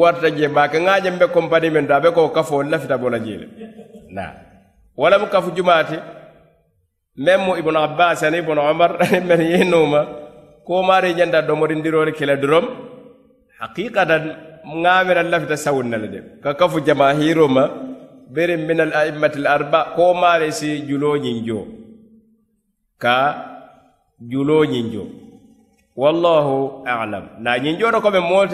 warta 0.00 0.28
je 0.36 0.46
baake. 0.56 0.76
Ŋa 0.86 1.00
je 1.04 1.10
be 1.20 1.26
kompani 1.34 1.68
meŋ 1.74 1.84
to 1.88 1.94
a 1.96 2.00
be 2.04 2.10
ko 2.16 2.28
kafo 2.28 2.62
lafita 2.62 2.98
bo 3.02 3.08
la 3.08 3.18
jee 3.24 3.38
le 3.40 3.46
naa 4.16 4.32
walamu 5.00 5.26
kafu 5.26 5.50
jumaati 5.56 5.96
meŋ 7.16 7.38
mu 7.46 7.52
ibunu 7.56 7.78
abbas 7.78 8.22
ani 8.26 8.38
ibnu 8.42 8.58
omar 8.60 8.98
ani 9.02 9.20
meni 9.22 9.44
ye 9.52 9.64
nuuma 9.64 10.00
koomaari 10.66 11.14
jenta 11.14 11.42
domodindiroori 11.46 12.12
kele 12.18 12.36
dorom 12.42 12.66
haqiqatan 13.60 14.24
ŋaamira 14.82 15.22
lafita 15.22 15.56
sawunna 15.56 15.96
le 16.02 16.08
de. 16.08 16.20
Ka 16.42 16.54
kafu 16.58 16.80
jamahiro 16.86 17.46
ma 17.48 17.64
beri 18.34 18.56
min 18.56 18.80
al 18.80 18.92
a'immati 19.00 19.38
l 19.38 19.46
arba 19.46 19.80
koomaari 19.96 20.50
si 20.52 20.80
juloo 20.88 21.16
jo 21.46 21.58
ka 22.98 23.16
juloo 24.30 24.64
jo 24.92 25.04
wallahu 25.96 26.82
alam. 26.86 27.24
Na 27.38 27.58
ñiŋ 27.58 27.78
joo 27.78 27.90
to 27.92 28.00
ko 28.00 28.10
meŋ 28.10 28.24
moo 28.30 28.44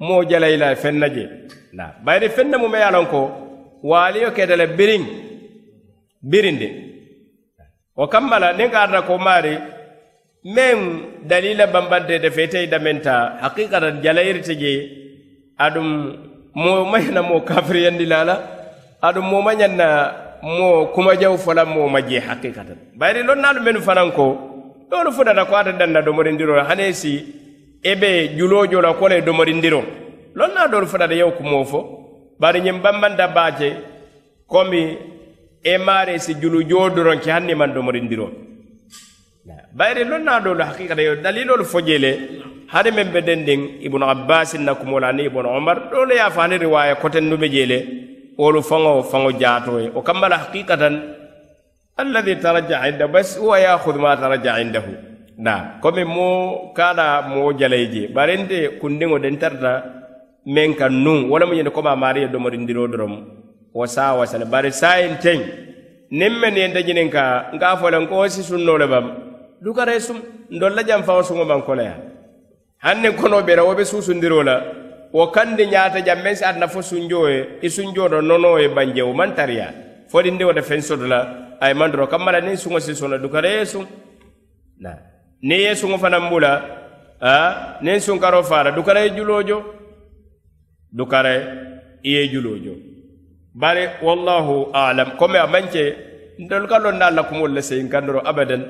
moo 0.00 0.24
jalayila 0.30 0.74
feŋ 0.74 0.94
na 0.98 1.08
je. 1.14 1.24
Na 1.72 1.84
bayiri 2.04 2.28
feŋ 2.34 2.46
na 2.50 2.58
mu 2.58 2.68
me 2.68 2.78
ye 2.78 2.84
a 2.84 2.90
loŋ 2.90 3.06
ko 3.06 3.20
waaliyo 3.90 4.30
keta 4.34 4.56
le 4.56 4.66
biriŋ 4.66 6.56
de. 6.58 6.91
wo 7.96 8.06
kamma 8.08 8.38
la 8.38 8.52
niŋ 8.52 8.70
ka 8.72 8.80
ata 8.88 9.02
ko 9.02 9.18
maari 9.18 9.54
meŋ 10.44 10.78
dalila 11.28 11.66
bambantete 11.66 12.30
feeteyita 12.30 12.78
meŋ 12.78 12.96
ta. 13.04 13.38
Haqiqatan 13.42 14.00
jalayirite 14.02 14.54
je 14.60 14.72
aɗum 15.58 15.88
moo 16.54 16.84
mañana 16.84 17.22
moo 17.22 17.40
kafiriyandi 17.40 18.06
la 18.06 18.24
la 18.24 18.36
aɗum 19.02 19.24
moo 19.30 19.42
mañanna 19.42 19.86
moo 20.42 20.86
kumajaw 20.94 21.36
fola 21.38 21.64
moo 21.64 21.88
ma 21.88 22.00
je 22.00 22.18
haqiqatan. 22.18 22.78
Bayri 22.98 23.22
lonnaalu 23.22 23.60
menu 23.62 23.80
fanaŋ 23.80 24.10
ko 24.12 24.26
ɗolu 24.90 25.12
futata 25.12 25.44
ko 25.44 25.54
ata 25.56 25.72
danna 25.72 26.00
domorindiro 26.02 26.56
la 26.56 26.64
hane 26.64 26.92
si 26.92 27.12
e 27.82 27.94
be 27.96 28.28
juloojo 28.36 28.80
la 28.80 28.94
kola 28.94 29.16
e 29.16 29.22
domorindiro. 29.22 29.82
Lonnaa 30.34 30.66
ɗolu 30.68 30.86
futata 30.86 31.14
yew 31.14 31.30
kumoo 31.36 31.64
fo 31.64 31.80
bari 32.40 32.60
ñiŋ 32.60 32.80
bambanta 32.82 33.28
baace 33.28 33.68
komi 34.48 34.96
e 35.64 35.74
maare 35.78 36.18
si 36.18 36.34
julu 36.40 36.62
joo 36.70 36.88
doronke 36.90 37.30
hanni 37.30 37.54
man 37.54 37.72
domorindiro 37.74 38.26
bayri 39.78 40.04
lonnaadolu 40.10 40.62
haqiqata 40.68 41.02
yo 41.08 41.14
dalilolu 41.24 41.64
foje 41.72 41.96
le 42.04 42.12
hade 42.72 42.90
men 42.96 43.08
be 43.14 43.20
den 43.28 43.40
ɗin 43.46 43.60
ibnu 43.86 44.04
abbasin 44.14 44.62
na 44.66 44.74
kumola 44.74 45.08
ani 45.12 45.24
ibnu 45.30 45.48
omar 45.58 45.76
ɗole 45.90 46.14
ya 46.22 46.30
fani 46.36 46.58
riwaya 46.64 46.94
koten 47.02 47.24
nuɓe 47.30 47.48
je 47.54 47.64
le 47.72 47.78
wolu 48.38 48.60
faŋo 48.68 48.92
faŋo 49.10 49.30
jaato 49.40 49.78
ye 49.84 49.88
o 49.94 50.00
kamma 50.02 50.28
la 50.32 50.36
haqiqatan 50.42 50.94
alladi 52.00 52.36
taraja 52.42 52.88
inda 52.88 53.06
bas 53.14 53.36
huwa 53.38 53.56
yakhud 53.60 53.96
ma 53.96 54.16
taraja 54.16 54.60
indahu. 54.64 54.92
Na 55.38 55.78
komi 55.82 56.04
mo 56.04 56.72
kana 56.76 57.22
moo 57.28 57.52
jalay 57.58 57.84
je 57.92 58.02
bari 58.14 58.36
nte 58.42 58.58
kundiŋo 58.80 59.16
den 59.22 59.36
tarata 59.42 59.72
men 60.46 60.74
kan 60.74 60.92
nuŋ 61.04 61.30
wala 61.30 61.46
mu 61.46 61.54
ñende 61.54 61.70
koma 61.72 61.96
maariya 61.96 62.28
domorindiro 62.28 62.86
dorom 62.92 63.14
wo 63.74 63.86
saawasa 63.86 64.38
le 64.38 64.44
bari 64.44 64.72
saayiŋ 64.72 65.14
teŋ 65.24 65.38
niŋ 66.12 66.32
men 66.40 66.56
yenta 66.56 66.80
ñiniŋ 66.84 67.08
ka 67.08 67.50
nka 67.56 67.76
fo 67.80 67.88
le 67.90 67.98
nko 68.04 68.14
wo 68.20 68.28
si 68.28 68.42
sunnoo 68.44 68.76
le 68.76 68.86
bam 68.86 69.06
dukara 69.64 69.96
sum 70.00 70.20
ndol 70.50 70.74
la 70.76 70.82
janfaŋo 70.84 71.22
suŋo 71.24 71.44
maŋ 71.44 71.62
konoya 71.64 71.96
haŋ 72.84 72.96
niŋ 73.02 73.14
konoo 73.16 73.42
bera 73.42 73.64
wo 73.64 73.74
be 73.74 73.84
suusundiroo 73.84 74.42
la 74.44 74.56
wo 75.12 75.26
kandi 75.32 75.66
ñaata 75.72 76.04
jam 76.04 76.20
meŋ 76.20 76.34
si 76.36 76.44
atina 76.44 76.68
fo 76.68 76.82
sunjoo 76.82 77.28
ye 77.28 77.40
i 77.62 77.68
sunjoo 77.70 78.08
to 78.08 78.20
nonoo 78.20 78.60
ye 78.60 78.68
banje 78.68 79.02
wo 79.02 79.12
maŋ 79.16 79.32
tariya 79.34 79.68
fodindi 80.12 80.44
wo 80.44 80.52
te 80.52 80.60
feŋ 80.60 80.80
soto 80.84 81.06
la 81.08 81.20
a 81.60 81.68
ye 81.68 81.74
maŋ 81.74 81.88
doro 81.92 82.06
kamma 82.12 82.32
la 82.32 82.40
niŋ 82.40 82.56
suŋo 82.56 82.78
si 82.80 82.92
sono 82.94 83.16
dukara 83.18 83.48
ye 83.48 83.64
suŋ 83.64 83.84
na 84.84 84.92
niŋ 85.40 85.60
ye 85.64 85.72
suŋo 85.74 85.96
fanaŋ 85.96 86.28
bula 86.28 86.52
a 87.20 87.32
niŋ 87.80 87.98
sunkaroo 88.04 88.44
faara 88.44 88.70
dukara 88.76 89.00
ye 89.00 89.16
juloo 89.16 89.42
jo 89.48 89.58
dukara 90.92 91.32
i 92.04 92.10
ye 92.12 92.28
juloo 92.28 92.58
jo 92.60 92.91
bare 93.54 93.98
wallahu 94.02 94.72
alam 94.74 95.16
comme 95.18 95.36
a 95.36 95.46
manke 95.46 95.84
ndol 96.38 96.66
ka 96.68 96.78
lon 96.78 96.96
na 96.98 97.22
kumol 97.22 97.52
le 97.52 97.60
sey 97.62 97.82
kandoro 97.88 98.20
abadan 98.24 98.62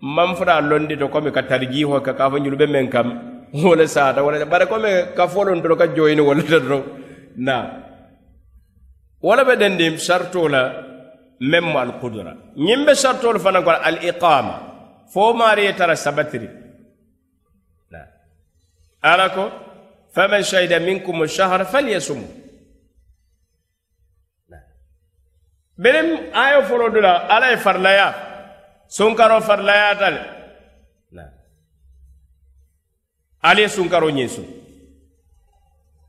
mam 0.00 0.34
fura 0.36 0.60
londi 0.60 0.96
to 0.98 1.08
comme 1.08 1.30
ka 1.32 1.42
tarjiho 1.42 2.00
ka 2.02 2.12
ka 2.14 2.30
fanyul 2.30 2.56
be 2.56 2.66
men 2.66 2.88
kam 2.90 3.08
wala 3.54 3.84
sata 3.86 4.22
wala 4.22 4.44
bare 4.46 4.66
comme 4.66 4.90
ka 5.16 5.26
folon 5.26 5.60
to 5.62 5.76
ka 5.76 5.86
joyni 5.96 6.20
wala 6.22 6.42
to 6.42 6.78
na 7.36 7.56
wala 9.22 9.44
be 9.44 9.56
dendim 9.56 9.98
sarto 9.98 10.46
la 10.48 10.62
mem 11.40 11.76
al 11.76 11.98
qudra 12.00 12.32
nyimbe 12.56 12.94
sarto 12.94 13.34
fana 13.38 13.62
ko 13.62 13.70
al 13.70 13.98
iqama 14.10 14.54
fo 15.12 15.32
mari 15.34 15.74
tara 15.74 15.96
sabatri 15.96 16.46
na 17.90 18.00
alako 19.02 19.50
faman 20.14 20.42
shahida 20.42 20.78
minkum 20.78 21.18
ash-shahra 21.26 21.64
falyasum 21.66 22.22
benin 25.82 26.08
ayo 26.42 26.62
folo 26.68 26.86
dula 26.94 27.12
ala 27.34 27.50
ye 27.52 27.56
farlaya. 27.56 28.08
Sunkaro 28.90 29.38
farlayata 29.40 30.08
le 30.10 30.20
ali 33.48 33.62
ye 33.62 33.68
sunkaro 33.68 34.10
ñiŋ 34.10 34.28
su 34.28 34.42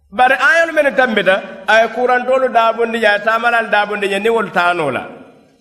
bari 0.10 0.34
ayolu 0.50 0.74
mene 0.74 0.92
tambita 0.98 1.36
a 1.68 1.74
ye 1.82 1.88
kurantolu 1.96 2.48
daabundi 2.50 2.98
je 3.00 3.06
a 3.06 3.14
ye 3.18 3.24
taamalalu 3.24 3.70
daabundi 3.70 4.10
je 4.10 4.18
niŋ 4.20 4.34
wolu 4.34 4.50
taano 4.50 4.90
la 4.90 5.04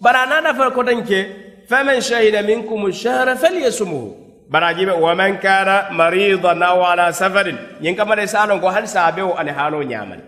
bari 0.01 0.19
a 0.23 0.27
naata 0.31 0.55
fa 0.59 0.71
kotaŋ 0.77 1.01
ke 1.09 1.21
faman 1.69 2.01
shahida 2.01 2.41
minkum 2.43 2.89
shahra 2.91 3.37
falyasumuhu. 3.37 4.17
Bari 4.49 4.67
a 4.67 4.75
jibe 4.75 4.95
waman 5.05 5.39
kana 5.45 5.91
maridan 5.93 6.63
aw 6.63 6.81
ala 6.91 7.13
safarin. 7.13 7.59
Ñiŋ 7.83 7.95
kama 7.97 8.17
de 8.17 8.27
saa 8.27 8.47
loŋ 8.49 8.61
ko 8.61 8.69
hali 8.75 8.89
saa 8.89 9.13
bewo 9.13 9.37
ani 9.37 9.51
haaloo 9.53 9.85
ñaamani 9.85 10.25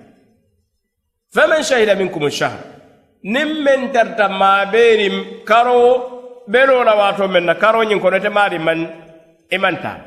faman 1.35 1.62
shahida 1.64 1.95
minkum 1.97 2.28
shahra 2.28 2.61
niŋ 3.23 3.49
meŋ 3.64 3.81
tarita 3.95 4.27
maabeeriŋ 4.29 5.14
karo 5.47 5.79
beloo 6.51 6.83
la 6.83 6.95
waatoo 6.99 7.29
meŋ 7.31 7.45
na 7.47 7.55
karo 7.55 7.83
ñiŋ 7.87 8.01
kono 8.03 8.16
ite 8.18 8.31
maari 8.31 8.59
maŋ 8.59 8.79
i 9.55 9.57
maŋ 9.62 9.75
taama 9.83 10.05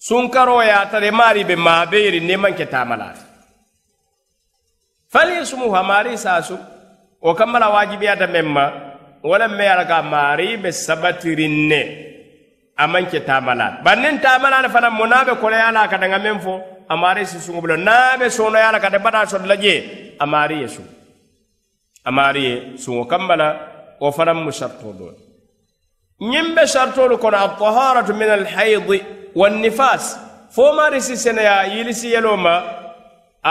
sunkaroo 0.00 0.62
ye 0.64 0.72
a 0.72 0.88
tara 0.90 1.06
i 1.06 1.12
maari 1.12 1.44
be 1.44 1.56
maabeeri 1.56 2.20
niŋ 2.20 2.32
i 2.32 2.42
maŋ 2.42 2.52
ke 2.56 2.64
taamalaata 2.72 3.22
fali 5.12 5.32
ye 5.36 5.44
sumuhu 5.44 5.76
a 5.76 5.82
maari 5.84 6.16
saasu 6.16 6.56
wo 7.20 7.34
kamma 7.36 7.58
la 7.60 7.68
waajibiyata 7.74 8.26
meŋ 8.26 8.46
ma 8.56 8.64
wo 9.22 9.36
le 9.36 9.46
me 9.52 9.64
ye 9.64 9.70
a 9.70 9.76
la 9.76 9.84
ka 9.84 10.00
maari 10.02 10.56
be 10.56 10.72
sabatiriŋ 10.72 11.54
ne 11.70 11.82
a 12.76 12.84
maŋ 12.88 13.04
ke 13.12 13.20
taamalaata 13.20 13.84
bari 13.84 14.00
niŋ 14.00 14.16
taamalaata 14.24 14.72
fanaŋ 14.74 14.92
mo 14.96 15.04
a 15.04 15.24
be 15.28 15.34
koleyaa 15.42 15.72
la 15.76 15.80
a 15.84 15.90
ka 15.92 15.96
daŋa 16.00 16.18
meŋ 16.24 16.36
fo 16.40 16.54
a 16.88 16.94
maari 16.96 17.26
si 17.26 17.36
suŋo 17.42 17.60
bulo. 17.60 17.76
Naa 17.76 18.16
be 18.16 18.30
soonoyaa 18.30 18.72
la 18.72 18.80
ka 18.80 18.90
te 18.90 18.98
bataa 18.98 19.26
soto 19.26 19.44
la 19.46 19.56
jee 19.58 19.78
a 20.18 20.24
maari 20.26 20.62
ye 20.64 20.68
suŋ 20.68 20.95
amaari 22.08 22.42
ye 22.48 22.54
suŋo 22.82 23.04
kamma 23.10 23.34
la 23.36 23.48
wo 24.00 24.08
fanaŋ 24.16 24.38
mu 24.44 24.52
sartolu 24.60 25.06
ñiŋ 26.30 26.46
be 26.54 26.62
sartolu 26.74 27.14
kono 27.22 27.36
altaharatu 27.44 28.12
min 28.14 28.30
alhaidi 28.38 28.98
wannifas 29.40 30.04
fo 30.54 30.72
mari 30.72 31.00
si 31.06 31.16
seneya 31.16 31.56
yilisi 31.74 32.08
yelo 32.14 32.36
ma 32.36 32.54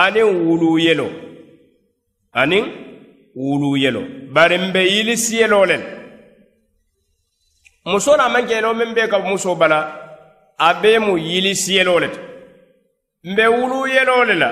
aniŋ 0.04 0.30
wulu 0.48 0.80
yelo. 0.80 1.08
Aniŋ 2.42 2.66
wulu 3.36 3.78
yelo. 3.78 4.02
Bari 4.34 4.58
mbe 4.58 4.82
yilisi 4.94 5.36
yelo 5.42 5.66
len. 5.66 5.84
Muso 7.86 8.18
la 8.18 8.30
maŋ 8.30 8.44
ke 8.48 8.54
yelo 8.58 8.74
meŋ 8.74 8.90
be 8.96 9.08
ka 9.12 9.20
muso 9.20 9.56
bala 9.56 9.80
a 10.58 10.70
be 10.82 11.00
mu 11.00 11.18
yilisi 11.18 11.76
yelo 11.78 12.00
le 12.00 12.08
ti. 12.14 12.20
Mbe 13.32 13.44
wulu 13.48 13.88
yelo 13.88 14.24
le 14.30 14.36
la 14.36 14.50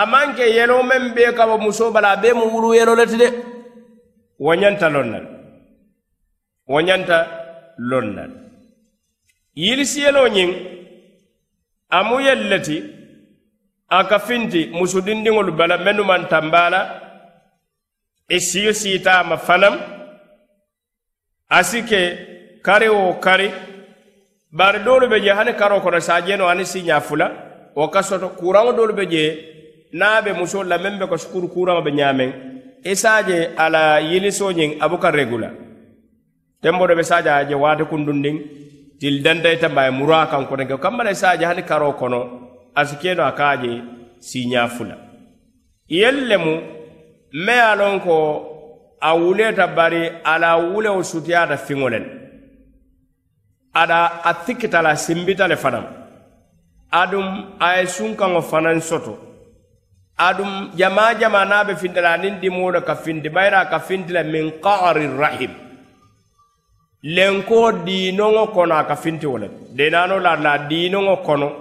a 0.00 0.02
man 0.06 0.34
ke 0.34 0.46
yelo 0.56 0.82
meŋ 0.82 1.14
be 1.14 1.22
kaba 1.38 1.56
muso 1.64 1.90
bala 1.94 2.08
a 2.12 2.16
be 2.22 2.32
mu 2.34 2.46
wulu 2.52 2.74
yelo 2.78 2.94
le 2.98 3.04
ti 3.06 3.16
de 3.22 3.28
wo 4.44 4.52
ñanta 4.60 4.88
lon 4.94 5.08
na 5.12 5.18
wo 6.72 6.78
ñanta 6.88 7.18
lon 7.90 8.06
na 8.16 8.22
yilisiyeloo 9.62 10.28
ñiŋ 10.36 10.50
a 11.96 11.98
mu 12.08 12.16
yel 12.26 12.42
le 12.50 12.58
ti 12.66 12.76
a 13.88 13.98
ka 14.10 14.18
finti 14.18 14.60
musudindiŋolu 14.78 15.52
bala 15.58 15.76
mennu 15.84 16.02
maŋ 16.10 16.22
tambaa 16.32 16.68
la 16.74 16.80
i 18.28 18.36
e 18.36 18.40
siyo 18.48 18.72
siitaama 18.80 19.36
fanaŋ 19.46 19.74
a 21.56 21.58
si 21.62 21.80
ke 21.90 22.00
kari 22.66 22.88
wo 22.88 23.14
kari 23.24 23.48
bari 24.58 24.78
doolu 24.84 25.06
be 25.08 25.20
je 25.24 25.30
hani 25.38 25.52
karo 25.60 25.80
kono 25.80 26.00
saajeno 26.00 26.48
ani 26.48 26.64
si 26.66 26.82
ñaa 26.82 27.00
fula 27.00 27.26
wo 27.76 27.88
ka 27.94 28.02
soto 28.02 28.28
kuraŋo 28.38 28.72
doolu 28.72 28.94
be 28.98 29.06
jee 29.12 29.53
nabe 29.94 30.32
muso 30.32 30.62
be 30.62 30.68
la 30.68 30.78
meŋ 30.78 30.98
be 30.98 31.06
ko 31.06 31.16
sukuru 31.16 31.48
kuuraŋo 31.54 31.82
be 31.84 31.90
ñaameŋ 31.98 32.30
i 32.84 32.94
se 32.96 33.08
a 33.08 33.22
je 33.22 33.38
a 33.56 33.68
la 33.70 34.00
yilisoo 34.00 34.50
ñiŋ 34.52 34.70
a 34.80 34.88
buka 34.88 35.10
la 35.10 35.24
do 36.62 36.94
be 36.96 37.02
se 37.04 37.14
a 37.14 37.44
je 37.48 37.54
waati 37.54 37.84
kundundiŋ 37.84 38.36
tili 38.98 39.20
dantayita 39.22 39.68
mba 39.68 39.84
ye 39.84 39.90
muru 39.90 40.12
a 40.14 40.26
kaŋ 40.26 40.46
kono. 40.48 40.66
Ke 40.66 40.76
kamma 40.82 41.04
la 41.04 41.10
i 41.10 41.14
se 41.14 41.26
je 41.38 41.44
hani 41.46 41.62
karoo 41.62 41.92
kono 41.92 42.20
a 42.74 42.84
si 42.84 42.96
keno 42.96 43.22
a 43.22 43.32
ka 43.32 43.46
a 43.50 43.56
je 43.62 43.82
siiñaa 44.20 44.68
fula. 44.68 44.96
Yelu 45.88 46.26
lemu 46.30 46.52
meŋ 47.46 47.56
ye 47.56 47.60
a 47.60 47.74
loŋ 47.80 48.00
ko 48.00 48.14
a 49.00 49.10
wuleeta 49.16 49.66
bari 49.66 50.02
a 50.24 50.38
la 50.38 50.56
wulewo 50.58 51.02
sutuyaata 51.02 51.56
fiŋo 51.56 51.88
le 51.88 51.98
la 51.98 52.10
ada 53.74 53.98
a 54.24 54.96
simbita 54.96 55.46
le 55.48 55.56
fanaŋ 55.56 55.84
aduŋ 56.90 57.26
a 57.60 57.78
ye 57.78 57.86
sunkaŋo 57.86 58.40
fanaŋ 58.42 58.80
soto. 58.80 59.33
aɗum 60.18 60.70
jama 60.76 61.14
jama 61.14 61.44
naɓe 61.44 61.76
findala 61.76 62.16
nin 62.16 62.40
ɗimoɗo 62.40 62.84
ka 62.84 62.94
findi 62.94 63.28
ɓayra 63.28 63.70
ka 63.70 63.78
findila 63.80 64.22
min 64.22 64.52
qari 64.62 65.06
rahim. 65.18 65.50
Lenko 67.02 67.72
diinoŋo 67.84 68.46
kono 68.54 68.74
aka 68.74 68.94
ka 68.94 68.96
finti 68.96 69.26
wo 69.26 69.36
le 69.38 69.90
la 69.90 70.06
larla 70.06 70.58
diinoŋo 70.68 71.16
kono 71.22 71.52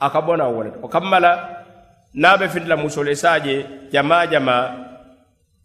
aka 0.00 0.20
bona 0.22 0.48
wo 0.48 0.64
o 0.82 0.88
kammala 0.88 1.64
naɓe 2.14 2.48
findila 2.48 2.76
musole 2.76 3.14
saje 3.14 3.66
jama 3.92 4.26
jama 4.26 4.74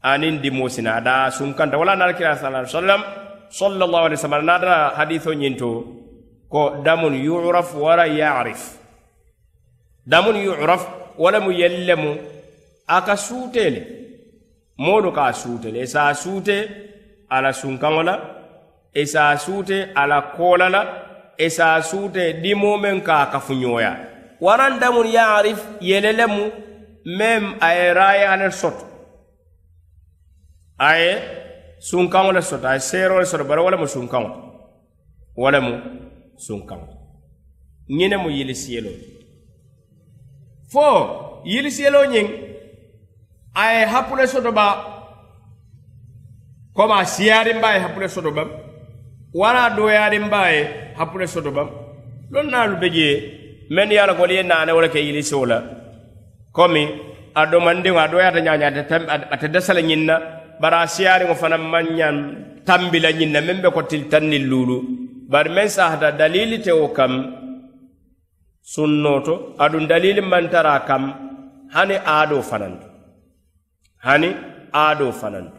anin 0.03 0.39
dimo 0.41 0.69
sina 0.69 0.95
ada 0.95 1.31
sunkanta. 1.31 1.77
Wala 1.77 1.95
nala 1.95 2.13
kira 2.13 2.35
sa 2.35 2.49
ai 2.49 2.65
sallam 2.65 3.01
sallallahu 3.49 4.05
alaihi 4.05 4.19
wasallam 4.19 4.45
nadana 4.45 4.93
haditho 4.97 5.33
nyinto 5.33 5.85
ko 6.49 6.83
damun 6.83 7.15
yuraf 7.15 7.73
wala 7.73 8.05
yarif. 8.05 8.77
Damun 10.05 10.35
yuraf 10.35 11.02
wala 11.17 11.39
mu 11.39 11.51
yellemu 11.51 12.17
aka 12.87 13.15
suutele. 13.17 13.81
Moolu 14.77 15.11
ka 15.11 15.33
suutele 15.33 15.79
e 15.81 15.87
sa 15.87 16.13
suute 16.13 16.57
ala 17.29 17.53
sunkaŋo 17.53 18.01
la 18.03 18.15
e 18.93 19.05
sa 19.05 19.37
suute 19.37 19.77
ala 19.95 20.21
koola 20.35 20.69
la 20.69 20.81
e 21.37 21.49
sa 21.49 21.81
suute 21.81 22.41
dimoo 22.41 22.77
meŋ 22.77 23.01
ka 23.01 23.15
a 23.21 23.31
kafuñooya 23.31 23.91
waraŋ 24.41 24.73
damun 24.81 25.07
yarif 25.07 25.59
yelelemu 25.81 26.43
meŋ 27.17 27.41
a 27.61 27.69
ye 27.77 27.93
raaye 27.93 28.37
le 28.41 28.51
soto. 28.51 28.85
A 30.77 30.97
ye 30.97 31.11
sunkaŋo 31.79 32.31
le 32.31 32.41
soto 32.41 32.67
a 32.67 32.73
ye 32.73 32.79
seeroo 32.79 33.19
le 33.19 33.25
soto 33.25 33.43
bari 33.43 33.61
wo 33.61 33.69
lemu 33.69 33.87
sunkaŋo 33.87 34.29
wo 35.41 35.49
lemu 35.51 35.73
sunkaŋo 36.45 36.87
ñine 37.97 38.17
mu 38.17 38.29
yilisiyeloo 38.29 39.12
fo 40.73 40.85
yilisiyeloo 41.51 42.05
ñiŋ 42.13 42.27
a 43.61 43.63
ye 43.73 43.81
happule 43.93 44.25
soto 44.27 44.51
baa 44.51 44.73
komi 46.75 46.93
a 47.01 47.05
siyaarinbaa 47.05 47.73
ye 47.75 47.79
happule 47.85 48.07
soto 48.09 48.31
bam 48.37 48.49
wara 49.41 49.61
a 49.67 49.69
dooyaarinbaa 49.77 50.49
ye 50.55 50.61
happule 50.97 51.27
soto 51.33 51.51
bam 51.57 51.69
loŋ 52.33 52.45
naalu 52.53 52.75
be 52.81 52.87
jee 52.95 53.15
meŋ 53.75 53.89
ye 53.93 53.99
a 54.03 54.07
la 54.09 54.13
wolu 54.19 54.33
ye 54.33 54.43
naane 54.43 54.71
wo 54.75 54.81
le 54.81 54.89
ke 54.89 54.99
yilisio 55.07 55.45
la 55.45 55.57
komi 56.57 56.83
a 57.35 57.45
domandiŋo 57.51 57.99
a 57.99 58.07
dooyaata 58.11 58.39
ñaaña 58.45 58.67
ate 59.33 59.47
desa 59.53 59.73
le 59.77 59.81
ñiŋ 59.89 60.01
na 60.09 60.15
bari 60.61 60.75
a 60.75 60.87
siyaariŋo 60.87 61.35
fanaŋ 61.41 61.63
maŋ 61.73 61.85
ñaŋ 61.99 62.15
tambi 62.65 62.97
la 62.99 63.11
ñiŋ 63.11 63.29
na 63.31 63.39
meŋ 63.41 63.57
be 63.63 63.69
ko 63.75 63.81
tili 63.89 64.05
taŋ 64.11 64.23
niŋ 64.31 64.43
luulu 64.51 64.77
bari 65.31 65.49
meŋ 65.55 65.67
saahata 65.75 66.11
dalili 66.19 66.57
te 66.65 66.71
wo 66.71 66.87
kam 66.97 67.42
sunnoto 68.71 69.33
aɗum 69.63 69.83
dalili 69.91 70.21
mantara 70.31 70.79
kam 70.87 71.03
hani 71.75 71.95
aaɗo 72.15 72.37
fananto 72.49 72.87
hani 74.05 74.29
aaɗo 74.83 75.05
fananto 75.19 75.57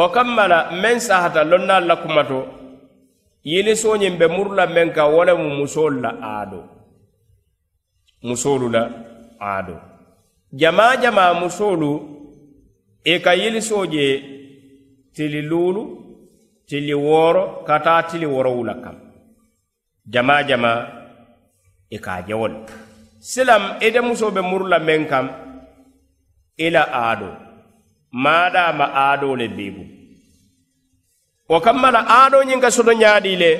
o 0.00 0.04
kammala 0.14 0.58
meŋ 0.82 0.96
sahata 1.08 1.40
lonnal 1.50 1.84
la 1.90 1.96
kumato 2.02 2.38
yilisoñiŋ 3.50 4.14
be 4.20 4.26
murula 4.34 4.64
meŋ 4.74 4.88
ka 4.96 5.04
wo 5.12 5.20
lemu 5.28 5.46
musolu 5.58 5.98
la 6.04 6.10
aaɗo 6.32 6.60
musolu 8.28 8.66
la 8.74 8.82
aaɗo 9.50 9.74
jamaa 10.60 10.94
jamaa 11.02 11.32
musolu 11.40 11.90
i 13.12 13.14
ka 13.24 13.32
yilisoo 13.40 13.84
je 13.92 14.04
tili 15.14 15.40
luulu 15.50 15.82
tili 16.68 16.94
wooro 16.94 17.42
ka 17.66 17.76
taa 17.86 18.02
tili 18.08 18.26
worowula 18.34 18.74
kam. 18.84 18.96
Jamaa 20.12 20.42
jamaa 20.42 20.78
i 21.90 21.98
ka 21.98 22.12
a 22.18 22.22
je 22.26 22.34
wo 22.34 22.46
le 22.48 22.58
silam 23.20 23.62
ite 23.80 24.00
musoo 24.00 24.30
be 24.30 24.40
muru 24.40 24.66
la 24.72 24.78
meŋ 24.78 25.02
kaŋ 25.10 25.26
i 26.64 26.70
la 26.70 26.82
aadoo 27.04 27.34
maadaama 28.12 28.84
aadoo 29.04 29.36
le 29.36 29.48
biibu. 29.48 29.82
Wo 31.48 31.60
kamma 31.60 31.90
la 31.90 32.00
aadoo 32.18 32.42
ñiŋ 32.48 32.60
ka 32.60 32.70
soto 32.70 32.92
ñaadii 32.92 33.36
le 33.42 33.50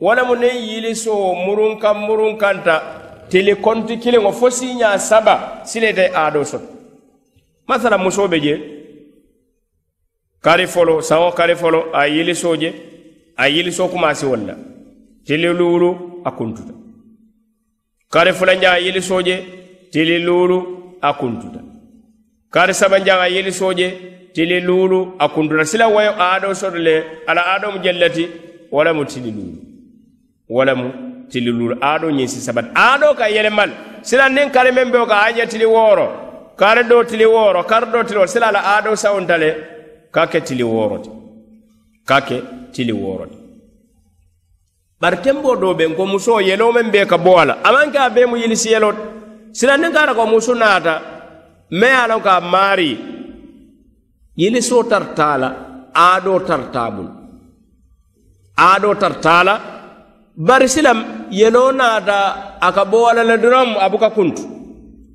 wo 0.00 0.14
lemu 0.14 0.34
niŋ 0.36 0.56
yilisoo 0.68 1.34
muruŋ 1.44 1.72
kaŋ 1.82 1.96
muruŋ 2.06 2.32
kanta 2.42 2.74
tili 3.30 3.54
konti 3.64 3.94
kiliŋo 4.02 4.32
fo 4.32 4.46
siiñaa 4.50 4.98
saba 4.98 5.34
silete 5.64 6.04
aadoo 6.14 6.44
soto 6.44 6.68
masala 7.68 7.98
musoo 7.98 8.28
be 8.28 8.38
je 8.44 8.54
kari 10.44 10.66
folo 10.66 10.94
saŋo 11.08 11.32
kari 11.38 11.54
folo 11.56 11.80
a 11.92 12.06
yilisoo 12.14 12.56
je 12.56 12.70
a 13.36 13.44
yilisoo 13.48 13.88
kumaasi 13.92 14.26
wolu 14.26 14.46
la 14.46 14.54
tili 15.26 15.48
luulu 15.58 15.88
a 16.24 16.30
kuntuta 16.30 16.72
kari 18.12 18.32
fulanjaŋ 18.38 18.72
a 18.76 18.80
yilisoo 18.86 19.22
je 19.28 19.34
tili 19.92 20.16
luulu 20.26 20.58
a 21.08 21.10
kuntuta 21.18 21.60
kari 22.54 22.72
sabanjaŋ 22.80 23.18
a 23.24 23.28
yilisoo 23.34 23.72
je 23.78 23.86
tili 24.34 24.60
luulu 24.68 24.98
a 25.18 25.26
kuntuta 25.34 25.64
sila 25.70 25.86
wayo 25.94 26.12
aadoo 26.26 26.54
soto 26.60 26.78
le 26.86 26.94
ala 27.30 27.42
aadoo 27.52 27.70
mu 27.74 27.78
jellati 27.84 28.24
wo 28.74 28.80
lemu 28.84 29.04
tili 29.12 29.30
luulu 29.36 29.58
wo 30.56 30.62
mu 30.80 30.88
tili 31.30 31.50
luulu 31.58 31.74
aadoo 31.88 32.10
ñiŋ 32.16 32.26
si 32.32 32.40
sabati 32.46 32.68
aadoo 32.86 33.12
ka 33.18 33.26
yelemal 33.36 33.70
sila 34.08 34.24
niŋ 34.36 34.48
kari 34.54 34.70
meŋ 34.76 34.88
be 34.92 34.98
ka 35.10 35.16
a 35.26 35.28
je 35.36 35.44
tili 35.52 35.66
wooro 35.76 36.06
kari 36.60 36.82
doo 36.90 37.02
tili 37.10 37.26
wooro 37.34 37.60
kari 37.70 37.86
doo 37.92 38.02
tili 38.06 38.18
wooro 38.18 38.30
sila 38.34 38.46
ala 38.50 38.60
aadoo 38.72 38.96
sawunta 39.02 39.36
le 39.42 39.50
ka 40.14 40.22
ke 40.30 40.38
tili 40.48 40.62
wooro 40.72 40.96
ti. 41.04 41.10
Ka 42.08 42.18
ke 42.28 42.36
tili 42.74 42.92
wooro 43.02 43.24
ti 43.32 43.38
bari 45.00 45.16
tenboo 45.22 45.56
doo 45.56 45.74
be 45.74 45.84
ko 45.96 46.06
musoo 46.06 46.40
yeloo 46.40 46.72
meŋ 46.72 46.90
bee 46.90 47.06
ka 47.06 47.18
bo 47.18 47.38
a 47.38 47.44
la 47.44 47.54
a 47.66 47.72
maŋ 47.72 47.90
ke 47.92 47.98
a 47.98 48.10
bee 48.10 48.26
mu 48.26 48.36
yilisi 48.36 48.68
yeloo 48.74 48.92
ti 48.92 49.02
sila 49.58 49.76
niŋ 49.76 49.92
ka 49.94 50.00
ata 50.02 50.14
ko 50.14 50.26
musu 50.26 50.54
naata 50.54 50.94
me 51.70 51.86
ye 51.86 51.98
a 52.02 52.06
loŋ 52.10 52.20
ko 52.22 52.28
a 52.28 52.40
maari. 52.40 52.90
Yilisoo 54.38 54.82
tartaa 54.90 55.36
la 55.42 55.48
aadoo 55.94 56.40
tartaa 56.48 56.90
bulu 56.94 57.10
aadoo 58.66 58.94
tartaa 58.94 59.42
la 59.48 59.54
bari 60.36 60.68
silam 60.68 60.98
yeloo 61.30 61.72
naata 61.72 62.16
a 62.66 62.68
ka 62.76 62.84
bo 62.84 63.06
a 63.08 63.14
la 63.14 63.22
le 63.24 63.36
doroŋ 63.42 63.68
a 63.84 63.86
buka 63.92 64.10
kuntu. 64.10 64.42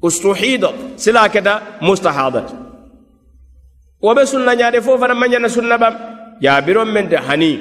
Ustuhidat 0.08 0.76
sila 1.04 1.20
a 1.24 1.30
keta 1.30 1.54
mustahadat 1.82 2.48
wo 4.04 4.12
be 4.16 4.24
sunna 4.26 4.52
ñaade 4.60 4.80
fo 4.86 4.98
fana 5.02 5.14
maŋ 5.16 5.30
ñana 5.32 5.50
sunna 5.50 5.78
bam. 5.78 5.96
Jaabiroŋ 6.44 6.88
men 6.92 7.08
te 7.10 7.16
hani 7.28 7.52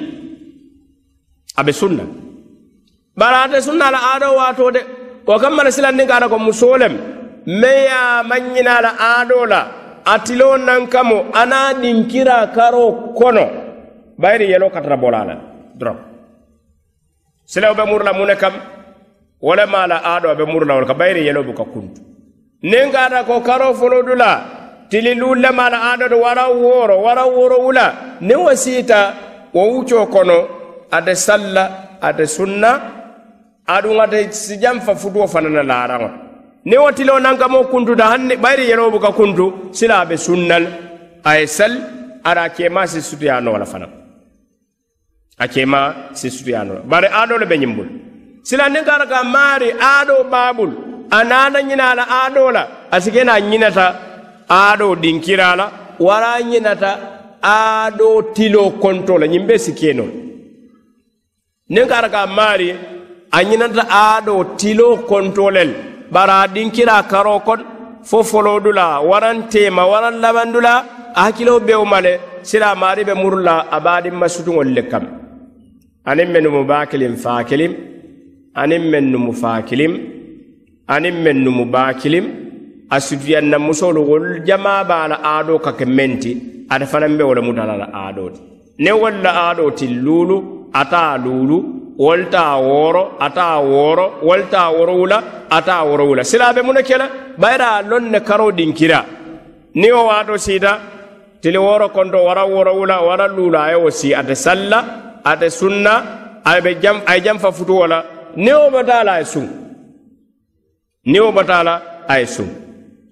abe 1.57 1.73
sunna. 1.73 2.03
Bara 3.15 3.43
ate 3.43 3.61
sunna 3.61 3.91
la 3.91 3.99
aado 4.13 4.35
waato 4.35 4.71
de. 4.71 4.81
Wo 5.27 5.39
kammala 5.39 5.71
silannin 5.71 6.07
kaata 6.07 6.29
ko 6.29 6.37
musoo 6.39 6.77
lem 6.77 6.93
meŋ 7.45 7.77
ye 7.85 7.87
a 7.89 8.23
maŋñina 8.23 8.81
la 8.81 8.91
aado 8.99 9.45
la. 9.45 9.61
Atilo 10.05 10.57
naŋ 10.57 10.87
kamo 10.89 11.17
a 11.33 11.45
naa 11.45 11.73
dinkira 11.73 12.47
karoo 12.55 13.13
kono. 13.13 13.45
Bayiri 14.17 14.51
yeloo 14.51 14.69
katara 14.69 14.97
bola 14.97 15.19
dro 15.25 15.37
doroŋ 15.79 15.97
silawo 17.45 17.75
be 17.75 17.83
muru 17.85 18.03
la 18.05 18.13
mu 18.13 18.25
kam. 18.35 18.53
Wo 19.41 19.55
le 19.55 19.65
la 19.65 19.97
aado 20.03 20.35
be 20.35 20.45
muru 20.45 20.65
la 20.65 20.73
wo 20.75 20.81
le 20.81 20.87
ka 20.87 20.93
bayiri 20.93 21.25
yeloo 21.27 21.43
buka 21.43 21.63
kuntu. 21.63 22.01
Niŋ 22.63 22.91
kaata 22.91 23.23
ko 23.25 23.41
karoo 23.41 23.73
foloo 23.73 24.01
du 24.03 24.15
la 24.15 24.41
tili 24.89 25.13
la 25.15 25.49
aado 25.49 26.09
de 26.09 26.15
wara 26.15 26.47
wooro 26.49 26.97
wara 27.05 27.23
wooro 27.25 27.57
wula. 27.61 28.17
Niŋ 28.21 28.37
wo 28.45 28.55
siita 28.55 29.13
wo 29.53 29.61
wuccoo 29.71 30.07
kono 30.07 30.62
ate 30.97 31.13
salla 31.25 31.63
ate 32.07 32.25
sunna 32.37 32.69
aduŋ 33.75 33.97
ate 34.05 34.19
sijanfa 34.43 34.93
futuwo 35.01 35.25
fanana 35.33 35.63
laaraŋo 35.71 36.09
niŋ 36.69 36.79
wo 36.83 36.91
tiloo 36.97 37.19
nankamo 37.19 37.59
kuntuta 37.71 38.05
hanni 38.11 38.35
bayiri 38.43 38.69
yeroo 38.69 38.89
buka 38.95 39.11
kuntu 39.19 39.45
sila 39.77 39.95
a 40.01 40.05
be 40.09 40.15
sunnal. 40.17 40.63
A 41.25 41.31
ye 41.39 41.47
sali 41.47 41.79
ara 42.23 42.43
a 42.43 42.49
keemaa 42.55 42.87
si 42.87 42.99
sutuyaa 43.01 43.39
noo 43.41 43.57
la 43.57 43.65
fana. 43.65 43.87
A 45.43 45.45
keemaa 45.53 45.87
si 46.19 46.27
sutuyaa 46.35 46.63
noo 46.67 46.75
la 46.75 46.81
bari 46.91 47.07
aadoo 47.19 47.37
le 47.41 47.45
be 47.45 47.55
ñiŋ 47.61 47.73
bulu 47.77 47.91
sila 48.47 48.65
niŋ 48.69 48.83
ka 48.87 48.95
ka 49.11 49.19
maari 49.35 49.69
aadoo 49.91 50.23
baabulu 50.33 50.75
a 51.11 51.19
naata 51.29 51.59
ñinaa 51.69 51.93
la 51.99 52.03
aadoo 52.19 52.51
la 52.51 52.63
a 52.91 52.97
si 53.03 53.09
ke 53.11 53.23
naa 53.23 53.39
ñinata 53.51 53.85
aadoo 54.49 54.95
dinkiraa 55.03 55.55
la 55.59 55.65
wara 55.99 56.29
a 56.39 56.41
ñinata 56.51 56.89
aadoo 57.55 58.17
tiloo 58.35 58.69
kontoo 58.83 59.17
la 59.21 59.27
ñiŋ 59.27 59.43
be 59.47 59.55
si 59.65 59.71
noo 59.93 60.09
niŋ 61.71 61.85
ka 61.91 61.97
ka 62.15 62.21
maari 62.37 62.69
a 63.31 63.39
ñinata 63.49 63.83
aado 63.89 64.35
tiloo 64.59 64.97
kontolel. 65.09 65.71
Bara 66.13 66.35
a 66.43 66.47
dinkira 66.53 66.95
karoo 67.11 67.39
kono 67.47 67.63
fo 68.09 68.17
folodula 68.29 68.85
waran 69.09 69.37
tema 69.51 69.83
waran 69.91 70.15
labandula 70.23 70.73
a 71.15 71.21
hakkilo 71.25 71.53
bewo 71.67 71.85
ma 71.91 71.99
sila 72.49 72.75
maari 72.81 73.03
ɓe 73.07 73.13
murula 73.21 73.55
a 73.75 73.77
be 73.83 73.89
a 73.97 74.01
dinma 74.03 74.27
le 74.75 74.81
kam. 74.91 75.05
Anin 76.09 76.29
men 76.33 76.43
numu 76.43 76.63
bakilim 76.71 77.13
fakilim 77.23 77.73
anin 78.61 78.83
men 78.91 79.05
numu 79.11 79.31
fakilim 79.41 79.93
anin 80.93 81.15
men 81.23 81.37
numu 81.45 81.65
bakilim 81.75 82.25
a 82.91 82.97
sutuyanna 82.99 83.57
musolu 83.67 84.01
wol 84.09 84.25
jama 84.47 84.83
bala 84.89 85.15
aɗo 85.35 85.53
kake 85.65 85.85
menti 85.97 86.31
ada 86.69 86.85
fanan 86.85 87.13
ɓe 87.17 87.23
ti 87.35 87.41
mutalala 87.47 87.85
fanaŋ 87.87 88.17
be 88.19 88.23
wo 88.23 88.23
le 88.23 88.31
ti 88.35 88.41
niŋ 88.83 88.95
wolu 89.01 89.19
la 89.25 89.31
aadoo 89.45 89.71
ti 89.77 89.85
ata 90.73 91.17
luulu 91.17 91.57
wolta 91.97 92.55
woro 92.57 93.17
ata 93.19 93.57
woro 93.59 94.05
wolta 94.23 94.69
woro 94.69 94.93
wula 94.97 95.23
ata 95.49 95.83
woro 95.83 96.07
wula. 96.07 96.23
Silabe 96.23 96.61
muna 96.61 96.81
kela 96.83 97.09
bayra 97.37 97.81
lon 97.81 98.09
ne 98.11 98.19
karo 98.19 98.51
dinkira. 98.51 99.05
Ni 99.75 99.91
o 99.91 100.05
wato 100.07 100.37
sita 100.37 100.79
tili 101.41 101.57
woro 101.57 101.89
konto 101.89 102.23
wara 102.23 102.43
woro 102.45 102.73
wula 102.75 103.01
wara 103.01 103.27
lula 103.27 103.63
ayewo 103.65 103.91
si 103.91 104.13
ate 104.15 104.35
salla 104.35 104.79
ate 105.23 105.49
sunna 105.49 105.93
aɓe 106.45 106.81
jam 106.81 107.01
ay 107.05 107.21
jam 107.21 107.39
fa 107.39 107.51
futu 107.51 107.77
wala. 107.77 108.03
Ni 108.35 108.51
o 108.51 108.69
batala 108.71 109.13
ay 109.13 109.25
sun 109.25 109.47
ni 111.05 111.19
o 111.19 111.31
batala 111.31 112.05
ay 112.07 112.25
sun 112.25 112.47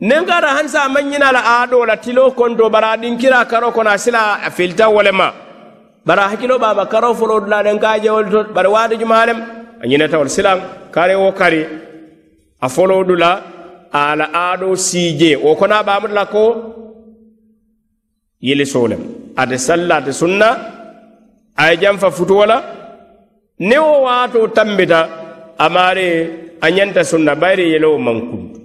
nen 0.01 0.25
gara 0.25 0.47
hansa 0.57 0.89
manyina 0.89 1.31
la 1.31 1.61
ado 1.61 1.85
la 1.85 1.97
tilo 1.97 2.31
konto 2.31 2.69
bara 2.69 2.97
dinkira 2.97 3.45
karo 3.45 3.71
kono 3.71 3.89
a 3.91 3.97
sila 3.97 4.37
filta 4.49 4.89
wala 4.89 4.95
wolema 5.11 5.33
bara 6.05 6.27
hakkilo 6.29 6.59
baba 6.59 6.85
karo 6.85 7.13
folo 7.13 7.39
dulaɗen 7.39 7.79
ka 7.79 7.99
jewol 7.99 8.25
to 8.31 8.43
bara 8.53 8.69
waade 8.69 8.95
jumalem 8.99 9.39
a 9.81 9.87
ñinatawol 9.87 10.29
silam 10.29 10.59
kare 10.91 11.15
wo 11.15 11.31
kari 11.31 11.61
a 12.61 12.67
folo 12.69 13.03
dula 13.03 13.31
ala 13.91 14.25
aɗo 14.33 14.75
siije 14.75 15.35
wo 15.43 15.55
kona 15.55 15.83
bamudula 15.83 16.25
ko 16.25 16.43
yili 18.41 18.65
solem. 18.65 19.01
Ate 19.37 19.57
salla 19.57 19.95
ate 19.97 20.11
sunna 20.13 20.47
aye 21.55 21.77
janfa 21.77 22.11
futuwola 22.11 22.57
ni 23.59 23.77
wo 23.77 24.01
wato 24.05 24.47
tambita 24.47 24.99
amare 25.57 26.07
a 26.61 26.67
ñanta 26.71 27.03
sunna 27.03 27.35
bayri 27.35 27.71
yelowo 27.73 27.97
mankuntu 27.99 28.59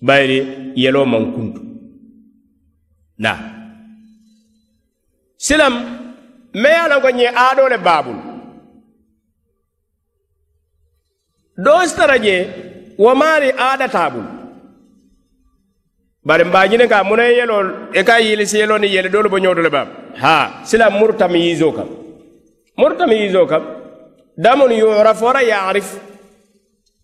bayri 0.00 0.38
yelowo 0.76 1.06
mankuntu 1.06 1.60
na. 3.18 3.32
Silam 5.36 5.74
mea 6.54 6.70
ye 6.70 6.78
a 6.84 6.88
lanko 6.88 7.08
ñiŋ 7.10 7.32
aadoo 7.36 7.68
le 7.68 7.78
baabulu 7.78 8.20
doo 11.64 11.86
sitara 11.86 12.18
je 12.24 12.34
wo 12.98 13.14
maari 13.14 13.48
aada 13.58 13.86
bari 16.24 16.44
mbaa 16.44 16.66
ñiniŋ 16.70 16.88
ka 16.88 17.04
muna 17.04 17.24
yelo, 17.38 17.56
eka 17.92 18.20
i 18.20 18.36
ka 18.36 18.56
yelo 18.58 18.78
ni 18.78 18.86
yele 18.94 19.08
doolu 19.08 19.28
bo 19.28 19.38
ñooto 19.38 19.62
le 19.62 19.70
baabu 19.70 19.90
ha 20.22 20.62
sila 20.64 20.90
muru 20.90 21.12
tamyiisoo 21.14 21.72
kam 21.72 21.88
muru 22.76 22.94
tamyiisoo 22.96 23.46
kam 23.46 23.62
Damu 24.36 24.66
ni 24.68 24.78
yorafora 24.78 25.42
ya 25.42 25.66
arif. 25.68 25.88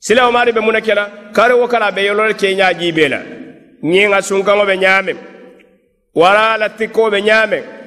sila 0.01 0.27
wo 0.27 0.33
maari 0.33 0.53
be 0.53 0.61
muna 0.61 0.81
ke 0.81 0.95
la 0.95 1.05
kari 1.33 1.55
wo 1.55 1.67
kala 1.69 1.91
be 1.93 2.05
yolo 2.07 2.27
le 2.29 2.35
kenya 2.35 2.73
jiibee 2.75 3.09
la 3.09 3.21
ñiŋ 3.83 4.13
a 4.15 4.23
sunkaŋo 4.23 4.65
be 4.67 4.77
ñaameŋ 4.77 5.17
Wala 6.15 6.57
la 6.59 6.69
tikkoo 6.69 7.11
be 7.11 7.21
ñaameŋ 7.23 7.78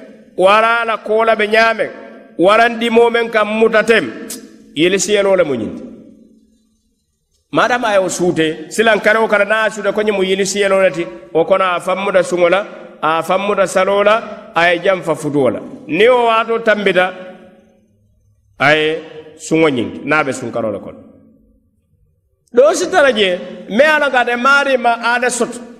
wara 0.44 0.86
la 0.86 0.98
kola 0.98 1.36
be 1.36 1.46
ñaameŋ 1.48 1.90
warandimo 2.46 3.10
meŋ 3.10 3.26
kaŋ 3.36 3.48
mutatem 3.60 4.06
yele 4.76 4.98
siyeloo 5.00 5.36
le 5.36 5.44
mu 5.44 5.56
ñinti. 5.56 5.84
Madama 7.52 7.88
a 7.90 7.94
ye 7.94 8.00
wo 8.00 8.10
suute 8.10 8.46
silankaroo 8.74 9.28
kara 9.28 9.46
niŋ 9.46 9.62
a 9.66 9.70
suuta 9.74 9.92
ko 9.96 10.02
ñe 10.02 10.12
mu 10.12 10.24
yili 10.24 10.46
siyeloo 10.46 10.82
le 10.82 10.92
ti 10.92 11.04
wo 11.34 11.46
kono 11.46 11.66
a 11.66 11.80
fammuta 11.80 12.22
suŋo 12.24 12.48
la 12.50 12.60
a 13.02 13.22
fammuta 13.24 13.66
saloo 13.68 14.04
la 14.04 14.16
a 14.56 14.62
ye 14.70 14.80
janfa 14.84 15.16
futuo 15.16 15.50
la 15.50 15.60
niŋ 15.88 16.10
wo 16.10 16.26
waatoo 16.30 16.60
tambita 16.68 17.06
a 18.58 18.68
ye 18.76 18.88
suŋo 19.46 19.68
ñinki 19.70 20.00
niŋ 20.08 20.14
a 20.20 20.24
be 20.26 20.32
sunkaro 20.34 20.72
le 20.72 20.80
kono 20.80 21.00
doosi 22.56 22.90
tara 22.92 23.12
je 23.20 23.28
me 23.78 23.84
a 23.84 24.00
loŋ 24.02 24.12
ka 24.12 24.20
ate 24.22 24.36
maarii 24.36 24.78
ma 24.78 24.92
aate 25.12 25.30
soto. 25.30 25.71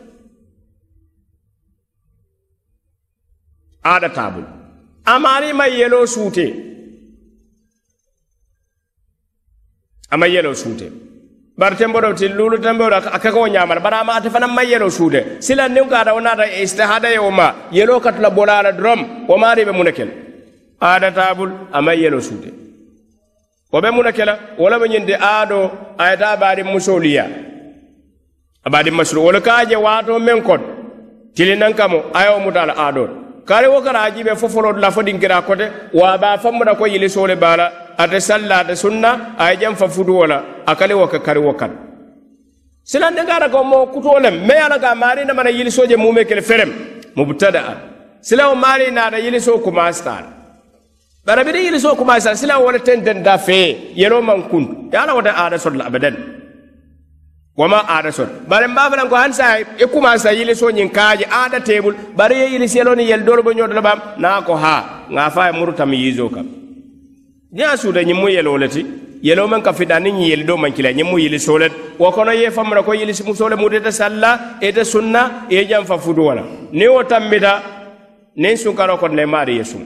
ada 3.84 4.10
taabolo 4.10 4.48
amaari 5.06 5.54
ma 5.54 5.66
yeloo 5.68 6.06
suutee 6.06 6.54
ama 10.12 10.28
yeloo 10.28 10.54
suutee 10.56 10.92
bari 11.58 11.76
temboɗo 11.76 12.14
ti 12.18 12.28
lulu 12.28 12.58
temboɗo 12.58 12.96
a 13.16 13.20
kakoo 13.20 13.48
ñamata 13.48 13.80
bara 13.82 14.00
ama 14.02 14.14
ate 14.16 14.30
fana 14.30 14.48
ma 14.48 14.64
yelo 14.64 14.90
suude 14.90 15.20
sila 15.40 15.68
nin 15.70 15.88
ko 15.90 15.96
ata 15.96 16.14
wonata 16.14 16.46
istihada 16.64 17.10
ye 17.10 17.20
o 17.20 17.30
ma 17.32 17.54
yelo 17.72 18.00
katula 18.00 18.30
bola 18.30 18.62
la 18.64 18.72
dorom 18.72 19.26
wo 19.28 19.38
maari 19.38 19.64
ɓe 19.66 19.72
muna 19.72 19.92
kela 19.92 20.12
aada 20.82 21.12
tabul 21.12 21.52
ama 21.72 21.94
yelo 21.94 22.22
suude 22.22 22.50
wo 23.72 23.80
ɓe 23.82 23.92
muna 23.92 24.12
kela 24.12 24.34
wala 24.58 24.78
ɓe 24.80 24.88
ñinde 24.90 25.14
aaɗo 25.16 25.72
ayata 25.98 26.38
baɗi 26.38 26.64
musoliya 26.64 27.26
abaɗi 28.66 28.92
masuru 28.92 29.26
wala 29.26 29.42
kaaje 29.42 29.76
waato 29.76 30.20
men 30.20 30.42
kon 30.42 30.62
tili 31.36 31.56
nan 31.56 31.74
kamo 31.74 31.98
ayo 32.14 32.40
mutala 32.40 32.74
aaɗoto 32.78 33.21
kare 33.46 33.68
wo 33.68 33.82
kara 33.82 34.02
ajiɓe 34.08 34.36
fofolod 34.36 34.78
la 34.80 34.92
fo 34.92 35.02
ɗinkira 35.02 35.42
kote 35.46 35.66
wa 35.94 36.18
ba 36.18 36.38
fammuɗa 36.38 36.78
ko 36.78 36.86
yili 36.88 37.10
sole 37.10 37.36
bala 37.36 37.72
ate 37.98 38.20
salla 38.20 38.60
ate 38.62 38.76
sunna 38.76 39.36
aye 39.38 39.58
jam 39.60 39.76
fa 39.76 39.88
fudu 39.88 40.14
wala 40.20 40.44
akali 40.66 40.94
wo 40.94 41.08
ka 41.08 41.20
kari 41.20 41.40
wo 41.40 41.54
kan. 41.54 41.72
Silande 42.84 43.22
ngara 43.24 43.50
ko 43.50 43.64
mo 43.64 43.86
kutolem 43.88 44.46
me 44.48 44.54
ala 44.54 44.78
ga 44.80 44.96
mari 44.96 45.26
na 45.26 45.34
mana 45.34 45.50
yili 45.50 45.72
soje 45.72 45.96
mume 45.98 46.26
kele 46.26 46.42
ferem 46.42 46.72
mubtada. 47.16 47.62
Sila 48.22 48.50
o 48.52 48.56
mari 48.56 48.92
na 48.92 49.10
da 49.10 49.18
yili 49.18 49.40
so 49.42 49.58
kumastala 49.60 50.28
bara 51.26 51.44
bi 51.44 51.52
yili 51.52 51.80
so 51.80 51.96
kuma 51.96 52.20
sa 52.22 52.34
sila 52.34 52.60
wala 52.60 52.80
tenten 52.80 53.24
da 53.24 53.38
fe 53.38 53.94
yelo 53.96 54.22
man 54.24 54.50
kun. 54.50 54.90
Yala 54.92 55.14
wata 55.16 55.34
ada 55.38 55.58
sod 55.60 55.76
la 55.76 55.86
abadan. 55.86 56.41
wama 57.58 57.84
ada 57.88 58.12
son 58.12 58.30
bari 58.48 58.68
n 58.68 58.74
baa 58.76 58.90
ko 59.10 59.16
hani 59.16 59.34
saa 59.34 59.60
i 59.60 59.86
kumansa 59.88 60.32
yilisoo 60.32 60.72
ñiŋ 60.72 60.90
kaaje 60.92 61.26
ada 61.28 61.60
teebul 61.60 61.96
bari 62.16 62.36
ye 62.40 62.46
yilisiyeloo 62.54 62.96
ni 62.96 63.10
yeli 63.10 63.24
doolu 63.24 63.44
bo 63.44 63.52
ñooto 63.52 63.74
la 63.74 63.82
baam 63.82 64.00
naa 64.18 64.42
ko 64.42 64.56
haa 64.56 65.08
ŋa 65.12 65.30
faa 65.32 65.48
ye 65.48 65.52
muru 65.60 65.74
tami 65.74 65.98
yiisoo 65.98 66.30
kam 66.30 66.48
niŋ 67.52 67.66
a 67.68 67.78
suuta 67.78 68.02
ñiŋ 68.04 68.16
mu 68.16 68.30
yeloo 68.30 68.58
le 68.58 68.68
ti 68.70 68.86
yeloo 69.22 69.48
meŋ 69.48 69.62
ka 69.62 69.74
fita 69.74 70.00
ñiŋ 70.00 70.22
yeli 70.24 70.44
doo 70.44 70.58
kila 70.76 70.92
ñiŋ 70.94 71.08
mu 71.12 71.18
yilisoo 71.20 71.58
le 71.60 71.68
wo 72.00 72.12
kono 72.12 72.32
ye 72.32 72.52
famu 72.52 72.74
la 72.74 72.84
ko 72.84 72.94
yilisi 72.94 73.24
musoo 73.24 73.50
le 73.50 73.56
muta 73.56 73.76
ite 73.78 73.92
salla 73.92 74.58
ite 74.62 74.84
sunna 74.86 75.46
ye 75.50 75.66
janfa 75.68 75.98
futuwo 75.98 76.34
la 76.34 76.44
niŋ 76.72 76.90
wo 76.90 77.04
tambita 77.04 77.62
niŋ 78.38 78.56
sunkaroo 78.56 78.98
kono 78.98 79.16
le 79.16 79.26
maari 79.26 79.58
ye 79.58 79.64
suŋ 79.64 79.84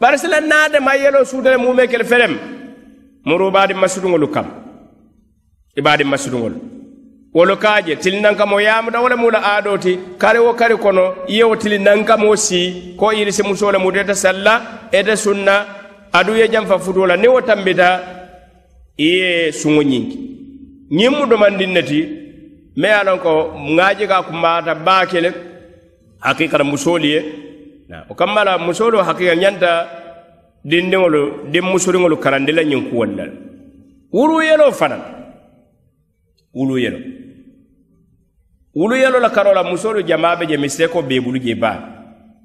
bari 0.00 0.18
sila 0.18 0.40
naadema 0.40 0.96
yeloo 0.96 1.24
suuta 1.24 1.50
le 1.50 1.56
muumee 1.58 1.86
kele 1.86 2.04
felem 2.04 2.32
muruubaadi 3.24 3.74
masiduŋolu 3.74 4.28
kam. 4.32 4.46
Ibaadi 5.78 6.04
kaje 7.34 7.56
kaaje 7.56 7.96
tili 7.96 8.20
nankamo 8.20 8.60
yamuda 8.60 9.00
wo 9.00 9.08
le 9.08 9.14
mula 9.16 9.40
aado 9.44 9.76
ti 9.78 9.98
kari 10.18 10.38
wo 10.38 10.54
kari 10.54 10.76
kono 10.76 11.14
iyewo 11.28 11.56
tili 11.56 11.78
nankamo 11.78 12.36
si 12.36 12.94
ko 12.96 13.12
irisi 13.12 13.42
musoo 13.42 13.72
le 13.72 13.78
mutu 13.78 14.00
ite 14.00 14.14
salla 14.14 14.62
ite 14.92 15.16
sunna 15.16 15.64
adu 16.12 16.36
ye 16.36 16.48
janfa 16.48 16.78
futuo 16.78 17.06
la 17.06 17.16
ni 17.16 17.28
wo 17.28 17.40
tambita 17.40 18.00
ye 18.96 19.52
suŋo 19.52 19.82
ñinki 19.82 20.18
ñiŋ 20.90 21.10
mu 21.10 21.26
domandin 21.26 21.72
ne 21.72 21.82
ti 21.82 22.00
me 22.76 22.88
ye 22.88 22.94
a 22.94 23.04
lon 23.04 23.18
ko 23.18 23.52
ŋaaji 23.76 24.06
ka 24.08 24.22
kumbaata 24.22 24.74
baake 24.74 25.20
le 25.20 25.30
hakikata 26.20 26.64
musoolu 26.64 27.04
ye 27.06 27.20
o 28.08 28.14
kammala 28.14 28.58
musoolu 28.58 28.98
hakika 29.04 29.34
ñanta 29.36 29.70
dindiŋolu 30.64 31.50
din 31.52 31.62
musuriŋolu 31.64 32.16
karandi 32.16 32.52
la 32.52 32.62
ñiŋ 32.64 32.88
kuwolu 32.90 33.16
la 33.16 33.24
wuruu 34.12 34.42
yeloo 34.42 34.72
fanaŋ 34.72 35.18
wulu 36.54 36.78
yelo 36.78 36.98
wulu 38.78 38.94
yelo 38.96 39.18
la 39.18 39.30
karola 39.30 39.62
musolu 39.64 40.02
jamaa 40.02 40.36
be 40.38 40.46
je 40.46 40.56
misteko 40.56 41.02
be 41.02 41.20
bulu 41.20 41.38
je 41.46 41.54
baa 41.54 41.78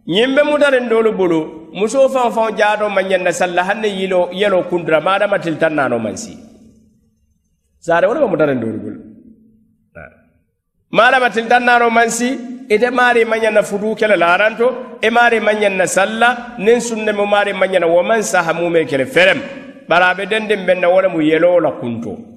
ñiŋ 0.08 0.30
be 0.36 0.42
mutariŋ 0.50 0.86
doolu 0.90 1.12
bulu 1.20 1.40
musoo 1.80 2.10
faŋo 2.14 2.32
faŋo 2.36 2.52
jaato 2.60 2.90
maŋ 2.90 3.06
ñaŋ 3.10 3.22
na 3.24 3.32
salla 3.32 3.62
hanne 3.68 3.88
yilo 4.00 4.30
yelo 4.42 4.58
kundura 4.70 5.00
maadama 5.08 5.38
tilitaŋ 5.44 5.74
naano 5.78 5.98
maŋ 6.06 6.16
si 6.24 6.34
saare 7.86 8.06
wo 8.08 8.14
le 8.14 8.20
be 8.20 8.28
mutariŋ 8.34 8.58
doolu 8.62 8.80
bulu. 8.84 9.00
Maadama 10.98 11.30
tilitaŋ 11.30 11.64
naano 11.68 11.88
maŋ 11.98 12.10
si 12.18 12.30
ite 12.74 12.90
maari 12.98 13.22
maŋ 13.32 13.40
ñaŋ 13.44 13.54
na 13.54 13.62
futuu 13.70 13.96
kele 14.00 14.16
laranto 14.24 14.68
e 15.06 15.10
maari 15.10 15.40
maŋ 15.40 15.56
ñaŋ 15.62 15.74
na 15.78 15.86
salla 15.96 16.30
niŋ 16.66 16.80
sunnemu 16.88 17.26
maari 17.34 17.54
maŋ 17.54 17.70
ñaŋ 17.72 17.82
na 17.82 17.88
wo 17.94 18.02
saha 18.22 18.54
mume 18.54 18.86
kele 18.90 19.06
ferem. 19.06 19.40
Bari 19.90 20.26
denden 20.32 20.66
benna 20.66 20.88
dendiŋ 20.88 21.12
mu 21.14 21.20
na 21.22 21.60
la 21.66 21.72
kuntoo 21.80 22.33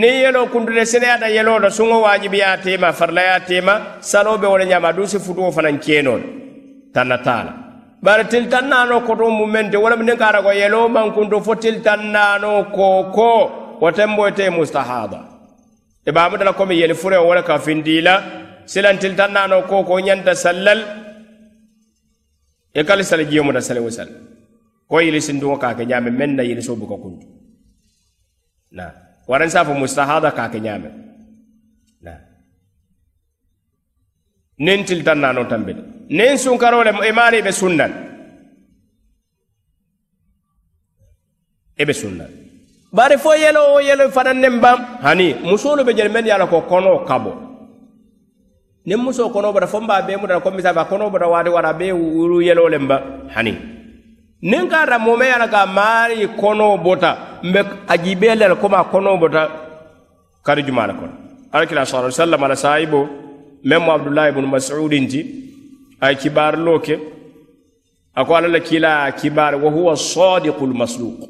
niŋ 0.00 0.14
yeloo 0.24 0.46
kuntuta 0.52 0.84
seneyaata 0.92 1.28
yeloo 1.36 1.58
la 1.64 1.68
suŋo 1.76 1.96
waajibiyaa 2.04 2.56
tema 2.64 2.88
farlaya 2.98 3.40
tema 3.48 3.74
saloɓe 4.10 4.46
wole 4.52 4.64
ñama 4.66 4.92
du 4.96 5.06
si 5.06 5.18
futuo 5.24 5.50
fanan 5.56 5.78
keenoo 5.84 6.18
tanna 6.94 7.16
tala 7.26 7.52
bari 8.02 8.24
til 8.32 8.48
tan 8.52 8.70
koto 9.06 9.30
mu 9.30 9.44
meŋ 9.54 9.66
te 9.70 9.76
wo 9.82 9.88
lemu 9.90 10.04
ko 10.44 10.50
yelo 10.60 10.88
maŋ 10.88 11.06
kuntu 11.16 11.36
fo 11.46 11.54
til 11.54 11.76
tan 11.86 12.00
naanoo 12.14 12.64
kookoo 12.76 13.40
wo 13.80 13.88
tenboo 13.96 14.30
te 14.36 14.44
komi 16.58 16.74
yeli 16.80 16.94
fure 16.94 17.16
wole 17.26 17.42
ka 17.48 17.58
findila 17.58 18.14
silan 18.66 18.98
til 18.98 19.14
tan 19.18 19.32
ñanta 20.06 20.32
sallal 20.34 20.80
e 22.74 22.80
kali 22.84 23.04
sali 23.04 23.24
jiyomuta 23.30 23.60
sali 23.60 23.80
wo 23.80 23.90
sal 23.90 24.08
ko 24.90 25.00
yili 25.00 25.20
sinduŋo 25.20 25.56
kake 25.62 25.84
ñame 25.86 26.10
men 26.10 26.34
na 26.36 26.42
yili 26.42 26.62
soo 26.62 26.74
buka 26.76 26.96
kuntu 27.02 27.26
naa 28.76 29.03
waran 29.28 29.50
sa 29.50 29.64
fo 29.64 29.72
mustahada 29.74 30.30
ka 30.30 30.48
ke 30.48 30.60
na. 30.60 30.78
Nin 34.58 34.84
til 34.84 35.02
na 35.02 35.32
noon 35.32 35.48
tambe 35.48 35.72
nin 36.08 36.36
sunkarole 36.38 36.90
e 37.08 37.12
maari 37.12 37.42
ɓe 37.42 37.52
sunnan. 37.52 37.92
Eɓe 41.78 41.92
sunnan. 41.92 42.30
Bari 42.92 43.18
fo 43.18 43.34
yelo 43.34 43.74
o 43.74 43.80
yelo 43.80 44.10
fanannen 44.10 44.60
bam. 44.60 44.78
Hani 45.02 45.34
musolu 45.42 45.82
ɓe 45.84 45.96
jel 45.96 46.10
men 46.12 46.26
yala 46.26 46.46
ko 46.46 46.60
kono 46.62 47.04
kabo. 47.04 47.32
Nin 48.86 48.98
muso 49.00 49.30
kono 49.30 49.52
bota 49.52 49.66
fo 49.66 49.80
mba 49.80 50.02
be 50.06 50.16
mutata 50.16 50.40
comme 50.40 50.56
misafa 50.56 50.84
kono 50.84 51.10
bota 51.10 51.26
waati 51.26 51.50
wara 51.50 51.72
be 51.72 51.90
wuru 51.92 52.42
yelole 52.42 52.78
mba 52.78 53.02
hani. 53.34 53.73
niŋ 54.44 54.68
ka 54.68 54.82
ata 54.82 54.98
moome 54.98 55.24
ye 55.24 55.32
a 55.32 55.38
la 55.38 55.48
ka 55.48 55.62
a 55.62 55.66
maari 55.66 56.28
konoo 56.40 56.76
bota 56.76 57.40
mbe 57.42 57.60
a 57.88 57.96
jiibee 57.96 58.34
le 58.34 58.48
la 58.48 58.56
komi 58.56 58.76
a 58.76 58.84
konoo 58.84 59.16
bota 59.16 59.42
kari 60.44 60.62
jumaa 60.62 60.86
le 60.86 60.94
kono. 60.94 61.12
Alakila 61.52 61.86
sala 61.86 62.10
sallam 62.10 62.44
ala 62.44 62.56
saayibo 62.56 63.08
meŋ 63.64 63.80
mu 63.84 63.90
abdulahi 63.92 64.32
bunu 64.32 64.48
masudin 64.48 65.08
ti 65.08 65.20
a 66.00 66.10
ye 66.10 66.16
kibaariloo 66.16 66.78
ke 66.80 66.98
a 68.14 68.24
ko 68.24 68.34
alla 68.34 68.48
la 68.48 68.60
kiila 68.60 69.04
a 69.04 69.12
kibaari 69.12 69.56
wa 69.56 69.70
huwa 69.70 69.96
sadiqu 69.96 70.66
lmasduq 70.66 71.20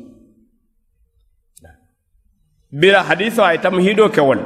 bira 2.72 3.02
haditho 3.02 3.44
a 3.44 3.52
ye 3.52 3.58
tamhidoo 3.58 4.08
ke 4.08 4.20
wo 4.20 4.34
le 4.34 4.44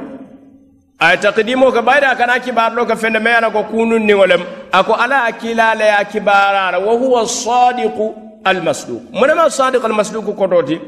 a 0.99 1.11
ye 1.11 1.17
takdimoo 1.17 1.71
ke 1.71 1.81
bayiri 1.81 2.05
a 2.05 2.15
kana 2.15 2.39
kibaariloo 2.39 2.85
ke 2.85 2.95
fende 2.95 3.19
meŋ 3.19 3.31
ye 3.31 3.37
a 3.37 3.41
la 3.41 3.49
ko 3.49 3.63
kuununniŋo 3.63 4.25
lem 4.27 4.43
a 4.71 4.83
ko 4.83 4.93
alla 4.93 5.25
ye 5.25 5.29
a 5.29 5.37
kiila 5.41 5.71
a 5.71 5.75
ye 5.75 5.95
a 6.01 6.05
kibaara 6.05 6.71
la 6.71 6.79
wa 6.79 6.93
huwa 6.93 7.25
sadiqu 7.25 8.28
almasduq 8.43 9.01
munema 9.11 9.49
sadiq 9.49 9.83
almasduq 9.85 10.35
kototi 10.35 10.79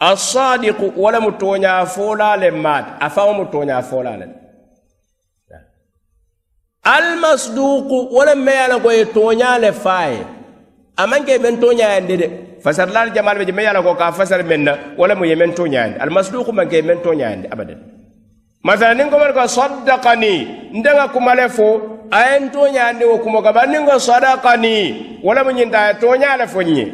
assadiqu 0.00 0.92
wala 0.96 1.20
mu 1.20 1.30
toña 1.32 1.86
folale 1.86 2.50
maati 2.50 2.90
a 3.00 3.08
faŋo 3.10 3.32
mu 3.38 3.44
toña 3.52 3.82
folale 3.82 4.26
almasduku 6.82 8.08
wala 8.16 8.34
me 8.34 8.52
ye 8.52 8.64
a 8.64 8.68
la 8.68 8.80
ko 8.80 8.90
ye 8.90 9.04
toña 9.04 9.58
le 9.58 9.72
faa 9.72 10.06
ye 10.08 10.24
a 10.96 11.06
maŋ 11.06 11.24
ke 11.24 11.38
meŋ 11.38 11.60
toñayandi 11.60 12.16
de 12.16 12.26
fasarlaal 12.64 13.12
jamal 13.14 13.38
be 13.38 13.44
je 13.44 13.52
me 13.52 13.62
ye 13.62 13.68
a 13.68 13.72
la 13.72 13.82
ko 13.82 13.94
ka 13.94 14.12
fasar 14.12 14.42
meŋ 14.42 14.60
na 14.64 14.72
wala 14.96 15.14
mu 15.14 15.24
ye 15.24 15.34
meŋ 15.36 15.52
toñayandi 15.54 16.00
almasduku 16.00 16.52
maŋ 16.52 16.68
ke 16.68 16.76
ye 16.76 16.82
meŋ 16.82 16.98
toñayandi 17.04 17.46
abadan 17.52 17.99
masala 18.62 18.94
niŋ 18.94 19.08
komari 19.10 19.32
ko 19.32 19.46
saddakani 19.48 20.34
nteŋa 20.76 21.08
kumale 21.12 21.48
fo 21.48 21.68
a 22.12 22.18
ye 22.28 22.36
n 22.40 22.50
toñandi 22.52 23.04
wo 23.08 23.16
kumo 23.18 23.40
ka 23.42 23.52
bari 23.52 23.72
sadakani 23.98 24.76
wo 25.24 25.32
le 25.32 25.42
mu 25.44 25.50
ñinta 25.52 25.78
a 25.80 25.86
ye 25.88 25.94
toña 25.96 26.36
le 26.36 26.46
fo 26.46 26.60
ñe 26.60 26.84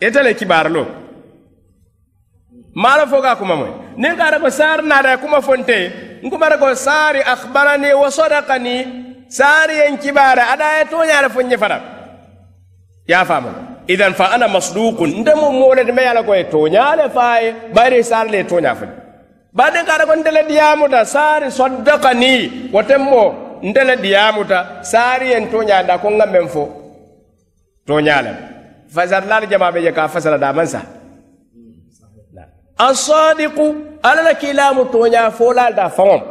ite 0.00 0.20
le 0.22 0.34
kibaari 0.34 0.68
lo 0.70 0.84
maa 2.74 2.96
la 2.98 3.06
fo 3.06 3.22
ka 3.22 3.36
kuma 3.36 3.56
moy 3.56 3.70
niŋ 3.96 4.16
ka 4.16 4.24
ata 4.28 4.38
ko 4.40 4.50
saari 4.50 4.84
kuma 5.22 5.40
fonte 5.40 5.78
n 6.22 6.28
kumata 6.30 6.58
ko 6.58 6.74
saari 6.74 7.20
akhbarani 7.24 7.94
wa 7.96 8.10
sadakani 8.12 8.76
saari 9.28 9.74
ye 9.80 9.88
n 9.88 9.96
ada 10.18 10.66
ye 10.78 10.84
toña 10.92 11.22
le 11.24 11.28
fo 11.32 11.40
ñe 11.40 11.56
fata 11.56 11.80
ye 13.08 13.14
a 13.14 13.24
faamu 13.24 13.48
idan 13.88 14.14
fa 14.14 14.32
ana 14.32 14.48
masdukun. 14.48 15.20
Nte 15.20 15.34
mu 15.36 15.52
moo 15.52 15.74
le 15.74 15.84
ti 15.84 15.92
me 15.92 16.02
ye 16.02 16.22
ko 16.22 16.34
ye 16.34 16.44
toña 16.52 16.96
le 16.96 17.08
fa 17.08 17.40
ye 17.40 17.54
bayiri 17.72 18.04
le 18.30 18.36
ye 18.36 18.44
toña 18.44 18.74
fo 18.76 19.03
bade 19.54 19.84
kara 19.86 20.06
ko 20.06 20.14
ndele 20.16 20.42
diyamuta 20.42 21.04
saari 21.04 21.50
soddakani 21.50 22.70
woten 22.72 23.02
mo 23.02 23.34
ndele 23.62 23.96
diyamuta 23.96 24.66
saari 24.82 25.30
yen 25.30 25.50
toñanda 25.50 25.98
ko 25.98 26.08
ŋa 26.10 26.26
men 26.26 26.48
fo 26.48 26.64
Fazal 28.94 29.26
lal 29.26 29.46
jama 29.50 29.72
be 29.72 29.92
ka 29.92 30.08
fasala 30.08 30.38
daman 30.38 30.56
mansa. 30.56 30.82
Asadiku 32.78 33.74
alla 34.02 34.22
la 34.22 34.34
kiilamu 34.34 34.84
toña 34.84 35.30
folaal 35.30 35.74
da 35.74 35.88
faŋom 35.88 36.22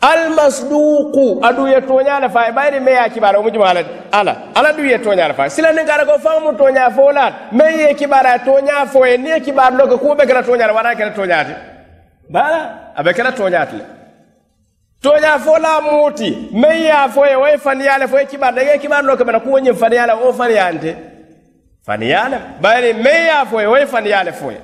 almasduku 0.00 1.40
adu 1.42 1.66
ye 1.66 1.80
toñale 1.80 2.28
fay 2.30 2.52
bayri 2.52 2.80
me 2.80 2.92
ya 2.92 3.08
kibara 3.08 3.40
mu 3.42 3.50
jumala 3.50 3.82
ala 4.12 4.36
ala 4.54 4.72
du 4.72 4.82
ye 4.84 4.98
toñale 4.98 5.34
fa. 5.34 5.48
Sila 5.48 5.72
ni 5.72 5.84
kara 5.84 6.04
ko 6.04 6.18
fa 6.18 6.40
mu 6.40 6.52
toña 6.52 6.90
folaal 6.90 7.32
me 7.52 7.64
ye 7.76 7.94
kibara 7.94 8.38
toña 8.38 8.86
fo 8.86 9.04
ye 9.04 9.16
ye 9.16 9.40
kibar 9.40 9.72
lo 9.72 9.86
ko 9.86 10.14
be 10.14 10.26
kala 10.26 10.42
toñale 10.42 10.72
wara 10.72 10.94
kala 10.94 11.75
bala 12.28 12.92
abe 12.96 13.12
kela 13.14 13.32
toñati 13.32 13.76
le. 13.76 13.84
Toña 15.02 15.38
fo 15.38 15.58
la 15.58 15.80
muti. 15.80 16.48
Meŋ 16.52 16.76
ye 16.80 16.90
a 16.90 17.08
fo 17.08 17.24
ye 17.24 17.36
wo 17.36 17.46
ye 17.46 17.58
faniya 17.58 17.98
le 17.98 18.08
fo 18.08 18.18
ye 18.18 18.26
kibar 18.26 18.54
dage 18.54 18.78
kibar 18.80 19.04
lo 19.04 19.16
kemena 19.16 19.40
kuwo 19.40 19.58
ñiŋ 19.60 19.74
faniya 19.74 20.06
le 20.06 20.14
wo 20.14 20.32
faniyante 20.32 20.96
faniya 21.86 22.28
le 22.28 22.38
bari 22.60 22.92
meŋ 22.92 23.24
ye 23.24 23.30
a 23.30 23.44
fo 23.46 23.60
ye 23.60 23.66
wo 23.66 23.76
ye 23.76 23.86
faniya 23.86 24.24
le 24.24 24.32
fo 24.32 24.50
ye. 24.50 24.60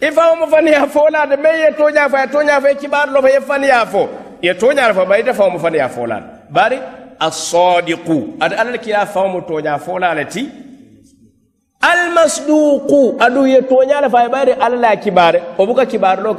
I 0.00 0.10
faŋo 0.10 0.36
mu 0.40 0.46
faniya 0.46 0.86
fo 0.86 1.08
la 1.10 1.26
de 1.26 1.36
meŋ 1.36 1.56
ye 1.58 1.70
toña 1.72 2.08
fo 2.10 2.16
ye 2.16 2.26
tooña 2.26 2.60
fo 2.60 2.68
ye 2.68 2.74
kibar 2.74 3.08
lo 3.08 3.20
fo 3.22 3.28
ye 3.28 3.40
faniya 3.40 3.86
fo. 3.86 4.08
Ye 4.42 4.54
toña 4.54 4.88
le 4.88 4.94
fo 4.94 5.06
bari 5.06 5.22
ite 5.22 5.32
faŋo 5.32 5.50
mu 5.52 5.58
faniya 5.58 5.88
fo 5.88 6.06
la. 6.06 6.20
Bari 6.50 6.78
asadiku 7.20 8.36
ate 8.40 8.52
alla 8.54 8.70
le 8.72 8.78
kila 8.78 9.06
faŋo 9.06 9.28
mu 9.28 9.40
toña 9.40 9.78
fo 9.78 9.98
la 9.98 10.14
le 10.14 10.24
ti 10.26 10.67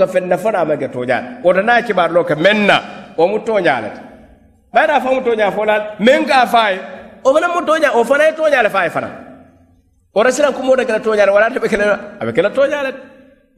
fenna 0.08 0.38
fana 0.38 0.66
mage 0.66 0.88
toñale 0.92 1.40
woto 1.44 1.62
na 1.62 1.82
kibare 1.82 2.12
ɗo 2.14 2.24
ka 2.26 2.36
menna 2.36 2.82
o 3.18 3.28
mu 3.28 3.40
toñalete 3.40 4.02
ɓayda 4.74 5.00
fa 5.02 5.10
mu 5.14 5.22
toña 5.22 5.52
folal 5.52 5.82
min 6.00 6.26
ka 6.26 6.46
faye 6.46 6.78
o 7.24 7.34
fana 7.34 7.48
mu 7.48 7.62
toña 7.66 7.92
o 7.96 8.04
fana 8.04 8.24
ye 8.26 8.32
toñale 8.34 8.70
faye 8.70 8.90
fana 8.90 9.10
wota 10.14 10.32
silan 10.32 10.52
kumoɗo 10.54 10.86
kela 10.86 11.00
toñale 11.00 11.32
wala 11.32 11.50
teɓe 11.50 11.70
kele 11.70 11.86
aɓe 12.20 12.32
kela 12.36 12.50
toñale 12.50 12.90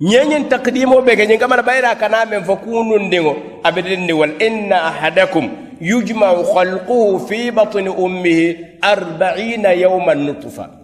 ñeñin 0.02 0.50
takdimo 0.50 1.02
ɓege 1.02 1.26
ñin 1.28 1.40
kamana 1.40 1.62
ɓayda 1.64 1.96
kana 1.98 2.26
men 2.26 2.44
fo 2.44 2.56
kunundiŋo 2.58 3.36
aɓe 3.64 3.82
denni 3.82 4.14
wal 4.14 4.32
inna 4.40 4.78
ahadakum 4.90 5.50
yujmau 5.82 6.46
halquhu 6.54 7.20
fi 7.28 7.50
batni 7.52 7.90
ummihi 7.90 8.78
arbaina 8.82 9.74
yawman 9.74 10.20
nutfa 10.26 10.81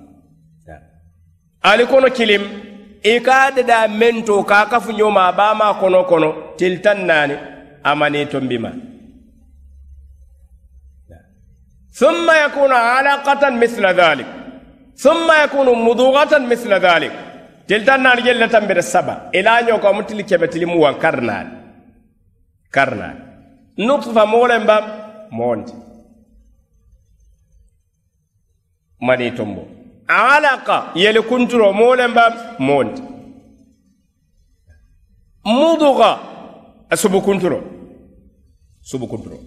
ali 1.70 1.85
kono 1.86 2.09
kilim 2.16 2.43
i 3.03 3.20
ka 3.27 3.51
dada 3.57 3.89
mento 3.89 4.43
ka 4.44 4.66
kafu 4.70 4.93
ñoma 4.93 5.32
bama 5.39 5.74
kono 5.81 6.01
kono 6.11 6.28
til 6.59 6.74
tan 6.85 6.99
nani 7.07 7.36
amani 7.85 8.27
tombima 8.32 8.73
ثم 11.93 12.31
يكون 12.47 12.73
علاقة 12.73 13.51
مثل 13.51 13.86
ذلك 13.86 14.27
ثم 14.97 15.28
يكون 15.44 15.69
مضوغة 15.85 16.39
مثل 16.39 16.73
ذلك 16.73 17.12
تلتان 17.69 18.03
نال 18.03 18.24
جلة 18.24 18.47
تنبير 18.47 18.77
السبع 18.77 19.16
إلى 19.35 19.51
أن 19.59 19.69
يكون 19.69 19.97
متل 19.97 20.20
كبتل 20.20 20.66
مو 20.66 20.94
كرنال 21.03 21.47
كرنال 22.74 23.16
نطفة 23.78 24.24
مولن 24.24 24.65
بام 24.66 24.85
مونت 25.31 25.69
ماني 29.01 29.31
تومبو 29.31 29.65
alaqa 30.08 30.92
yele 30.96 31.22
kunturo 31.22 31.74
molen 31.74 32.14
bam 32.14 32.34
monti 32.60 33.02
muduga 35.46 36.20
subu 36.96 37.22
kunturo 37.22 37.60
subu 38.82 39.08
kunturo 39.08 39.38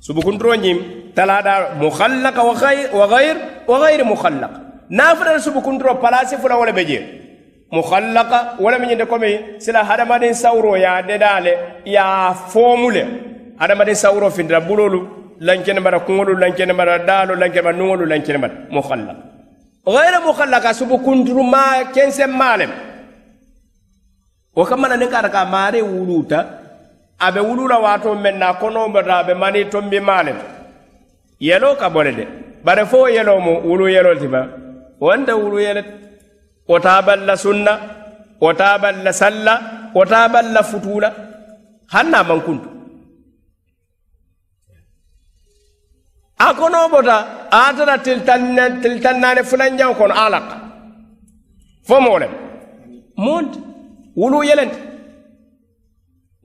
subu 0.00 0.20
kunturo 0.22 0.54
ñim 0.56 0.78
talada 1.14 1.74
mukhallaka 1.80 2.42
wa 2.42 2.54
ghayr 3.12 3.36
wa 3.66 3.78
gayri 3.80 4.04
mukhallaq 4.04 4.52
nafilal 4.90 5.40
subu 5.40 5.60
kunturo 5.62 5.94
palasi 6.02 6.36
fula 6.36 6.56
wala 6.58 6.72
be 6.72 6.84
je 6.84 6.98
mukhallaqa 7.72 8.56
wala 8.60 8.78
mi 8.78 8.86
ñinde 8.86 9.06
komi 9.06 9.30
sila 9.58 9.84
hadamadin 9.84 10.34
sawro 10.34 10.76
ya 10.76 11.02
dedale 11.02 11.82
ya 11.84 12.34
fomule 12.52 13.02
hadamadin 13.58 13.94
sawro 13.94 14.30
findira 14.30 14.60
bulolu 14.60 15.00
lankene 15.40 15.80
mara 15.80 15.98
kuŋolu 16.00 16.36
lankene 16.38 16.72
mara 16.72 16.98
daalo 16.98 17.34
lankene 17.34 17.62
mara 17.64 17.76
nuŋolu 17.76 18.04
lankene 18.06 18.38
mara 18.38 18.54
mukhallaq 18.70 19.16
ma 19.86 21.84
kensen 21.94 22.30
malem 22.30 22.70
wo 24.56 24.64
kammana 24.64 24.96
ni 24.96 25.06
kata 25.06 25.28
ka 25.28 25.44
maare 25.44 25.82
wuluta 25.82 26.38
abe 27.18 27.40
wulula 27.40 27.78
wato 27.78 28.14
men 28.14 28.38
na 28.38 28.54
kono 28.54 28.88
mbata 28.88 29.14
abe 29.18 29.34
mani 29.34 29.64
tombi 29.72 30.00
malem 30.00 30.36
yelo 31.40 31.76
ka 31.76 31.90
bole 31.90 32.12
de 32.12 32.24
bare 32.64 32.84
fo 32.86 33.08
yelo 33.08 33.40
mo 33.40 33.60
wulu 33.60 33.88
yelo 33.88 34.14
tiba 34.20 34.48
wanda 35.00 35.34
wulu 35.36 35.58
yelo 35.60 35.82
wota 36.68 37.02
balla 37.02 37.36
sunna 37.36 37.72
wota 38.40 38.78
balla 38.78 39.12
salla 39.12 39.54
wota 39.94 40.28
balla 40.28 40.62
futula. 40.62 41.10
Hanna 41.92 42.24
man 42.24 42.40
kuntu 42.40 42.68
a 46.46 46.54
kono 46.58 46.88
bota 46.92 47.16
a 47.50 47.72
tara 47.76 47.96
tiltan 48.04 49.20
naani 49.22 49.42
fulanjaŋo 49.50 49.94
kono 50.00 50.14
a 50.14 50.26
lata 50.34 50.56
fo 51.88 51.96
moo 52.04 52.18
lem 52.22 52.32
moonti 53.24 53.58
wulu 54.20 54.38
yelente 54.48 54.78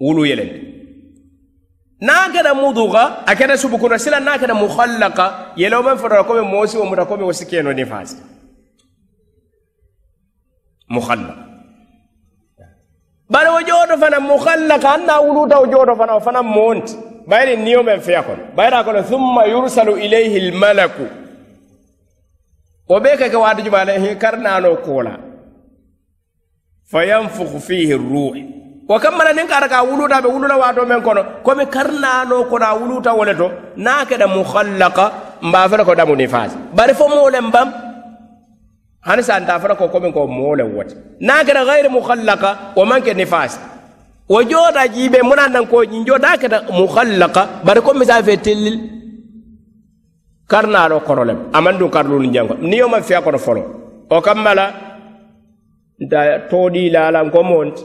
wulu 0.06 0.22
yelente 0.30 0.60
naa 2.08 2.30
keta 2.34 2.54
muduga 2.62 3.04
a 3.30 3.36
keta 3.36 3.58
subukuno 3.58 3.98
sila 4.04 4.20
naa 4.20 4.38
keta 4.42 4.54
muhallaka 4.54 5.26
yelewo 5.62 5.84
men 5.84 5.98
fotota 5.98 6.24
komi 6.24 6.42
moosi 6.54 6.78
wo 6.78 6.86
muta 6.86 7.06
komi 7.06 7.24
wo 7.24 7.34
si 7.34 7.46
keno 7.46 7.74
ni 7.74 7.86
faasi 7.86 8.16
muhallaka 10.96 11.44
bari 13.30 13.50
wo 13.50 13.98
fana 14.02 14.20
muhallaka 14.20 14.88
an 14.96 15.02
naa 15.06 15.20
wuluta 15.26 15.60
wo 15.60 15.96
fana 16.00 16.20
fana 16.26 16.42
moonti 16.44 17.09
bayri 17.30 17.58
niyo 17.58 17.84
men 17.84 18.02
feya 18.02 18.24
kono 18.24 18.44
bayra 18.58 18.84
kono 18.84 19.02
thumma 19.10 19.46
yursalu 19.46 19.94
ilayhi 20.06 20.40
lmalaku 20.52 21.06
wo 22.90 23.00
ɓe 23.00 23.18
keke 23.18 23.38
waati 23.38 23.62
jumale 23.64 23.94
hi 24.00 24.16
karnano 24.16 24.76
koola 24.86 25.14
fa 26.92 27.06
yanfuku 27.06 27.60
fihi 27.68 27.94
ruhi 27.94 28.42
wo 28.90 28.98
kammana 29.00 29.34
nin 29.34 29.48
kata 29.48 29.68
ka 29.70 29.84
wuluta 29.84 30.22
ɓe 30.22 30.30
wulula 30.34 30.58
waato 30.58 30.86
men 30.90 31.02
kono 31.02 31.22
komi 31.46 31.66
karnano 31.76 32.44
kono 32.50 32.66
a 32.66 32.74
wuluta 32.80 33.14
wole 33.14 33.34
to 33.36 33.48
na 33.78 34.04
keɗa 34.10 34.28
mukhallaka 34.28 35.06
mba 35.42 35.70
fela 35.70 35.86
ko 35.86 35.94
ɗamuni 35.94 36.28
faasi 36.28 36.58
bari 36.74 36.94
fo 36.94 37.08
molen 37.08 37.52
bam 37.54 37.70
hani 39.06 39.24
santa 39.24 39.60
fana 39.60 39.76
ko 39.76 39.88
komin 39.90 40.12
ko 40.14 40.26
moole 40.28 40.64
wote 40.64 40.96
na 41.22 41.44
keta 41.46 41.62
gayre 41.66 41.90
mukhallaka 41.90 42.74
wo 42.76 42.86
manke 42.86 43.14
ni 43.14 43.26
faasi 43.26 43.60
wo 44.30 44.40
jooɗa 44.44 44.84
jiiɓe 44.94 45.20
mona 45.24 45.48
nan 45.48 45.66
ko 45.68 45.84
ñin 45.84 46.06
jooɗa 46.06 46.38
keta 46.42 46.58
muhallaka 46.72 47.42
bari 47.66 47.82
comme 47.82 48.06
sa 48.06 48.24
fe 48.24 48.38
tellil. 48.38 48.78
Karnaaɗo 50.48 51.00
korolem 51.08 51.40
aman 51.54 51.78
ɗum 51.80 51.90
karlulu 51.90 52.32
jango 52.34 52.56
ni 52.62 52.78
fiya 53.04 53.22
koto 53.22 53.38
folo 53.38 53.62
o 54.10 54.22
kamma 54.22 54.56
la 54.56 54.66
nta 56.00 56.20
tooɗi 56.50 56.90
laalan 56.92 57.30
ko 57.32 57.44
moonti 57.44 57.84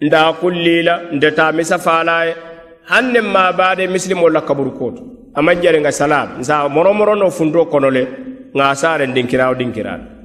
nda 0.00 0.32
kullila 0.40 0.94
ndeta 1.12 1.52
misa 1.52 1.78
faalaye. 1.78 2.34
Hannen 2.90 3.24
ma 3.34 3.52
baade 3.52 3.86
misilimo 3.86 4.28
la 4.30 4.40
kaburu 4.40 4.72
koto 4.78 5.02
aman 5.34 5.60
jare 5.62 5.78
nga 5.80 5.92
salam 5.92 6.28
nsa 6.40 6.68
moromoro 6.68 7.14
no 7.14 7.30
fundo 7.30 7.66
kono 7.66 7.90
le 7.90 8.02
nga 8.56 8.74
saaren 8.74 9.12
dinkirawo 9.14 9.54
dinkiraɗo 9.54 10.17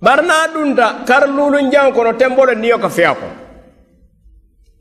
barna 0.00 0.34
ɗunta 0.54 1.04
kar 1.06 1.28
lulun 1.28 1.70
jan 1.70 1.92
kono 1.92 2.12
tenbo 2.12 2.46
niyo 2.46 2.78
ka 2.78 2.88
feya 2.88 3.14
kono 3.14 3.36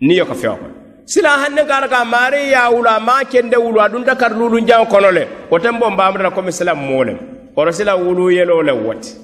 niyo 0.02 0.26
ka 0.26 0.34
feya 0.34 0.56
kono 0.56 0.74
sila 1.06 1.30
hanne 1.42 1.66
kara 1.68 1.88
ka 1.88 2.06
mari 2.06 2.52
ya 2.52 2.66
a 2.66 2.72
wulu 2.72 2.90
a 2.90 3.26
kende 3.26 3.58
wulu 3.58 3.80
adunta 3.80 4.16
kar 4.16 4.32
lulun 4.32 4.66
jan 4.68 4.86
kono 4.86 5.12
le 5.12 5.28
o 5.50 5.60
tembo 5.60 5.90
mbaamutata 5.90 6.32
komi 6.32 6.52
sila 6.52 6.76
molem 6.76 7.18
oro 7.56 7.72
sila 7.72 7.96
wulu 7.96 8.32
yelo 8.32 8.62
le 8.62 8.72
woti. 8.72 9.16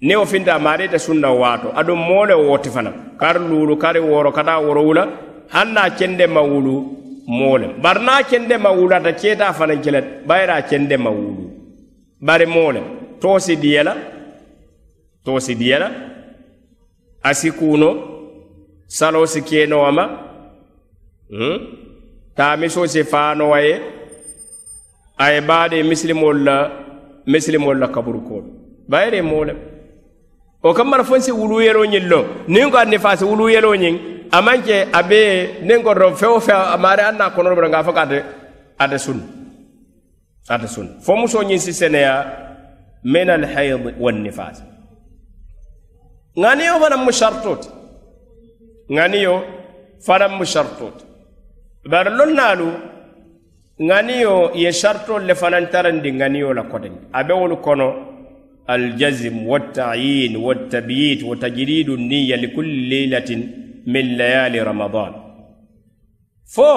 Ni 0.00 0.14
o 0.16 0.24
finta 0.24 0.58
mari 0.58 0.84
ite 0.84 0.98
sunna 0.98 1.30
wato 1.30 1.68
aduŋ 1.76 1.98
mole 2.08 2.34
woti 2.34 2.70
fana. 2.70 2.92
Kar 3.20 3.38
lulu 3.38 3.76
kari 3.76 4.00
woro 4.00 4.32
kata 4.32 4.58
woro 4.58 4.82
wula 4.82 5.08
hanna 5.48 5.90
kende 5.90 6.26
ma 6.26 6.40
wulu 6.40 6.74
molem 7.26 7.72
barna 7.82 8.22
kende 8.22 8.56
ma 8.58 8.70
wulu 8.70 8.94
ata 8.94 9.12
ceetaa 9.12 9.52
fana 9.52 9.76
kelet 9.76 10.26
bayra 10.26 10.62
kende 10.62 10.96
ma 10.96 11.10
wulu. 11.10 11.50
Bari 12.20 12.46
molem 12.46 12.84
tosi 13.20 13.56
diyela 13.56 13.94
diye 13.94 14.13
tosi 15.24 15.54
diyala 15.54 15.88
a 17.22 17.30
si 17.34 17.50
kuuno 17.58 17.88
saloo 18.86 19.26
si 19.26 19.40
ma 19.96 20.04
hmm? 21.30 21.58
taamisoo 22.36 22.86
si 22.86 23.04
faanowa 23.04 23.60
ye 23.60 23.80
a 25.18 25.30
ye 25.32 25.40
baade 25.40 25.82
misilimolu 25.82 26.44
la 26.44 26.56
misilimolu 27.26 27.80
la 27.80 27.88
kaburukoolu 27.88 28.48
bayere 28.88 29.22
moo 29.22 29.44
lem 29.44 29.56
o 30.62 30.74
kammara 30.74 31.04
fon 31.04 31.20
si 31.20 31.32
wuluyeloo 31.32 31.84
ñiŋ 31.86 32.04
lo 32.08 32.20
niŋ 32.48 32.70
ko 32.70 32.76
anni 32.78 32.98
faa 32.98 33.16
si 33.16 33.24
wuluyeloo 33.24 33.74
ñiŋ 33.76 33.94
a 34.30 34.40
maŋ 34.42 34.58
ke 34.66 34.76
a 34.92 35.02
bee 35.02 35.60
niŋ 35.62 35.82
ko 35.82 35.94
doro 35.94 36.14
fe 36.16 36.26
wo 36.26 36.40
feŋ 36.40 36.56
a 36.74 36.76
maari 36.76 37.02
aŋ 37.02 37.16
naa 37.18 37.30
konoro 37.30 37.54
boto 37.56 37.68
nka 37.68 37.84
fo 37.84 37.92
ko 37.92 38.00
ate 38.00 38.18
ate 38.78 38.98
sunna 38.98 39.24
ate 40.48 40.66
sunna 40.68 40.92
fo 41.04 41.16
musoo 41.16 41.42
ñiŋ 41.42 41.58
si 41.58 41.72
seneya 41.72 42.14
min 43.04 43.30
alhaid 43.30 43.96
wannifas 44.00 44.73
ŋaniyo 46.42 46.74
fana 46.82 46.96
mu 46.96 47.12
sarto 47.12 47.52
ti 47.62 47.68
ŋaniyo 48.90 49.34
fanaŋ 50.06 50.32
mu 50.38 50.44
sarto 50.44 50.86
ti 50.96 51.04
bari 51.90 52.10
loŋ 52.18 52.30
naalu 52.38 52.68
ŋaniyo 53.88 54.52
ye 54.62 54.70
sartolu 54.72 55.26
le 55.26 55.34
fanaŋ 55.34 55.64
tarandi 55.72 56.10
ŋaniyo 56.20 56.52
la 56.52 56.62
koteŋ 56.70 56.94
a 57.12 57.20
be 57.26 57.32
wolu 57.40 57.56
kono 57.64 57.88
aljazim 58.66 59.36
wattayin 59.48 60.36
wattabyit 60.36 61.20
watajiridu 61.28 61.96
niya 61.96 62.06
nniya 62.06 62.36
likulli 62.42 62.88
leilatin 62.90 63.40
min 63.86 64.16
layali 64.18 64.58
ramadan. 64.70 65.12
Fo 66.54 66.70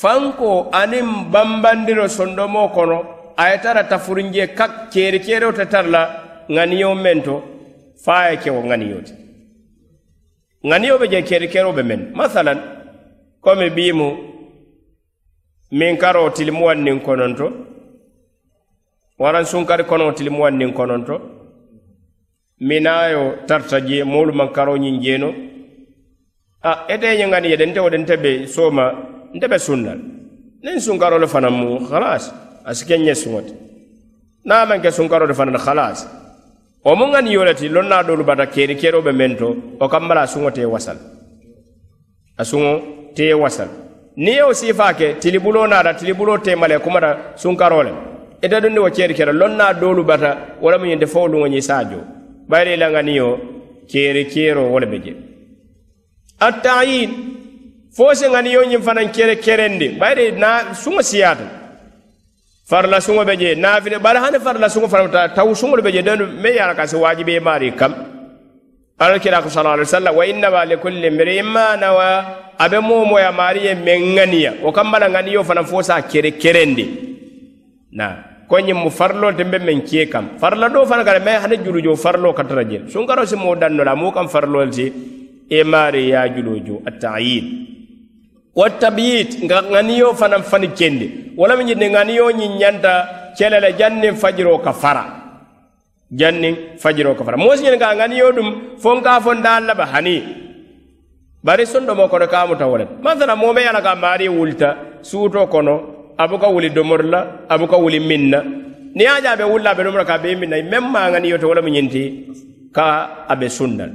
fanko 0.00 0.50
aniŋ 0.80 1.08
bambandiro 1.32 2.06
sondomo 2.08 2.68
kono 2.76 2.98
a 3.36 3.44
ye 3.50 3.56
tara 3.62 3.82
tafurinje 3.90 4.54
kak 4.58 4.90
keeri 4.92 5.20
keereo 5.20 5.52
te 5.52 5.64
tara 5.72 5.88
la 5.94 6.02
ŋaniyo 6.48 6.94
meŋ 6.94 7.18
to 7.26 7.53
fa 8.02 8.30
ye 8.30 8.36
kewo 8.42 8.60
ŋaniyo 8.62 9.00
ti 9.06 9.14
ŋaniyo 10.64 10.98
be 10.98 11.06
je 11.12 11.22
keri 11.22 11.48
kero 11.48 11.72
be 11.72 11.82
men? 11.82 12.12
Masalan 12.16 12.58
komi 13.40 13.68
bii 13.70 13.92
mu 13.92 14.08
min 15.72 15.96
karo 15.96 16.30
tili 16.30 16.50
muwaŋ 16.50 16.78
niŋ 16.84 16.98
kononto 17.04 17.46
waraŋ 19.20 19.44
sunkari 19.44 19.84
kono 19.84 20.12
tili 20.16 20.30
muwaŋ 20.30 20.54
niŋ 20.56 20.72
kononto 20.72 21.16
minayo 22.60 23.44
tarta 23.46 23.78
je 23.86 24.04
moolu 24.04 24.32
maŋ 24.32 24.48
karo 24.56 24.76
ñiŋ 24.76 24.96
jeno 25.04 25.30
a 26.62 26.70
ete 26.88 27.08
ye 27.18 27.26
ŋaniye 27.26 27.56
de 27.56 27.66
nte 27.66 27.80
wo 27.84 27.90
de 27.90 27.98
nte 27.98 28.14
be 28.16 28.46
sooma 28.46 28.84
nte 29.36 29.46
be 29.52 29.58
sunna. 29.58 29.92
Nin 30.64 30.74
niŋ 30.74 30.80
sunkaro 30.80 31.18
le 31.18 31.26
fanaŋ 31.26 31.52
mu 31.60 31.68
halas 31.92 32.32
a 32.64 32.72
si 32.74 32.86
ke 32.88 32.96
ñe 32.96 33.14
suŋo 33.14 33.40
ti 33.46 33.52
niŋ 34.48 34.56
a 34.62 34.66
maŋ 34.68 34.80
ke 34.80 34.90
sunkaro 34.96 35.26
le 35.26 35.34
fanaŋ 35.36 35.60
halas 35.60 36.08
wo 36.84 36.94
mu 36.96 37.06
ŋa 37.06 37.20
niyo 37.22 37.44
le 37.44 37.54
ti 37.54 37.68
loŋ 37.68 37.86
naa 37.88 38.02
doolu 38.02 38.24
bata 38.24 38.46
keeri 38.46 38.76
keroo 38.76 39.02
be 39.02 39.12
meŋ 39.12 39.36
to 39.38 39.48
wo 39.80 39.88
kamma 39.88 40.14
la 40.14 40.22
a 40.22 40.26
suŋo 40.26 40.50
te 40.50 40.60
ye 40.60 40.66
wasal. 40.66 40.96
A 42.36 42.44
suŋo 42.44 42.72
te 43.16 43.24
ye 43.24 43.34
wasal. 43.34 43.68
Niŋ 44.16 44.34
ye 44.36 44.42
wo 44.42 44.52
siifaa 44.52 44.92
ke 44.94 45.06
tilibuloo 45.20 45.66
naata 45.66 45.94
tilibuloo 45.94 46.38
teema 46.38 46.68
le 46.68 46.78
kumata 46.78 47.10
sunkaroo 47.36 47.82
le 47.82 47.92
ite 48.42 48.60
duŋ 48.60 48.72
ni 48.72 48.78
wo 48.78 48.90
keeri 48.90 49.14
kera 49.14 49.32
loŋ 49.32 49.52
naa 49.56 49.72
doolu 49.72 50.04
bata 50.04 50.30
wo 50.60 50.70
lemu 50.70 50.84
ñiŋ 50.86 50.98
te 51.00 51.06
fo 51.06 51.20
wo 51.20 51.28
luŋo 51.28 51.46
ñiŋ 51.48 51.60
saa 51.62 51.84
joo 51.84 52.04
bayiri 52.48 52.72
i 52.74 52.76
la 52.76 52.88
ŋa 52.90 53.02
niyo 53.02 53.28
keeri 53.90 54.24
keeroo 54.26 54.68
wo 54.72 54.78
le 54.78 54.86
be 54.86 54.98
je 55.04 55.12
attayin 56.40 57.10
fo 57.96 58.14
se 58.14 58.28
ŋa 58.28 58.42
niyo 58.42 58.60
ñiŋ 58.64 58.82
fanaŋ 58.82 59.08
kere 59.10 59.36
kerendi. 59.36 59.88
Bayiri 60.00 60.32
naa 60.38 60.74
suŋo 60.74 61.02
siyaata 61.02 61.63
farla 62.64 63.00
suŋo 63.00 63.24
be 63.24 63.36
je 63.36 63.54
naafile 63.54 63.98
bari 63.98 64.18
hani 64.18 64.38
farla 64.40 64.68
suŋo 64.68 64.88
fana 64.88 65.28
taw 65.28 65.48
suŋolu 65.54 65.82
be 65.82 65.92
je 65.92 66.02
denu 66.02 66.26
me 66.42 66.50
ye 66.50 66.60
ala 66.60 66.74
ka 66.74 66.86
si 66.86 66.96
waajibe 66.96 67.40
maari 67.40 67.72
kam. 67.76 67.92
Alal 68.98 69.18
kira 69.20 69.42
ko 69.42 69.48
sala 69.50 69.74
alai 69.74 69.84
sallam 69.84 70.14
wa 70.14 70.24
innama 70.24 70.64
li 70.64 70.76
kulli 70.78 71.10
mriin 71.10 71.44
ma 71.44 71.76
nawa 71.76 72.08
a 72.58 72.68
be 72.68 72.78
moo 72.80 73.04
moya 73.04 73.32
maari 73.32 73.66
ye 73.66 73.74
meŋ 73.74 74.02
ŋaniya. 74.16 74.52
Wo 74.62 74.72
kamma 74.72 74.98
la 74.98 75.08
ŋaniyo 75.08 75.44
fana 75.44 75.64
fo 75.64 75.82
sa 75.82 76.00
kere 76.02 76.38
kerendi. 76.38 76.84
Na 77.92 78.06
ko 78.48 78.56
ñiŋ 78.56 78.78
mu 78.78 78.90
farlo 78.90 79.32
te 79.34 79.44
be 79.44 79.58
meŋ 79.58 79.82
kee 79.82 80.06
kam. 80.06 80.38
Farla 80.38 80.68
do 80.68 80.86
fana 80.86 81.04
kata 81.04 81.20
mais 81.20 81.42
hani 81.42 81.56
julujo 81.58 81.96
farlo 81.96 82.32
katara 82.32 82.64
je. 82.64 82.78
Sunkaro 82.88 83.26
si 83.26 83.36
moo 83.36 83.56
danno 83.56 83.84
la 83.84 83.92
a 83.92 83.96
moo 83.96 84.12
kaŋ 84.12 84.28
farilolu 84.28 84.70
ti 84.70 84.92
e 85.50 85.62
maari 85.64 86.08
ye 86.08 86.16
a 86.16 86.28
juloo 86.28 86.58
jo 86.64 86.82
a 86.86 86.90
ta'yid 86.90 87.63
tabyit 88.54 89.42
nga 89.44 89.62
ŋaniyo 89.66 90.14
fanaŋ 90.14 90.42
fani 90.46 90.68
kendi 90.78 91.34
wo 91.36 91.46
mi 91.58 91.64
ñinde 91.64 91.86
ŋaniyo 91.90 92.30
ñiŋ 92.30 92.52
ñanta 92.58 92.92
kele 93.38 93.58
le 93.60 93.70
janniŋ 93.78 94.14
fajiro 94.14 94.58
ka 94.62 94.72
fara 94.72 95.04
janniŋ 96.10 96.78
fajiro 96.78 97.14
ka 97.18 97.24
fara 97.24 97.36
moo 97.36 97.56
si 97.56 97.62
ñini 97.66 97.78
ka 97.78 97.94
ŋaniyo 97.98 98.32
dum 98.32 98.48
fo 98.78 98.94
nka 98.94 99.20
fo 99.20 99.34
ndaa 99.34 99.60
laba 99.60 99.86
hani. 99.92 100.22
Bari 101.44 101.66
sondomo 101.66 102.08
kono 102.08 102.26
kamuta 102.26 102.66
wo 102.66 102.76
le 102.78 102.86
masala 103.02 103.34
moo 103.36 103.52
be 103.52 103.60
ye 103.66 103.72
la 103.72 103.82
ka 103.82 103.94
maari 103.94 104.28
wulita. 104.28 104.76
Suuto 105.02 105.46
kono. 105.46 105.74
Abuka 106.16 106.46
wuli 106.48 106.70
domori 106.70 107.10
la 107.10 107.20
abuka 107.50 107.76
wuli 107.76 107.98
miŋ 107.98 108.22
na 108.30 108.38
niŋ 108.94 109.02
ye 109.02 109.08
a 109.10 109.20
je 109.20 109.26
a 109.28 109.36
be 109.36 109.42
wulila 109.42 109.70
a 109.70 109.74
be 109.74 109.82
domoro 109.82 110.04
ka 110.06 110.14
a 110.14 110.18
be 110.22 110.30
miŋ 110.38 110.48
na 110.48 110.56
meŋ 110.62 110.84
maa 110.94 111.10
ŋaniyo 111.10 111.38
to 111.40 111.48
wo 111.50 111.54
lemu 111.54 111.70
ka 112.72 113.26
a 113.28 113.34
be 113.34 113.48
sunna 113.50 113.86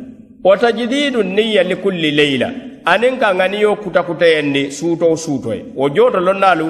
wo 0.44 0.56
tajdidu 0.58 1.24
niya 1.24 1.64
li 1.64 1.76
kulli 1.76 2.12
leyla 2.12 2.50
aniŋ 2.86 3.16
ka 3.20 3.34
ŋaniyo 3.34 3.76
kutakutayendi 3.84 4.72
suuto 4.72 5.16
suuto 5.18 5.54
ye 5.54 5.66
wo 5.76 5.90
jooto 5.90 6.20
lonnaalu 6.20 6.68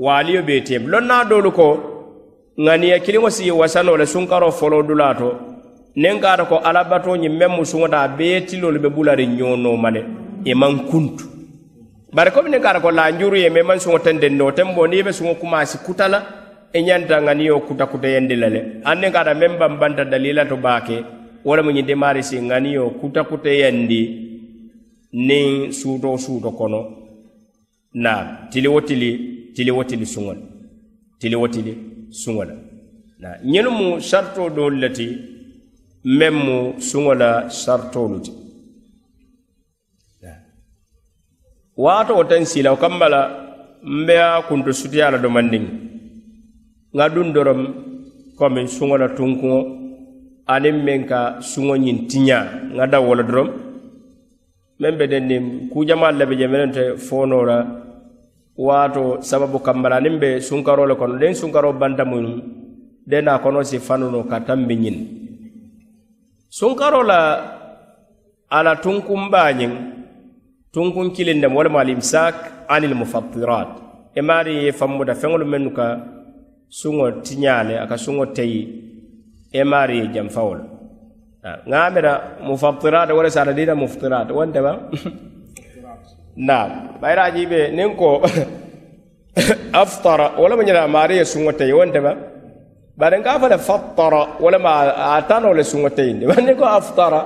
waaliyo 0.00 0.42
be 0.42 0.60
teem 0.60 0.86
lonnaa 0.86 1.24
doolu 1.24 1.50
ko 1.52 1.66
ŋaniya 2.58 2.98
kiliŋo 3.04 3.30
si 3.30 3.50
wasano 3.50 3.96
le 3.96 4.06
sunkaro 4.06 4.50
foloo 4.52 4.82
dulaa 4.82 5.14
to 5.14 5.28
niŋ 5.96 6.20
kaata 6.20 6.44
ko 6.44 6.56
alabatoo 6.68 7.16
ñiŋ 7.16 7.34
meŋ 7.38 7.50
mu 7.56 7.64
suŋota 7.64 7.98
a 8.00 8.08
bee 8.08 8.40
tiloolu 8.46 8.78
be 8.80 8.88
bulari 8.88 9.26
ñoonoma 9.26 9.90
le 9.90 10.02
i 10.44 10.54
maŋ 10.54 10.74
kuntu. 10.90 11.24
Bari 12.14 12.30
komi 12.30 12.50
niŋ 12.50 12.62
kaata 12.62 12.80
ko 12.80 12.90
laanjuru 12.90 13.36
ye 13.36 13.50
meŋ 13.50 13.64
maŋ 13.66 13.78
suŋo 13.82 13.98
tendeŋ 13.98 14.32
no 14.36 14.50
tembo 14.56 14.86
niŋ 14.86 14.98
i 15.00 15.02
be 15.02 15.12
suŋo 15.12 15.34
kumaasi 15.40 15.78
kuta 15.84 16.06
la 16.08 16.18
i 16.72 16.80
ñanta 16.82 17.20
ŋaniyo 17.20 17.60
kutakutayendi 17.66 18.36
la 18.36 18.48
le 18.48 18.60
aniŋ 18.84 19.00
niŋ 19.02 19.12
kaata 19.12 19.34
meŋ 19.34 19.52
banbanta 19.58 20.04
dalila 20.04 20.44
to 20.46 20.56
baake 20.56 20.96
wo 21.44 21.56
lemu 21.56 21.70
ñiŋ 21.76 22.22
si 22.28 22.36
kuta 23.00 23.22
kuteyandi 23.28 24.00
niŋ 25.28 25.72
suuto 25.78 26.18
suuto 26.24 26.50
kono. 26.58 26.80
Na 27.94 28.48
tili 28.50 28.68
wo 28.68 28.80
tili 28.80 29.10
tili 29.54 29.70
wo 29.70 29.84
tili 29.84 30.06
suŋo 30.06 30.32
le 30.32 30.42
tili 31.20 31.36
wo 31.36 31.48
tili 31.48 31.72
suŋo 32.10 32.44
le 32.44 32.54
na 33.20 33.28
ñinu 33.44 33.70
mu 33.70 34.00
sartoo 34.00 34.48
doolu 34.56 34.76
le 34.82 34.88
ti 34.96 35.06
meŋ 36.18 36.34
mu 36.44 36.56
suŋo 36.88 37.12
la 37.14 37.30
sartoolu 37.50 38.18
ti 38.24 38.32
waato 41.76 42.12
wo 42.16 42.24
siila 42.50 42.70
wo 42.72 42.76
kamma 42.82 43.08
la 43.14 43.20
mbe 43.84 44.14
a 44.26 44.42
kuntu 44.48 44.72
sutiya 44.72 45.10
la 45.10 45.18
domandiŋ 45.18 45.64
ŋa 46.96 47.06
duŋ 47.14 47.28
doroŋ 47.34 47.60
komi 48.38 48.62
suŋo 48.76 48.96
la 49.02 49.08
tunkuŋo 49.16 49.60
aniŋ 50.46 50.76
meŋ 50.86 51.00
ka 51.06 51.20
suŋo 51.40 51.74
ñiŋ 51.84 51.98
tiñaa 52.10 52.74
ŋa 52.76 52.84
daw 52.92 53.02
wo 53.06 53.14
la 53.14 53.22
doroŋ 53.22 53.48
meŋ 54.80 54.94
be 54.98 55.04
den 55.12 55.24
niŋ 55.30 55.44
kuujamaalu 55.70 56.18
le 56.18 56.24
be 56.30 56.34
je 56.40 56.46
menen 56.52 56.72
te 56.76 56.84
foonoo 57.06 57.44
la. 57.50 57.58
Waato 58.66 59.22
sababu 59.22 59.58
kamma 59.64 59.88
la 59.88 59.96
aniŋ 60.00 60.16
be 60.22 60.28
sunkaroo 60.46 60.86
le 60.90 60.94
kono 61.00 61.14
deŋ 61.22 61.34
sunkaroo 61.40 61.72
banta 61.80 62.04
muŋ 62.04 62.26
de 63.10 63.18
naa 63.26 63.38
kono 63.38 63.62
si 63.62 63.78
fanu 63.86 64.06
no 64.10 64.20
ka 64.30 64.36
tambi 64.46 64.74
ñiŋ. 64.82 64.96
Sunkaroo 66.58 67.02
la 67.10 67.20
a 68.56 68.58
la 68.66 68.72
tunkunbaa 68.82 69.50
ñiŋ 69.60 69.72
tunkun 70.72 71.08
kiliŋ 71.14 71.38
dem 71.42 71.54
walema 71.56 71.80
al 71.80 71.90
imsak 71.94 72.34
anil 72.74 72.94
mufattirat 73.00 73.70
i 73.78 74.18
e 74.18 74.20
maari 74.28 74.52
ye 74.64 74.72
fammuta 74.78 75.14
feŋolu 75.20 75.46
mennu 75.52 75.70
ka 75.78 75.86
suŋo 76.78 77.06
tiñaa 77.24 77.62
le 77.68 77.74
a 77.82 77.86
ka 77.90 77.96
suŋo 78.04 78.26
teyi. 78.36 78.91
e 79.52 79.62
maari 79.64 80.08
jam 80.14 80.28
fawol 80.28 80.58
ngamira 81.68 82.12
mufattirat 82.48 83.10
wala 83.10 83.30
sara 83.30 83.52
dina 83.52 83.74
muftirat 83.74 84.28
wanda 84.30 84.60
ba 84.62 84.72
na 86.36 86.58
bayra 87.02 87.30
jibe 87.34 87.60
nin 87.76 87.96
ko 87.96 88.22
aftara 89.82 90.26
wala 90.42 90.56
mun 90.56 90.66
yana 90.70 90.86
maari 90.96 91.18
sunwata 91.32 91.64
wanda 91.80 92.00
ba 92.00 92.12
barin 92.96 93.22
ka 93.26 93.38
fada 93.42 93.58
fattara 93.58 94.22
wala 94.44 94.58
ma 94.58 94.72
atana 95.18 95.48
wala 95.52 95.64
sunwata 95.72 96.02
ne 96.18 96.26
wanda 96.30 96.54
ko 96.54 96.64
aftara 96.78 97.20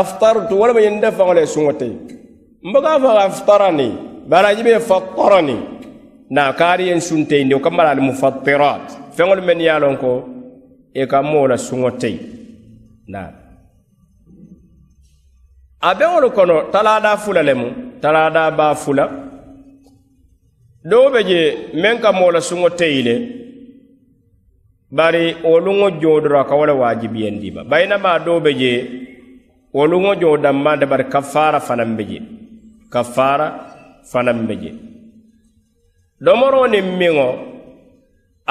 aftartu 0.00 0.54
wala 0.62 0.72
mun 0.76 1.00
fa 1.18 1.24
wala 1.24 1.46
sunwata 1.46 1.86
mbaka 2.62 2.92
fa 3.04 3.10
aftara 3.28 3.68
bara 4.28 4.54
jibe 4.54 4.78
fattara 4.90 5.40
ne 5.48 5.56
na 6.30 6.52
kariyen 6.52 7.00
sunte 7.00 7.36
ne 7.44 7.58
kamar 7.60 7.86
al 7.86 8.00
mufattirat 8.08 9.14
fengol 9.16 9.40
men 9.48 9.60
yalon 9.60 9.96
ko 9.96 10.35
i 11.00 11.02
ka 11.10 11.18
moo 11.30 11.46
la 11.50 11.56
suŋo 11.66 11.90
teyi 12.00 12.18
naa 13.12 13.30
a 15.88 15.90
beŋolu 15.98 16.28
kono 16.36 16.56
talaada 16.72 17.16
fula 17.22 17.42
lemu 17.48 17.66
talaada 18.02 18.50
baa 18.58 18.74
fula. 18.82 19.04
Doo 20.90 21.10
be 21.12 21.20
je 21.30 21.40
meŋ 21.82 21.96
ka 22.02 22.10
moo 22.18 22.30
la 22.34 22.40
suŋo 22.48 22.68
teyi 22.78 23.00
le 23.08 23.14
bari 24.96 25.24
woluŋo 25.50 25.88
joo 26.00 26.20
doro 26.22 26.38
a 26.40 26.44
ka 26.48 26.54
wo 26.58 26.64
le 26.66 26.72
waajibiyendi 26.80 27.48
ma. 27.50 27.62
Bayinamaa 27.70 28.18
doo 28.26 28.40
be 28.44 28.50
je 28.60 28.72
woluŋo 29.76 30.12
joo 30.20 30.36
danmaŋ 30.44 30.76
bari 30.90 31.04
kafaara 31.14 31.60
fanaŋ 31.66 31.90
be 31.98 32.04
je. 32.10 32.18
Kafaara 32.92 33.46
fanaŋ 34.10 34.38
be 34.48 34.54
je. 34.62 34.70
Domoroo 36.24 36.66
niŋ 36.72 36.86
miŋo 37.00 37.28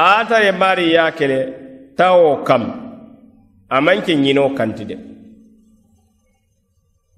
aata 0.08 0.38
ye 0.46 0.52
maari 0.62 0.86
ye 0.94 1.00
a 1.08 1.12
ke 1.18 1.26
le 1.32 1.40
tawo 1.98 2.44
kam. 2.44 2.64
A 3.70 3.82
maŋ 3.82 4.02
ke 4.06 4.14
ñinoo 4.16 4.50
kanti 4.58 4.86
de 4.86 4.96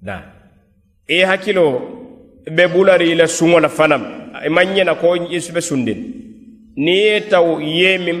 da. 0.00 0.16
I 1.08 1.20
hakkilo 1.24 1.64
be 2.56 2.66
bulari 2.68 3.10
i 3.12 3.14
la 3.14 3.26
suŋo 3.26 3.60
la 3.60 3.68
fanaŋ 3.68 4.02
i 4.46 4.48
maŋ 4.48 4.66
ñena 4.74 4.94
ko 4.94 5.14
i 5.16 5.38
be 5.54 5.60
sundin. 5.60 6.00
Niŋ 6.76 6.96
ye 7.04 7.20
taw 7.28 7.60
ye 7.60 7.98
miŋ 7.98 8.18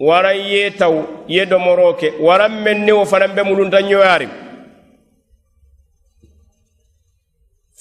waraŋ 0.00 0.36
ye 0.52 0.70
taw 0.70 0.94
ye 1.28 1.46
domoroo 1.46 1.94
ke 2.00 2.08
waraŋ 2.20 2.52
meŋ 2.64 2.78
niwo 2.84 3.04
fanaŋ 3.04 3.34
be 3.34 3.42
mulunta 3.42 3.80
ñoyaariŋ 3.80 4.30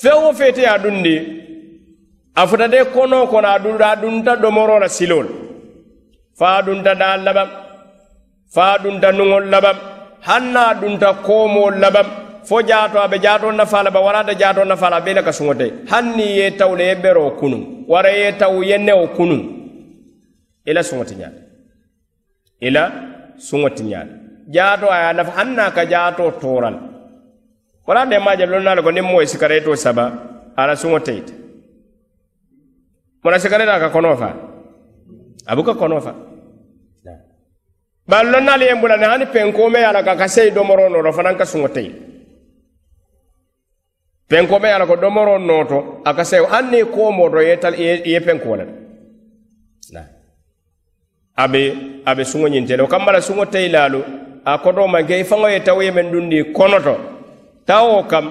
feŋ 0.02 0.18
wo 0.24 0.34
feete 0.34 0.62
ye 0.62 0.68
a 0.68 0.78
dundi 0.78 1.16
a 2.36 2.48
futade 2.48 2.80
konoo 2.94 3.28
kono 3.28 3.48
a 3.48 3.60
dunta 3.60 4.36
domoroo 4.36 4.80
la 4.80 4.88
siloo 4.88 5.24
la 5.24 5.32
fa 6.38 6.58
a 6.58 6.62
dunta 6.62 6.94
daa 6.96 7.18
labaŋ 7.18 7.69
faa 8.56 8.78
ɗunta 8.84 9.12
nuŋol 9.18 9.46
laɓam 9.54 9.78
hanna 10.28 10.74
ɗunta 10.82 11.10
koomol 11.26 11.74
laɓam 11.84 12.08
fo 12.44 12.62
jaato 12.70 12.98
a 13.00 13.08
be 13.08 13.18
jaatol 13.22 13.56
nafa 13.56 13.84
la 13.84 13.92
ba 13.92 14.00
warata 14.00 14.34
jaatol 14.42 14.68
nafa 14.68 14.90
la 14.90 14.98
a 14.98 15.02
be 15.02 15.14
le 15.14 15.22
ka 15.24 15.32
suŋo 15.32 15.54
te 15.60 15.66
hanni 15.92 16.26
ye 16.40 16.52
taw 16.58 16.76
le 16.76 16.84
ye 16.90 16.96
beroo 16.96 17.32
kunuŋ 17.40 17.64
wara 17.88 18.10
ye 18.12 18.32
taw 18.38 18.54
ye 18.64 18.78
newo 18.78 19.08
kunuŋ 19.18 19.42
i 20.66 20.74
la 20.74 20.82
suŋo 20.84 21.04
ti 21.06 21.16
ñaata 21.16 21.42
i 22.62 22.70
la 22.70 22.84
suŋo 23.38 23.70
ti 23.76 23.84
ñaata 23.84 24.14
jaato 24.56 24.88
a 24.90 24.98
ye 25.02 25.06
a 25.10 25.14
nafa 25.14 25.32
hanna 25.38 25.72
ka 25.72 25.86
jaatoo 25.86 26.32
toora 26.42 26.70
la 26.76 26.80
wala 27.88 28.06
de 28.06 28.18
ma 28.20 28.36
jabi 28.38 28.52
lonna 28.54 28.76
le 28.76 28.82
ko 28.82 28.92
niŋ 28.92 29.06
moo 29.06 29.22
ye 29.22 29.28
sikarayitoo 29.28 29.76
saba 29.76 30.06
a 30.56 30.62
la 30.68 30.74
suŋo 30.76 31.00
teyita 31.00 31.34
mona 33.24 33.38
sikarayita 33.40 33.74
a 33.76 33.80
ka 33.80 33.90
konoo 33.90 34.16
faa 34.16 34.34
a 35.46 35.56
buka 35.56 35.74
konoo 35.74 36.02
faa 36.02 36.29
bari 38.10 38.30
lonnaalu 38.34 38.64
ye 38.66 38.76
bula 38.82 38.98
ne 38.98 39.06
hani 39.06 39.26
penkome 39.26 39.80
ya 39.80 39.90
a 39.90 39.94
la 39.94 40.04
ka 40.04 40.16
ka 40.16 40.28
seyi 40.28 40.52
domoroo 40.52 40.90
nooto 40.90 41.12
fanaŋ 41.18 41.36
ka 41.38 41.46
suŋo 41.46 41.68
teyi 41.76 41.92
penkome 44.30 44.68
ye 44.68 44.74
a 44.74 44.80
la 44.80 44.86
ko 44.86 44.96
domoro 44.96 45.38
nooto 45.38 46.02
a 46.06 46.14
ka 46.14 46.24
seyi 46.24 46.46
haŋ 46.52 46.66
niŋ 46.72 46.86
koomoo 46.96 47.30
to 47.30 47.40
ye 47.40 48.02
ye 48.06 48.20
penko 48.20 48.56
le 48.60 48.66
a 51.40 51.48
be 51.48 51.62
a 52.06 52.16
be 52.16 52.24
suŋo 52.24 52.48
ñinte 52.50 52.76
le 52.78 52.84
o 52.84 52.88
kamma 52.88 53.12
la 53.12 53.22
suŋo 53.22 53.46
teyi 53.46 53.70
laalu 53.70 54.02
a 54.46 54.58
koto 54.58 54.88
maŋ 54.88 55.12
i 55.12 55.24
faŋo 55.24 55.48
ye 55.50 55.60
tawo 55.60 55.82
ye 55.82 55.92
meŋ 55.92 56.12
dundi 56.12 56.54
konoto. 56.54 56.96
Tawo 57.66 58.04
kam 58.08 58.26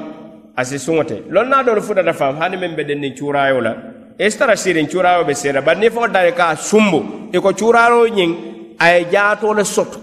a 0.57 0.65
si 0.65 0.79
suŋo 0.79 1.05
te 1.05 1.23
lonnaa 1.31 1.63
doolu 1.63 1.83
futata 1.83 2.13
faam 2.13 2.37
hani 2.41 2.57
meŋ 2.57 2.75
be 2.77 2.85
denniŋ 2.85 3.15
cuurayo 3.15 3.61
la. 3.61 3.73
I 4.19 4.31
si 4.31 4.39
tara 4.39 4.57
siiriŋ 4.57 4.87
cuurayo 4.91 5.25
be 5.25 5.35
seera 5.35 5.63
bari 5.63 5.81
niŋ 5.81 5.91
faŋo 5.91 6.09
tare 6.13 6.33
ka 6.33 6.57
sumbu. 6.57 7.31
I 7.33 7.39
ko 7.39 7.53
cuurayo 7.53 8.09
ñiŋ 8.09 8.58
a 8.79 8.87
ye 8.95 9.05
jaatoo 9.13 9.55
le 9.55 9.65
soto. 9.65 9.99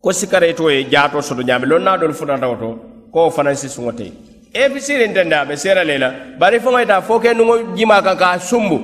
Ko 0.00 0.12
sikareetoo 0.12 0.70
ye 0.70 0.84
jaatoo 0.84 1.20
soto 1.22 1.42
ñaame 1.42 1.66
loŋ 1.66 1.82
naa 1.82 1.96
doolu 1.98 2.14
futatao 2.14 2.54
to 2.56 2.68
ko 3.12 3.18
wo 3.24 3.30
fanaŋ 3.30 3.54
si 3.56 3.68
suŋo 3.68 3.92
te 3.92 4.06
efisirintende 4.54 5.34
a 5.34 5.44
be 5.44 5.56
seera 5.56 5.82
le 5.84 5.98
la 5.98 6.08
bari 6.38 6.60
fo 6.60 6.70
ŋayita 6.70 7.02
fo 7.02 7.18
ke 7.20 7.34
nuŋo 7.34 7.74
jimaa 7.76 8.02
kaŋ 8.02 8.16
ka 8.16 8.26
a 8.32 8.38
sumbu. 8.38 8.78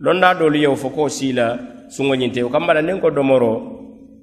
Loŋ 0.00 0.16
naa 0.18 0.34
doolu 0.34 0.56
yewo 0.58 0.76
fo 0.76 0.88
ko 0.90 1.08
sii 1.08 1.32
la 1.32 1.46
suŋo 1.88 2.14
ñinte 2.16 2.42
o 2.42 2.48
kambala 2.48 2.80
niŋ 2.82 3.00
ko 3.00 3.10
domoro 3.10 3.52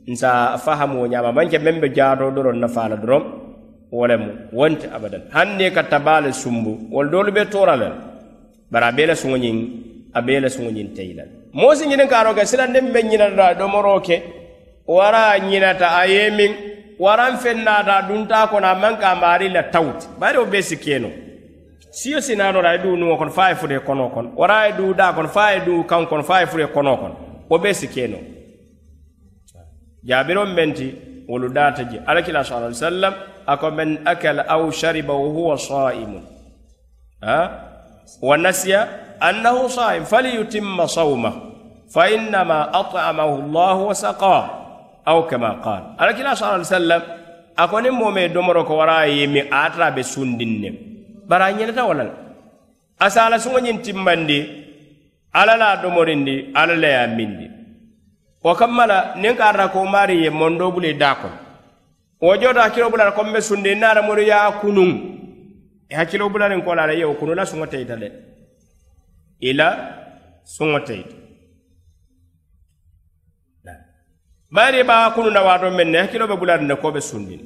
nsa 0.07 0.57
fahamuwo 0.57 1.05
ñaama. 1.07 1.31
Manke 1.31 1.57
meŋ 1.59 1.79
be 1.79 1.87
jaatoo 1.95 2.31
doroŋ 2.35 2.57
nafaa 2.59 2.89
la 2.89 2.95
doroŋ 2.97 3.23
wo 3.91 4.07
lemu 4.07 4.31
wonte 4.51 4.87
abadan. 4.95 5.21
Hanni 5.31 5.71
ka 5.71 5.83
tabaa 5.83 6.19
le 6.21 6.31
sumbu 6.33 6.89
wolu 6.91 7.09
doolu 7.09 7.31
be 7.31 7.45
toora 7.45 7.75
le 7.77 7.89
bari 8.71 8.85
a 8.85 8.91
bee 8.91 9.05
la 9.05 9.15
suŋo 9.15 9.37
ñiŋ 9.37 9.57
a 10.17 10.19
bee 10.21 10.39
la 10.41 10.49
suŋo 10.49 10.69
ñiŋ 10.71 10.87
teyi 10.95 11.13
la 11.13 11.23
moo 11.53 11.75
si 11.75 11.85
ñiniŋ 11.87 12.07
kaaroo 12.07 12.33
ke 12.33 12.45
silandiŋ 12.45 12.91
be 12.93 12.99
ñinata 13.03 13.53
domoroo 13.55 13.99
ke 14.01 14.15
wara 14.87 15.31
a 15.33 15.39
ñinata 15.39 15.87
a 15.99 16.05
ye 16.07 16.29
miŋ 16.29 16.51
waraŋ 16.99 17.37
feŋ 17.37 17.57
naata 17.63 17.93
a 17.97 18.01
duntaa 18.07 18.47
kono 18.47 18.67
a 18.67 18.97
ka 19.01 19.11
a 19.11 19.15
maari 19.15 19.49
la 19.49 19.63
tawuti 19.63 20.07
bari 20.19 20.37
wo 20.37 20.45
bee 20.45 20.61
si 20.61 20.77
siyo 21.91 22.21
sinanora 22.21 22.75
e 22.75 22.77
du 22.79 22.95
nuŋo 22.97 23.17
kono 23.17 23.31
fa 23.31 23.49
ye 23.49 23.55
fude 23.55 23.79
kono 23.79 24.09
kono 24.09 24.29
wara 24.35 24.65
ye 24.67 24.73
du 24.73 24.93
da 24.93 25.13
ye 25.53 25.59
du 25.65 25.83
kaŋ 25.83 26.07
kono 26.09 26.23
fa 26.23 26.39
ye 26.41 26.45
fude 26.47 26.67
kono 26.73 26.93
wo 27.49 27.57
be 27.59 27.73
si 27.73 27.87
keno 27.87 28.17
jaabiron 30.03 30.53
menti 30.53 30.95
wolu 31.27 31.49
data 31.49 31.83
je 31.83 32.01
alakila 32.05 32.43
sa 32.43 32.57
alai 32.57 32.73
sallam 32.75 33.13
ako 33.45 33.71
man 33.71 33.99
akala 34.05 34.43
aw 34.47 34.71
shariba 34.71 35.13
wa 35.13 35.27
huwa 35.29 35.57
saimun. 35.57 36.23
Ha? 37.21 37.39
Wa 38.21 38.37
nasiya 38.37 38.87
annahu 39.23 39.71
saim 39.71 40.03
falyutimma 40.03 40.83
sawmah 40.91 41.33
fa 41.87 42.11
innama 42.11 42.67
at'amahu 42.75 43.47
llahu 43.47 43.81
wa 43.87 43.95
saqah 43.95 44.43
aw 45.07 45.17
kama 45.31 45.63
qal 45.63 45.95
alakila 45.95 46.35
sa 46.35 46.59
alai 46.59 46.67
sallam 46.67 47.03
niŋ 47.55 47.81
ni 47.83 47.89
mome 47.91 48.23
domoro 48.35 48.67
ko 48.67 48.75
wara 48.83 49.07
yemi 49.07 49.47
atara 49.47 49.95
be 49.95 50.03
sundin 50.03 50.53
ne 50.59 50.69
bara 51.29 51.51
ñenata 51.55 51.87
wala 51.87 52.03
la 52.03 52.13
asa 52.99 53.25
ala 53.25 53.39
suŋo 53.39 53.59
ñiŋ 53.63 53.77
timmandi 53.79 54.39
ala 55.31 55.55
la 55.57 55.77
domorindi 55.79 56.51
ala 56.55 56.75
la 56.75 56.87
ye 56.87 57.07
mindi 57.15 57.47
wo 58.43 58.51
kamma 58.59 58.83
la 58.91 58.97
niŋ 59.21 59.35
ka 59.39 59.45
ata 59.55 59.71
ko 59.71 59.85
maari 59.85 60.23
ye 60.23 60.29
mondo 60.29 60.71
bulu 60.71 60.87
i 60.87 60.93
daa 60.99 61.15
kono 61.15 61.37
wo 62.19 62.35
joto 62.35 62.59
hakkilo 62.59 62.89
bula 62.91 63.05
la 63.05 63.11
kombe 63.15 63.39
sundi 63.41 63.75
naata 63.75 64.01
moru 64.03 64.21
ye 64.21 64.33
a 64.33 64.51
kunuŋ 64.59 64.91
i 65.91 65.93
hakkilo 65.95 66.27
bula 66.29 66.49
niŋ 66.49 66.61
kola 66.65 66.87
la 66.87 66.93
ye 66.93 67.05
wo 67.05 67.13
kunu 67.15 67.33
la 67.35 67.45
suŋo 67.45 67.65
de 67.71 68.32
i 69.49 69.51
la 69.59 69.67
suŋo 70.55 70.79
teyito 70.87 71.15
bari 74.55 74.79
i 74.79 74.83
be 74.89 74.93
a 74.93 75.11
kunu 75.15 75.29
nawaato 75.35 75.67
meŋ 75.77 75.87
ne 75.91 75.97
hakkilo 76.01 76.27
be 76.27 76.35
bulaandi 76.41 76.65
ne 76.67 76.75
ko 76.81 76.91
be 76.95 77.01
sundini 77.01 77.43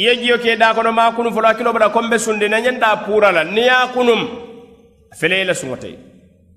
i 0.00 0.02
ye 0.06 0.12
jiyo 0.20 0.36
ke 0.42 0.56
da 0.56 0.74
kono 0.74 0.90
ma 0.92 1.12
kunu 1.16 1.30
folo 1.34 1.46
hakkilo 1.48 1.72
bata 1.72 1.88
ko 1.94 2.00
n 2.02 2.10
be 2.10 2.18
sundini 2.18 2.56
ñeŋ 2.64 2.76
daa 2.82 2.96
puura 3.04 3.30
la 3.36 3.44
ni 3.44 3.62
ya 3.70 3.86
kunum 3.94 4.20
fele 5.18 5.36
i 5.42 5.44
la 5.44 5.54
suŋo 5.54 5.76
teyito 5.82 6.02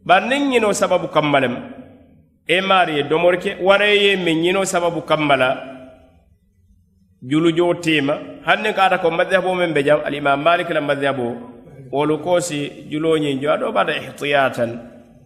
bari 0.07 0.26
niŋ 0.30 0.44
ñinoo 0.52 0.74
sababu 0.74 1.07
kamma 1.16 1.40
lem 1.44 1.56
e 2.48 2.62
maari 2.62 2.94
ye 2.98 3.03
domori 3.03 3.38
ke 3.44 3.52
wara 3.68 3.86
ye 3.88 4.16
meŋ 4.26 4.38
ñino 4.44 4.66
sababu 4.66 5.02
kamma 5.10 5.36
la 5.41 5.49
julujoo 7.30 7.74
teema 7.84 8.16
hani 8.45 8.74
ka 8.74 8.84
ata 8.86 8.98
ko 8.98 9.12
madhabo 9.12 9.53
men 9.56 9.74
be 9.74 9.84
jam 9.84 9.99
alimam 10.06 10.41
malik 10.41 10.70
la 10.70 10.82
madhabo 10.82 11.55
wolu 11.91 12.18
koosi 12.20 12.88
juloñin 12.91 13.40
jo 13.41 13.49
aɗo 13.52 13.72
bata 13.72 13.94
ihtiyatan 13.98 14.72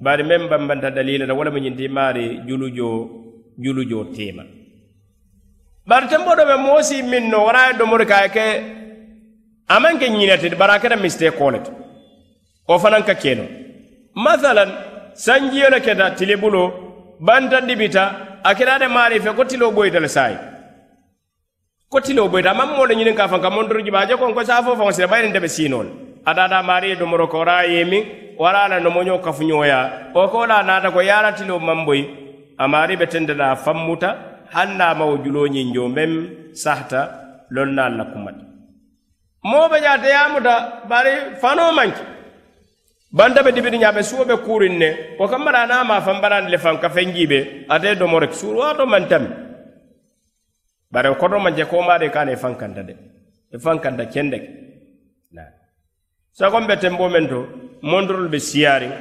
bari 0.02 0.24
men 0.24 0.48
bambanta 0.50 0.90
dalila 0.92 1.28
ta 1.28 1.34
wala 1.34 1.52
mu 1.52 1.60
ñinti 1.60 1.88
maari 1.88 2.42
julujo 2.48 2.88
julujo 3.64 4.00
tema 4.16 4.44
bari 5.90 6.08
temboɗo 6.08 6.44
ɓe 6.50 6.56
moosi 6.66 7.04
min 7.04 7.30
no 7.32 7.46
wona 7.46 7.68
ye 7.68 7.74
domori 7.80 8.06
ka 8.06 8.26
e 8.26 8.30
ke 8.36 8.46
amanke 9.68 10.06
ñinete 10.10 10.50
bara 10.50 10.50
ñinati 10.50 10.56
bari 10.60 10.74
a 10.74 10.80
keta 10.80 10.96
mistekoo 11.04 11.52
le 11.52 11.60
to 11.66 11.72
wo 12.68 12.78
ka 13.08 13.16
keno. 13.16 13.44
Mathalan 14.16 14.70
sanjiyole 15.14 15.80
keta 15.82 16.12
tilibulo 16.18 16.64
banta 17.20 17.62
ɗibita 17.62 18.04
a 18.44 18.54
keta 18.56 18.88
maari 18.90 19.20
fe 19.20 19.30
ko 19.36 19.44
tilo 19.46 19.72
ɓoyita 19.72 20.00
le 20.00 20.08
saayi. 20.08 20.38
Ko 21.90 22.00
tilo 22.02 22.28
ɓoyita 22.30 22.52
a 22.52 22.54
moɗo 22.54 22.94
ñinin 22.96 23.16
ka 23.16 23.28
fan 23.28 23.42
ka 23.42 23.50
mondoro 23.50 23.82
jiba 23.82 24.00
a 24.02 24.08
je 24.08 24.16
kon 24.18 24.34
ko 24.34 24.44
saa 24.44 24.62
fo 24.64 24.76
fan 24.76 24.94
sira 24.94 25.08
ɓayrin 25.08 25.34
deɓe 25.34 25.48
siinoo 25.48 25.84
adada 26.26 26.64
mari 26.64 26.96
domoro 26.96 27.28
ko 27.28 27.38
kora 27.40 27.64
yemi 27.66 28.36
wala 28.38 28.68
la 28.68 28.80
nomoño 28.80 29.20
kafuñoya 29.22 30.12
o 30.16 30.28
ko 30.30 30.46
la 30.46 30.62
nata 30.64 30.92
ko 30.92 31.00
yaratilo 31.02 31.60
mamboy 31.60 32.02
amari 32.58 32.96
be 32.98 33.06
tendela 33.08 33.56
fammuta 33.56 34.44
hanna 34.54 34.94
mawo 34.96 35.18
juloñin 35.24 35.74
jo 35.74 35.88
mem 35.88 36.54
sahta 36.54 37.46
lonnal 37.52 37.98
la 37.98 38.06
kumati. 38.06 38.46
Moɓe 39.44 39.78
jate 39.82 40.10
yamuta 40.10 40.84
bari 40.90 41.36
fano 41.42 41.72
manke 41.72 42.02
banta 43.12 43.42
ɓe 43.44 43.52
dibidi 43.52 43.78
ñaɓe 43.78 44.02
suwoɓe 44.04 44.36
kurin 44.46 44.78
ne 44.78 44.90
ko 45.18 45.28
kam 45.28 45.42
mbaɗa 45.42 45.66
nama 45.68 46.02
fan 46.02 46.18
mbaɗani 46.18 46.50
le 46.52 46.58
fan 46.58 46.78
ka 46.80 46.90
fenjiɓe 46.90 47.66
ate 47.70 47.96
domorek 47.98 48.34
suur 48.34 48.56
wato 48.58 48.86
mantami 48.86 49.28
bare 50.92 51.16
koto 51.16 51.38
ko 51.40 51.66
komade 51.78 52.10
kane 52.12 52.30
e 52.34 52.36
fankanta 52.36 52.84
de 52.84 52.94
e 53.52 53.58
fankanta 53.60 54.06
kendeke 54.06 54.50
naa 55.32 55.59
sakon 56.34 56.68
be 56.68 56.76
tembo 56.78 57.10
men 57.10 57.28
to 57.28 57.40
mondorol 57.84 58.28
be 58.30 58.38
siyaariŋ 58.40 58.92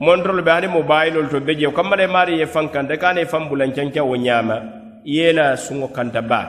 mondorol 0.00 0.42
be 0.42 0.50
hani 0.50 0.68
mobayilol 0.68 1.28
to 1.30 1.40
be 1.40 1.54
je 1.54 1.66
kammala 1.72 2.02
e 2.04 2.06
maari 2.06 2.38
ye 2.40 2.46
fankanta 2.46 2.96
kana 2.98 3.20
faŋ 3.24 3.30
fambulancanca 3.32 4.02
wo 4.04 4.16
ñaama 4.16 4.56
yela 5.04 5.56
suŋo 5.56 5.88
kanta 5.96 6.20
baa 6.22 6.46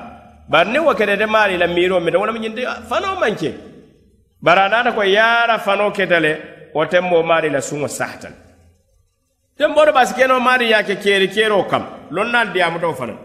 bari 0.49 0.69
niŋ 0.71 0.83
wo 0.85 0.93
kedete 0.93 1.25
maari 1.25 1.57
la 1.57 1.67
miiroo 1.67 1.99
mete 1.99 2.17
wala 2.17 2.31
mu 2.33 2.39
ñinti 2.39 2.61
fanoo 2.89 3.15
manke 3.19 3.51
bari 4.41 4.61
a 4.61 4.69
naata 4.69 4.91
ko 4.91 5.01
yaara 5.03 5.59
fanoo 5.59 5.91
keta 5.91 6.19
le 6.19 6.31
wo 6.73 6.85
tembo 6.85 7.23
maari 7.23 7.49
la 7.49 7.61
suŋo 7.61 7.87
sahata 7.87 8.29
le 8.29 8.35
tembo 9.57 9.85
do 9.85 9.91
basi 9.91 10.13
kenoo 10.13 10.39
maari 10.39 10.65
ye 10.71 10.75
a 10.75 10.83
ke 10.83 10.95
keeri 11.03 11.27
keeroo 11.29 11.63
kam 11.71 11.83
lonnaalu 12.11 12.51
diyaamuto 12.53 12.93
fanaŋ 12.93 13.17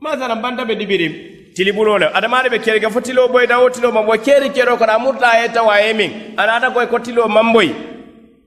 masalan 0.00 0.40
banta 0.42 0.64
be 0.64 0.74
dibirim 0.74 1.37
tilibulole 1.58 2.06
adamaɗe 2.14 2.48
ɓe 2.54 2.58
be 2.64 2.80
ka 2.80 2.88
fo 2.90 3.00
tilo 3.00 3.28
boyta 3.28 3.58
wo 3.58 3.68
tilo 3.70 3.90
mamboy 3.92 4.18
keeri 4.18 4.50
kero 4.54 4.76
kono 4.78 4.92
a 4.92 4.98
murta 4.98 5.28
ye 5.42 5.48
tawa 5.54 5.80
ye 5.82 5.92
min 5.92 6.10
anata 6.36 6.70
koye 6.70 6.86
ko 6.86 6.98
tilo 7.00 7.26
mamboy 7.28 7.68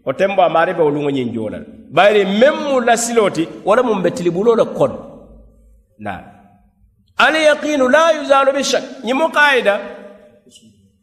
o 0.05 0.13
tembo 0.13 0.41
amare 0.41 0.73
be 0.73 0.81
ulungo 0.83 1.11
ñin 1.11 1.29
memmu 1.35 1.65
bayri 1.91 2.23
siloti 2.25 2.63
mu 2.69 2.79
lasiloti 2.87 3.43
wala 3.65 3.83
mum 3.83 4.01
ɓe 4.03 4.09
tilibulole 4.15 4.63
kono 4.77 4.97
na. 5.99 6.13
Alyaqinu 7.17 7.87
la 7.89 8.11
yuzalu 8.17 8.51
bishak 8.53 8.83
ñimo 9.03 9.29
qaida 9.29 9.73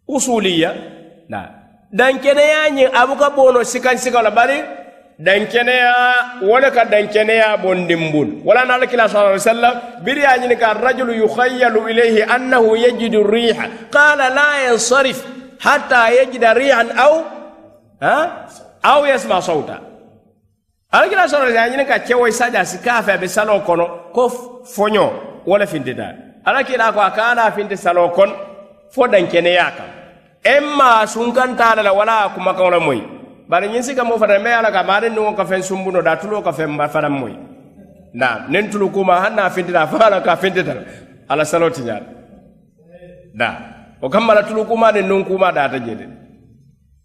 usuliya. 0.08 0.70
Na. 1.28 1.40
Dankeneya 1.92 2.70
ñin 2.70 2.88
abuka 3.00 3.30
bono 3.36 3.62
sikan 3.64 3.98
sikala 3.98 4.30
bari 4.30 4.58
dankeneya 5.18 5.94
wole 6.42 6.70
ka 6.70 6.84
dankeneya 6.84 7.56
bondimbul 7.58 8.40
wala 8.44 8.64
na 8.64 8.74
alakila 8.74 9.08
sa 9.08 9.28
ai 9.32 9.40
sallam 9.40 9.74
biri 10.04 10.22
ya 10.22 10.38
ñini 10.38 10.56
ka 10.56 10.74
rajulu 10.74 11.12
yukhayyalu 11.14 11.88
ilayhi 11.90 12.22
annahu 12.22 12.76
yajidu 12.76 13.22
riha. 13.26 13.90
Qala 13.90 14.30
la 14.30 14.70
yansarif 14.70 15.18
hatta 15.58 16.10
yajida 16.14 16.54
rihan 16.54 16.90
aw 16.96 17.14
ha? 18.00 18.46
Aw 18.82 19.00
yasma 19.06 19.42
sauta. 19.42 19.80
Alakila 20.92 21.28
sa 21.28 21.42
ai 21.42 21.70
ñini 21.70 21.84
ka 21.86 21.98
kewoy 21.98 22.32
sadia 22.32 22.64
si 22.64 22.78
kafe 22.78 23.12
aɓe 23.12 23.28
salo 23.28 23.60
kono 23.66 24.12
ko 24.14 24.28
foño 24.64 25.10
wala 25.46 25.66
fintita 25.66 26.28
alakila 26.44 26.92
ko 26.92 27.00
kana 27.16 27.50
finti 27.52 27.76
salo 27.76 28.08
kon 28.16 28.30
fo 28.94 29.06
dankeneya 29.08 29.66
kam 29.76 29.90
emma 30.44 31.06
sunkantala 31.06 31.82
la 31.82 31.92
wala 31.92 32.28
kumakaŋo 32.34 32.80
moy 32.80 33.00
bari 33.48 33.68
ñiŋ 33.68 33.82
sika 33.82 34.04
moo 34.04 34.18
fana 34.18 34.38
me 34.38 34.50
ye 34.50 34.56
a 34.56 34.62
la 34.62 34.70
ka 34.70 34.82
maariŋ 34.84 35.12
niŋo 35.14 35.32
ka 35.36 35.44
feŋ 35.44 35.62
sumbuno 35.62 36.02
da 36.02 36.16
tuloo 36.16 36.42
ka 36.42 36.52
feŋ 36.52 36.76
fanaŋ 36.92 37.12
moyi. 37.20 37.36
Naam 38.14 38.50
niŋ 38.52 38.70
tulu 38.70 38.90
kuuma 38.90 39.20
haŋ 39.20 39.34
naa 39.34 39.50
fintita 39.50 39.80
a 39.82 39.86
fo 39.86 39.96
a 39.96 40.10
la 40.10 40.20
ka 40.20 40.36
fintita 40.36 40.74
la 40.74 40.82
ala 41.28 41.44
saloo 41.44 41.70
ti 41.70 41.82
ñaata 41.82 42.06
da 43.34 43.48
o 44.00 44.08
kamma 44.08 44.34
la 44.34 44.42
tulu 44.42 44.64
kuuma 44.68 44.92
niŋ 44.92 45.06
nuŋ 45.08 45.24
kuuma 45.24 45.52
daata 45.52 45.78
je 45.80 45.94
de. 45.94 46.06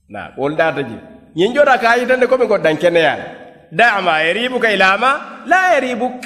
Naam 0.10 0.32
wolu 0.38 0.56
daata 0.56 0.82
je 0.84 0.98
ñiŋ 1.36 1.54
jota 1.56 1.78
ka 1.78 1.90
a 1.92 1.98
yitandi 1.98 2.28
komi 2.28 2.48
ko 2.48 2.58
dankeneyaa 2.58 3.16
le 3.16 3.26
daa 3.72 4.02
ma 4.02 4.20
yaribuka 4.24 4.72
ila 4.72 4.98
ma 4.98 5.10
la 5.48 5.74
yaribuk 5.74 6.20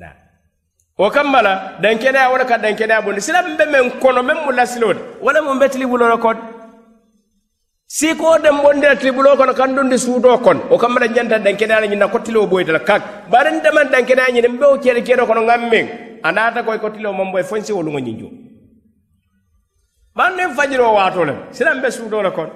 naam. 0.00 0.16
O 0.96 1.10
kamma 1.10 1.42
la 1.42 1.52
dankeneyaa 1.82 2.30
wo 2.32 2.36
le 2.38 2.44
ka 2.44 2.56
dankeneyaa 2.58 3.02
bondi. 3.04 3.20
Sila 3.20 3.42
meŋ 3.44 3.56
be 3.56 3.64
meŋ 3.68 3.84
kono 4.00 4.22
meŋ 4.22 4.38
mu 4.46 4.50
lasiloo 4.52 4.92
de. 4.96 5.00
Wo 5.20 5.30
le 5.32 5.40
mu 5.44 5.58
be 5.60 5.68
tili 5.68 5.84
wuloo 5.84 6.08
le 6.08 6.16
kono 6.18 6.57
siko 7.88 8.38
den 8.42 8.56
bondira 8.62 8.94
tribulo 8.96 9.34
kono 9.36 9.52
kandundi 9.54 9.96
suuto 9.98 10.38
kono 10.44 10.60
o 10.70 10.76
kammala 10.78 11.06
ñanta 11.08 11.38
dankeɗani 11.38 11.88
ñinna 11.88 12.08
kottile 12.08 12.36
o 12.38 12.46
boytala 12.46 12.80
kak. 12.80 13.02
Baɗen 13.30 13.62
daman 13.62 13.88
dankeɗa 13.90 14.30
ñinen 14.32 14.58
ɓe 14.60 14.64
o 14.66 14.76
ceere 14.82 15.00
keeɗo 15.02 15.26
kono 15.26 15.46
gam 15.46 15.68
men 15.70 15.86
a 16.22 16.30
naata 16.32 16.62
koye 16.62 16.78
kottile 16.78 17.06
o 17.08 17.12
mambo 17.12 17.38
e 17.38 17.42
fonsi 17.44 17.72
wolugo 17.72 17.98
ñinjo 17.98 18.28
ɓanɗen 20.16 20.54
fajiri 20.56 20.82
o 20.82 20.92
watolem 20.94 21.36
sinan 21.50 21.80
ɓe 21.80 21.90
suutole 21.90 22.30
kono 22.30 22.50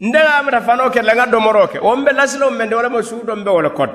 ndegamata 0.00 0.60
fanoke 0.62 1.02
laga 1.02 1.26
domoroke 1.26 1.78
wonɓe 1.78 2.12
lasilo 2.16 2.50
men 2.50 2.66
nde 2.66 2.74
walamo 2.76 3.02
suuto 3.02 3.36
mbe 3.36 3.50
wole 3.50 3.70
kono 3.76 3.92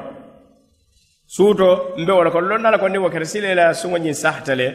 suuto 1.25 1.95
mbe 1.97 2.11
wole 2.11 2.29
kono 2.31 2.47
lonnala 2.47 2.77
ko 2.77 2.87
ni 2.89 2.97
wo 2.97 3.09
kete 3.09 3.25
suŋo 3.25 3.73
sugoñin 3.73 4.13
sahtale 4.13 4.67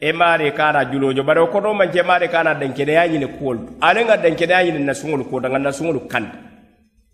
e 0.00 0.12
maare 0.12 0.50
kana 0.52 0.84
julojo 0.84 1.22
bari 1.24 1.40
o 1.40 1.46
koto 1.46 1.74
manke 1.74 2.02
maare 2.02 2.28
kana 2.28 2.54
dankeneya 2.54 3.08
ñine 3.08 3.26
kuwol. 3.38 3.56
To 3.66 3.72
ale 3.80 4.04
ŋa 4.04 4.16
dankeneya 4.16 4.64
ñine 4.64 4.78
na 4.84 4.92
suŋolu 4.94 5.24
kuwota 5.24 5.48
ŋa 5.48 5.58
na 5.58 5.72
suŋolu 5.72 6.00
kanta 6.08 6.38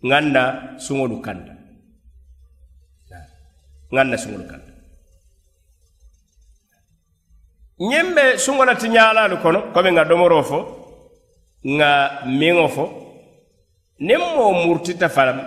ŋan 0.03 0.25
na 0.31 0.43
suŋolu 0.77 1.21
kanta 1.21 1.53
ŋan 3.93 4.07
na 4.09 4.17
suŋolu 4.17 4.45
kanta 4.51 4.71
ñiŋ 7.79 8.07
be 8.15 8.37
suŋo 8.37 8.65
la 8.65 8.75
tiñaalalu 8.75 9.37
kono 9.41 9.59
komi 9.73 9.91
ŋa 9.91 10.03
domoro 10.05 10.43
fo 10.43 10.59
ŋa 11.65 11.89
miŋo 12.39 12.67
fo 12.67 12.85
niŋ 13.99 14.21
moo 14.35 14.51
murtita 14.65 15.07
fanaŋ 15.09 15.39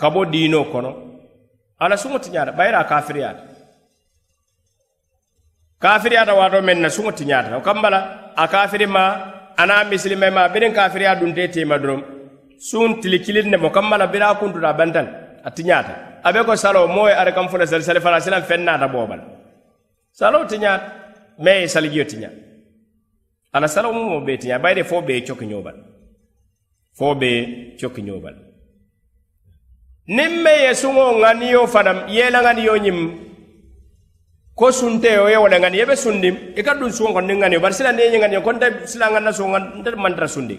ka 0.00 0.10
bo 0.10 0.24
diino 0.24 0.64
kono 0.72 0.90
ala 1.78 1.96
suŋo 1.96 2.18
tiñaata 2.18 2.52
bayira 2.52 2.78
a 2.80 2.84
kafiriyaata 2.84 3.47
kafiriyata 5.82 6.34
waato 6.34 6.58
meŋ 6.62 6.78
na 6.80 6.88
suŋo 6.90 7.10
tiñaata 7.18 7.56
o 7.56 7.60
kam 7.60 7.82
bala 7.82 8.32
a 8.36 8.44
ana 9.58 9.84
muslima 9.84 10.30
ma 10.30 10.48
biriŋ 10.48 10.72
kafiriya 10.74 11.14
dunte 11.16 11.48
tema 11.50 11.78
doroŋ 11.78 12.00
suŋ 12.58 13.00
tili 13.00 13.18
kiliŋ 13.24 13.46
ne 13.50 13.56
mo 13.56 13.70
kam 13.70 13.90
bala 13.90 14.06
biraa 14.06 14.34
kuntuta 14.38 14.68
a 14.68 14.72
bantan 14.78 15.06
a 15.44 15.50
tiñaata 15.50 15.94
a 16.22 16.32
be 16.32 16.44
ko 16.46 16.54
saloo 16.56 16.86
moo 16.86 17.08
ye 17.08 17.14
ari 17.14 17.32
kam 17.32 17.48
fo 17.48 17.56
le 17.58 17.66
sali 17.66 17.82
sali 17.82 18.00
fana 18.00 18.20
silaŋ 18.20 18.42
feŋ 18.42 18.60
naata 18.64 18.88
boo 18.88 19.06
bala 19.06 19.24
saloo 20.12 20.44
tiñaata 20.50 20.86
mee 21.38 21.60
ye 21.62 21.68
salijio 21.68 22.04
tiña 22.04 22.30
ala 23.52 23.66
saloo 23.68 23.92
mumo 23.92 24.20
bee 24.26 24.36
tiña 24.38 24.58
bayde 24.58 24.82
fo 24.84 25.00
bee 25.02 25.20
cokiñoo 25.26 25.62
bala 25.62 25.82
fo 26.98 27.14
bee 27.14 27.76
cokiñoo 27.80 28.20
bala 28.24 28.38
niŋ 30.16 30.32
meŋ 30.44 30.58
ye 30.66 30.74
suŋo 30.74 31.04
ŋaniyo 31.22 31.66
fanaŋ 31.66 31.98
yeela 32.14 32.38
ŋaniyo 32.46 32.76
ñiŋ 32.84 33.27
ko 34.58 34.72
sunteyo 34.72 35.30
ye 35.30 35.36
wole 35.36 35.58
ŋani 35.58 35.78
yebe 35.78 35.94
sundim 35.96 36.36
i 36.56 36.62
ka 36.62 36.74
dun 36.74 36.90
suŋo 36.90 37.12
kono 37.12 37.26
niŋ 37.26 37.38
ŋaniyo 37.38 37.60
bari 37.60 37.74
sila 37.74 37.92
niŋ 37.92 38.10
ye 38.12 38.18
ŋaniyo 38.18 38.42
ko 38.42 38.52
nte 38.52 38.66
sila 38.90 39.06
ŋanna 39.10 39.30
suŋo 39.32 39.58
nte 39.78 39.94
mantara 39.94 40.26
sundi. 40.26 40.58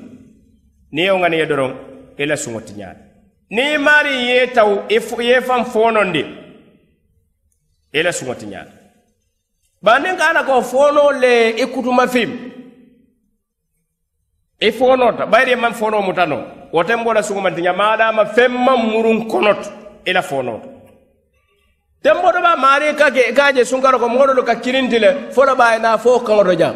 Niŋ 0.91 1.03
ye 1.03 1.11
ŋaniyo 1.11 1.45
doroŋ 1.45 1.71
i 2.17 2.25
la 2.25 2.35
suŋo 2.35 2.59
tiñaata 2.61 3.03
niŋ 3.51 3.77
maari 3.83 4.13
ye 4.29 4.47
taw 4.55 4.87
i 4.87 4.99
ye 5.27 5.41
faŋ 5.41 5.65
foonondi 5.65 6.23
i 7.91 8.03
la 8.03 8.11
suŋo 8.11 8.33
tiñaata 8.39 8.71
bari 9.83 10.03
niŋ 10.03 10.15
ka 10.17 10.33
la 10.33 10.43
ko 10.43 10.61
foonoo 10.61 11.11
le 11.11 11.49
i 11.59 11.65
kutuma 11.67 12.07
fim 12.07 12.31
i 14.61 14.71
ta 14.71 15.25
bayiri 15.25 15.51
ye 15.51 15.55
maŋ 15.57 15.73
foonoo 15.73 16.01
mutanoo 16.01 16.43
wo 16.71 16.83
tembo 16.83 17.13
la 17.13 17.21
suŋo 17.21 17.41
mantiña 17.41 17.73
maadaama 17.75 18.25
feŋ 18.25 18.51
maŋ 18.65 18.79
muruŋ 18.91 19.27
konoto 19.27 19.69
i 20.05 20.13
la 20.13 20.21
foonoo 20.21 20.59
to 20.63 20.78
tembo 22.01 22.31
to 22.31 22.39
ba 22.41 22.55
maari 22.55 22.95
ka 22.95 23.11
ke 23.11 23.33
ka 23.35 23.51
je 23.51 23.65
sunkaro 23.65 23.99
ko 23.99 24.07
moɗolu 24.07 24.43
ka 24.43 24.55
kirinti 24.55 24.99
le 24.99 25.31
fo 25.31 25.43
la 25.43 25.53
ɓaye 25.55 25.79
na 25.81 25.97
fo 25.97 26.19
kaŋoto 26.19 26.55
jam. 26.55 26.75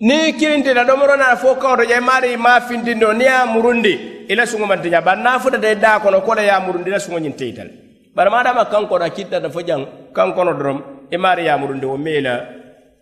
Ni 0.00 0.32
kirinti 0.34 0.74
la 0.74 0.84
ɗomoro 0.84 1.16
na 1.16 1.36
fo 1.36 1.54
kaŋoto 1.54 1.84
jam 1.88 2.04
maari 2.04 2.36
ma 2.36 2.60
fintindi 2.60 3.04
o 3.04 3.12
ni 3.12 3.24
ye 3.24 3.44
murundi 3.46 4.26
i 4.28 4.34
la 4.34 4.44
suŋo 4.46 4.66
mantiña 4.66 5.00
bari 5.00 5.22
na 5.22 5.38
futata 5.38 5.70
i 5.70 5.76
daa 5.76 6.00
kono 6.00 6.20
ko 6.20 6.34
la 6.34 6.42
ye 6.42 6.52
murundi 6.66 6.90
i 6.90 6.92
la 6.92 6.98
suŋo 6.98 7.18
ñiŋ 7.18 7.34
teyitale 7.36 7.70
bari 8.14 8.30
maadama 8.30 8.64
kankono 8.64 9.04
a 9.04 9.10
kittata 9.10 9.48
fo 9.50 9.60
jaŋ 9.62 9.86
kankono 10.12 10.52
dorom 10.54 10.82
i 11.10 11.16
maari 11.16 11.44
ye 11.46 11.56
murundi 11.56 11.86
wo 11.86 11.96
mee 11.96 12.20
la 12.20 12.44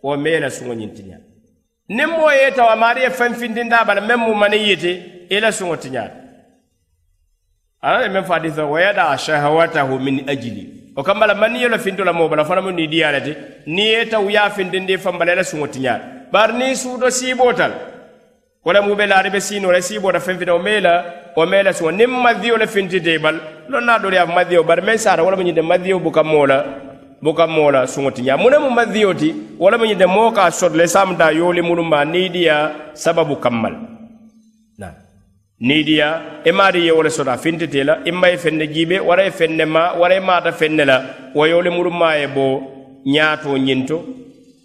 wo 0.03 0.17
mee 0.17 0.41
la 0.41 0.51
suŋo 0.51 0.75
ñiŋ 0.75 0.93
tiña 0.95 1.19
niŋ 1.89 2.07
moo 2.07 2.31
ye 2.31 2.53
tawa 2.53 2.77
maari 2.77 3.01
ye 3.03 3.11
feŋ 3.11 3.35
fintinda 3.35 3.85
bala 3.85 4.01
meŋ 4.01 4.17
mu 4.19 4.35
mani 4.35 4.57
yiti 4.59 4.93
i 5.31 5.41
la 5.41 5.51
suŋo 5.51 5.77
tiñaata 5.77 6.21
ala 7.81 8.03
ye 8.03 8.09
meŋ 8.09 8.25
fo 8.25 8.35
shahawatahu 9.17 9.99
min 9.99 10.29
ajili 10.29 10.86
o 10.97 11.03
kambala 11.03 11.35
mani 11.35 11.61
ye 11.63 11.69
lo 11.69 11.79
finto 11.79 12.05
la 12.05 12.13
moo 12.13 12.29
bala 12.29 12.45
fana 12.45 12.63
mu 12.63 12.71
ni 12.73 12.87
diya 12.89 13.13
le 13.13 13.21
ti 13.21 13.33
niŋ 13.67 13.79
ye 13.87 14.07
tawu 14.09 14.31
ye 14.31 14.39
a 14.39 14.51
fintindi 14.51 14.97
fambala 14.99 15.33
i 15.33 15.37
la 15.37 15.43
suŋo 15.45 15.67
tiñaata 15.69 16.05
bari 16.33 16.53
niŋ 16.55 16.75
suuto 16.75 17.11
siiboo 17.11 17.53
ta 17.53 17.69
la 17.69 17.75
wo 18.65 18.73
le 18.73 18.81
mu 18.81 18.95
be 18.97 19.07
laari 19.07 19.31
be 19.31 19.39
siinoo 19.41 19.71
la 19.73 19.81
siiboota 19.83 20.21
feŋ 20.21 20.39
fita 20.39 20.53
wo 20.55 20.59
mee 20.59 20.81
la 20.81 21.05
wo 21.37 21.45
mee 21.47 21.63
la 21.63 21.73
suŋo 21.73 21.91
niŋ 21.93 22.09
maddio 22.09 22.57
le 22.57 22.67
fintite 22.67 23.19
bal 23.21 23.37
loŋ 23.69 23.85
naa 23.85 23.99
dolu 23.99 24.15
ye 24.17 24.21
a 24.23 24.27
fo 24.27 24.33
maddio 24.33 24.63
bari 24.65 24.83
meŋ 24.83 24.97
saata 24.97 25.23
wo 25.23 25.31
le 25.31 25.37
mu 25.37 25.43
ñinte 25.43 25.63
maddio 25.63 25.99
buka 25.99 26.23
moo 26.25 26.47
la 26.47 26.65
buka 27.23 27.47
moo 27.47 27.71
la 27.71 27.87
suŋo 27.87 28.11
tiñaa 28.11 28.37
mu 28.39 28.49
ne 28.49 28.57
mu 28.59 28.71
maddio 28.71 29.13
ti 29.15 29.35
wo 29.59 29.69
le 29.71 29.77
mu 29.77 29.85
ñinte 29.85 30.07
moo 30.07 30.33
ka 30.33 30.51
soto 30.51 30.77
le 30.77 30.87
saamuta 30.87 31.31
yooli 31.31 31.61
muluma 31.63 32.05
niidiya 32.05 32.71
sababu 32.95 33.37
kamma 33.37 33.69
na 33.71 33.96
niidiya 35.61 36.43
i 36.45 36.51
ye 36.85 36.93
wo 36.93 37.03
le 37.03 37.11
sota 37.11 37.33
a 37.33 37.39
fintite 37.39 37.85
la 37.85 37.99
i 38.05 38.11
ye 38.11 38.37
fenne 38.37 38.67
jiibe 38.69 39.01
wara 39.01 39.23
ye 39.25 39.31
fenne 39.31 39.65
ma 39.65 39.93
wara 39.95 40.15
ye 40.15 40.21
maata 40.21 40.53
fenne 40.53 40.85
la 40.85 41.03
wo 41.35 41.47
yewole 41.47 41.71
muru 41.71 41.91
maa 41.91 42.15
ye 42.17 42.27
bo 42.27 42.63
ñaato 43.07 43.57
ñinto 43.57 44.05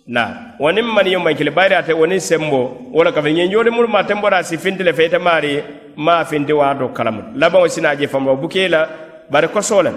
na 0.08 0.56
woniŋ 0.60 0.86
maniyo 0.86 1.20
maŋ 1.20 1.36
kili 1.38 1.52
bayiri 1.52 1.76
ate 1.76 1.94
woniŋ 1.94 2.20
sembo 2.20 2.90
wo 2.92 3.04
le 3.04 3.12
kafe 3.12 3.32
ñiŋ 3.32 3.52
yooli 3.52 3.70
muluma 3.72 4.04
tembora 4.04 4.44
si 4.44 4.58
finti 4.58 4.84
le 4.84 4.94
fe 4.94 5.06
ite 5.06 5.18
maari 5.18 5.64
maa 5.96 6.26
finti 6.26 6.52
waato 6.54 6.90
kalamu. 6.90 7.22
Labaŋo 7.36 7.68
sina 7.70 7.96
je 7.96 8.08
famro 8.08 8.36
bukee 8.36 8.68
la 8.68 8.90
bari 9.30 9.48
kosoo 9.48 9.82
le 9.84 9.92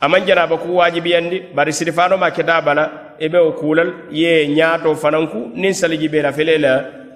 amaŋ 0.00 0.26
janaba 0.26 0.56
ku 0.58 0.76
waajibiyandi 0.76 1.42
bari 1.54 1.72
sirifaano 1.72 2.16
ma 2.16 2.30
keta 2.30 2.60
bala 2.62 3.16
i 3.18 3.28
be 3.28 3.38
wo 3.38 3.52
kuulal 3.52 3.90
ye 4.12 4.46
ñaato 4.46 4.94
fanaŋ 4.94 5.26
ku 5.26 5.38
niŋ 5.56 5.72
salijibe 5.72 6.22
la 6.22 6.28
a 6.28 6.32
fele 6.32 6.58
la 6.58 6.72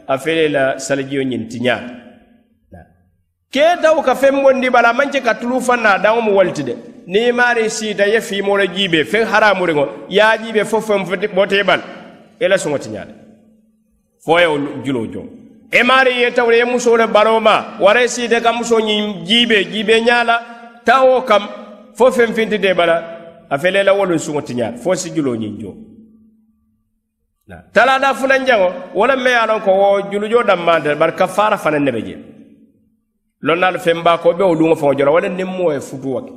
a 0.09 0.19
fele 0.19 0.49
la 0.49 0.79
salijiyo 0.79 1.23
ñinti 1.23 1.59
tiñaata 1.59 2.08
keetawo 3.51 4.03
ka 4.03 4.15
feŋ 4.15 4.43
bondi 4.43 4.71
bala 4.71 4.93
maŋ 4.93 5.11
ke 5.11 5.21
ka 5.21 5.35
tulu 5.35 5.61
faŋ 5.61 5.81
na 5.81 5.99
daŋo 5.99 6.21
mu 6.21 6.33
wolti 6.37 6.63
de 6.63 6.75
niŋ 7.07 7.33
maari 7.33 7.71
siita 7.71 8.05
ye 8.07 8.21
fiimo 8.21 8.57
la 8.57 8.67
jiibe 8.67 9.05
feŋ 9.05 9.25
haramuriŋo 9.25 9.85
ye 10.09 10.21
a 10.21 10.37
jiibe 10.37 10.65
fo 10.65 10.81
feŋ 10.81 11.05
bote 11.35 11.65
bal 11.65 11.81
i 12.41 12.49
la 12.49 12.59
suŋo 12.59 12.79
ti 12.79 12.89
ñaale 12.91 13.15
fo 14.25 14.39
ye 14.39 14.47
wo 14.47 14.59
juloo 14.85 15.07
joŋ. 15.07 15.27
I 15.73 15.83
maari 15.83 16.21
ye 16.21 16.31
tawle 16.33 16.57
ye 16.57 16.65
musoo 16.65 16.97
le 16.97 17.07
baroo 17.07 17.41
ma 17.41 17.77
wara 17.81 18.01
ye 18.03 18.09
siita 18.09 18.41
ka 18.41 18.53
musoo 18.53 18.81
ñiŋ 18.81 19.25
jiibe 19.25 19.65
jiibe 19.73 20.01
ñaa 20.01 20.25
la 20.25 20.41
tawo 20.85 21.23
kam 21.23 21.49
fo 21.95 22.11
feŋ 22.13 22.35
fintite 22.35 22.75
bala 22.75 23.47
a 23.49 23.59
fele 23.59 23.83
la 23.83 23.93
woluŋ 23.95 24.19
suŋo 24.19 24.43
ti 24.43 24.55
ñaale 24.55 24.77
fo 24.77 24.95
si 24.95 25.11
juloo 25.11 25.37
ñiŋ 25.37 25.59
joŋ. 25.61 25.75
Talada 27.73 28.13
fulanjaŋo 28.13 28.69
wo 28.95 29.07
le 29.07 29.17
me 29.17 29.31
ye 29.31 29.37
a 29.37 29.47
loŋ 29.47 29.61
ko 29.65 29.71
wo 29.73 30.01
julujoo 30.13 30.43
danmaante 30.45 30.95
bari 30.99 31.15
ka 31.17 31.27
faara 31.27 31.57
fanaŋ 31.57 31.83
ne 31.85 31.93
be 31.93 32.03
jee. 32.05 32.38
Loŋ 33.43 33.59
naalu 33.59 33.79
feŋ 33.79 34.03
baa 34.03 34.19
ko 34.19 34.33
be 34.35 34.45
wo 34.45 34.55
luŋo 34.55 34.75
faŋo 34.75 34.95
jola 34.99 35.21
le 35.21 35.29
niŋ 35.29 35.47
moo 35.47 35.73
ye 35.73 35.81
futuwo 35.81 36.21
ke 36.27 36.33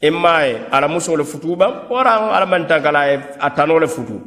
i 0.00 0.10
maa 0.10 0.42
ye 0.46 0.56
ala 0.72 0.88
musoo 0.88 1.16
le 1.16 1.24
futuu 1.24 1.56
baŋ 1.56 1.72
waraŋ 1.90 2.22
ala 2.36 2.46
maŋ 2.46 2.66
tankala 2.68 3.06
ye 3.10 3.20
a 3.40 3.50
tanoo 3.50 3.78
le 3.78 3.86
futuu 3.86 4.20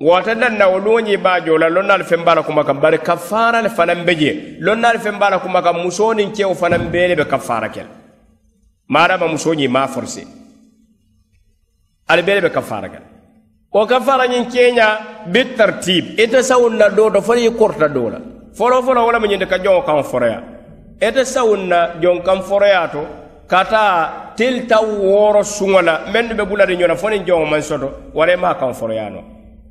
woota 0.00 0.34
nan 0.34 0.58
na 0.58 0.66
wo 0.66 0.78
luŋo 0.78 1.00
ñiŋ 1.00 1.22
baa 1.22 1.40
joo 1.44 1.58
la 1.58 1.68
lonnaalu 1.68 2.04
feŋ 2.04 2.24
baa 2.24 2.34
la 2.34 2.42
kuma 2.42 2.64
kaŋ 2.64 2.78
bari 2.80 2.98
kafaara 2.98 3.62
le 3.62 3.68
fanaŋ 3.68 4.04
be 4.04 4.12
jee 4.20 4.56
lonnaalu 4.60 4.98
feŋ 4.98 5.18
baa 5.18 5.30
la 5.30 5.38
kuma 5.38 5.62
kaŋ 5.62 5.76
musoo 5.82 6.14
niŋ 6.14 6.32
kewo 6.34 6.54
fanaŋ 6.54 6.90
bee 6.90 7.08
le 7.08 7.14
be 7.14 7.24
kafaara 7.24 7.68
ke 7.68 7.82
la 7.86 7.90
maadama 8.88 9.26
musoo 9.28 9.54
ñiŋ 9.54 9.70
maa 9.70 9.86
forcé 9.86 10.26
ali 12.08 12.22
bee 12.22 12.34
le 12.34 12.40
be 12.40 12.50
kafaara 12.50 12.88
ke 12.88 12.98
la 12.98 13.06
wo 13.72 13.86
kafaara 13.86 14.26
ñiŋ 14.26 14.44
keeña 14.50 14.86
bi 15.26 15.54
tartib 15.54 16.18
ite 16.18 16.42
sawun 16.42 16.74
na 16.76 16.88
doo 16.88 17.10
to 17.10 17.20
fo 17.22 17.34
ye 17.34 17.50
korta 17.54 17.86
doo 17.88 18.10
la 18.10 18.18
foloo 18.54 18.82
folo 18.82 19.04
wo 19.06 19.12
lemu 19.12 19.26
ñindi 19.26 19.46
ka 19.46 19.58
joŋo 19.58 19.82
kaŋ 19.86 20.02
foroya 20.04 20.42
ite 21.00 21.24
sawun 21.24 21.68
na 21.68 21.78
joŋ 22.02 22.22
kaŋ 22.22 22.38
to 22.92 23.02
ka 23.48 23.64
taa 23.64 24.34
til 24.36 24.66
taw 24.66 24.84
wooro 24.84 25.42
suŋo 25.42 25.80
la 25.82 26.00
mennu 26.12 26.34
be 26.34 26.44
buladi 26.44 26.76
ñona 26.76 26.96
fo 26.96 27.08
niŋ 27.08 27.24
joŋo 27.26 27.46
maŋ 27.46 27.62
soto 27.62 27.88
wara 28.14 28.36
ma 28.36 28.54
kaŋ 28.54 28.72
foroyaa 28.74 29.10
no. 29.10 29.20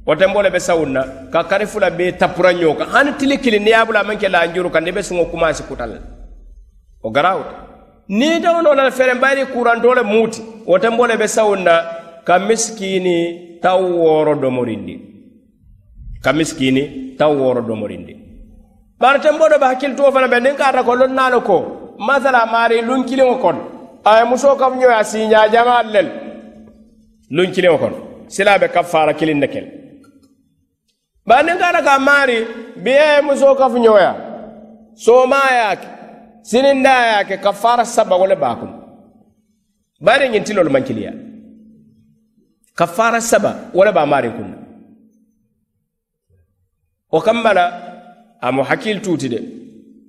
Wo 0.05 0.15
tembo 0.15 0.41
le 0.41 0.49
be 0.49 0.59
sawun 0.59 0.91
na 0.93 1.01
ka 1.31 1.43
kari 1.43 1.65
fula 1.65 1.89
bee 1.91 2.11
tapura 2.11 2.51
ñoo 2.53 2.73
kaŋ 2.73 2.87
hani 2.93 3.11
tili 3.19 3.37
kili 3.37 3.59
niŋ 3.59 3.67
ye 3.67 3.75
a 3.75 3.85
bula 3.85 4.03
maŋ 4.03 4.17
ke 4.17 4.27
laanjuru 4.29 4.69
kaŋ 4.69 4.83
ni 4.83 4.91
be 4.91 5.01
suŋo 5.01 5.25
kumaasi 5.31 5.63
kutal 5.63 5.91
wo 7.03 7.09
garawuta 7.11 7.55
niŋ 8.09 8.41
tawo 8.43 8.61
noo 8.61 8.73
la 8.73 8.91
fereŋ 8.91 9.19
bayiri 9.19 9.45
kurantoo 9.53 9.93
le 9.93 10.03
muuti 10.03 10.41
wo 10.65 10.79
tembo 10.79 11.05
le 11.07 11.17
be 11.17 11.27
sawun 11.27 11.63
na 11.63 11.73
ka 12.25 12.39
misikiini 12.39 13.59
taw 13.61 13.77
wooro 13.81 14.35
domorindi. 14.35 14.95
Ka 16.23 16.33
misikiini 16.33 17.15
taw 17.17 17.33
wooro 17.33 17.61
domorindi 17.61 18.20
bar 19.02 19.19
tembo 19.23 19.45
ɗo 19.52 19.57
ɓe 19.61 19.65
hakkilto 19.72 20.11
fana 20.14 20.28
ɓe 20.28 20.40
nin 20.44 20.56
kata 20.56 20.84
ko 20.84 20.95
lonnano 20.95 21.41
ko. 21.41 21.57
Masala 22.07 22.45
maari 22.45 22.82
lunkiliŋo 22.82 23.36
kon 23.44 23.57
aye 24.06 24.23
muso 24.26 24.56
kam 24.56 24.73
ñoy 24.80 24.94
a 24.94 25.03
siña 25.03 25.49
jamal 25.53 25.86
lel. 25.94 26.07
Lunkiliŋo 27.36 27.78
kon 27.78 27.94
sila 28.28 28.57
ɓe 28.61 28.68
kaffara 28.76 29.14
kilinde 29.14 29.48
kel 29.53 29.65
bar 31.28 31.44
nin 31.45 31.57
kata 31.57 31.82
ka 31.88 31.99
maari 31.99 32.38
biye 32.84 33.22
muso 33.22 33.56
kafu 33.56 33.78
ñoya 33.80 34.11
soma 34.95 35.38
yake 35.60 35.88
sininda 36.41 36.90
yake 37.14 37.38
kaffara 37.38 37.86
saba 37.86 38.15
wole 38.15 38.36
bakum 38.36 38.72
bari 40.02 40.30
ñintilol 40.30 40.69
mankiliya 40.69 41.14
kaffara 42.76 43.22
saba 43.22 43.52
wole 43.73 43.91
ba 43.91 44.06
maari 44.06 44.30
kunna 44.30 44.57
o 47.11 47.19
kambala 47.22 47.90
amo 48.41 48.63
hakil 48.63 48.99
tuti 49.01 49.30
de. 49.30 49.39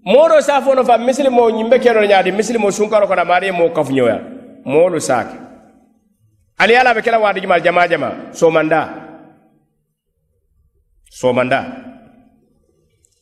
Moolu 0.05 0.43
saafono 0.43 0.85
fa 0.85 0.99
misilimo 0.99 1.51
ñimbe 1.51 1.79
kenol 1.79 2.07
ñaadi 2.09 2.33
misilimo 2.33 2.71
sunkaro 2.71 3.07
kono 3.07 3.25
maari 3.25 3.47
ye 3.47 3.53
moo 3.53 3.69
kafuñoya 3.71 4.19
moolu 4.65 5.01
saake. 5.01 5.37
Ali 6.59 6.77
ala 6.77 6.95
be 6.95 7.03
kela 7.03 7.19
waati 7.19 7.41
jumal 7.41 7.61
jama. 7.63 7.89
Jama 7.89 8.09
somanda. 8.33 8.89
Somanda. 11.11 11.61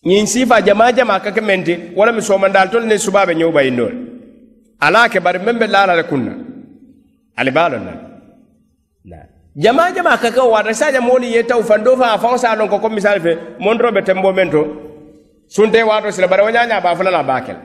Ñiŋ 0.07 0.27
sifa 0.27 0.62
jama 0.62 0.93
jama 0.93 1.20
ka 1.20 1.31
ke 1.32 1.41
menti 1.41 1.77
wala 1.97 2.12
mi 2.12 2.23
somandaal 2.23 2.70
tol 2.70 2.85
ne 2.87 2.97
subaabe 2.99 3.35
ñew 3.35 3.53
bayindoo 3.53 3.91
ala 4.81 5.09
ke 5.09 5.20
bari 5.20 5.39
meŋ 5.39 5.59
be 5.59 5.66
laala 5.66 5.95
le 5.97 6.05
kunna. 6.05 6.32
Ali 7.37 7.51
baa 7.51 7.69
loŋ 7.69 7.85
na. 9.05 9.16
Jama 9.57 9.93
jama 9.93 10.16
ka 10.16 10.31
ke 10.31 10.41
waata 10.41 10.73
saaja 10.73 11.01
moolu 11.01 11.24
ye 11.27 11.43
taw 11.45 11.61
fandoo 11.62 11.97
fa 11.97 12.15
a 12.15 12.19
faŋo 12.19 12.37
sa 12.39 12.57
loŋ 12.57 12.69
ko 12.70 12.78
comme 12.78 12.95
misali 12.95 13.20
fe 13.20 13.37
montoro 13.59 13.93
be 13.93 14.01
tembo 14.03 14.32
meŋ 14.32 14.51
to 14.51 14.62
sunte 15.55 15.78
waato 15.89 16.09
sila 16.14 16.27
bari 16.32 16.43
wo 16.47 16.51
ñaña 16.56 16.77
baa 16.85 16.94
fula 16.98 17.10
la 17.16 17.22
baa 17.31 17.40
ke 17.47 17.52
la 17.56 17.62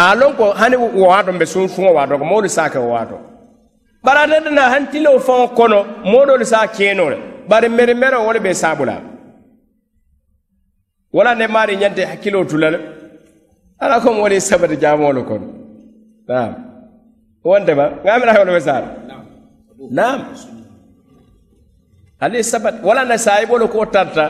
a 0.00 0.14
lon 0.20 0.32
ko 0.38 0.44
hani 0.60 0.76
wo 0.76 1.04
waato 1.12 1.30
mbe 1.36 1.46
sun 1.52 1.66
fuŋo 1.74 1.90
waato 1.98 2.14
ko 2.20 2.24
moolu 2.30 2.48
saa 2.56 2.68
ke 2.72 2.78
wo 2.84 2.88
waato 2.96 3.16
bari 4.04 4.18
ate 4.24 4.44
dana 4.44 4.62
hani 4.72 4.86
tiloo 4.92 5.18
faŋo 5.26 5.46
kono 5.58 5.78
moodolu 6.10 6.44
saa 6.52 6.66
keenoo 6.76 7.10
le 7.12 7.18
bari 7.50 7.68
meri 7.76 7.94
meroo 8.02 8.24
wo 8.26 8.32
le 8.36 8.40
be 8.46 8.50
saabu 8.62 8.84
la 8.90 8.96
wala 11.16 11.30
ne 11.34 11.46
maari 11.54 11.74
ñante 11.82 12.02
hakkiloo 12.10 12.44
tula 12.50 12.68
le 12.74 12.78
ala 13.82 14.00
komo 14.00 14.22
wole 14.22 14.40
sabati 14.40 14.76
jaamoolu 14.82 15.22
kono. 15.28 15.46
Naam. 16.28 16.52
Wontema 17.44 17.84
ŋaamira 18.04 18.32
hewlo 18.36 18.52
be 18.56 18.60
saala 18.68 18.88
naam. 19.98 20.20
Ali 22.20 22.38
sabat. 22.52 22.74
Wala 22.82 23.04
na 23.04 23.16
saayibolu 23.18 23.68
ko 23.68 23.84
tarta. 23.94 24.24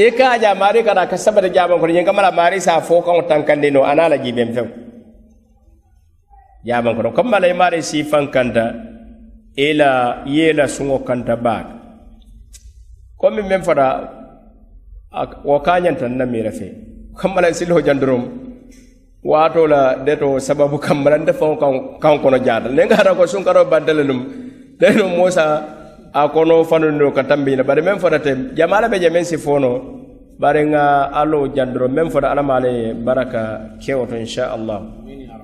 E 0.00 0.10
kaja 0.16 0.56
mari 0.56 0.80
kada 0.88 1.04
ka 1.10 1.16
sabati 1.20 1.52
jamon 1.52 1.76
ko 1.80 1.86
kamala 2.08 2.32
mari 2.32 2.58
sa 2.60 2.80
fo 2.80 3.02
kan 3.04 3.20
tankande 3.28 3.68
no 3.72 3.84
anala 3.84 4.16
jibem 4.24 4.50
few 4.56 4.66
jamon 6.64 6.96
ko 6.96 7.10
kamala 7.12 7.48
mari 7.52 7.82
si 7.84 8.00
fankanta 8.10 8.64
ela 9.66 10.24
yela 10.24 10.64
sungo 10.64 11.04
kanta 11.08 11.36
bak 11.36 11.66
komi 13.20 13.42
men 13.44 13.60
fada 13.60 13.88
wo 15.44 15.58
kañantan 15.58 16.14
na 16.16 16.24
mira 16.24 16.52
fe. 16.54 16.70
Kamala 17.18 17.52
silo 17.52 17.82
jandurum 17.82 18.22
wato 19.24 19.66
la 19.66 19.96
deto 20.06 20.38
sababu 20.40 20.78
kambala 20.78 21.18
nte 21.18 21.32
fon 21.34 21.58
kan 22.00 22.16
kono 22.22 22.38
jada 22.46 22.68
ne 22.70 22.82
ngara 22.86 23.12
ko 23.18 23.26
sun 23.26 23.44
deno 24.80 25.04
mosa 25.12 25.44
a 26.12 26.28
kono 26.28 26.64
fanundo 26.64 27.12
ka 27.14 27.22
tambina. 27.22 27.62
Bari 27.64 27.82
men 27.82 27.98
fotata 27.98 28.34
jamala 28.54 28.90
be 28.90 28.98
jamen 28.98 29.24
si 29.24 29.36
fono 29.36 29.78
bari 30.38 30.66
nga 30.66 31.10
alo 31.14 31.46
jandoro 31.54 31.88
men 31.88 32.10
fota 32.10 32.30
alamale 32.32 32.94
baraka 32.94 33.76
kewoto 33.78 34.16
insha 34.18 34.50
allah 34.52 34.82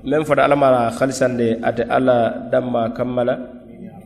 men 0.05 0.25
fota 0.25 0.43
alamala 0.45 0.91
khalisande 0.91 1.63
ate 1.63 1.87
ala 1.87 2.49
damma 2.51 2.91
kammala 2.91 3.35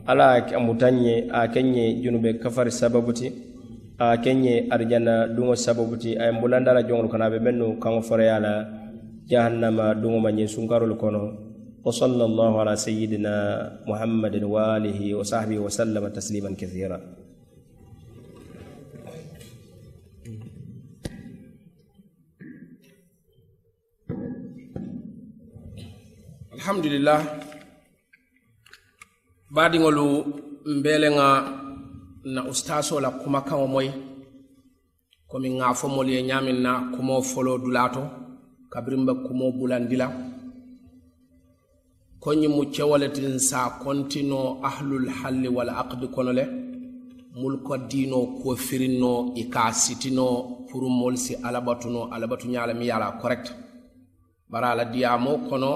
ala 0.07 0.45
amutanye 0.53 1.29
a 1.33 1.47
kenye 1.47 2.01
junube 2.03 2.37
kafari 2.37 2.71
sababuti 2.71 3.31
a 3.97 4.17
kenye 4.17 4.67
arjanna 4.69 5.27
dungo 5.27 5.55
sababuti 5.55 6.17
ay 6.17 6.31
mbulandala 6.31 6.83
jongol 6.83 7.07
joŋolu 7.07 7.11
kana 7.11 7.29
be 7.29 7.39
mennu 7.39 7.79
kango 7.79 8.01
foreyala 8.01 8.67
jahannama 9.25 9.95
dungo 9.95 10.19
manye 10.19 10.47
sunkarol 10.47 10.93
kono. 10.97 11.50
وصلى 11.83 12.25
الله 12.25 12.59
على 12.59 12.75
سيدنا 12.75 13.35
محمد 13.87 14.43
واله 14.43 15.15
وصحبه 15.15 15.57
وسلم 15.59 16.07
تسليما 16.07 16.53
كثيرا 16.61 16.99
الحمد 26.53 26.85
لله 26.85 27.19
بعد 29.51 29.73
ngolu 29.81 30.07
mbelenga 30.65 31.29
na 32.23 32.41
ustaso 32.45 32.99
la 33.01 33.09
kuma 33.09 33.41
kan 33.41 33.65
moy 33.65 33.89
komi 35.27 35.49
nga 35.57 35.73
fo 35.73 35.87
mol 35.89 36.05
ye 36.09 36.21
nyamin 36.23 36.61
na 36.61 36.93
kumo 36.93 37.21
folo 37.25 37.57
dulato 37.57 38.03
kabrimba 38.69 39.13
kumo 39.25 39.49
bulandila 39.57 40.30
koñi 42.23 42.47
mu 42.55 42.63
cewaletin 42.73 43.39
sa 43.49 43.59
kontino 43.83 44.39
ahlul 44.69 45.05
halli 45.19 45.47
wal 45.55 45.69
aqdi 45.81 46.07
kono 46.15 46.31
le. 46.39 46.45
Mul 47.39 47.55
ko 47.65 47.73
diino 47.89 48.19
ko 48.43 48.49
firinno 48.65 49.13
i 49.41 49.43
ka 49.53 49.71
sitino 49.81 50.27
pour 50.67 50.83
mol 50.99 51.15
si 51.23 51.33
alabatuno 51.47 52.01
alabatu 52.13 52.45
ñalami 52.53 52.85
yala 52.91 53.17
correct. 53.21 53.47
Bara 54.51 54.75
la 54.75 54.85
diyamo 54.85 55.31
kono 55.49 55.71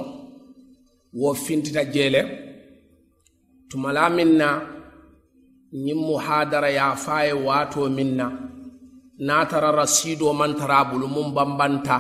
wo 1.14 1.34
fintita 1.34 1.84
jele 1.94 2.22
tumala 3.70 4.10
minna 4.10 4.50
muhadara 6.08 6.70
ya 6.70 6.96
faye 6.96 7.34
wato 7.34 7.90
minna 7.90 8.26
na. 8.30 8.40
Natara 9.18 9.72
rasido 9.72 10.34
man 10.34 10.54
tara 10.60 10.86
bulu 10.90 11.08
mun 11.08 11.34
bambanta. 11.34 11.98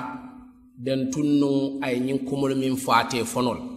Den 0.78 1.10
tunnu 1.12 1.80
ay 1.82 1.96
ñin 2.00 2.20
kumul 2.28 2.54
min 2.56 2.76
fonol. 2.76 3.75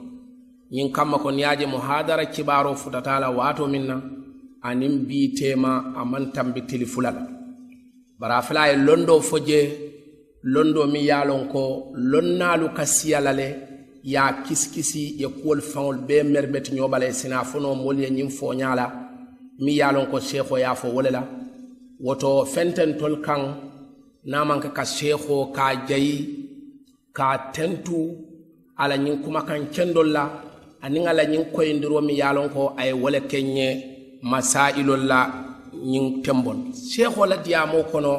Ñiŋ 0.74 0.88
kamma 0.92 1.16
ko 1.22 1.28
niŋ 1.30 1.40
ye 1.40 1.46
a 1.46 1.56
je 1.58 1.66
muhadara 1.66 2.24
kibaro 2.34 2.74
futata 2.74 3.20
la 3.22 3.28
waato 3.38 3.64
min 3.72 3.84
na 3.90 3.96
aniŋ 4.68 4.92
bii 5.08 5.28
tema 5.38 5.72
a 5.98 6.04
maŋ 6.10 6.24
tambi 6.34 6.60
tili 6.68 6.86
fula 6.92 7.10
la 7.16 7.22
bari 8.20 8.34
a 8.38 8.42
fela 8.46 8.60
a 8.64 8.68
ye 8.70 8.76
londo 8.86 9.14
fo 9.28 9.36
je 9.48 9.60
miŋ 10.92 11.10
a 11.16 11.20
ko 11.52 11.62
lonnaalu 12.10 12.66
ka 12.76 12.84
siya 12.94 13.18
la 13.26 13.32
le 13.40 13.48
ye 14.12 14.18
a 14.18 14.42
kisikisi 14.44 15.02
ye 15.20 15.28
kuwolu 15.38 15.62
sina 17.18 17.38
fono 17.50 17.68
moolu 17.80 18.00
ye 18.04 18.10
ñiŋ 18.16 18.30
fooñaa 18.38 18.74
la. 18.80 18.86
Miŋ 19.64 19.78
a 19.86 20.06
ko 20.10 20.18
seekho 20.28 20.54
ye 20.62 20.66
a 20.72 20.74
fo 20.80 20.86
wo 20.94 21.02
woto 22.04 22.30
fenten 22.52 22.90
tol 23.00 23.14
kaŋ 23.26 23.42
maŋ 24.48 24.58
ke 24.64 24.68
ka 24.76 24.84
seekho 24.94 25.36
ka 25.56 25.66
jayi 25.88 26.16
ka 27.16 27.28
tentu 27.54 27.98
a 28.82 28.84
la 28.90 28.96
ñiŋ 29.04 29.16
kumakaŋ 29.24 29.60
kendol 29.74 30.10
la. 30.16 30.24
Aniŋ 30.84 31.04
a 31.10 31.12
la 31.18 31.24
ñiŋ 31.32 31.44
koyindiroo 31.54 32.00
miŋ 32.06 32.16
ye 32.20 32.24
a 32.30 32.32
loŋ 32.36 32.48
ko 32.54 32.62
a 32.80 32.82
ye 32.88 32.92
wo 33.02 33.08
le 33.14 33.20
ke 33.30 33.38
ñe 33.56 33.68
masailol 34.30 35.02
la 35.10 35.20
ñiŋ 35.92 36.04
tembon 36.24 36.58
seekho 36.90 37.22
la 37.30 37.36
diyaamoo 37.44 37.84
kono 37.90 38.12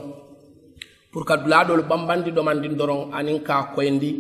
pour 1.12 1.24
ka 1.26 1.36
dulaa 1.42 1.66
dolu 1.68 1.84
bambandi 1.90 2.32
domandin 2.32 2.76
doroŋ 2.80 3.02
aniŋ 3.18 3.40
ka 3.48 3.56
koyindi 3.76 4.12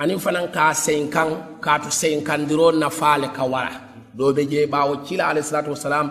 aniŋ 0.00 0.18
fanaŋ 0.24 0.46
ka 0.54 0.64
seyin 0.84 1.08
kaŋ 1.14 1.28
kaatu 1.64 1.90
seyin 2.00 2.20
kandiroo 2.28 2.72
nafaa 2.80 3.16
le 3.22 3.28
ka 3.36 3.44
wara. 3.52 3.74
Doo 4.16 4.32
be 4.36 4.42
je 4.50 4.66
baawo 4.72 4.94
kila 5.06 5.24
alayhi 5.30 5.48
salatu 5.48 5.70
wasalam 5.74 6.06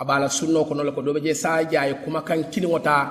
a 0.00 0.02
be 0.06 0.12
a 0.16 0.18
la 0.22 0.28
sunnoo 0.28 0.64
kono 0.68 0.82
le 0.86 0.92
ko 0.96 1.00
doo 1.02 1.14
be 1.16 1.20
je 1.24 1.32
saa 1.34 1.62
je 1.70 1.76
a 1.76 1.86
ye 1.88 1.94
kumakaŋ 2.02 2.40
kiliŋo 2.52 2.78
taa 2.88 3.04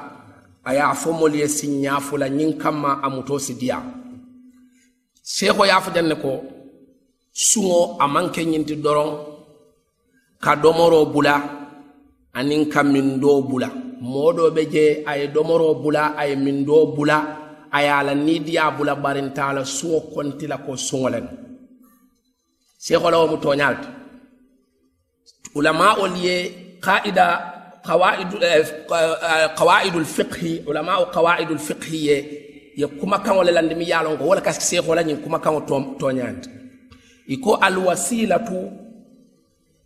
a 0.67 0.69
ye 0.73 0.81
a 0.91 0.93
fo 1.01 1.09
molu 1.19 1.35
ye 1.41 1.47
siññaafu 1.57 2.13
la 2.21 2.27
ñiŋ 2.37 2.51
kamma 2.61 2.91
a 3.05 3.07
mutoo 3.13 3.39
si 3.45 3.53
diya 3.61 3.77
seeko 5.21 5.65
ye 5.65 5.71
a 5.71 5.81
fo 5.83 5.89
jaŋ 5.95 6.07
ne 6.11 6.15
ko 6.23 6.31
suŋo 7.34 7.97
a 7.99 8.05
maŋ 8.14 8.26
ke 8.34 8.41
ñinti 8.51 8.76
doroŋ 8.84 9.10
ka 10.43 10.51
domoroo 10.64 11.05
bula 11.14 11.35
aniŋ 12.38 12.61
ka 12.73 12.81
mindoo 12.84 13.41
bula. 13.49 13.69
Moo 14.01 14.31
doo 14.38 14.51
be 14.55 14.64
je 14.73 14.85
a 15.10 15.11
ye 15.19 15.27
domoroo 15.35 15.76
bula 15.84 16.03
a 16.19 16.27
ye 16.30 16.35
mindoo 16.35 16.85
bula 16.95 17.18
a 17.72 17.77
ye 17.81 17.89
a 17.89 18.03
la 18.07 18.14
niidiyaa 18.15 18.72
bula 18.77 18.93
barinta 18.95 19.41
a 19.49 19.53
la 19.57 19.64
suŋo 19.65 19.99
konti 20.14 20.45
la 20.47 20.57
ko 20.65 20.72
suŋo 20.88 21.07
le 21.14 21.19
no 21.26 21.30
seeko 22.77 23.10
la. 23.11 23.18
Wo 23.22 23.27
mu 23.31 23.38
tooñaa 23.43 23.72
le 23.73 23.77
ti. 23.84 23.89
Ulamaol 25.57 26.14
ye 26.26 26.35
qaida 26.85 27.26
qawaidul 29.57 30.05
fiqhi 30.15 30.51
ulamao 30.69 31.05
qawaidul 31.15 31.61
fiqhi 31.68 31.97
ye 32.07 32.15
ye 32.80 32.85
kumakaŋo 32.99 33.41
le 33.43 33.51
landi 33.57 33.76
mi 33.76 33.85
ye 33.89 33.95
a 33.99 34.03
lon 34.05 34.18
ko 34.18 34.23
wo 34.30 34.35
le 34.35 34.41
ka 34.41 34.51
seeko 34.53 34.91
la 34.95 35.01
ñiŋ 35.07 35.18
kumakaŋo 35.23 35.60
tooñaandi. 35.99 36.62
I 37.27 37.35
ko 37.39 37.55
alwasilatu 37.55 38.59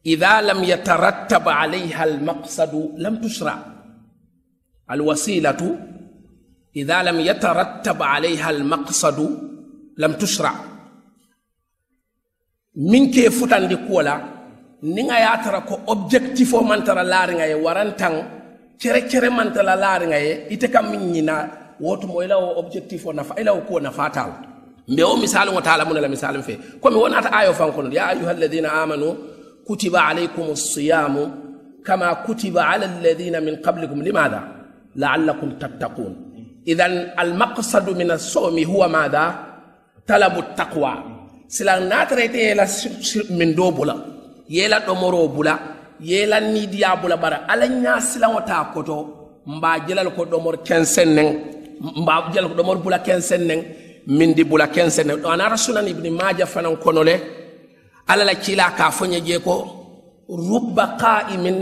ida 0.04 0.42
lam 0.42 0.64
yatarattab 0.64 1.46
alayha 1.48 2.04
almaqsadu 2.04 2.98
lam 2.98 3.22
tusra 3.22 3.54
alwasilatu 4.88 5.70
ida 6.74 7.04
lam 7.04 7.18
yatarattab 7.20 8.00
alayha 8.02 8.48
almaqsadu 8.56 9.28
lam 9.98 10.14
tusra 10.18 10.52
min 12.78 13.12
ke 13.12 13.30
futandi 13.30 13.76
kuwo 13.86 14.02
la 14.02 14.16
niŋ 14.84 15.10
a 15.10 15.18
ye 15.20 15.32
tara 15.44 15.62
ko 15.66 15.82
objectif 15.90 16.54
o 16.54 16.62
maŋ 16.62 16.82
tara 16.86 17.04
laariŋa 17.04 17.46
ye 17.50 17.56
warantaŋ 17.66 18.14
kere 18.82 19.02
kere 19.10 19.30
maŋ 19.30 19.50
tara 19.56 19.74
laariŋa 19.76 20.18
ye 20.22 20.34
ite 20.54 20.68
ka 20.70 20.82
miŋ 20.82 21.04
ñina 21.14 21.36
wotumo 21.82 22.22
i 22.22 22.28
la 22.28 22.38
wo 22.38 22.50
objectif 22.62 23.02
o 23.06 23.12
nafa 23.14 23.34
i 23.42 23.44
la 23.44 23.54
wo 23.54 23.62
kuwo 23.66 23.80
nafaa 23.82 24.30
ميو 24.96 25.16
مثال 25.16 25.48
وتعالى 25.50 25.84
من 25.86 25.98
المثال 25.98 26.44
في 26.44 26.54
كم 26.84 26.94
هو 26.94 27.08
نات 27.08 27.26
آية 27.26 27.52
فانقل 27.60 27.94
يا 27.94 28.04
أيها 28.14 28.32
الذين 28.32 28.66
آمنوا 28.66 29.14
كتب 29.70 29.96
عليكم 29.96 30.42
الصيام 30.58 31.16
كما 31.86 32.10
كتب 32.28 32.56
على 32.70 32.86
الذين 32.86 33.36
من 33.46 33.56
قبلكم 33.66 33.98
لماذا 34.08 34.42
لعلكم 34.96 35.50
تتقون 35.62 36.14
إذن 36.72 36.92
المقصد 37.24 37.88
من 38.02 38.10
الصوم 38.18 38.56
هو 38.72 38.82
ماذا 38.88 39.26
طلب 40.08 40.34
التقوى 40.44 40.94
سلا 41.56 41.74
ناتريت 41.92 42.36
يلا 42.36 42.66
من 43.40 43.50
دوبولا 43.56 43.96
يلا 44.50 44.78
دومروبولا 44.88 45.56
يلا 46.12 46.40
نيديا 46.40 46.96
بولا 47.02 47.16
بارا 47.24 47.38
على 47.50 47.66
الناس 47.72 48.08
لا 48.22 48.28
متأكدو 48.36 48.98
مباجلا 49.54 50.02
لكو 50.08 50.24
دومر 50.32 50.56
كنسنن 50.68 51.28
مباجلا 52.00 52.42
لكو 52.46 52.54
دومر 52.60 52.78
بولا 52.84 52.98
كنسنن 53.08 53.62
min 54.08 54.34
di 54.34 54.44
bula 54.44 54.68
kensene 54.68 55.14
anara 55.28 55.58
sunan 55.58 55.88
ibni 55.88 56.10
maja 56.10 56.46
fanan 56.46 56.76
konole 56.84 57.16
ala 58.08 58.24
la 58.24 58.36
kila 58.36 58.72
ka 58.78 58.92
foñe 58.98 59.20
je 59.28 59.38
ko 59.40 59.56
rubba 60.50 60.86
qa'imin 61.02 61.58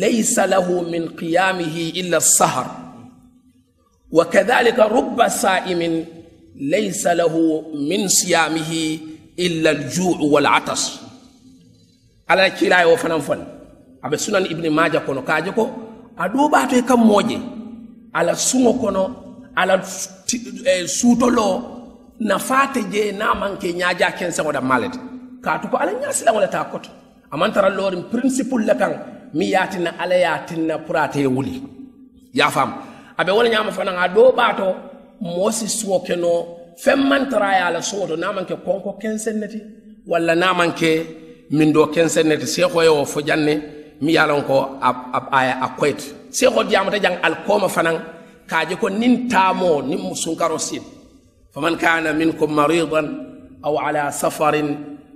laysa 0.00 0.46
lahu 0.46 0.84
min 0.92 1.04
qiyamihi 1.18 1.84
illa 2.00 2.20
sahar 2.20 2.68
wa 4.12 4.24
kadhalika 4.24 4.88
rubba 4.88 5.26
sa'imin 5.30 6.04
laysa 6.72 7.14
lahu 7.14 7.74
min 7.88 8.08
siyamihi 8.08 8.84
illa 9.36 9.70
al-ju' 9.76 10.22
wal 10.32 10.46
'atas 10.46 11.00
ala 12.30 12.46
la 12.46 12.50
kila 12.54 12.86
yo 12.86 12.96
fanan 12.96 13.20
fon 13.20 13.40
abe 14.04 14.16
sunan 14.16 14.46
ibni 14.46 14.70
maja 14.70 15.00
kono 15.00 15.22
kaje 15.26 15.50
ko 15.52 15.64
aduba 16.16 16.64
to 16.70 16.76
kam 16.86 17.00
moje 17.04 17.36
ala 18.14 18.32
sumo 18.36 18.72
kono 18.78 19.04
ala 19.56 19.82
eh, 20.70 20.86
suutoloo 20.98 21.54
nafaate 22.20 22.80
jee 22.92 23.12
naa 23.12 23.34
manke 23.34 23.68
ñaaja 23.80 24.08
kenseŋo 24.18 24.52
da 24.52 24.60
malete 24.60 24.98
kaatu 25.44 25.66
ko 25.70 25.76
ala 25.76 25.92
ñaasilaŋo 25.92 26.40
le 26.40 26.48
taa 26.48 26.64
koto. 26.72 26.90
Aman 27.32 27.52
tara 27.52 27.68
loorin 27.68 28.02
principule 28.12 28.64
le 28.68 28.74
kaŋ 28.80 28.92
miŋ 29.36 29.48
ye 29.52 29.56
a 29.56 29.66
tinna 29.72 29.90
ala 30.02 30.14
ye 30.16 30.24
a 30.24 30.38
tinna 30.48 30.78
pour 30.78 30.96
ate 30.96 31.16
ye 31.20 31.26
wuli. 31.36 31.54
Ye 32.38 32.44
faam 32.54 32.70
a 33.18 33.24
be 33.24 33.30
wo 33.36 33.42
le 33.42 33.50
ñaama 33.50 33.70
fanaŋ 33.76 33.96
a 34.04 34.08
doo 34.14 34.32
baato 34.38 34.66
moo 35.20 35.50
si 35.50 35.66
suwo 35.78 35.98
ke 36.06 36.14
noo 36.16 36.38
feŋ 36.84 36.98
maŋ 37.10 37.22
tara 37.30 37.46
a 37.48 37.54
ye 37.58 37.62
a 37.68 37.70
la 37.74 37.80
suwo 37.88 38.06
to 38.10 38.16
naa 38.16 38.32
maŋ 38.36 38.44
ke 38.48 38.54
konko 38.66 38.90
kenseŋ 39.02 39.36
ne 39.40 39.46
ti 39.52 39.58
walla 40.10 40.34
naa 40.42 40.52
maŋ 40.58 40.70
ke 40.80 40.90
miŋ 41.56 41.68
doo 41.74 41.86
kenseŋ 41.94 42.24
ne 42.28 42.36
ti. 42.40 42.46
Seekoo 42.54 42.82
ye 42.82 42.88
wo 42.96 43.04
fo 43.04 43.20
janne 43.28 43.54
miŋ 44.00 44.12
ye 44.14 44.18
a 44.18 44.26
loŋ 44.30 44.40
ko 44.48 44.56
a 44.80 45.68
koyiti 45.78 46.06
seekoo 46.36 46.62
diyaamata 46.68 46.98
jaŋ 47.04 47.14
alikooma 47.26 47.68
fanaŋ 47.76 47.96
كاجي 48.50 48.76
كون 48.76 48.92
نين 49.00 49.28
تامو 49.28 49.80
نين 49.80 50.14
سنكرو 50.14 50.58
سين 50.58 50.82
فمن 51.54 51.76
كان 51.76 52.04
منكم 52.18 52.56
مريضا 52.56 53.02
أو 53.64 53.78
على 53.78 54.10
سفر 54.12 54.54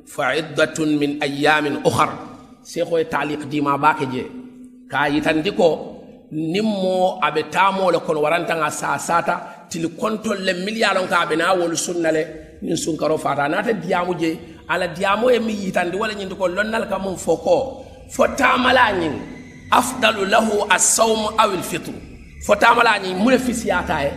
فعدة 0.07 0.79
من 1.01 1.11
أيام 1.23 1.67
أخر 1.87 2.11
سيخو 2.63 3.03
تعليق 3.03 3.43
ديما 3.53 3.77
باكي 3.77 4.07
جي 4.13 4.25
كاي 4.91 5.21
تنديكو 5.21 5.69
nimmo 6.31 7.19
abe 7.23 7.43
taamole 7.51 7.99
kono 8.05 8.21
warantaŋa 8.23 8.71
sasata 8.71 9.35
tili 9.71 9.89
kontol 9.89 10.39
le 10.45 10.53
mili 10.65 10.81
ye 10.81 10.89
lonka 10.95 11.21
abe 11.21 11.37
naa 11.37 11.55
wolu 11.59 11.77
sunna 11.77 12.11
le 12.13 12.23
niŋ 12.63 12.77
sunkaro 12.77 13.17
fata 13.19 13.49
naata 13.49 13.73
diyaamu 13.73 14.13
je 14.21 14.31
ala 14.69 14.87
diyaamu 14.89 15.31
ye 15.33 15.39
miŋ 15.47 15.57
yitandi 15.65 15.97
wo 15.97 16.07
le 16.07 16.15
ñinti 16.15 16.35
ko 16.41 16.47
lonnal 16.49 16.85
ka 16.91 16.97
muŋ 17.05 17.17
fo 17.25 17.35
ko 17.45 17.57
fo 18.15 18.25
taamala 18.39 18.85
ñiŋ 19.01 19.15
afdalu 19.79 20.23
lahu 20.33 20.55
assawmu 20.77 21.29
aw 21.43 21.51
lfitru 21.61 21.95
fo 22.47 22.53
taamala 22.63 22.93
ñin 23.05 23.17
mune 23.23 23.39
fisiyata 23.39 23.97
ye 24.05 24.11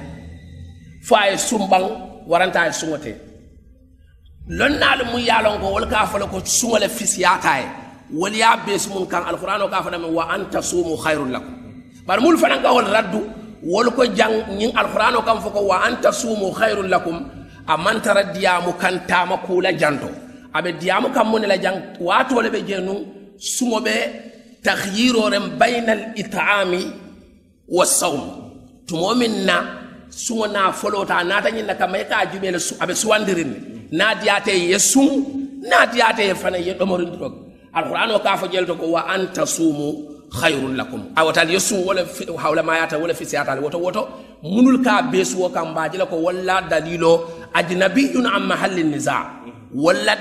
fo 1.07 1.15
a 1.15 1.29
ye 1.29 1.37
sumbaŋ 1.37 1.83
waranta 2.31 2.65
ye 2.67 2.71
suŋote 2.79 3.11
lonnaalu 4.47 5.03
mu 5.11 5.17
ye 5.19 5.33
lon 5.43 5.57
ko 5.61 5.67
wolu 5.73 5.87
ka 5.93 6.05
fo 6.11 6.17
le 6.21 6.25
ko 6.31 6.37
suŋo 6.57 6.77
le 6.83 6.87
fisiyata 6.89 7.53
ye 7.59 7.65
wolu 8.19 8.35
ye 8.35 8.45
beesu 8.65 8.89
mun 8.93 9.05
kaŋ 9.11 9.23
alqur'ano 9.29 9.65
ka 9.73 9.81
fo 9.83 9.89
dame 9.89 10.07
wa 10.17 10.23
an 10.33 10.41
tasumu 10.51 10.95
hayrun 11.03 11.31
lakum 11.35 11.53
bari 12.07 12.21
mulu 12.23 12.37
fanaŋ 12.37 12.59
ka 12.65 12.69
wolu 12.75 12.89
raddu 12.95 13.19
wolu 13.71 13.91
ko 13.97 14.03
jaŋ 14.17 14.31
ñiŋ 14.59 14.71
alqur'ano 14.81 15.19
kaŋ 15.27 15.37
fo 15.43 15.49
ko 15.55 15.61
wa 15.69 15.77
an 15.87 15.95
tasumu 16.03 16.47
hayrun 16.59 16.89
lakum 16.93 17.17
a 17.67 17.77
man 17.83 17.97
tara 18.05 18.23
diyaamu 18.33 18.71
kaŋ 18.81 18.95
taama 19.09 19.37
kuula 19.45 19.71
janto 19.81 20.09
a 20.53 20.61
be 20.63 20.71
diyaamu 20.81 21.07
kaŋ 21.15 21.25
mu 21.31 21.37
ne 21.39 21.47
la 21.47 21.57
jaŋ 21.65 21.75
waatoo 22.07 22.41
le 22.45 22.49
be 22.53 22.59
jee 22.67 22.81
nuŋ 22.87 22.99
suŋo 23.53 23.79
be 23.85 23.95
tahyirooren 24.65 25.45
bayna 25.59 25.91
al 25.97 26.03
it'ami 26.21 26.81
والصوم. 27.71 28.23
تمومنا 28.87 29.57
سونا 30.09 30.71
فلوتا 30.71 31.23
ناتني 31.23 31.61
نكما 31.61 31.97
يكا 31.97 32.23
جميل 32.23 32.55
أبي 32.81 32.93
سواندرين. 32.93 33.51
نادياتي 33.91 34.71
يسوم 34.71 35.11
نادياتي 35.71 36.33
فانا 36.35 36.57
يدمرين 36.57 37.11
دروك. 37.11 37.33
القرآن 37.77 38.11
وكافو 38.11 38.47
جلتك 38.53 38.83
وأن 38.83 39.33
تصوموا 39.33 39.93
خير 40.31 40.67
لكم. 40.67 41.01
أو 41.19 41.31
تال 41.31 41.55
يسو 41.55 41.89
ولا 41.89 42.05
حول 42.37 42.59
ما 42.59 42.77
ياتا 42.77 42.97
ولا 42.97 43.13
في 43.13 43.25
سياتا 43.25 43.59
وتو 43.59 43.79
وتو 43.87 44.05
منul 44.43 44.81
ka 44.81 45.05
besuwo 45.05 45.53
kan 45.53 45.69
baji 45.75 45.97
la 46.01 46.05
ko 46.09 46.17
walla 46.17 46.65
dalilo 46.65 47.29
ajnabiyun 47.53 48.25
an 48.25 48.43
mahallin 48.49 48.89
niza 48.89 49.17
walla 49.83 50.15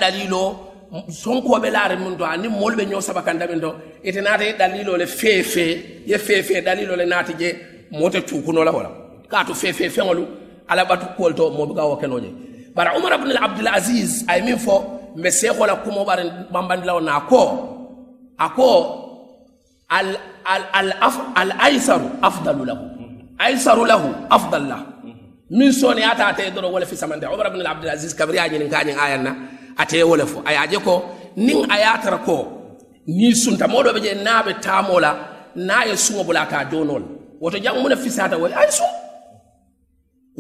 sonkoɓe 1.22 1.70
laare 1.70 1.96
mun 1.96 2.16
to 2.18 2.24
ani 2.24 2.48
moolu 2.48 2.76
be 2.76 2.84
ñoo 2.86 3.00
saba 3.00 3.22
min 3.50 3.60
to 3.60 3.74
ite 4.04 4.20
naata 4.20 4.44
ye 4.44 4.52
dalilo 4.58 4.96
le 4.96 5.06
fefe 5.06 5.66
ye 6.06 6.18
fefe 6.18 6.62
dalilo 6.64 6.96
le 6.96 7.04
naati 7.06 7.32
je 7.38 7.48
moote 7.92 8.20
cuukuno 8.28 8.64
la 8.64 8.72
wala 8.72 8.90
kaatu 9.30 9.54
fefe 9.54 9.88
feŋolu 9.90 10.24
ala 10.68 10.84
batu 10.84 11.06
kuwol 11.16 11.34
to 11.34 11.50
be 11.50 11.74
ka 11.74 11.84
wo 11.86 11.96
kenoje 11.96 12.30
bara 12.74 12.96
umar 12.98 13.12
abdul 13.12 13.36
abdul 13.36 13.68
asis 13.68 14.24
ay 14.28 14.40
min 14.42 14.58
fo 14.58 14.76
mbe 15.16 15.30
seeko 15.30 15.66
la 15.66 15.76
kumo 15.76 16.04
ɓare 16.04 16.22
ɓambandilawo 16.52 17.00
na 17.00 17.20
ko 17.28 17.42
a 18.38 18.48
ko 18.56 18.68
al 19.90 20.16
al 20.46 20.62
al 20.72 20.88
af 21.02 21.16
al 21.34 21.50
aisaru 21.66 22.08
afdalu 22.22 22.64
lahu. 22.64 22.84
Aisaru 23.38 23.84
lahu 23.84 24.08
afdal 24.30 24.64
lahu 24.70 24.84
min 25.50 25.72
soni 25.72 26.02
ata 26.04 26.26
ate 26.30 26.50
doro 26.54 26.68
wala 26.70 26.86
fi 26.86 26.96
samande. 26.96 27.26
Umar 27.26 27.46
ibn 27.50 27.66
abdul 27.66 27.90
aziz 27.90 28.14
kabri 28.14 28.38
a 28.38 28.46
ñinin 28.48 28.70
ayan 28.72 29.22
na 29.26 29.32
ate 29.80 30.02
wo 30.08 30.14
le 30.20 30.26
fo 30.32 30.38
a 30.44 30.50
ye 30.52 30.58
a 30.58 30.66
je 30.72 30.78
ko 30.86 30.94
niŋ 31.46 31.58
a 31.72 31.76
ye 31.82 31.86
a 31.94 31.98
tara 32.02 32.18
ko 32.26 32.36
niŋ 33.18 33.32
sunta 33.42 33.64
moo 33.72 33.82
doo 33.84 33.92
be 33.96 34.00
je 34.04 34.12
niŋ 34.14 34.28
a 34.28 34.42
be 34.46 34.52
taamoo 34.64 34.98
a 35.80 35.86
ye 35.88 35.94
suŋo 36.04 36.22
bula 36.26 36.40
a 36.42 36.46
ka 36.50 36.56
a 36.60 36.64
doonoo 36.70 36.98
le 37.02 37.06
woto 37.42 37.58
jaŋ 37.64 37.76
mu 37.82 37.88
ne 37.88 37.96
fisaata 38.04 38.36
wo 38.42 38.46
a 38.46 38.62
ye 38.66 38.72
suŋ 38.78 38.90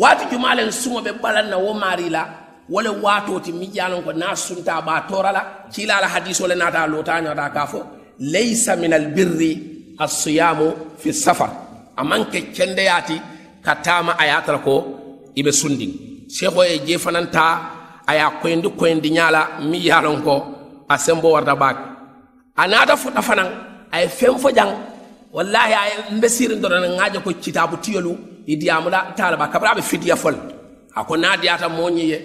waati 0.02 0.24
jumaa 0.30 0.54
le 0.58 0.62
be 1.04 1.10
balaŋ 1.22 1.46
na 1.52 1.56
wo 1.64 1.72
maarii 1.82 2.10
la 2.16 2.22
wo 2.72 3.38
ti 3.44 3.50
miŋ 3.52 3.70
je 3.74 3.80
ko 4.06 4.12
niŋ 4.12 4.34
sunta 4.46 4.72
a 4.78 4.82
be 4.86 4.90
a 5.28 5.32
la 5.36 5.42
kiila 5.72 5.94
le 6.50 6.54
naata 6.60 6.78
a 6.82 6.86
lootaa 6.92 7.20
ñoota 7.24 7.44
a 7.44 7.50
ka 7.56 7.62
a 7.62 7.66
fo 7.72 7.80
laysa 8.32 8.72
min 8.76 8.92
fi 11.00 11.10
safar 11.24 11.50
a 11.96 12.02
maŋ 12.10 12.22
ke 12.32 12.38
kendeyaati 12.56 13.16
ka 13.64 13.72
ko 14.66 14.74
i 15.38 15.42
be 15.46 15.52
sundiŋ 15.60 15.90
seekoo 16.36 16.64
aya 18.10 18.26
koyndi 18.42 18.68
koyndi 18.80 19.08
ñaala 19.16 19.40
mi 19.70 19.78
yaalon 19.88 20.18
ko 20.26 20.34
a 20.88 20.96
sembo 21.04 21.28
warta 21.34 21.54
baake. 21.62 21.82
A 22.56 22.66
naata 22.70 22.94
fuɗɗa 23.02 23.22
fanan 23.28 23.48
aye 23.94 24.08
fen 24.18 24.34
fo 24.42 24.48
jang 24.58 24.72
wallahi 25.36 25.72
aye 25.82 25.94
mbe 26.16 26.28
sirin 26.36 26.60
dorana 26.62 26.88
ŋaaje 26.96 27.18
ko 27.24 27.30
citaabu 27.42 27.76
tiyolu 27.84 28.12
i 28.46 28.54
diyamula 28.60 28.98
taalaba 29.16 29.46
kabara 29.52 29.70
aɓe 29.74 29.82
fidiya 29.90 30.16
fol 30.22 30.34
a 30.98 31.04
ko 31.08 31.14
naa 31.22 31.36
diyata 31.42 31.66
moñi 31.68 32.04
ye 32.12 32.18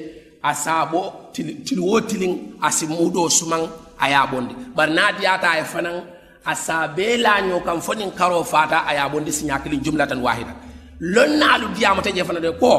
a 0.44 0.52
saabo 0.64 1.00
suman 3.38 3.64
a 4.00 4.28
bondi. 4.32 4.54
Bari 4.76 4.94
naa 4.98 5.12
diyata 5.20 5.48
aye 5.56 5.64
fanan 5.74 5.98
a 6.46 6.54
saa 6.66 6.88
bee 6.96 7.18
laaño 7.26 7.58
karo 8.20 8.44
faata 8.44 8.78
a 8.90 9.10
bondi 9.14 9.32
siña 9.32 9.56
jumlatan 9.86 10.22
wahida 10.26 10.54
لنعلو 11.02 11.68
ديامة 11.68 12.02
جفنا 12.02 12.40
ديكو 12.40 12.74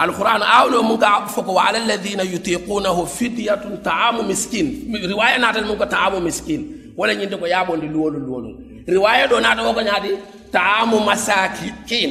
القرآن 0.00 0.42
أولو 0.42 0.82
منك 0.82 1.04
فكو 1.28 1.58
على 1.58 1.78
الذين 1.78 2.20
يطيقونه 2.20 3.04
فدية 3.04 3.80
طعام 3.84 4.28
مسكين. 4.28 4.94
رواية 5.10 5.38
ناتل 5.38 5.68
منك 5.68 5.82
طعام 5.82 6.24
مسكين. 6.26 6.92
ولا 6.96 7.12
يندكو 7.12 7.46
يابون 7.46 7.80
دي 7.80 7.86
لولو 7.86 8.18
لولو. 8.18 8.60
رواية 8.88 9.26
دو 9.26 9.38
ناتل 9.38 9.60
وكو 9.60 9.80
ناتي 9.80 10.16
طعام 10.52 11.06
مساكين. 11.06 12.10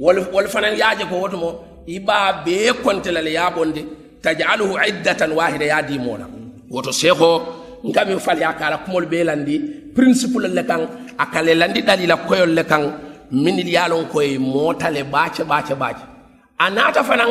والفنان 0.00 0.78
ياجكو 0.78 1.24
وتمو 1.24 1.54
إبا 1.88 2.30
بيكون 2.44 3.02
تلالي 3.02 3.32
يابون 3.32 3.72
دي. 3.72 3.84
تجعله 4.22 4.80
عدة 4.80 5.34
واحدة 5.34 5.64
يا 5.64 5.80
ديمونا 5.80 6.30
وتو 6.70 6.90
سيخو 6.90 7.40
نكامي 7.84 8.18
فالي 8.18 8.50
أكالا 8.50 8.76
كمول 8.76 9.04
بيلاندي 9.04 9.86
principle 9.96 10.48
le 10.56 10.62
kan 10.62 10.82
a 11.18 11.42
landi 11.42 11.80
dalila 11.88 12.16
koyol 12.28 12.50
le 12.58 12.64
kan 12.70 12.82
min 13.30 13.56
ya 13.66 13.88
lon 13.88 14.04
koy 14.12 14.38
motale 14.38 15.02
bace 15.04 15.42
bace 15.44 15.74
bace 15.74 16.02
anata 16.58 17.02
fanan 17.08 17.30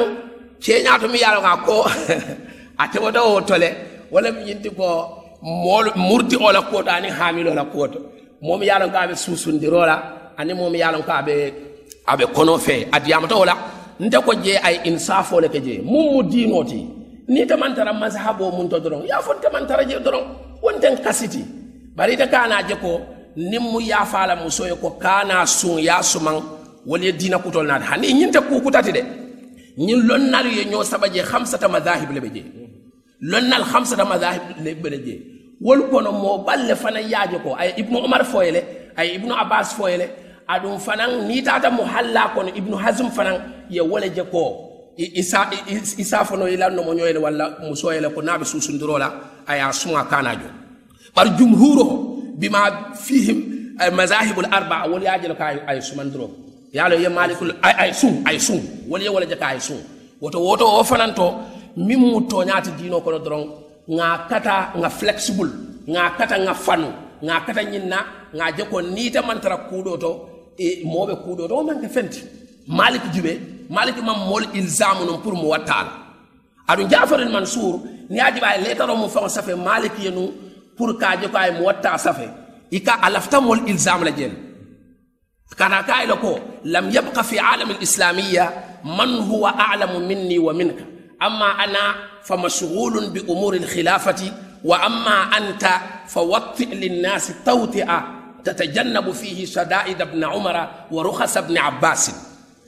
ceña 0.60 1.00
to 1.00 1.08
mi 1.08 1.20
yalo 1.20 1.42
ka 1.42 1.58
ko 1.66 1.84
ate 2.84 2.98
wada 3.00 3.22
o 3.24 3.42
tole 3.42 3.70
wala 4.12 4.32
mi 4.32 4.42
yinti 4.50 4.70
ko, 4.76 4.88
mol, 5.44 5.86
murti 5.96 6.36
ola 6.38 6.62
ko 6.62 6.82
to 6.84 6.90
ani 6.92 7.10
hamilo 7.10 7.54
la 7.54 7.66
ko 7.66 7.88
to 7.88 8.00
mom 8.42 8.62
yalo 8.62 8.90
ka 8.92 9.08
be 9.08 9.14
susundirola 9.16 9.96
ani 10.38 10.54
mom 10.54 10.74
yalo 10.74 11.02
ka 11.06 11.22
be 11.22 11.54
abe 12.08 12.26
kono 12.34 12.58
fe. 12.60 12.88
Adiyamata 12.92 13.36
wala 13.36 13.56
nte 14.00 14.18
ko 14.26 14.34
je 14.44 14.58
ay 14.58 14.80
insafo 14.86 15.40
le 15.42 15.48
ke 15.50 15.60
je. 15.64 15.82
Mum 15.82 16.14
mu 16.14 16.24
dinoti 16.24 16.82
ni 17.28 17.46
tamantara 17.46 17.94
mazhabo 17.94 18.52
mun 18.52 18.70
to 18.70 18.80
doron 18.80 19.06
ya 19.08 19.20
fon 19.22 19.38
tamantara 19.42 19.84
je 19.90 19.98
doron 20.00 20.24
wonten 20.62 20.98
kasiti. 21.04 21.42
Bari 21.96 22.16
ta 22.18 22.28
kana 22.28 22.62
je 22.68 22.76
ko 22.76 23.02
nin 23.36 23.60
mu 23.62 23.80
yafala 23.82 24.36
muso 24.36 24.66
ye 24.66 24.76
ko 24.76 24.92
kana 25.00 25.46
sun 25.46 25.80
ya 25.80 26.02
suman 26.02 26.42
wali 26.86 27.12
dina 27.14 27.38
kutol 27.40 27.66
naata 27.68 27.86
hani 27.86 28.14
ñinte 28.14 28.40
kukutati 28.48 28.92
de 28.92 29.02
ñin 29.78 30.08
lonnalu 30.08 30.50
ye 30.58 30.66
ñoo 30.66 30.84
saba 30.84 31.08
je 31.12 31.20
hamsata 31.22 31.68
madahib 31.68 32.12
le 32.16 32.20
be 32.22 32.30
je 32.34 32.44
lonnal 33.22 33.64
hamsata 33.64 34.06
madahib 34.06 34.42
le 34.64 34.74
be 34.76 34.90
je 35.06 35.16
wol 35.62 35.90
kono 35.90 36.12
mo 36.12 36.38
balle 36.48 36.76
fana 36.76 37.00
yaaje 37.02 37.38
ko 37.44 37.56
ay 37.60 37.74
ibnu 37.78 37.98
umar 38.00 38.24
foyele 38.26 38.64
ay 38.96 39.16
ibnu 39.16 39.34
abbas 39.36 39.74
foyele 39.76 40.10
aɗum 40.48 40.80
fanan 40.80 41.28
ni 41.28 41.42
tata 41.44 41.70
mo 41.72 41.84
halla 41.84 42.32
kono 42.34 42.50
ibnu 42.56 42.76
hasm 42.78 43.10
fanan 43.12 43.42
ye 43.70 43.82
wole 43.82 44.08
je 44.16 44.24
ko 44.32 44.72
isa 44.98 45.50
isa 45.98 46.24
fono 46.24 46.48
ilanno 46.48 46.84
mo 46.84 46.94
ñoyele 46.94 47.20
walla 47.20 47.58
musoyele 47.68 48.08
ko 48.16 48.22
naɓe 48.22 48.46
susundirola 48.46 49.12
aya 49.48 49.72
suma 49.74 50.06
kanajo 50.06 50.48
ɓar 51.16 51.36
jumhuro 51.38 52.15
bima 52.40 52.94
fihim 53.06 53.38
ay 53.80 53.90
mazahibul 53.92 54.48
arba 54.52 54.88
wol 54.92 55.02
yajele 55.04 55.36
ka 55.36 55.46
ay 55.68 55.82
sumandiro 55.82 56.28
yalo 56.74 56.96
ye 57.00 57.10
malikul 57.10 57.52
ay 57.62 57.74
ay 57.84 57.92
sum 57.94 58.24
ay 58.26 58.38
sum 58.40 58.62
wol 58.90 59.02
ye 59.02 59.10
wala 59.10 59.26
jaka 59.26 59.48
ay 59.56 59.60
sum 59.60 59.80
woto 60.22 60.40
woto 60.40 60.66
o 60.80 60.84
fananto 60.84 61.28
min 61.78 62.00
mu 62.00 62.22
toñati 62.28 62.72
dino 62.80 63.02
kono 63.02 63.20
doron 63.20 63.44
nga 63.96 64.26
kata 64.30 64.72
nga 64.80 64.90
flexible 64.90 65.50
nga 65.88 66.04
kata 66.18 66.36
nga 66.40 66.54
fanu 66.54 66.90
nga 67.24 67.36
kata 67.46 67.62
ñinna 67.64 68.00
nga 68.36 68.46
je 68.56 68.64
ko 68.72 68.82
nita 68.82 69.22
mantara 69.22 69.58
kuuɗo 69.70 69.94
to 70.04 70.12
e 70.58 70.84
moɓe 70.84 71.14
kuuɗo 71.24 71.44
to 71.50 71.54
o 71.56 71.64
manke 71.64 71.88
fenti 71.96 72.22
malik 72.68 73.04
jube 73.14 73.34
malik 73.70 73.98
mam 74.04 74.20
mol 74.30 74.44
ilzamu 74.54 75.06
non 75.06 75.20
pour 75.24 75.36
mo 75.36 75.48
wattala 75.54 75.92
aɗum 76.68 76.88
jafaril 76.90 77.30
mansour 77.30 77.80
ni 78.10 78.18
yaji 78.18 78.40
ɓa 78.40 78.58
letaro 78.64 78.96
mu 78.96 79.08
faŋo 79.10 79.30
safe 79.30 79.54
malik 79.56 79.94
ye 80.04 80.10
nu 80.12 80.32
pour 80.78 80.98
kaje 81.02 81.28
ko 81.32 81.38
ay 81.38 81.52
mo 81.56 81.66
watta 81.68 81.98
safe 81.98 82.28
ika 82.72 82.94
a 83.02 83.10
lafta 83.10 83.38
mol 83.42 83.60
ilzam 83.68 84.04
la 84.04 84.12
jeel 84.12 84.32
kana 85.60 85.84
kayla 85.88 86.16
ko 86.20 86.40
lam 86.68 86.92
yabqa 86.92 87.24
fi 87.24 87.40
alami 87.40 87.74
lislamiya 87.80 88.46
man 88.84 89.12
huwa 89.30 89.56
alamu 89.72 90.00
minni 90.08 90.38
wa 90.40 90.54
minka 90.54 90.84
amma 91.20 91.50
ana 91.64 91.84
famashghulun 92.28 93.10
bi 93.14 93.20
umuri 93.32 93.60
lkhilafati 93.60 94.28
wa 94.64 94.76
amma 94.88 95.32
anta 95.38 96.06
fawatti 96.08 96.66
linnasi 96.66 97.34
tawti'a 97.46 98.16
تتجنب 98.46 99.12
فيه 99.12 99.46
شدائد 99.46 100.02
ابن 100.02 100.24
عمر 100.24 100.68
ورخص 100.92 101.38
ابن 101.38 101.58
عباس 101.58 102.12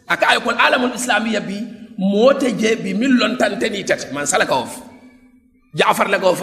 أكا 0.09 0.33
يقول 0.33 0.53
العالم 0.53 0.83
الإسلامي 0.85 1.39
بي 1.39 1.67
موت 1.97 2.45
جي 2.45 2.75
بي 2.75 2.93
ملون 2.93 3.37
تنتني 3.37 3.83
تت 3.83 4.09
من 4.13 4.25
سلك 5.76 5.80
أوف 5.80 5.80
جعفر 5.80 6.08
لك 6.08 6.22
أوف 6.24 6.42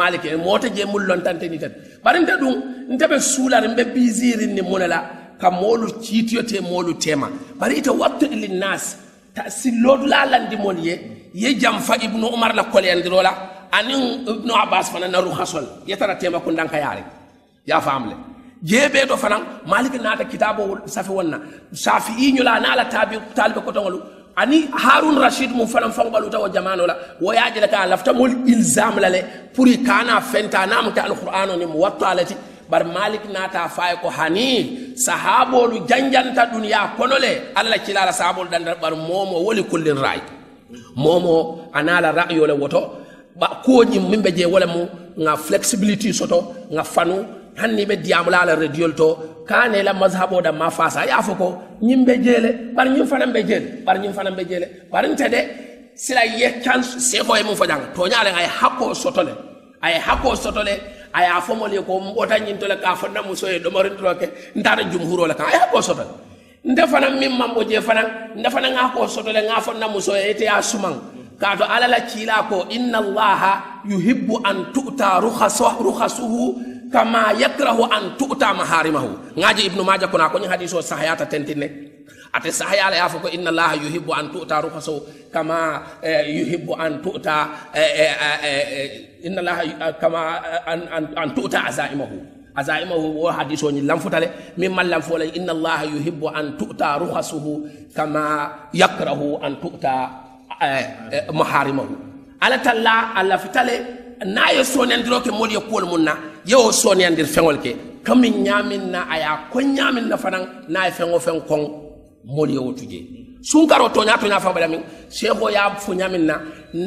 مالك 0.00 0.24
موت 0.46 0.66
جي 0.66 0.84
ملون 0.84 1.22
تنتني 1.22 1.58
تت 1.58 1.72
بار 2.04 2.14
انت 2.16 2.30
دون 2.30 2.56
انت 2.90 3.04
بسولا 3.04 3.58
رمب 3.64 3.80
بيزير 3.94 4.38
اني 4.44 4.62
مولا 4.62 4.98
كمولو 5.42 5.88
تيتيو 5.88 6.42
تي 6.42 6.60
مولو 6.60 6.92
تيما 6.92 7.28
بار 7.60 7.70
انت 7.70 7.88
وقت 7.88 8.24
للناس 8.24 8.96
تأسلود 9.36 10.00
لا 10.12 10.20
لندي 10.32 10.56
مولي 10.56 10.98
يجمع 11.34 11.80
ابن 12.06 12.22
عمر 12.32 12.52
لكولي 12.58 12.92
اندرولا 12.92 13.32
أنين 13.78 14.28
ابن 14.28 14.50
عباس 14.60 14.86
فانا 14.90 15.18
رخصول 15.20 15.64
يترى 15.90 16.14
تيما 16.14 16.38
كندان 16.38 16.68
كياري 16.68 17.04
يا 17.70 17.78
فاملي 17.86 18.16
jeebe 18.62 19.00
to 19.08 19.16
fanan 19.16 19.42
malik 19.72 19.94
naata 20.04 20.24
kitabo 20.32 20.64
safi 20.94 21.10
wonna 21.18 21.38
shafi'i 21.84 22.26
ñula 22.36 22.52
naala 22.64 22.84
tabi 22.94 23.16
talibe 23.36 23.60
kotongolu 23.66 23.98
ani 24.37 24.67
harun 24.83 25.17
rashid 25.17 25.51
mum 25.51 25.67
fanan 25.67 25.91
fangalu 25.91 26.29
tawo 26.29 26.47
jamano 26.49 26.85
la. 26.87 26.95
Wo 27.21 27.31
yaji 27.33 27.59
la 27.61 27.67
ka 27.67 27.85
lafta 27.87 28.13
mol 28.13 28.31
ilzam 28.51 28.99
la 28.99 29.09
le 29.09 29.19
pour 29.53 29.65
kana 29.87 30.21
fenta 30.21 30.65
nam 30.67 30.91
ta 30.95 31.03
alquran 31.09 31.57
ni 31.59 31.65
muwattalati 31.65 32.35
bar 32.69 32.83
malik 32.85 33.23
naata 33.33 33.69
fay 33.69 33.95
ko 34.01 34.09
hani 34.09 34.97
sahabolu 35.05 35.85
janjanta 35.89 36.43
duniya 36.53 36.95
kono 36.97 37.17
le 37.19 37.31
alla 37.55 37.77
kilala 37.85 38.11
sahabolu 38.11 38.49
dan 38.49 38.63
bar 38.81 38.93
momo 38.95 39.37
woli 39.45 39.63
kullin 39.63 39.97
ray 40.05 40.19
momo 40.95 41.69
anala 41.73 42.11
ra'yo 42.11 42.45
le 42.47 42.53
woto. 42.53 42.81
Ba 43.37 43.47
koñi 43.65 43.99
mimbe 43.99 44.31
je 44.37 44.45
wala 44.45 44.65
mu 44.65 44.87
nga 45.19 45.35
flexibility 45.35 46.13
soto 46.13 46.55
nga 46.71 46.83
fanu 46.83 47.17
hanni 47.57 47.85
ɓe 47.85 47.95
diyamula 48.03 48.45
la 48.45 48.55
rediol 48.55 48.93
to. 48.95 49.07
Kane 49.47 49.83
la 49.83 49.93
mazhabo 49.93 50.41
da 50.41 50.51
ma 50.51 50.69
fasa 50.69 51.05
ya 51.05 51.21
fo 51.21 51.33
ko 51.35 51.61
be 51.81 52.13
jeele. 52.23 52.73
Bar 52.75 52.85
ñim 52.87 53.05
fanan 53.07 53.31
be 53.33 53.43
jele 53.43 53.83
bar 53.85 53.95
ñim 53.97 54.13
fanan 54.13 54.35
ɓe 54.35 54.43
jeele. 54.49 54.67
Bar 54.91 55.03
nte 55.07 55.29
de 55.29 55.39
sila 55.95 56.25
ye 56.25 56.61
kan 56.63 56.81
sefo 56.83 57.35
e 57.35 57.43
mum 57.43 57.55
to 57.55 58.01
nyaale 58.07 58.31
ay 58.33 58.47
hakko 58.47 58.93
sotole. 58.93 59.31
Ay 59.81 59.99
hakko 59.99 60.35
sotole. 60.35 60.79
Aya 61.13 61.39
ye 61.71 61.81
ko 61.81 61.99
mbota 61.99 62.37
ñintole 62.39 62.75
ka 62.81 62.95
fonna 62.95 63.21
muso 63.21 63.47
e 63.47 63.59
ɗomorindoroke 63.59 64.29
ntata 64.55 64.83
jumhurole 64.91 65.33
kan 65.35 65.45
ay 65.47 65.59
hakko 65.59 65.81
sotole. 65.81 66.09
Nde 66.65 66.87
fanan 66.87 67.19
min 67.19 67.29
mambo 67.37 67.63
je 67.63 67.79
fanan 67.79 68.05
nde 68.35 68.49
fanan 68.49 68.73
hakko 68.75 68.99
ko 68.99 69.07
sotole 69.07 69.39
nga 69.45 69.61
fonna 69.61 69.87
muso 69.87 70.11
soye 70.11 70.33
te 70.35 70.43
ya 70.45 70.61
suman 70.61 70.93
kato 71.39 71.63
alala 71.67 71.99
kiila 72.07 72.47
ko 72.49 72.65
inna 72.69 72.97
allaha 73.03 73.83
yuhibbu 73.85 74.39
an 74.43 74.71
tu'ta 74.71 75.19
rukhasuhu 75.19 76.43
kama 76.91 77.35
yakrahu 77.35 77.83
an 77.91 78.15
tu'ta 78.15 78.53
maharimahu 78.55 79.35
ngaji 79.35 79.61
ibnu 79.67 79.83
majah 79.83 80.07
kona 80.07 80.29
ko 80.31 80.39
ni 80.39 80.47
hadiso 80.47 80.79
sahayata 80.81 81.25
tentine 81.27 81.67
ate 82.31 82.51
sahayala 82.51 82.95
yafo 82.95 83.19
ko 83.19 83.27
inna 83.27 83.51
allaha 83.51 83.75
yuhibbu 83.75 84.11
an 84.15 84.31
tu'ta 84.31 84.63
rukhasuhu 84.63 85.31
kama 85.31 85.83
yuhibbu 86.27 86.71
an 86.79 87.03
tu'ta 87.03 87.37
inna 89.23 89.39
allaha 89.43 89.63
kama 89.99 90.21
an 91.19 91.29
tu'ta 91.35 91.67
azaimahu 91.67 92.17
azaimahu 92.55 93.19
wo 93.19 93.27
hadiso 93.31 93.67
ni 93.71 93.83
lamfutale 93.83 94.55
min 94.55 94.71
man 94.71 94.87
lamfole 94.87 95.27
inna 95.35 95.51
allaha 95.51 95.83
yuhibbu 95.83 96.31
an 96.31 96.55
tu'ta 96.55 96.95
rukhasuhu 97.03 97.67
kama 97.91 98.51
yakrahu 98.71 99.35
an 99.43 99.59
tu'ta 99.59 100.24
maharimahu 101.33 101.95
ala 102.41 102.57
talla 102.59 103.15
alla 103.15 103.37
fitale 103.37 103.75
na 104.25 104.51
ye 104.51 104.63
soniyandiro 104.63 105.21
ke 105.21 105.31
moolu 105.31 105.53
ye 105.53 105.59
kuwolu 105.59 105.87
mun 105.87 106.03
na 106.03 106.13
yewo 106.45 106.71
soniyandir 106.71 107.25
feŋol 107.25 107.57
ke. 107.57 107.75
Kamin 108.03 108.43
ñamin 108.45 108.91
na 108.91 109.07
a 109.09 109.17
ye 109.17 109.29
koŋ 109.51 109.65
ñamin 109.75 110.07
na 110.07 110.17
fanaŋ 110.17 110.43
na 110.69 110.85
ye 110.85 110.91
feŋo 110.91 111.19
feŋ 111.19 111.37
koŋ 111.49 111.61
moolu 112.25 112.51
ye 112.53 112.59
wo 112.59 112.71
tuje 112.71 112.99
sunkaro 113.41 113.89
toña 113.89 114.17
toña 114.17 114.39
faŋ 114.39 114.53
min. 114.69 114.81
Seho 115.09 115.49
ye 115.49 115.59
fo 115.79 115.93
ñamin 115.93 116.25
na 116.25 116.35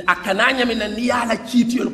a 0.07 0.15
kana 0.25 0.53
ñamin 0.53 0.79
na 0.79 0.89
ni 0.89 1.03
ye 1.07 1.11
a 1.13 1.27
la 1.27 1.37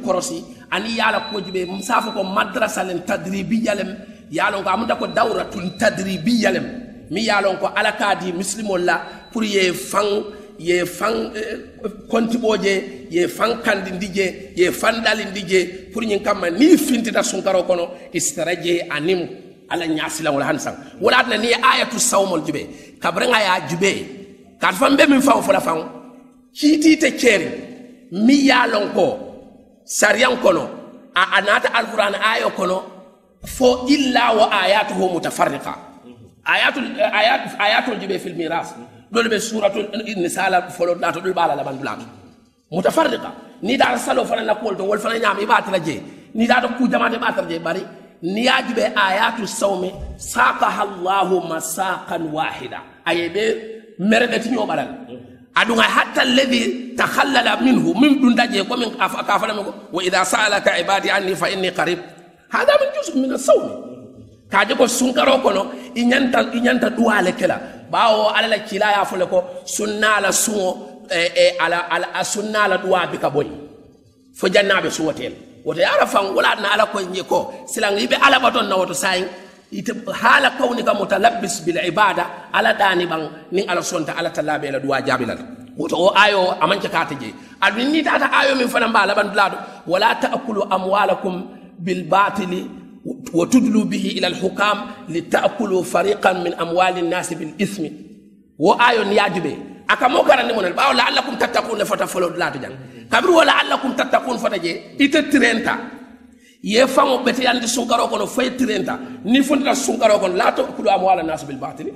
korosi 0.04 0.44
ani 0.70 0.90
ye 0.96 1.00
a 1.00 1.10
la 1.12 1.20
kuwo 1.20 1.40
jube 1.40 1.66
musafo 1.66 2.12
ko 2.12 2.22
madrasa 2.22 2.84
len 2.84 3.00
tadribiya 3.00 3.74
lem 3.74 3.96
ye 4.30 4.40
a 4.40 4.52
ko 4.52 4.68
amuta 4.68 4.96
ko 4.96 5.06
dawratun 5.06 5.78
tadribiya 5.78 6.50
lem 6.52 6.66
mi 7.10 7.22
ye 7.22 7.30
a 7.30 7.42
ko 7.42 7.66
ala 7.74 7.92
ka 7.92 8.14
di 8.14 8.32
musilimol 8.32 8.84
la 8.84 9.00
pour 9.32 9.44
ye 9.44 9.72
faŋ 9.72 10.06
ye 10.58 10.84
fan 10.86 11.32
kontiɓoje 12.10 13.08
ye 13.10 13.28
fan 13.28 13.60
kandindi 13.64 14.08
je 14.14 14.26
ye 14.56 14.70
fan 14.70 15.02
ɗalindi 15.04 15.42
je 15.48 15.60
pour 15.92 16.02
ñin 16.02 16.20
kamma 16.22 16.50
ni 16.50 16.76
fintita 16.76 17.22
sunkaro 17.22 17.62
kono 17.64 17.88
istara 18.12 18.54
je 18.54 18.82
anim 18.90 19.28
ala 19.68 19.86
ñasilaŋol 19.86 20.42
han 20.42 20.58
saŋ 20.58 20.74
wala 21.00 21.22
tana 21.24 21.36
ni 21.38 21.48
ye 21.48 21.54
ayatu 21.54 21.98
sawmol 21.98 22.42
jube. 22.46 22.62
Ye 23.04 23.40
ya 23.46 23.60
jube. 23.68 23.92
Kat 24.60 24.74
fan 24.74 24.96
be 24.96 25.06
min 25.08 25.20
faŋo 25.20 25.42
fola 25.42 25.60
faŋo 25.60 25.84
kiitite 26.54 27.18
ceeri 27.18 27.48
mi 28.12 28.34
ye 28.48 28.54
lon 28.72 28.92
ko 28.94 29.06
sariyan 29.84 30.36
kono 30.42 30.64
a 31.14 31.22
anata 31.38 31.68
alquran 31.74 32.14
ayo 32.14 32.50
kono. 32.56 32.82
Fo 33.44 33.84
illa 33.88 34.32
wa 34.32 34.48
ayatuhu 34.62 35.12
mutafarriqa. 35.12 35.74
Ayatul 36.44 36.84
ayat 37.00 37.56
ayatul 37.58 38.00
jube 38.00 38.18
fil 38.18 38.34
miras 38.34 38.72
لولو 39.12 39.28
بي 39.28 39.38
سورة 39.38 39.74
النسالة 39.94 40.60
فلو 40.68 40.94
داتو 40.94 41.20
دول 41.20 41.32
بالا 41.32 41.54
لبان 41.60 41.76
بلان 41.76 41.98
متفرقة 42.72 43.32
ني 43.62 43.76
دار 43.76 43.96
سالو 43.96 44.24
فانا 44.24 44.42
نقول 44.52 44.76
دون 44.76 44.88
والفانا 44.88 45.18
نعم 45.18 45.40
يبات 45.40 45.68
رجي 45.74 45.96
ني 46.34 46.46
دار 46.46 46.66
كو 46.78 46.86
جماعة 46.86 47.14
يبات 47.14 47.38
رجي 47.38 47.58
باري 47.58 47.86
ني 48.22 48.50
آجب 48.58 48.78
آيات 48.78 49.38
السوم 49.40 49.82
ساقها 50.18 50.82
الله 50.88 51.28
مساقا 51.52 52.18
واحدا 52.36 52.80
أي 53.08 53.28
بي 53.34 53.44
مردت 53.98 54.46
نيو 54.46 54.66
بلان 54.66 54.88
أدونا 55.56 55.82
حتى 55.82 56.22
الذي 56.22 56.94
تخلل 56.98 57.48
منه 57.64 57.84
من 58.00 58.20
دون 58.20 58.34
دجي 58.34 58.60
ومن 58.60 58.90
أفاقافنا 59.00 59.52
وإذا 59.92 60.24
سألك 60.24 60.68
عبادي 60.68 61.10
عني 61.10 61.34
فإني 61.34 61.68
قريب 61.68 61.98
هذا 62.56 62.72
من 62.80 62.88
جزء 62.96 63.18
من 63.18 63.32
السوم 63.32 63.64
كاجيكو 64.52 64.86
سنكرو 64.86 65.42
كونو 65.42 65.62
إنيانتا 66.00 66.40
إنيانتا 66.40 66.88
دوالي 66.88 67.32
كلا 67.32 67.73
bawo 67.94 68.22
ala 68.36 68.48
la 68.54 68.58
kila 68.68 68.88
ya 68.96 69.02
fole 69.10 69.26
ko 69.32 69.38
sunna 69.76 70.12
la 70.24 70.30
suwo 70.44 70.68
e 71.10 71.20
e 71.44 71.46
ala 71.64 71.78
ala 71.94 72.06
sunna 72.32 72.62
la 72.70 72.76
duwa 72.82 73.00
bi 73.12 73.18
ka 73.24 73.28
boyi. 73.34 73.52
Fo 74.38 74.46
jannaɓe 74.54 74.88
suwotel 74.96 75.32
woto 75.64 75.80
e 75.80 75.84
ala 75.84 76.06
fan 76.12 76.26
wala 76.36 76.50
na 76.62 76.68
ala 76.74 76.84
ko 76.92 76.98
ñe 77.14 77.22
ko 77.30 77.38
silang 77.72 77.96
yiɓe 78.00 78.16
ala 78.26 78.36
baton 78.44 78.66
na 78.68 78.76
woto 78.80 78.94
sayin 78.94 79.26
ite 79.78 79.92
haala 80.20 80.20
hala 80.20 80.50
kawnika 80.58 80.92
mutalabbis 80.98 81.54
bil 81.64 81.78
ibada 81.90 82.24
ala 82.52 82.70
dani 82.80 83.04
ban 83.10 83.22
nin 83.54 83.64
ala 83.70 83.82
sonta 83.90 84.12
ala 84.18 84.30
tallaɓe 84.36 84.66
e 84.68 84.70
la 84.74 84.78
duwa 84.84 84.98
jabilal 85.06 85.38
woto 85.78 85.96
o 85.96 86.08
ayo 86.24 86.42
amanke 86.62 86.88
kata 86.96 87.14
je 87.20 87.28
adun 87.66 87.88
ni 87.92 88.00
tata 88.02 88.26
ayo 88.40 88.52
min 88.58 88.68
fana 88.72 88.86
mba 88.92 89.00
laban 89.08 89.28
dulado 89.32 89.56
wala 89.90 90.08
taakulu 90.22 90.62
amwalakum 90.74 91.36
bil 91.84 92.02
batili 92.12 92.60
وتدلو 93.34 93.84
به 93.84 94.14
إلى 94.18 94.26
الحكام 94.26 94.78
لتأكلوا 95.08 95.82
فريقا 95.82 96.32
من 96.32 96.54
أموال 96.54 96.98
الناس 96.98 97.32
بالإثم. 97.34 97.84
وايو 98.58 99.02
نياجبي 99.04 99.58
أكا 99.90 100.08
موكار 100.08 100.46
نمون 100.46 100.64
الباو 100.64 100.92
لعلكم 100.92 101.34
تتقون 101.34 101.84
فتفلو 101.84 102.28
لا 102.28 102.48
تجان 102.50 102.72
قبر 103.12 103.30
ولعلكم 103.30 103.92
تتقون 103.92 104.36
فتجي 104.36 104.80
ايت 105.00 105.16
ترينتا. 105.16 105.76
يفهم 106.64 107.24
بتي 107.24 107.46
عند 107.46 107.56
يعني 107.56 107.66
سونكارو 107.66 108.08
كون 108.08 108.24
فاي 108.24 108.50
ترينتا. 108.50 108.98
ني 109.24 109.42
فوند 109.42 109.62
لا 109.62 109.74
سونكارو 109.74 110.18
كون 110.18 110.36
لا 110.36 110.50
تأكلوا 110.50 110.94
أموال 110.94 111.20
الناس 111.20 111.42
بالباطل. 111.44 111.92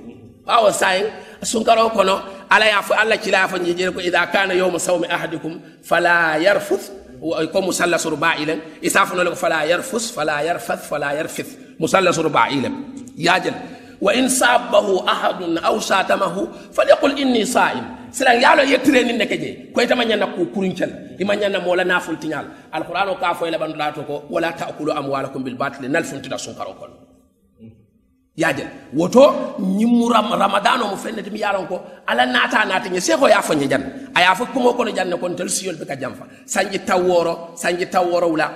باو 0.47 0.71
ساين. 0.71 1.05
سونكارو 1.43 1.89
كون 1.89 2.09
على 2.51 2.65
يا 2.65 3.03
الله 3.03 3.15
كلافه 3.15 3.57
ني 3.57 3.87
إذا 3.87 4.25
كان 4.25 4.51
يوم 4.51 4.77
صوم 4.77 5.03
أحدكم 5.03 5.59
فلا 5.83 6.37
يرفث 6.37 6.91
ويكون 7.21 7.67
مثلث 7.67 8.07
رباع 8.07 8.35
إلى 8.35 8.57
إساف 8.85 9.13
نقول 9.15 9.35
فلا 9.35 9.63
يرفث 9.63 10.11
فلا 10.11 10.41
يرفث 10.41 10.89
فلا 10.89 11.11
يرفث. 11.11 11.57
مثلث 11.79 12.19
رباع 12.19 12.47
إلى 12.47 12.71
ياجل 13.17 13.53
وإن 14.01 14.29
صابه 14.29 15.11
أحد 15.11 15.41
أو 15.57 15.79
ساتمه 15.79 16.47
فليقل 16.73 17.19
إني 17.19 17.45
صائم. 17.45 17.95
سلام 18.11 18.41
يا 18.41 18.55
له 18.55 18.63
يترين 18.63 19.09
إنك 19.09 19.33
جي. 19.33 19.71
كوي 19.73 19.85
تما 19.85 20.05
نحن 20.05 20.45
كورينشل 20.53 20.91
إما 21.21 21.35
نحن 21.35 21.63
مولا 21.63 21.83
نافل 21.83 22.19
تنال 22.19 22.45
القرآن 22.75 23.15
كافو 23.15 23.45
إلى 23.45 23.57
بندلاتكو 23.57 24.21
ولا 24.29 24.51
تأكلوا 24.51 24.99
أموالكم 24.99 25.43
بالباطل. 25.43 25.91
نلفن 25.91 26.21
تدا 26.21 26.37
سكر 26.37 26.69
وكل 26.69 26.89
yajel 28.39 28.67
woto 28.95 29.55
ñimmu 29.59 30.07
ram 30.07 30.31
ramadan 30.31 30.79
o 30.83 30.87
mo 30.91 30.95
fennete 30.95 31.27
mi 31.29 31.39
yalon 31.43 31.67
ko 31.67 31.75
ala 32.07 32.23
naata 32.25 32.63
naata 32.65 32.87
ñe. 32.89 32.99
Seko 33.03 33.27
ya 33.27 33.41
ñe 33.55 33.67
jan 33.67 33.83
aya 34.15 34.33
fo 34.35 34.45
kumo 34.47 34.73
kono 34.73 34.91
janne 34.95 35.19
kon 35.19 35.35
tel 35.35 35.49
siyol 35.49 35.75
be 35.75 35.85
ka 35.85 35.95
jamfa 35.99 36.23
sanji 36.45 36.79
taworo 36.79 37.51
sanji 37.55 37.85
taworo 37.91 38.27
wula. 38.31 38.47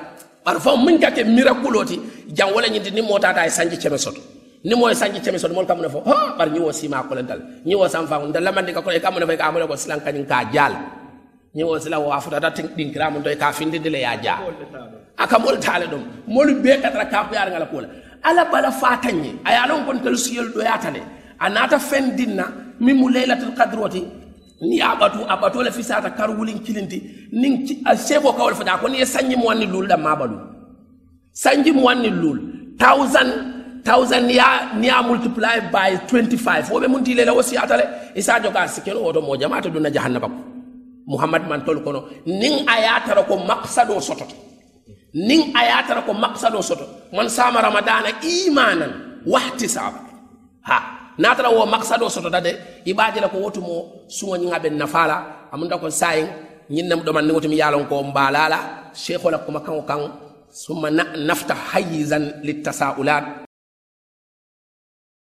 Bar 0.46 0.60
fo 0.60 0.78
min 0.78 1.00
ka 1.00 1.12
ke 1.12 1.24
miraculoti 1.24 2.00
jan 2.32 2.54
wala 2.56 2.68
ñindi 2.68 2.92
ni 2.92 3.02
motata 3.02 3.42
ay 3.42 3.50
sanji 3.50 3.78
ceme 3.78 3.98
soto. 3.98 4.22
Ni 4.64 4.74
moy 4.76 4.94
sanji 4.96 5.20
ceme 5.20 5.38
soto 5.38 5.54
mol 5.54 5.66
kam 5.66 5.82
ne 5.82 5.90
fo 5.90 6.00
ha? 6.06 6.36
Par 6.38 6.48
ñi 6.50 6.60
wo 6.60 6.72
sima 6.72 7.04
ko 7.04 7.16
lental 7.16 7.40
ñiwo 7.66 7.88
sam 7.90 8.08
fa 8.08 8.18
ndal 8.24 8.44
lamande 8.44 8.72
ka 8.74 8.82
ko 8.82 8.90
e 8.92 9.00
kam 9.00 9.20
ne 9.20 9.26
fay 9.26 9.38
ka 9.38 9.48
amone 9.52 9.68
ko 9.68 9.76
silan 9.76 10.00
kanin 10.00 10.26
ka 10.26 10.48
jal 10.54 10.72
ñiwo 11.56 11.76
sila 11.80 12.00
wa 12.00 12.20
futa 12.24 12.40
ta 12.40 12.50
tin 12.52 12.68
din 12.76 12.92
kram 12.94 13.22
do 13.22 13.30
ka 13.36 13.52
findi 13.52 13.80
dile 13.80 14.00
ya 14.00 14.16
ja 14.24 14.40
aka 15.18 15.38
mol 15.40 15.60
tale 15.60 15.88
dum. 15.92 16.04
Mol 16.28 16.56
be 16.64 16.80
katra 16.82 17.06
ka 17.12 17.28
ko 17.28 17.36
yar 17.36 17.50
ngala 17.52 17.68
ko 17.68 17.82
ala 18.24 18.46
bala 18.52 18.72
fatañe 18.72 19.30
a 19.46 19.50
ye 19.52 19.58
a 19.64 19.68
lon 19.70 19.82
kontelu 19.88 20.18
siyolu 20.18 20.50
doyata 20.56 20.90
le 20.96 21.02
a 21.40 21.50
naata 21.50 21.78
feŋ 21.90 22.16
dinna 22.18 22.46
min 22.80 22.96
mu 23.00 23.08
laylatul 23.10 23.54
kadre 23.58 23.82
oti 23.88 24.02
ni 24.62 24.80
a 24.82 24.96
batu 24.96 25.20
a 25.28 25.36
bato 25.42 25.62
le 25.66 25.72
fisata 25.72 26.10
kar 26.18 26.30
wulin 26.38 26.60
kilinti 26.66 26.98
nin 27.32 27.54
a 27.86 27.96
sefo 27.96 28.32
kawol 28.38 28.56
fata 28.60 28.78
ko 28.82 28.88
ni 28.88 28.98
ye 29.00 29.06
sanji 29.06 29.36
muwanni 29.36 29.66
lul 29.74 29.88
da 29.88 29.98
mabalu 29.98 30.38
sanji 31.34 31.72
muwanni 31.72 32.10
lul 32.22 32.40
thousand 32.80 33.32
thousand 33.84 34.24
ni 34.28 34.36
ya 34.36 34.72
ni 34.80 34.88
ya 34.88 35.02
multiply 35.04 35.60
by 35.72 35.90
25 36.08 36.72
wo 36.72 36.80
be 36.80 36.88
mun 36.88 37.04
tile 37.04 37.26
la 37.26 37.34
wasiyata 37.34 37.76
le 37.78 37.86
isa 38.16 38.40
joka 38.40 38.68
sikeno 38.68 39.00
woto 39.04 39.22
mo 39.22 39.36
jamaata 39.36 39.70
dunna 39.70 39.90
jahannaba 39.92 40.28
ko 40.28 40.38
muhammad 41.08 41.44
man 41.50 41.62
tol 41.66 41.80
kono 41.84 42.00
nin 42.26 42.64
a 42.68 42.76
ya 42.80 43.00
tara 43.06 43.24
ko 43.24 43.36
maqsado 43.50 44.00
sototo 44.00 44.36
nin 45.14 45.54
ayatara 45.56 46.02
ko 46.06 46.14
maqsado 46.14 46.62
soto. 46.62 46.86
Man 47.14 47.30
sama 47.30 47.62
ramadana 47.62 48.10
imanan 48.26 49.22
wahtisaba 49.26 50.00
ha 50.68 50.78
natara 51.18 51.50
wo 51.54 51.66
maqsado 51.66 52.10
soto 52.10 52.30
daɗe 52.30 52.84
ibaji 52.86 53.20
la 53.22 53.30
ko 53.30 53.38
wotumo 53.38 53.76
suŋo 54.08 54.36
ñiŋa 54.42 54.58
ɓen 54.64 54.76
nafala 54.78 55.16
amunda 55.54 55.78
ko 55.78 55.90
sayin 55.90 56.28
ñinnem 56.70 57.00
ɗoman 57.06 57.26
ni 57.26 57.32
wotumi 57.36 57.58
yalon 57.62 57.86
ko 57.90 58.04
mbalala 58.04 58.60
cheikh 58.94 59.24
ola 59.26 59.38
kuma 59.46 59.60
kaŋo 59.60 59.82
kaŋ 59.90 60.02
summa 60.62 60.90
nafta 61.28 61.54
hayizan 61.72 62.42
littasaulat 62.46 63.43